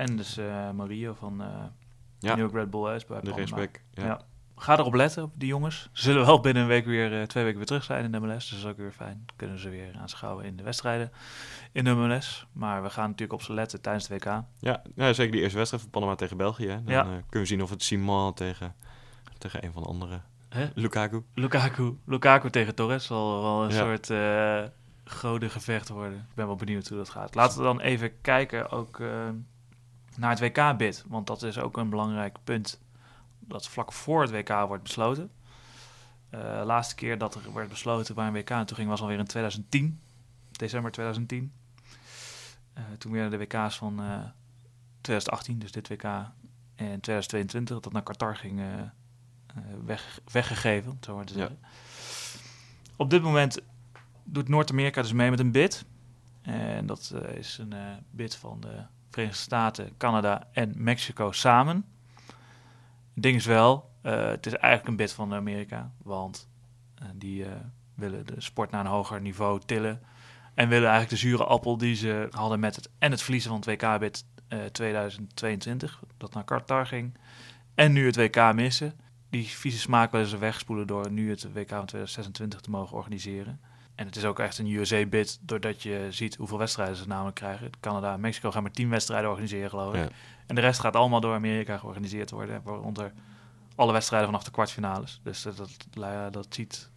En 0.09 0.15
dus 0.15 0.37
eh, 0.37 0.71
Mario 0.71 1.13
van 1.13 1.41
eh 1.41 1.47
Ja. 2.19 2.29
New 2.35 2.37
York 2.39 2.53
Red 2.53 2.69
Bull 2.69 2.95
is 2.95 3.05
bij 3.05 3.21
De 3.21 3.31
rechtsback. 3.33 3.81
Ja. 3.93 4.05
Ja. 4.05 4.21
Ga 4.55 4.77
erop 4.77 4.93
letten, 4.93 5.23
op 5.23 5.31
die 5.35 5.47
jongens. 5.47 5.89
Ze 5.93 6.01
zullen 6.03 6.25
wel 6.25 6.39
binnen 6.39 6.63
een 6.63 6.69
week 6.69 6.85
weer, 6.85 7.19
eh, 7.19 7.27
twee 7.27 7.43
weken 7.43 7.57
weer 7.57 7.67
terug 7.67 7.83
zijn 7.83 8.03
in 8.03 8.11
de 8.11 8.19
MLS. 8.19 8.49
Dus 8.49 8.49
dat 8.49 8.57
is 8.59 8.65
ook 8.65 8.77
weer 8.77 8.91
fijn. 8.91 9.25
Kunnen 9.35 9.59
ze 9.59 9.69
weer 9.69 9.95
aanschouwen 10.01 10.45
in 10.45 10.55
de 10.57 10.63
wedstrijden 10.63 11.11
in 11.71 11.83
de 11.83 11.93
MLS. 11.93 12.45
Maar 12.51 12.83
we 12.83 12.89
gaan 12.89 13.03
natuurlijk 13.09 13.33
op 13.39 13.41
ze 13.45 13.53
letten 13.53 13.81
tijdens 13.81 14.07
het 14.07 14.23
WK. 14.23 14.43
Ja, 14.59 14.81
ja, 14.95 15.13
zeker 15.13 15.31
die 15.31 15.41
eerste 15.41 15.57
wedstrijd 15.57 15.83
van 15.83 15.91
Panama 15.91 16.15
tegen 16.15 16.37
België. 16.37 16.67
hè. 16.67 16.83
Dan 16.83 16.93
Ja. 16.93 17.03
kunnen 17.03 17.21
we 17.29 17.45
zien 17.45 17.61
of 17.61 17.69
het 17.69 17.83
Simon 17.83 18.33
tegen, 18.33 18.75
tegen 19.37 19.63
een 19.65 19.71
van 19.71 19.81
de 19.83 19.87
andere. 19.89 20.19
Hè? 20.49 20.67
Lukaku. 20.75 21.23
Lukaku, 21.33 21.97
Lukaku 22.05 22.49
tegen 22.49 22.75
Torres 22.75 23.05
zal 23.05 23.41
wel 23.41 23.63
een 23.63 23.69
Ja. 23.69 23.75
soort 23.75 24.09
eh 24.09 24.63
goden 25.03 25.49
gevecht 25.49 25.89
worden. 25.89 26.17
Ik 26.17 26.35
ben 26.35 26.45
wel 26.47 26.55
benieuwd 26.55 26.87
hoe 26.87 26.97
dat 26.97 27.09
gaat. 27.09 27.35
Laten 27.35 27.57
we 27.57 27.63
dan 27.63 27.79
even 27.79 28.21
kijken 28.21 28.69
ook 28.69 28.99
naar 30.21 30.29
het 30.29 30.39
WK-bid. 30.39 31.03
Want 31.07 31.27
dat 31.27 31.43
is 31.43 31.57
ook 31.59 31.77
een 31.77 31.89
belangrijk 31.89 32.37
punt 32.43 32.79
dat 33.39 33.67
vlak 33.67 33.93
voor 33.93 34.21
het 34.21 34.31
WK 34.31 34.49
wordt 34.67 34.83
besloten. 34.83 35.31
Eh 36.29 36.61
laatste 36.65 36.95
keer 36.95 37.17
dat 37.17 37.35
er 37.35 37.53
werd 37.53 37.69
besloten 37.69 38.15
waar 38.15 38.27
een 38.27 38.33
WK 38.33 38.49
naartoe 38.49 38.77
ging 38.77 38.89
was 38.89 39.01
alweer 39.01 39.19
in 39.19 39.25
2010. 39.25 39.99
December 40.51 40.91
2010. 40.91 41.51
Eh, 42.73 42.83
toen 42.97 43.11
werden 43.11 43.31
de 43.31 43.37
WK's 43.45 43.77
van 43.77 43.99
eh 44.01 44.19
2018, 45.01 45.59
dus 45.59 45.71
dit 45.71 45.87
WK, 45.87 46.03
en 46.03 46.99
2022, 46.99 47.79
dat 47.79 47.93
naar 47.93 48.03
Qatar 48.03 48.35
ging, 48.35 48.59
eh, 48.59 48.79
eh, 48.79 48.87
weg, 49.85 50.19
weggegeven, 50.31 50.97
zo 51.01 51.15
maar 51.15 51.25
te 51.25 51.33
Ja. 51.33 51.39
zeggen. 51.39 51.59
Op 52.95 53.09
dit 53.09 53.21
moment 53.21 53.59
doet 54.23 54.47
Noord-Amerika 54.47 55.01
dus 55.01 55.13
mee 55.13 55.29
met 55.29 55.39
een 55.39 55.51
bid. 55.51 55.85
En 56.41 56.85
dat 56.85 57.11
eh, 57.15 57.35
is 57.35 57.57
een 57.57 57.73
eh, 57.73 57.93
bid 58.11 58.35
van 58.35 58.59
de 58.61 58.83
Verenigde 59.11 59.41
Staten, 59.41 59.97
Canada 59.97 60.47
en 60.51 60.73
Mexico 60.75 61.31
samen. 61.31 61.85
Het 63.13 63.23
ding 63.23 63.35
is 63.35 63.45
wel, 63.45 63.91
eh, 64.01 64.25
het 64.25 64.45
is 64.45 64.53
eigenlijk 64.53 64.87
een 64.87 64.95
bid 64.95 65.13
van 65.13 65.33
Amerika, 65.33 65.91
want 66.03 66.49
eh, 66.95 67.05
die 67.15 67.45
eh, 67.45 67.51
willen 67.95 68.25
de 68.25 68.41
sport 68.41 68.71
naar 68.71 68.81
een 68.81 68.91
hoger 68.91 69.21
niveau 69.21 69.61
tillen. 69.65 70.01
En 70.53 70.69
willen 70.69 70.89
eigenlijk 70.89 71.21
de 71.21 71.27
zure 71.27 71.43
appel 71.43 71.77
die 71.77 71.95
ze 71.95 72.27
hadden 72.31 72.59
met 72.59 72.75
het 72.75 72.89
en 72.99 73.11
het 73.11 73.21
verliezen 73.21 73.49
van 73.49 73.59
het 73.59 73.69
WK-bid 73.69 74.25
eh 74.47 74.65
2022, 74.65 76.01
dat 76.17 76.33
naar 76.33 76.43
Qatar 76.43 76.85
ging, 76.85 77.17
en 77.75 77.91
nu 77.91 78.05
het 78.05 78.15
WK 78.15 78.53
missen. 78.53 78.93
Die 79.29 79.47
vieze 79.47 79.79
smaak 79.79 80.11
willen 80.11 80.27
ze 80.27 80.37
wegspoelen 80.37 80.87
door 80.87 81.11
nu 81.11 81.29
het 81.29 81.43
WK 81.43 81.69
van 81.69 81.85
2026 81.85 82.61
te 82.61 82.69
mogen 82.69 82.97
organiseren. 82.97 83.61
En 84.01 84.07
het 84.07 84.15
is 84.15 84.25
ook 84.25 84.39
echt 84.39 84.57
een 84.57 84.67
USA-bid, 84.71 85.39
doordat 85.41 85.83
je 85.83 86.07
ziet 86.09 86.35
hoeveel 86.35 86.57
wedstrijden 86.57 86.95
ze 86.95 87.07
namelijk 87.07 87.35
krijgen. 87.35 87.69
Canada 87.79 88.13
en 88.13 88.19
Mexico 88.19 88.51
gaan 88.51 88.61
maar 88.63 88.71
tien 88.71 88.89
wedstrijden 88.89 89.29
organiseren, 89.29 89.69
geloof 89.69 89.93
ik. 89.93 89.99
Ja. 90.01 90.09
En 90.47 90.55
de 90.55 90.61
rest 90.61 90.79
gaat 90.79 90.95
allemaal 90.95 91.19
door 91.19 91.33
Amerika 91.33 91.77
georganiseerd 91.77 92.31
worden. 92.31 92.61
Waaronder 92.63 93.11
alle 93.75 93.91
wedstrijden 93.91 94.27
vanaf 94.29 94.43
de 94.43 94.51
kwartfinales. 94.51 95.19
Dus 95.23 95.41
dat, 95.41 95.57
dat, 95.57 96.33
dat, 96.33 96.45
ziet, 96.49 96.89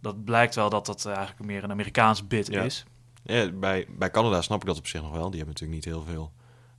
dat 0.00 0.24
blijkt 0.24 0.54
wel 0.54 0.70
dat 0.70 0.86
dat 0.86 1.06
eigenlijk 1.06 1.38
meer 1.44 1.64
een 1.64 1.70
Amerikaans 1.70 2.26
bid 2.26 2.46
Ja. 2.46 2.62
is. 2.62 2.84
Ja, 3.22 3.50
bij, 3.50 3.86
bij 3.98 4.10
Canada 4.10 4.42
snap 4.42 4.60
ik 4.60 4.66
dat 4.66 4.78
op 4.78 4.86
zich 4.86 5.02
nog 5.02 5.10
wel. 5.10 5.30
Die 5.30 5.40
hebben 5.42 5.54
natuurlijk 5.54 5.84
niet 5.86 5.94
heel 5.94 6.04
veel 6.04 6.32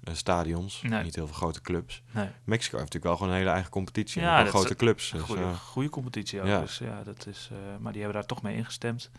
eh, 0.04 0.14
stadions, 0.14 0.82
Nee. 0.82 1.04
niet 1.04 1.16
heel 1.16 1.26
veel 1.28 1.36
grote 1.36 1.62
clubs. 1.62 2.02
Nee. 2.12 2.28
Mexico 2.44 2.78
heeft 2.78 2.94
natuurlijk 2.94 3.04
wel 3.04 3.16
gewoon 3.16 3.32
een 3.32 3.38
hele 3.38 3.50
eigen 3.50 3.72
competitie. 3.72 4.22
Ja, 4.22 4.40
dat 4.44 4.50
grote 4.50 4.76
clubs. 4.76 5.12
Een 5.12 5.18
Dus, 5.18 5.28
goede, 5.28 5.42
eh, 5.42 5.54
goede 5.56 5.90
competitie 5.90 6.42
ook. 6.42 6.48
ja. 6.48 6.60
Dus, 6.62 6.78
ja, 6.78 7.04
dat 7.04 7.26
is, 7.28 7.50
eh, 7.52 7.58
maar 7.80 7.92
die 7.92 8.02
hebben 8.02 8.20
daar 8.20 8.30
toch 8.30 8.42
mee 8.42 8.56
ingestemd. 8.56 9.10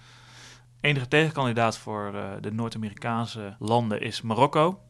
Enige 0.81 1.09
tegenkandidaat 1.09 1.79
voor 1.79 2.15
eh, 2.15 2.31
de 2.41 2.53
Noord-Amerikaanse 2.53 3.57
landen 3.59 4.01
is 4.01 4.23
Marokko. 4.23 4.81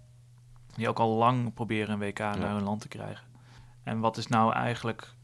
Die 0.75 0.89
ook 0.89 0.99
al 0.99 1.09
lang 1.17 1.55
proberen 1.55 1.93
een 1.93 1.99
WK 1.99 2.19
naar 2.19 2.55
hun 2.55 2.63
land 2.63 2.81
te 2.81 2.89
krijgen. 2.89 3.27
En 3.83 4.01
wat 4.01 4.17
is 4.17 4.27
nou 4.27 4.53
eigenlijk... 4.53 5.15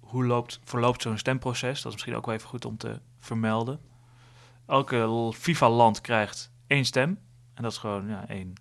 Hoe 0.00 0.24
loopt, 0.26 0.60
verloopt 0.64 1.02
zo'n 1.02 1.18
stemproces? 1.18 1.76
Dat 1.76 1.86
is 1.86 1.92
misschien 1.92 2.14
ook 2.16 2.26
wel 2.26 2.34
even 2.34 2.48
goed 2.48 2.64
om 2.64 2.76
te 2.76 3.00
vermelden. 3.18 3.80
Elke 4.66 5.30
FIFA-land 5.34 6.00
krijgt 6.00 6.52
één 6.66 6.84
stem. 6.84 7.18
En 7.54 7.62
dat 7.62 7.72
is 7.72 7.78
gewoon 7.78 8.08
ja, 8.08 8.28
één 8.28 8.52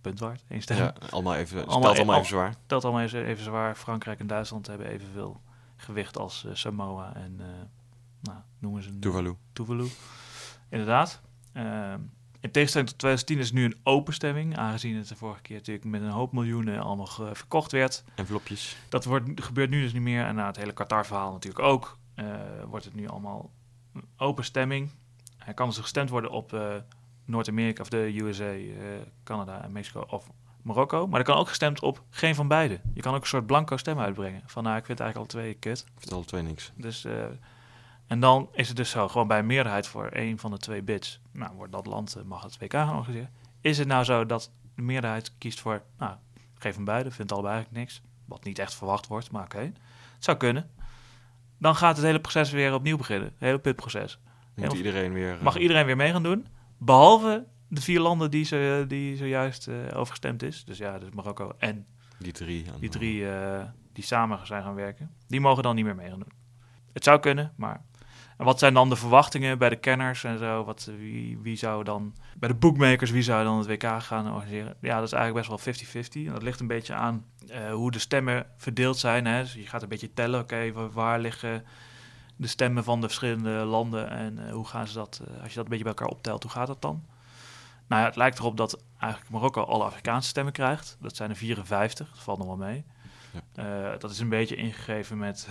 punt 0.00 0.18
waard. 0.18 0.44
één 0.48 0.62
stem. 0.62 0.76
ja, 0.76 0.94
allemaal 1.10 1.34
even, 1.34 1.66
Allemaal 1.66 1.78
stelt 1.80 1.94
e- 1.94 1.96
allemaal 1.96 2.14
al- 2.14 2.20
even 2.20 2.32
zwaar. 2.36 2.54
telt 2.66 2.84
allemaal 2.84 3.02
even, 3.02 3.24
even 3.24 3.44
zwaar. 3.44 3.76
Frankrijk 3.76 4.20
en 4.20 4.26
Duitsland 4.26 4.66
hebben 4.66 4.86
evenveel 4.86 5.40
gewicht 5.76 6.18
als 6.18 6.44
eh, 6.44 6.54
Samoa 6.54 7.14
en 7.14 7.36
eh 7.40 7.46
nou, 8.20 8.38
noemen 8.58 8.82
ze 8.82 8.88
een 8.88 9.00
Tuvalu. 9.00 9.34
Tuvalu. 9.52 9.86
Inderdaad. 10.68 11.20
Ehm, 11.52 12.00
in 12.40 12.50
tegenstelling 12.50 12.90
tot 12.90 12.98
2010 12.98 13.38
is 13.38 13.44
het 13.46 13.54
nu 13.54 13.64
een 13.64 13.76
open 13.82 14.14
stemming, 14.14 14.56
aangezien 14.56 14.96
het 14.96 15.08
de 15.08 15.16
vorige 15.16 15.42
keer 15.42 15.56
natuurlijk 15.56 15.84
met 15.86 16.02
een 16.02 16.08
hoop 16.08 16.32
miljoenen 16.32 16.80
allemaal 16.80 17.06
ge- 17.06 17.34
verkocht 17.34 17.72
werd. 17.72 18.04
Envelopjes. 18.14 18.76
Dat 18.88 19.04
wordt, 19.04 19.28
gebeurt 19.42 19.70
nu 19.70 19.80
dus 19.82 19.92
niet 19.92 20.02
meer. 20.02 20.24
En 20.24 20.34
na 20.34 20.46
het 20.46 20.56
hele 20.56 20.72
Qatar-verhaal 20.72 21.32
natuurlijk 21.32 21.64
ook, 21.64 21.98
eh, 22.14 22.26
wordt 22.68 22.84
het 22.84 22.94
nu 22.94 23.08
allemaal 23.08 23.50
een 23.94 24.04
open 24.16 24.44
stemming. 24.44 24.90
Er 25.46 25.54
kan 25.54 25.68
dus 25.68 25.78
gestemd 25.78 26.10
worden 26.10 26.30
op 26.30 26.52
eh, 26.52 26.74
Noord-Amerika 27.24 27.82
of 27.82 27.88
de 27.88 28.20
USA, 28.20 28.44
eh, 28.52 28.66
Canada 29.24 29.62
en 29.62 29.72
Mexico 29.72 30.04
of 30.10 30.30
Marokko. 30.62 31.06
Maar 31.06 31.18
er 31.20 31.26
kan 31.26 31.36
ook 31.36 31.48
gestemd 31.48 31.80
op 31.82 32.02
geen 32.10 32.34
van 32.34 32.48
beide. 32.48 32.80
Je 32.94 33.00
kan 33.00 33.14
ook 33.14 33.20
een 33.20 33.26
soort 33.26 33.46
blanco 33.46 33.76
stem 33.76 33.98
uitbrengen. 33.98 34.42
Van 34.46 34.62
nou, 34.62 34.76
ik 34.76 34.84
vind 34.84 34.98
het 34.98 35.06
eigenlijk 35.06 35.34
al 35.34 35.40
twee 35.40 35.54
kut. 35.54 35.78
Ik 35.94 36.00
vind 36.00 36.12
alle 36.12 36.24
twee 36.24 36.42
niks. 36.42 36.72
Dus, 36.76 37.04
eh, 37.04 37.24
en 38.06 38.20
dan 38.20 38.48
is 38.52 38.68
het 38.68 38.76
dus 38.76 38.90
zo, 38.90 39.08
gewoon 39.08 39.28
bij 39.28 39.38
een 39.38 39.46
meerderheid 39.46 39.86
voor 39.86 40.06
één 40.06 40.38
van 40.38 40.50
de 40.50 40.58
twee 40.58 40.82
bits. 40.82 41.20
Nou, 41.32 41.54
wordt 41.56 41.72
dat 41.72 41.86
land, 41.86 42.16
eh, 42.16 42.22
mag 42.22 42.42
het 42.42 42.58
WK 42.58 42.72
gaan 42.72 42.96
organiseren. 42.96 43.30
Is 43.60 43.78
het 43.78 43.88
nou 43.88 44.04
zo 44.04 44.26
dat 44.26 44.50
de 44.74 44.82
meerderheid 44.82 45.38
kiest 45.38 45.60
voor, 45.60 45.82
nou, 45.98 46.16
geef 46.54 46.74
hem 46.74 46.84
beide, 46.84 47.10
vindt 47.10 47.32
allebei 47.32 47.54
eigenlijk 47.54 47.84
niks. 47.84 48.02
Wat 48.24 48.44
niet 48.44 48.58
echt 48.58 48.74
verwacht 48.74 49.06
wordt, 49.06 49.30
maar 49.30 49.44
oké. 49.44 49.58
Het 49.58 50.24
zou 50.24 50.36
kunnen. 50.36 50.70
Dan 51.58 51.76
gaat 51.76 51.96
het 51.96 52.04
hele 52.04 52.20
proces 52.20 52.50
weer 52.50 52.74
opnieuw 52.74 52.96
beginnen. 52.96 53.28
Het 53.28 53.40
hele 53.40 53.58
pitproces. 53.58 54.18
Moet 54.54 54.72
iedereen 54.72 55.12
weer... 55.12 55.38
Mag 55.42 55.56
eh, 55.56 55.62
iedereen 55.62 55.86
weer 55.86 55.96
mee 55.96 56.12
gaan 56.12 56.22
doen. 56.22 56.46
Behalve 56.78 57.46
de 57.68 57.80
vier 57.80 58.00
landen 58.00 58.30
die, 58.30 58.44
ze, 58.44 58.84
die 58.88 59.16
zojuist 59.16 59.68
eh 59.68 59.74
overgestemd 59.94 60.42
is. 60.42 60.64
Dus 60.64 60.78
ja, 60.78 60.98
dus 60.98 61.10
Marokko 61.10 61.52
en 61.58 61.86
Die 62.18 62.32
drie. 62.32 62.64
die 62.80 62.88
drie 62.88 63.26
die 63.92 64.04
samen 64.04 64.46
zijn 64.46 64.62
gaan 64.62 64.74
werken. 64.74 65.10
Die 65.26 65.40
mogen 65.40 65.62
dan 65.62 65.74
niet 65.74 65.84
meer 65.84 65.94
mee 65.94 66.08
gaan 66.08 66.18
doen. 66.18 66.32
Het 66.92 67.04
zou 67.04 67.20
kunnen, 67.20 67.52
maar... 67.56 67.82
En 68.38 68.44
wat 68.44 68.58
zijn 68.58 68.74
dan 68.74 68.88
de 68.88 68.96
verwachtingen 68.96 69.58
bij 69.58 69.68
de 69.68 69.76
kenners 69.76 70.24
en 70.24 70.38
zo? 70.38 70.64
Wat, 70.64 70.90
wie, 70.98 71.38
wie 71.38 71.56
zou 71.56 71.84
dan... 71.84 72.14
Bij 72.38 72.48
de 72.48 72.54
bookmakers, 72.54 73.10
wie 73.10 73.22
zou 73.22 73.44
dan 73.44 73.58
het 73.58 73.66
WK 73.66 74.02
gaan 74.02 74.32
organiseren? 74.34 74.74
Ja, 74.80 74.94
dat 74.98 75.04
is 75.06 75.12
eigenlijk 75.12 75.48
best 75.48 75.64
wel 75.64 76.02
50-50. 76.24 76.26
En 76.26 76.32
dat 76.32 76.42
ligt 76.42 76.60
een 76.60 76.66
beetje 76.66 76.94
aan 76.94 77.24
eh, 77.48 77.72
hoe 77.72 77.90
de 77.90 77.98
stemmen 77.98 78.46
verdeeld 78.56 78.98
zijn. 78.98 79.26
Hè? 79.26 79.40
Dus 79.42 79.54
je 79.54 79.66
gaat 79.66 79.82
een 79.82 79.88
beetje 79.88 80.12
tellen, 80.14 80.40
oké, 80.40 80.72
wa- 80.72 80.88
waar 80.88 81.18
liggen 81.20 81.64
de 82.36 82.46
stemmen 82.46 82.84
van 82.84 83.00
de 83.00 83.06
verschillende 83.06 83.50
landen... 83.50 84.10
en 84.10 84.46
eh, 84.46 84.52
hoe 84.52 84.66
gaan 84.66 84.86
ze 84.86 84.94
dat... 84.94 85.20
eh, 85.24 85.42
als 85.42 85.48
je 85.48 85.54
dat 85.54 85.64
een 85.64 85.70
beetje 85.70 85.84
bij 85.84 85.92
elkaar 85.94 86.08
optelt, 86.16 86.42
hoe 86.42 86.52
gaat 86.52 86.66
dat 86.66 86.82
dan? 86.82 87.04
Nou 87.86 88.00
ja, 88.02 88.06
het 88.08 88.16
lijkt 88.16 88.38
erop 88.38 88.56
dat 88.56 88.82
eigenlijk 88.98 89.32
Marokko 89.32 89.62
alle 89.62 89.84
Afrikaanse 89.84 90.28
stemmen 90.28 90.52
krijgt. 90.52 90.96
Dat 91.00 91.16
zijn 91.16 91.30
er 91.30 91.36
54, 91.36 92.08
dat 92.10 92.18
valt 92.22 92.38
nog 92.38 92.46
wel 92.46 92.56
mee. 92.56 92.84
Eh, 93.54 93.64
dat 93.98 94.10
is 94.10 94.18
een 94.18 94.28
beetje 94.28 94.56
ingegeven 94.56 95.18
met... 95.18 95.48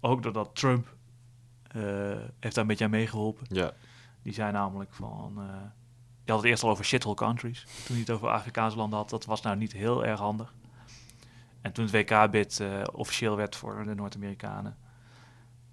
ook 0.00 0.22
doordat 0.22 0.50
Trump 0.54 0.94
heeft 2.40 2.54
daar 2.54 2.58
een 2.58 2.66
beetje 2.66 2.84
aan 2.84 2.90
meegeholpen. 2.90 3.46
Ja, 3.48 3.72
Die 4.22 4.32
zei 4.32 4.52
namelijk 4.52 4.92
van... 4.92 5.32
eh 5.38 5.44
die 6.24 6.34
had 6.38 6.44
het 6.44 6.50
eerst 6.54 6.62
al 6.62 6.70
over 6.70 6.84
shithole 6.84 7.14
countries. 7.14 7.62
Toen 7.62 7.96
hij 7.96 7.98
het 7.98 8.10
over 8.10 8.28
Afrikaanse 8.28 8.76
landen 8.76 8.98
had. 8.98 9.10
Dat 9.10 9.24
was 9.24 9.40
nou 9.42 9.56
niet 9.56 9.72
heel 9.72 10.04
erg 10.04 10.18
handig. 10.20 10.54
En 11.60 11.72
toen 11.72 11.84
het 11.84 11.94
WK-bid 11.94 12.60
eh, 12.60 12.82
officieel 12.92 13.36
werd 13.36 13.56
voor 13.56 13.84
de 13.84 13.94
Noord-Amerikanen... 13.94 14.76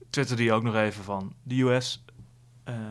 twitterde 0.10 0.44
hij 0.44 0.52
ook 0.54 0.64
nog 0.64 0.76
even 0.76 1.04
van... 1.04 1.34
The 1.48 1.62
US 1.62 2.04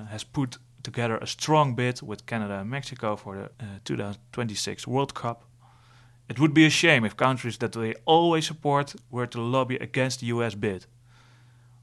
has 0.07 0.25
put 0.27 0.61
together 0.81 1.23
a 1.23 1.25
strong 1.25 1.75
bid 1.75 2.01
with 2.01 2.25
Canada 2.25 2.59
and 2.59 2.69
Mexico 2.69 3.17
for 3.17 3.35
the 3.35 3.65
uh, 3.65 3.69
2026 3.83 4.85
World 4.85 5.13
Cup. 5.13 5.47
It 6.27 6.37
would 6.39 6.53
be 6.53 6.65
a 6.65 6.69
shame 6.69 7.07
if 7.07 7.15
countries 7.15 7.57
that 7.57 7.75
we 7.75 7.97
always 8.05 8.47
support 8.47 8.95
were 9.09 9.29
to 9.29 9.41
lobby 9.41 9.77
against 9.77 10.19
the 10.21 10.27
US 10.27 10.59
bid. 10.59 10.87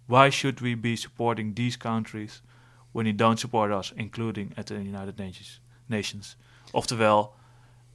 Why 0.06 0.30
should 0.30 0.60
we 0.60 0.78
be 0.78 0.96
supporting 0.96 1.56
these 1.56 1.78
countries 1.78 2.42
when 2.92 3.06
they 3.06 3.16
don't 3.16 3.40
support 3.40 3.72
us, 3.72 3.92
including 3.96 4.52
at 4.58 4.66
the 4.66 4.74
United 4.74 5.18
Nations? 5.18 5.62
Nations? 5.86 6.38
Oftewel, 6.72 7.34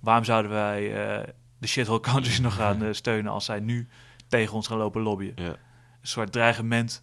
waarom 0.00 0.24
zouden 0.24 0.50
wij 0.50 0.82
uh, 0.82 1.26
de 1.58 1.66
shithole 1.66 2.00
countries 2.00 2.40
nog 2.48 2.54
gaan 2.54 2.82
uh, 2.82 2.92
steunen 2.92 3.32
als 3.32 3.44
zij 3.44 3.60
nu 3.60 3.88
tegen 4.28 4.54
ons 4.54 4.66
gaan 4.66 4.78
lopen 4.78 5.02
lobbyen? 5.02 5.32
Ja. 5.36 5.48
Een 5.48 6.08
soort 6.08 6.32
dreigement 6.32 7.02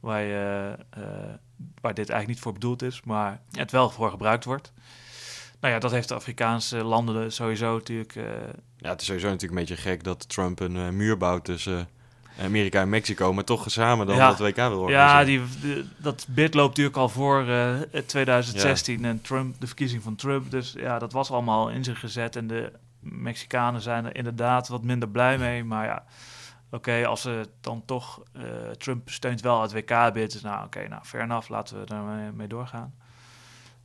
waar, 0.00 0.22
je, 0.22 0.76
uh, 0.98 1.04
waar 1.80 1.94
dit 1.94 2.08
eigenlijk 2.10 2.26
niet 2.26 2.40
voor 2.40 2.52
bedoeld 2.52 2.82
is, 2.82 3.02
maar 3.02 3.40
het 3.50 3.70
wel 3.70 3.90
voor 3.90 4.10
gebruikt 4.10 4.44
wordt. 4.44 4.72
Nou 5.60 5.74
ja, 5.74 5.80
dat 5.80 5.90
heeft 5.90 6.08
de 6.08 6.14
Afrikaanse 6.14 6.84
landen 6.84 7.32
sowieso 7.32 7.72
natuurlijk. 7.72 8.14
Uh, 8.14 8.24
ja, 8.76 8.90
het 8.90 9.00
is 9.00 9.06
sowieso 9.06 9.28
natuurlijk 9.28 9.60
een 9.60 9.66
beetje 9.66 9.82
gek 9.82 10.04
dat 10.04 10.28
Trump 10.28 10.60
een 10.60 10.76
uh, 10.76 10.88
muur 10.88 11.16
bouwt 11.16 11.44
tussen 11.44 11.88
Amerika 12.40 12.80
en 12.80 12.88
Mexico, 12.88 13.32
maar 13.32 13.44
toch 13.44 13.70
samen 13.70 14.06
dan 14.06 14.16
ja, 14.16 14.28
dat 14.28 14.38
WK 14.38 14.56
wil. 14.56 14.88
Ja, 14.88 15.24
die, 15.24 15.42
die, 15.60 15.84
dat 15.96 16.26
bid 16.28 16.54
loopt 16.54 16.68
natuurlijk 16.68 16.96
al 16.96 17.08
voor 17.08 17.44
2016 18.06 19.00
ja. 19.00 19.08
en 19.08 19.20
Trump, 19.20 19.60
de 19.60 19.66
verkiezing 19.66 20.02
van 20.02 20.14
Trump. 20.14 20.50
Dus 20.50 20.74
ja, 20.76 20.98
dat 20.98 21.12
was 21.12 21.30
allemaal 21.30 21.70
in 21.70 21.84
zich 21.84 21.98
gezet 21.98 22.36
en 22.36 22.46
de 22.46 22.72
Mexicanen 23.04 23.80
zijn 23.80 24.04
er 24.04 24.16
inderdaad 24.16 24.68
wat 24.68 24.82
minder 24.82 25.08
blij 25.08 25.38
mee. 25.38 25.64
Maar 25.64 25.84
ja, 25.84 26.04
oké, 26.66 26.76
okay, 26.76 27.04
als 27.04 27.20
ze 27.20 27.48
dan 27.60 27.82
toch... 27.84 28.22
Uh, 28.36 28.42
Trump 28.70 29.10
steunt 29.10 29.40
wel 29.40 29.62
het 29.62 29.72
WK-bid, 29.72 30.32
dus 30.32 30.42
nou 30.42 30.56
oké, 30.56 30.64
okay, 30.66 30.86
nou 30.86 31.04
fair 31.04 31.22
enough, 31.22 31.48
laten 31.48 31.80
we 31.80 31.86
daarmee 31.86 32.32
mee 32.32 32.48
doorgaan. 32.48 32.94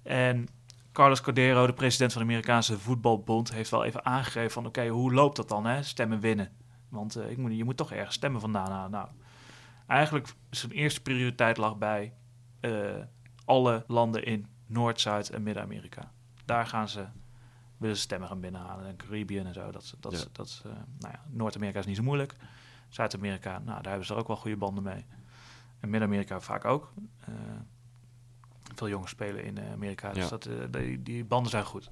En 0.03 0.47
Carlos 0.91 1.21
Cordero, 1.21 1.65
de 1.65 1.73
president 1.73 2.13
van 2.13 2.21
de 2.21 2.27
Amerikaanse 2.27 2.79
voetbalbond, 2.79 3.53
heeft 3.53 3.69
wel 3.69 3.83
even 3.83 4.05
aangegeven 4.05 4.51
van 4.51 4.65
oké, 4.65 4.79
okay, 4.79 4.91
hoe 4.91 5.13
loopt 5.13 5.35
dat 5.35 5.49
dan, 5.49 5.65
hè? 5.65 5.83
Stemmen 5.83 6.19
winnen. 6.19 6.51
Want 6.89 7.17
uh, 7.17 7.29
ik 7.29 7.37
moet, 7.37 7.57
je 7.57 7.63
moet 7.63 7.77
toch 7.77 7.91
ergens 7.91 8.15
stemmen 8.15 8.41
vandaan 8.41 8.71
halen. 8.71 8.91
Nou, 8.91 9.07
eigenlijk 9.87 10.33
zijn 10.49 10.71
eerste 10.71 11.01
prioriteit 11.01 11.57
lag 11.57 11.77
bij 11.77 12.13
uh, 12.61 12.95
alle 13.45 13.83
landen 13.87 14.23
in 14.25 14.47
Noord, 14.65 15.01
Zuid 15.01 15.29
en 15.29 15.43
Midden-Amerika. 15.43 16.11
Daar 16.45 16.67
gaan 16.67 16.89
ze 16.89 17.05
willen 17.77 17.95
ze 17.95 18.01
stemmen 18.01 18.27
gaan 18.27 18.39
binnenhalen. 18.39 18.85
En 18.87 18.95
Caribbean 18.95 19.45
en 19.45 19.53
zo. 19.53 19.71
Dat, 19.71 19.95
dat, 19.99 20.11
Ja. 20.19 20.25
dat, 20.31 20.63
uh, 20.65 20.71
nou 20.99 21.13
ja, 21.13 21.23
Noord-Amerika 21.29 21.79
is 21.79 21.85
niet 21.85 21.95
zo 21.95 22.03
moeilijk. 22.03 22.35
Zuid-Amerika, 22.89 23.51
nou, 23.59 23.65
daar 23.81 23.87
hebben 23.89 24.05
ze 24.05 24.13
er 24.13 24.19
ook 24.19 24.27
wel 24.27 24.35
goede 24.35 24.57
banden 24.57 24.83
mee. 24.83 25.05
En 25.79 25.89
Midden-Amerika 25.89 26.39
vaak 26.39 26.65
ook. 26.65 26.93
Uh, 27.29 27.35
veel 28.75 28.89
jongens 28.89 29.11
spelen 29.11 29.43
in 29.43 29.59
Amerika, 29.59 30.13
dus 30.13 30.23
Ja. 30.23 30.29
dat, 30.29 30.45
uh, 30.45 30.63
die, 30.71 31.03
die 31.03 31.25
banden 31.25 31.51
zijn 31.51 31.65
goed. 31.65 31.91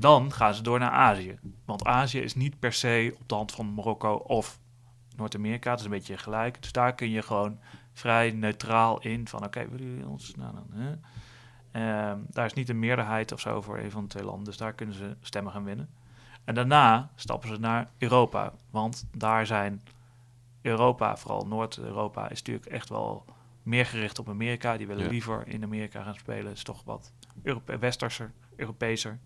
Dan 0.00 0.32
gaan 0.32 0.54
ze 0.54 0.62
door 0.62 0.78
naar 0.78 0.90
Azië. 0.90 1.38
Want 1.64 1.84
Azië 1.84 2.18
is 2.20 2.34
niet 2.34 2.58
per 2.58 2.72
se 2.72 3.14
op 3.20 3.28
de 3.28 3.34
hand 3.34 3.52
van 3.52 3.74
Marokko 3.74 4.14
of 4.14 4.58
Noord-Amerika. 5.16 5.70
Het 5.70 5.78
is 5.78 5.84
een 5.84 5.90
beetje 5.90 6.18
gelijk. 6.18 6.62
Dus 6.62 6.72
daar 6.72 6.94
kun 6.94 7.10
je 7.10 7.22
gewoon 7.22 7.58
vrij 7.92 8.30
neutraal 8.30 9.00
in. 9.00 9.28
Van 9.28 9.44
oké, 9.44 9.68
willen 9.68 9.86
jullie 9.86 10.06
ons... 10.08 10.34
Nou, 10.36 10.54
dan, 10.54 10.66
hè? 10.70 10.94
Ehm, 11.70 12.18
daar 12.30 12.44
is 12.46 12.52
niet 12.52 12.68
een 12.68 12.78
meerderheid 12.78 13.32
of 13.32 13.40
zo 13.40 13.60
voor 13.60 13.78
een 13.78 13.90
van 13.90 14.02
de 14.02 14.08
twee 14.08 14.24
landen. 14.24 14.44
Dus 14.44 14.56
daar 14.56 14.72
kunnen 14.72 14.94
ze 14.94 15.16
stemmen 15.20 15.52
gaan 15.52 15.64
winnen. 15.64 15.88
En 16.44 16.54
daarna 16.54 17.10
stappen 17.14 17.48
ze 17.48 17.56
naar 17.60 17.90
Europa. 17.98 18.52
Want 18.70 19.06
daar 19.16 19.46
zijn 19.46 19.82
Europa, 20.62 21.16
vooral 21.16 21.46
Noord-Europa, 21.46 22.28
is 22.30 22.38
natuurlijk 22.38 22.66
echt 22.66 22.88
wel 22.88 23.24
meer 23.62 23.86
gericht 23.86 24.18
op 24.18 24.28
Amerika. 24.28 24.76
Die 24.76 24.86
willen 24.86 25.04
Ja. 25.04 25.10
liever 25.10 25.48
in 25.48 25.62
Amerika 25.62 26.02
gaan 26.02 26.14
spelen. 26.14 26.46
Het 26.46 26.56
is 26.56 26.62
toch 26.62 26.82
wat 26.84 27.12
Europe 27.42 27.78
westerser, 27.78 28.32
Europeeser. 28.56 29.18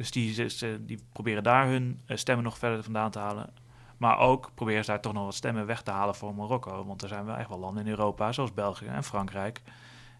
Dus 0.00 0.10
die, 0.10 0.46
die 0.84 0.98
proberen 1.12 1.42
daar 1.42 1.66
hun 1.66 2.00
eh, 2.06 2.16
stemmen 2.16 2.44
nog 2.44 2.58
verder 2.58 2.82
vandaan 2.82 3.10
te 3.10 3.18
halen. 3.18 3.50
Maar 3.96 4.18
ook 4.18 4.50
proberen 4.54 4.84
ze 4.84 4.90
daar 4.90 5.00
toch 5.00 5.12
nog 5.12 5.24
wat 5.24 5.34
stemmen 5.34 5.66
weg 5.66 5.82
te 5.82 5.90
halen 5.90 6.14
voor 6.14 6.34
Marokko. 6.34 6.84
Want 6.84 7.02
er 7.02 7.08
zijn 7.08 7.24
wel 7.24 7.36
echt 7.36 7.48
wel 7.48 7.58
landen 7.58 7.84
in 7.84 7.90
Europa, 7.90 8.32
zoals 8.32 8.54
België 8.54 8.86
en 8.86 9.04
Frankrijk, 9.04 9.62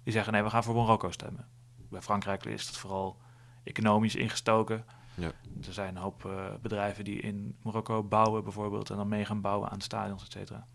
die 0.05 0.13
zeggen 0.13 0.33
nee, 0.33 0.43
we 0.43 0.51
gaan 0.51 0.63
voor 0.65 0.75
Marokko 0.75 1.11
stemmen. 1.11 1.47
Bij 1.89 2.01
Frankrijk 2.01 2.45
is 2.45 2.67
het 2.67 2.77
vooral 2.77 3.17
economisch 3.63 4.15
ingestoken. 4.15 4.85
Ja. 5.15 5.33
Er 5.67 5.73
zijn 5.73 5.97
een 5.97 6.03
hoop 6.03 6.25
eh, 6.25 6.45
bedrijven 6.63 7.05
die 7.05 7.21
in 7.21 7.57
Marokko 7.63 8.03
bouwen 8.03 8.43
bijvoorbeeld 8.43 8.91
en 8.91 8.97
dan 8.97 9.09
mee 9.09 9.25
gaan 9.25 9.41
bouwen 9.41 9.71
aan 9.71 9.81
stadions, 9.81 10.25
et 10.25 10.33
cetera. 10.33 10.67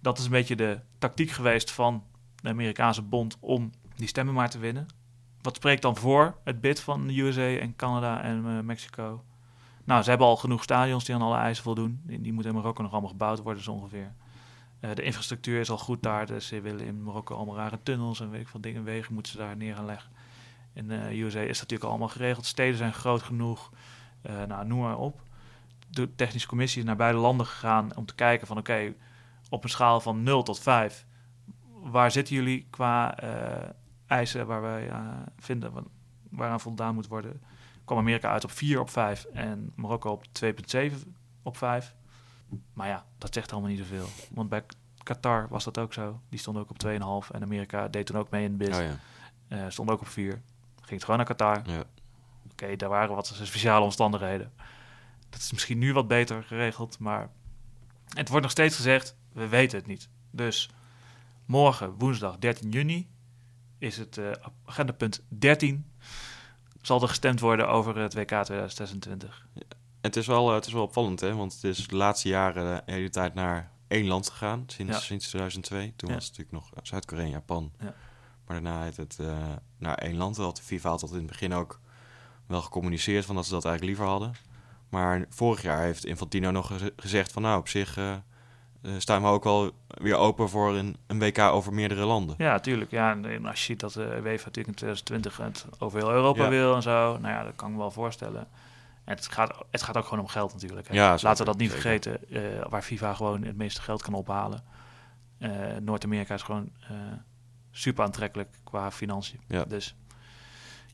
Dat 0.00 0.18
is 0.18 0.24
een 0.24 0.30
beetje 0.30 0.56
de 0.56 0.80
tactiek 0.98 1.30
geweest 1.30 1.70
van 1.70 2.04
de 2.42 2.48
Amerikaanse 2.48 3.02
bond 3.02 3.36
om 3.40 3.70
die 3.96 4.08
stemmen 4.08 4.34
maar 4.34 4.50
te 4.50 4.58
winnen. 4.58 4.86
Wat 5.42 5.56
spreekt 5.56 5.82
dan 5.82 5.96
voor 5.96 6.36
het 6.44 6.60
bid 6.60 6.80
van 6.80 7.06
de 7.06 7.20
USA 7.20 7.56
en 7.56 7.76
Canada 7.76 8.22
en 8.22 8.44
eh, 8.46 8.60
Mexico? 8.60 9.24
Nou, 9.84 10.02
ze 10.02 10.08
hebben 10.08 10.26
al 10.26 10.36
genoeg 10.36 10.62
stadions 10.62 11.04
die 11.04 11.14
aan 11.14 11.22
alle 11.22 11.36
eisen 11.36 11.64
voldoen. 11.64 12.00
Die, 12.04 12.20
die 12.20 12.32
moeten 12.32 12.52
in 12.52 12.58
Marokko 12.58 12.82
nog 12.82 12.92
allemaal 12.92 13.10
gebouwd 13.10 13.42
worden, 13.42 13.62
zo 13.62 13.72
ongeveer. 13.72 14.12
Eh, 14.80 14.94
de 14.94 15.02
infrastructuur 15.02 15.60
is 15.60 15.70
al 15.70 15.78
goed 15.78 16.02
daar, 16.02 16.26
dus 16.26 16.46
ze 16.46 16.60
willen 16.60 16.86
in 16.86 17.02
Marokko 17.02 17.36
allemaal 17.36 17.56
rare 17.56 17.78
tunnels 17.82 18.20
en 18.20 18.30
weet 18.30 18.40
ik 18.40 18.48
veel 18.48 18.60
dingen, 18.60 18.84
wegen 18.84 19.14
moeten 19.14 19.32
ze 19.32 19.38
daar 19.38 19.56
neer 19.56 19.74
gaan 19.74 19.84
leggen. 19.84 20.10
In 20.72 20.88
de 20.88 21.20
USA 21.20 21.40
is 21.40 21.46
dat 21.46 21.60
natuurlijk 21.60 21.90
allemaal 21.90 22.08
geregeld. 22.08 22.46
Steden 22.46 22.76
zijn 22.76 22.92
groot 22.92 23.22
genoeg. 23.22 23.70
Eh, 24.22 24.42
nou, 24.42 24.66
noem 24.66 24.80
maar 24.80 24.98
op. 24.98 25.20
De 25.90 26.14
technische 26.14 26.48
commissie 26.48 26.80
is 26.80 26.86
naar 26.86 26.96
beide 26.96 27.18
landen 27.18 27.46
gegaan 27.46 27.96
om 27.96 28.06
te 28.06 28.14
kijken 28.14 28.46
van 28.46 28.58
oké, 28.58 28.94
op 29.50 29.64
een 29.64 29.70
schaal 29.70 30.00
van 30.00 30.22
0 30.22 30.42
tot 30.42 30.60
5, 30.60 31.06
waar 31.82 32.10
zitten 32.10 32.34
jullie 32.34 32.66
qua 32.70 33.18
eh, 33.18 33.68
eisen 34.08 34.46
waar 34.46 34.60
wij 34.62 34.90
vinden 35.38 35.72
wa- 35.72 35.82
waaraan 36.30 36.60
voldaan 36.60 36.94
moet 36.94 37.06
worden? 37.08 37.42
Kwam 37.84 37.98
Amerika 37.98 38.30
uit 38.30 38.44
op 38.44 38.50
4 38.50 38.80
op 38.80 38.90
5 38.90 39.24
en 39.24 39.72
Marokko 39.74 40.10
op 40.10 40.24
2,7 40.32 40.94
op 41.42 41.56
5. 41.56 41.94
Maar 42.72 42.88
ja, 42.88 43.04
dat 43.18 43.34
zegt 43.34 43.52
allemaal 43.52 43.70
niet 43.70 43.78
zoveel. 43.78 44.06
Want 44.30 44.48
bij 44.48 44.62
Qatar 45.02 45.48
was 45.48 45.64
dat 45.64 45.78
ook 45.78 45.92
zo. 45.92 46.20
Die 46.28 46.38
stond 46.38 46.56
ook 46.58 46.70
op 46.70 46.78
2,5 46.86 47.30
en 47.30 47.42
Amerika 47.42 47.88
deed 47.88 48.06
toen 48.06 48.16
ook 48.16 48.30
mee 48.30 48.44
in 48.44 48.48
het 48.48 48.58
bid. 48.58 48.76
Oh 48.76 48.82
ja. 48.82 48.96
Eh, 49.48 49.64
stond 49.68 49.90
ook 49.90 50.00
op 50.00 50.08
4. 50.08 50.32
Ging 50.76 50.90
het 50.90 51.00
gewoon 51.02 51.16
naar 51.16 51.26
Qatar. 51.26 51.60
ja. 51.64 51.82
Oké, 52.52 52.76
daar 52.76 52.88
waren 52.88 53.14
wat 53.14 53.26
speciale 53.42 53.84
omstandigheden. 53.84 54.52
Dat 55.30 55.40
is 55.40 55.52
misschien 55.52 55.78
nu 55.78 55.92
wat 55.92 56.08
beter 56.08 56.42
geregeld, 56.42 56.98
maar 56.98 57.30
het 58.08 58.28
wordt 58.28 58.42
nog 58.42 58.50
steeds 58.50 58.76
gezegd, 58.76 59.16
we 59.32 59.48
weten 59.48 59.78
het 59.78 59.86
niet. 59.86 60.08
Dus 60.30 60.70
morgen, 61.46 61.92
woensdag 61.98 62.38
13 62.38 62.70
juni, 62.70 63.08
is 63.78 63.96
het 63.96 64.18
eh, 64.18 64.30
agendapunt 64.64 65.22
13. 65.28 65.90
Zal 66.82 67.02
er 67.02 67.08
gestemd 67.08 67.40
worden 67.40 67.68
over 67.68 67.96
het 67.96 68.14
WK 68.14 68.26
2026. 68.44 69.46
Het 70.00 70.16
is, 70.16 70.26
wel, 70.26 70.48
eh, 70.48 70.54
het 70.54 70.66
is 70.66 70.72
wel 70.72 70.82
opvallend, 70.82 71.20
hè? 71.20 71.34
want 71.34 71.52
het 71.54 71.64
is 71.64 71.86
de 71.88 71.96
laatste 71.96 72.28
jaren 72.28 72.82
de 72.86 72.92
hele 72.92 73.10
tijd 73.10 73.34
naar 73.34 73.70
één 73.88 74.06
land 74.06 74.30
gegaan, 74.30 74.64
sinds, 74.66 74.92
Ja. 74.92 74.98
sinds 75.00 75.28
2002. 75.28 75.92
Toen 75.96 76.08
Ja. 76.08 76.14
was 76.14 76.26
het 76.28 76.38
natuurlijk 76.38 76.64
nog 76.74 76.84
Zuid-Korea 76.86 77.24
en 77.24 77.30
Japan. 77.30 77.72
Ja. 77.80 77.94
Maar 78.46 78.62
daarna 78.62 78.82
heet 78.82 78.96
het 78.96 79.16
eh, 79.20 79.36
naar 79.78 79.94
één 79.94 80.16
land. 80.16 80.36
Had 80.36 80.56
de 80.56 80.62
FIFA 80.62 80.88
had 80.90 81.00
dat 81.00 81.10
in 81.10 81.16
het 81.16 81.26
begin 81.26 81.52
ook 81.54 81.80
wel 82.46 82.62
gecommuniceerd 82.62 83.24
van 83.24 83.34
dat 83.34 83.44
ze 83.46 83.50
dat 83.52 83.64
eigenlijk 83.64 83.96
liever 83.98 84.12
hadden. 84.18 84.34
Maar 84.88 85.24
vorig 85.28 85.62
jaar 85.62 85.82
heeft 85.82 86.04
Infantino 86.04 86.50
nog 86.50 86.66
geze- 86.66 86.92
gezegd 86.96 87.32
van 87.32 87.42
nou, 87.42 87.58
op 87.58 87.68
zich 87.68 87.96
eh, 87.96 88.12
eh, 88.12 88.18
staan 88.98 89.22
we 89.22 89.28
ook 89.28 89.44
wel 89.44 89.70
weer 89.88 90.16
open 90.16 90.48
voor 90.48 90.76
een, 90.76 90.96
een 91.06 91.18
WK 91.18 91.38
over 91.38 91.72
meerdere 91.74 92.04
landen. 92.04 92.34
Ja, 92.38 92.58
tuurlijk. 92.58 92.90
Ja, 92.90 93.10
en- 93.10 93.46
als 93.46 93.58
je 93.58 93.64
ziet 93.64 93.80
dat 93.80 93.92
de 93.92 94.00
UEFA 94.00 94.44
natuurlijk 94.44 94.66
in 94.68 94.74
2020 94.74 95.36
het 95.36 95.66
over 95.78 95.98
heel 95.98 96.10
Europa 96.10 96.42
Ja. 96.42 96.48
wil 96.48 96.74
en 96.74 96.82
zo, 96.82 97.18
nou 97.18 97.34
ja, 97.34 97.44
dat 97.44 97.52
kan 97.56 97.66
ik 97.68 97.74
me 97.74 97.80
wel 97.80 97.90
voorstellen. 97.90 98.46
En 99.04 99.14
het 99.14 99.28
gaat, 99.28 99.62
het 99.70 99.82
gaat 99.82 99.96
ook 99.96 100.04
gewoon 100.04 100.20
om 100.24 100.28
geld 100.30 100.52
natuurlijk. 100.52 100.88
Hè. 100.88 100.94
Ja, 100.94 101.10
Laten 101.20 101.36
we 101.44 101.44
dat 101.50 101.58
niet 101.58 101.70
zeker. 101.70 101.82
vergeten, 101.82 102.30
eh, 102.30 102.66
waar 102.68 102.82
FIFA 102.82 103.14
gewoon 103.14 103.42
het 103.42 103.56
meeste 103.56 103.82
geld 103.82 104.02
kan 104.02 104.14
ophalen. 104.14 104.64
Eh, 105.38 105.50
Noord-Amerika 105.80 106.34
is 106.34 106.42
gewoon 106.42 106.70
eh, 106.80 106.96
super 107.70 108.04
aantrekkelijk 108.04 108.48
qua 108.64 108.90
financiën. 108.90 109.40
Ja. 109.48 109.64
Dus 109.64 109.94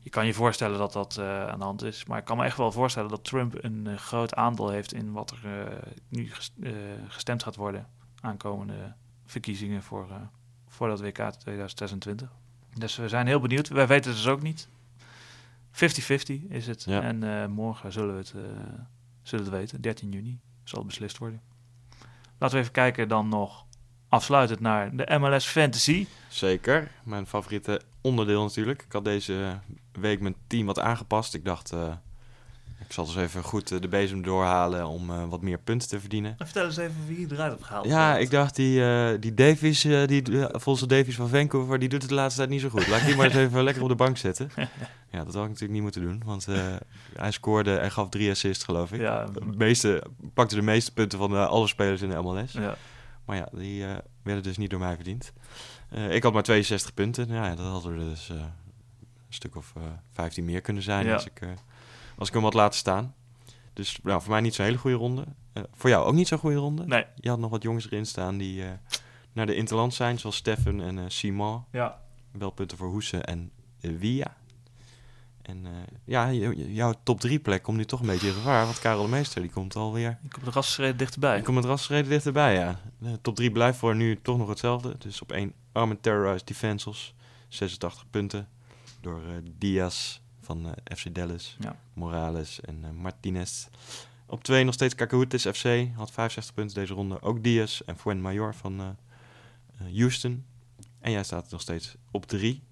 je 0.05 0.11
kan 0.11 0.25
je 0.25 0.33
voorstellen 0.33 0.77
dat 0.77 0.93
dat 0.93 1.17
eh, 1.17 1.47
aan 1.47 1.59
de 1.59 1.65
hand 1.65 1.83
is. 1.83 2.05
Maar 2.05 2.17
ik 2.17 2.25
kan 2.25 2.37
me 2.37 2.43
echt 2.43 2.57
wel 2.57 2.71
voorstellen 2.71 3.09
dat 3.09 3.23
Trump 3.23 3.63
een 3.63 3.87
eh, 3.87 3.97
groot 3.97 4.33
aandeel 4.33 4.69
heeft 4.69 4.93
in 4.93 5.11
wat 5.11 5.31
er 5.31 5.65
eh, 5.67 5.91
nu 6.09 6.33
ges- 6.33 6.53
gestemd 7.07 7.43
gaat 7.43 7.55
worden 7.55 7.87
aankomende 8.21 8.93
verkiezingen 9.25 9.83
voor, 9.83 10.07
voor 10.67 10.87
dat 10.87 10.99
WK 11.01 11.29
2026. 11.29 12.31
Dus 12.73 12.95
we 12.95 13.07
zijn 13.09 13.27
heel 13.27 13.39
benieuwd. 13.39 13.67
Wij 13.67 13.87
weten 13.87 14.11
het 14.11 14.19
dus 14.21 14.31
ook 14.31 14.41
niet. 14.41 14.67
50-50 15.71 16.47
is 16.49 16.67
het. 16.67 16.83
Ja. 16.83 17.01
En 17.01 17.51
morgen 17.51 17.91
zullen 17.91 18.11
we, 18.13 18.17
het, 18.19 18.27
zullen 19.21 19.45
we 19.45 19.51
het 19.51 19.59
weten. 19.59 19.81
13 19.81 20.11
juni 20.11 20.39
zal 20.63 20.79
het 20.79 20.87
beslist 20.87 21.17
worden. 21.17 21.41
Laten 22.37 22.55
we 22.55 22.61
even 22.61 22.73
kijken 22.73 23.07
dan 23.07 23.29
nog 23.29 23.65
afsluitend 24.09 24.59
naar 24.59 24.95
de 24.95 25.17
MLS 25.19 25.45
Fantasy. 25.45 26.07
Zeker, 26.29 26.91
mijn 27.03 27.25
favoriete 27.27 27.81
onderdeel 28.05 28.41
natuurlijk. 28.43 28.81
Ik 28.81 28.91
had 28.91 29.03
deze 29.05 29.59
week 29.91 30.19
mijn 30.19 30.35
team 30.47 30.65
wat 30.65 30.79
aangepast. 30.79 31.33
Ik 31.33 31.45
dacht, 31.45 31.71
eh, 31.71 31.93
Ik 32.87 32.93
zal 32.93 33.05
dus 33.05 33.15
even 33.15 33.43
goed 33.43 33.71
eh, 33.71 33.81
de 33.81 33.87
bezem 33.87 34.21
doorhalen 34.21 34.87
om 34.87 35.09
eh, 35.09 35.23
wat 35.29 35.41
meer 35.41 35.57
punten 35.57 35.87
te 35.89 35.99
verdienen. 35.99 36.35
Vertel 36.37 36.65
eens 36.65 36.77
even 36.77 37.07
wie 37.07 37.19
je 37.19 37.27
eruit 37.31 37.51
hebt 37.51 37.63
gehaald. 37.63 37.85
Ja, 37.85 38.17
ik 38.17 38.29
dacht 38.29 38.55
die, 38.55 38.83
eh 38.83 39.09
die 39.19 39.33
Davies, 39.33 39.81
die 39.81 40.29
uh, 40.29 40.45
Volse 40.51 40.87
Davies 40.87 41.15
van 41.15 41.29
Vancouver, 41.29 41.79
die 41.79 41.89
doet 41.89 42.01
het 42.01 42.09
de 42.09 42.15
laatste 42.15 42.39
tijd 42.39 42.51
niet 42.51 42.61
zo 42.61 42.69
goed. 42.69 42.87
Laat 42.87 42.99
ik 42.99 43.05
die 43.05 43.15
maar 43.15 43.25
eens 43.25 43.35
even 43.35 43.63
lekker 43.63 43.83
op 43.83 43.89
de 43.89 43.95
bank 43.95 44.17
zetten. 44.17 44.49
Ja, 45.11 45.23
dat 45.23 45.33
had 45.33 45.43
ik 45.43 45.49
natuurlijk 45.49 45.73
niet 45.73 45.81
moeten 45.81 46.01
doen, 46.01 46.21
want 46.25 46.45
hij 47.15 47.31
scoorde 47.31 47.75
en 47.77 47.91
gaf 47.91 48.09
drie 48.09 48.29
assists, 48.31 48.63
geloof 48.63 48.91
ik. 48.91 48.99
Ja, 48.99 49.25
De 49.25 49.41
meeste, 49.57 50.03
pakte 50.33 50.55
de 50.55 50.61
meeste 50.61 50.93
punten 50.93 51.17
van 51.19 51.47
alle 51.49 51.67
spelers 51.67 52.01
in 52.01 52.09
de 52.09 52.21
MLS. 52.21 52.51
ja. 52.51 52.75
Maar 53.25 53.37
ja, 53.37 53.49
die 53.51 53.85
werden 54.23 54.43
dus 54.43 54.57
niet 54.57 54.69
door 54.69 54.79
mij 54.79 54.95
verdiend. 54.95 55.33
Eh, 55.89 56.15
ik 56.15 56.23
had 56.23 56.33
maar 56.33 56.43
62 56.43 56.93
punten. 56.93 57.27
Ja, 57.27 57.55
dat 57.55 57.65
had 57.71 57.85
er 57.85 57.95
dus 57.97 58.29
eh, 58.29 58.35
een 58.35 59.33
stuk 59.33 59.55
of 59.55 59.73
eh 59.77 59.81
15 60.11 60.45
meer 60.45 60.61
kunnen 60.61 60.83
zijn 60.83 61.05
Ja. 61.05 61.13
als, 61.13 61.25
ik, 61.25 61.41
eh, 61.41 61.49
als 62.17 62.27
ik 62.27 62.33
hem 62.33 62.43
had 62.43 62.53
laten 62.53 62.79
staan. 62.79 63.15
Dus 63.73 63.99
nou, 64.03 64.21
voor 64.21 64.31
mij 64.31 64.41
niet 64.41 64.55
zo'n 64.55 64.65
hele 64.65 64.77
goede 64.77 64.97
ronde. 64.97 65.25
Eh, 65.53 65.63
voor 65.73 65.89
jou 65.89 66.05
ook 66.05 66.13
niet 66.13 66.27
zo'n 66.27 66.37
goede 66.39 66.55
ronde. 66.57 66.85
Nee. 66.85 67.05
Je 67.15 67.29
had 67.29 67.39
nog 67.39 67.49
wat 67.49 67.63
jongens 67.63 67.85
erin 67.85 68.05
staan 68.05 68.37
die 68.37 68.63
eh, 68.63 68.69
naar 69.33 69.45
de 69.45 69.55
Interland 69.55 69.93
zijn, 69.93 70.19
zoals 70.19 70.35
Steffen 70.35 70.81
en 70.81 70.97
eh, 70.97 71.03
Simon. 71.07 71.63
Ja. 71.71 72.01
Wel 72.31 72.49
punten 72.51 72.77
voor 72.77 72.87
Hoesen 72.87 73.23
en 73.25 73.51
eh, 73.81 73.91
Via. 73.99 74.35
En 75.45 75.65
eh, 75.65 75.71
ja, 76.05 76.31
jouw 76.53 76.93
top 77.03 77.19
3 77.19 77.39
plek 77.39 77.63
komt 77.63 77.77
nu 77.77 77.85
toch 77.85 77.99
een 77.99 78.05
beetje 78.05 78.27
in 78.27 78.33
gevaar. 78.33 78.65
Want 78.65 78.79
Karel 78.79 79.01
de 79.03 79.09
Meester 79.09 79.41
die 79.41 79.51
komt 79.51 79.75
alweer 79.75 80.19
Ik 80.23 80.29
kom 80.29 80.43
de 80.43 80.51
rassenschreden 80.51 80.97
dichterbij. 80.97 81.37
ik 81.37 81.43
kom 81.43 81.55
het 81.55 81.65
rassenreden 81.65 82.09
dichterbij, 82.09 82.53
ja. 82.53 82.79
De 82.97 83.21
top 83.21 83.35
3 83.35 83.51
blijft 83.51 83.77
voor 83.77 83.95
nu 83.95 84.21
toch 84.21 84.37
nog 84.37 84.47
hetzelfde. 84.47 84.95
Dus 84.97 85.21
op 85.21 85.31
1 85.31 85.53
Armin 85.71 85.99
Terrorized 86.01 86.47
Defensals, 86.47 87.13
86 87.47 88.05
punten. 88.09 88.47
Door 89.01 89.21
eh, 89.21 89.35
Diaz 89.57 90.19
van 90.41 90.65
eh, 90.65 90.95
FC 90.97 91.15
Dallas, 91.15 91.57
Ja. 91.59 91.75
Morales 91.93 92.61
en 92.61 92.95
Martinez. 92.95 93.67
Op 94.25 94.43
2 94.43 94.63
nog 94.63 94.73
steeds 94.73 94.95
Cacahutis 94.95 95.45
FC, 95.45 95.87
had 95.95 96.11
65 96.11 96.53
punten 96.53 96.75
deze 96.75 96.93
ronde. 96.93 97.21
Ook 97.21 97.43
Diaz 97.43 97.81
en 97.85 97.97
Fuen 97.97 98.21
Major 98.21 98.55
van 98.55 98.97
Houston. 99.93 100.45
En 100.99 101.11
jij 101.11 101.23
staat 101.23 101.51
nog 101.51 101.61
steeds 101.61 101.95
op 102.11 102.25
3. 102.25 102.63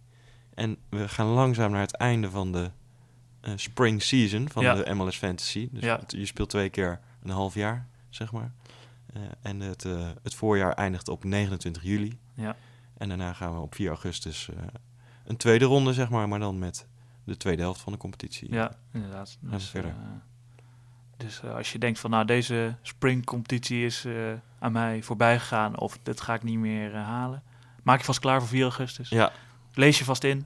En 0.56 0.78
we 0.89 1.10
gaan 1.10 1.26
langzaam 1.28 1.72
naar 1.72 1.82
het 1.82 1.95
einde 1.97 2.30
van 2.30 2.51
de 2.51 2.72
eh, 3.41 3.54
spring 3.56 4.01
season 4.01 4.49
van 4.49 4.64
Ja. 4.64 4.76
de 4.76 4.93
MLS 4.93 5.18
Fantasy. 5.18 5.70
Dus 5.72 5.84
Ja. 5.84 5.99
het- 5.99 6.12
je 6.12 6.26
speelt 6.26 6.49
twee 6.49 6.70
keer 6.70 6.99
een 7.24 7.30
half 7.30 7.54
jaar, 7.54 7.88
zeg 8.10 8.32
maar. 8.32 8.51
Eh, 9.14 9.22
en 9.41 9.60
het, 9.60 9.86
eh, 9.86 10.10
het 10.24 10.34
voorjaar 10.36 10.74
eindigt 10.74 11.08
op 11.08 11.24
29 11.24 11.84
juli. 11.84 12.18
Ja. 12.34 12.56
En 12.97 13.08
daarna 13.10 13.34
gaan 13.34 13.54
we 13.54 13.60
op 13.60 13.76
4 13.76 13.88
augustus 13.88 14.49
een 15.26 15.38
tweede 15.38 15.66
ronde, 15.66 15.93
zeg 15.93 16.10
maar. 16.10 16.28
Maar 16.28 16.39
dan 16.39 16.60
met 16.60 16.88
de 17.24 17.38
tweede 17.38 17.62
helft 17.62 17.82
van 17.82 17.91
de 17.93 17.99
competitie. 17.99 18.54
Ja, 18.54 18.72
inderdaad. 18.93 19.38
Dus, 19.41 19.70
verder. 19.70 19.93
dus 21.18 21.43
als 21.43 21.72
je 21.72 21.80
denkt 21.80 21.99
van 21.99 22.10
nou 22.10 22.26
deze 22.26 22.76
springcompetitie 22.82 23.86
is 23.86 24.08
aan 24.60 24.72
mij 24.72 25.01
voorbij 25.04 25.39
gegaan 25.39 25.80
of 25.80 25.99
dit 26.04 26.22
ga 26.22 26.34
ik 26.34 26.43
niet 26.43 26.58
meer 26.60 26.95
halen. 26.95 27.43
Maak 27.84 27.99
je 27.99 28.06
vast 28.06 28.20
klaar 28.20 28.39
voor 28.39 28.49
4 28.49 28.62
augustus. 28.64 29.10
Ja, 29.10 29.32
Lees 29.74 29.98
je 29.98 30.04
vast 30.06 30.24
in. 30.24 30.46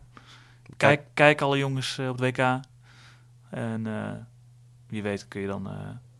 kijk. 0.77 1.01
Kijk, 1.13 1.41
alle 1.41 1.57
jongens 1.57 1.97
eh, 1.97 2.09
op 2.09 2.19
het 2.19 2.37
WK. 2.37 2.59
En 3.49 3.87
eh, 3.87 4.11
wie 4.87 5.01
weet 5.03 5.27
kun 5.27 5.41
je 5.41 5.47
dan 5.47 5.67
eh 5.69 5.73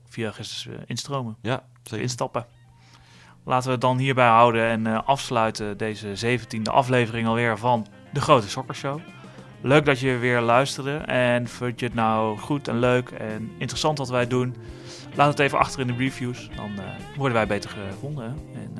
4 0.10 0.26
augustus 0.26 0.68
eh, 0.68 0.74
instromen, 0.86 1.36
Ja, 1.42 1.64
zeker. 1.84 2.04
instappen. 2.04 2.46
Laten 3.44 3.66
we 3.66 3.72
het 3.72 3.82
dan 3.82 3.98
hierbij 3.98 4.28
houden 4.28 4.68
en 4.68 5.06
afsluiten 5.06 5.78
deze 5.78 6.40
17e 6.40 6.62
aflevering 6.72 7.28
alweer 7.28 7.58
van 7.58 7.88
de 8.14 8.22
Grote 8.22 8.50
Sokkershow. 8.50 9.00
Leuk 9.62 9.86
dat 9.86 10.00
je 10.00 10.18
weer 10.18 10.42
luisterde 10.42 10.98
en 10.98 11.48
vond 11.48 11.80
je 11.80 11.86
het 11.86 11.96
nou 11.96 12.38
goed 12.38 12.68
en 12.68 12.80
leuk 12.80 13.10
en 13.10 13.52
interessant 13.58 13.98
wat 13.98 14.10
wij 14.10 14.28
doen? 14.28 14.56
Laat 15.16 15.30
het 15.30 15.40
even 15.40 15.60
achter 15.60 15.80
in 15.80 15.88
de 15.88 15.96
reviews, 15.96 16.50
dan 16.56 16.72
worden 17.16 17.34
wij 17.38 17.48
beter 17.48 17.70
gevonden. 17.70 18.26
En 18.54 18.78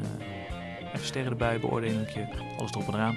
even 0.94 1.06
sterren 1.06 1.32
erbij, 1.32 1.60
beoordelingje, 1.60 2.28
alles 2.58 2.72
erop 2.72 2.88
en 2.88 2.94
eraan. 2.94 3.16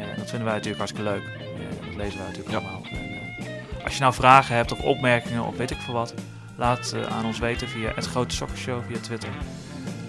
En 0.00 0.16
dat 0.16 0.28
vinden 0.28 0.44
wij 0.44 0.54
natuurlijk 0.54 0.78
hartstikke 0.78 1.10
leuk. 1.10 1.22
En 1.22 1.86
dat 1.86 1.96
lezen 1.96 2.18
wij 2.18 2.26
natuurlijk 2.28 2.56
allemaal. 2.56 2.82
En, 2.90 2.98
eh, 2.98 3.84
als 3.84 3.94
je 3.94 4.00
nou 4.00 4.14
vragen 4.14 4.56
hebt 4.56 4.72
of 4.72 4.80
opmerkingen 4.80 5.44
of 5.44 5.56
weet 5.56 5.70
ik 5.70 5.78
veel 5.78 5.94
wat, 5.94 6.14
laat 6.56 6.92
eh, 6.92 7.16
aan 7.16 7.24
ons 7.24 7.38
weten 7.38 7.68
via 7.68 7.92
het 7.94 8.06
Grote 8.06 8.34
Sokkershow 8.34 8.82
via 8.88 8.98
Twitter. 9.00 9.30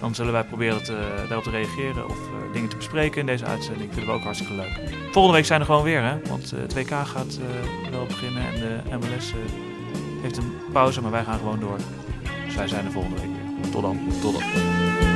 Dan 0.00 0.14
zullen 0.14 0.32
wij 0.32 0.44
proberen 0.44 0.82
te, 0.82 1.24
daarop 1.26 1.44
te 1.44 1.50
reageren 1.50 2.04
of 2.04 2.16
eh, 2.16 2.52
dingen 2.52 2.68
te 2.68 2.76
bespreken 2.76 3.20
in 3.20 3.26
deze 3.26 3.44
uitzending. 3.44 3.92
Vinden 3.92 4.12
we 4.12 4.18
ook 4.18 4.24
hartstikke 4.24 4.54
leuk. 4.54 4.98
Volgende 5.10 5.36
week 5.36 5.46
zijn 5.46 5.60
we 5.60 5.66
gewoon 5.66 5.82
weer, 5.82 6.02
hè? 6.02 6.18
Want 6.28 6.52
eh, 6.52 6.60
het 6.60 6.74
WK 6.74 6.90
gaat 6.90 7.38
eh, 7.40 7.90
wel 7.90 8.06
beginnen 8.06 8.42
en 8.42 8.60
de 8.60 8.96
MLS 8.96 9.32
eh, 9.32 9.38
heeft 10.22 10.36
een 10.36 10.52
pauze, 10.72 11.02
maar 11.02 11.10
wij 11.10 11.24
gaan 11.24 11.38
gewoon 11.38 11.60
door. 11.60 11.76
Dus 12.46 12.54
wij 12.54 12.68
zijn 12.68 12.84
er 12.84 12.92
volgende 12.92 13.20
week 13.20 13.30
weer. 13.30 13.70
Tot 13.70 13.82
dan. 13.82 13.98
Tot 14.20 14.32
dan. 14.32 15.07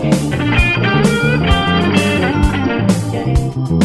Thank 0.00 0.32
you. 3.70 3.81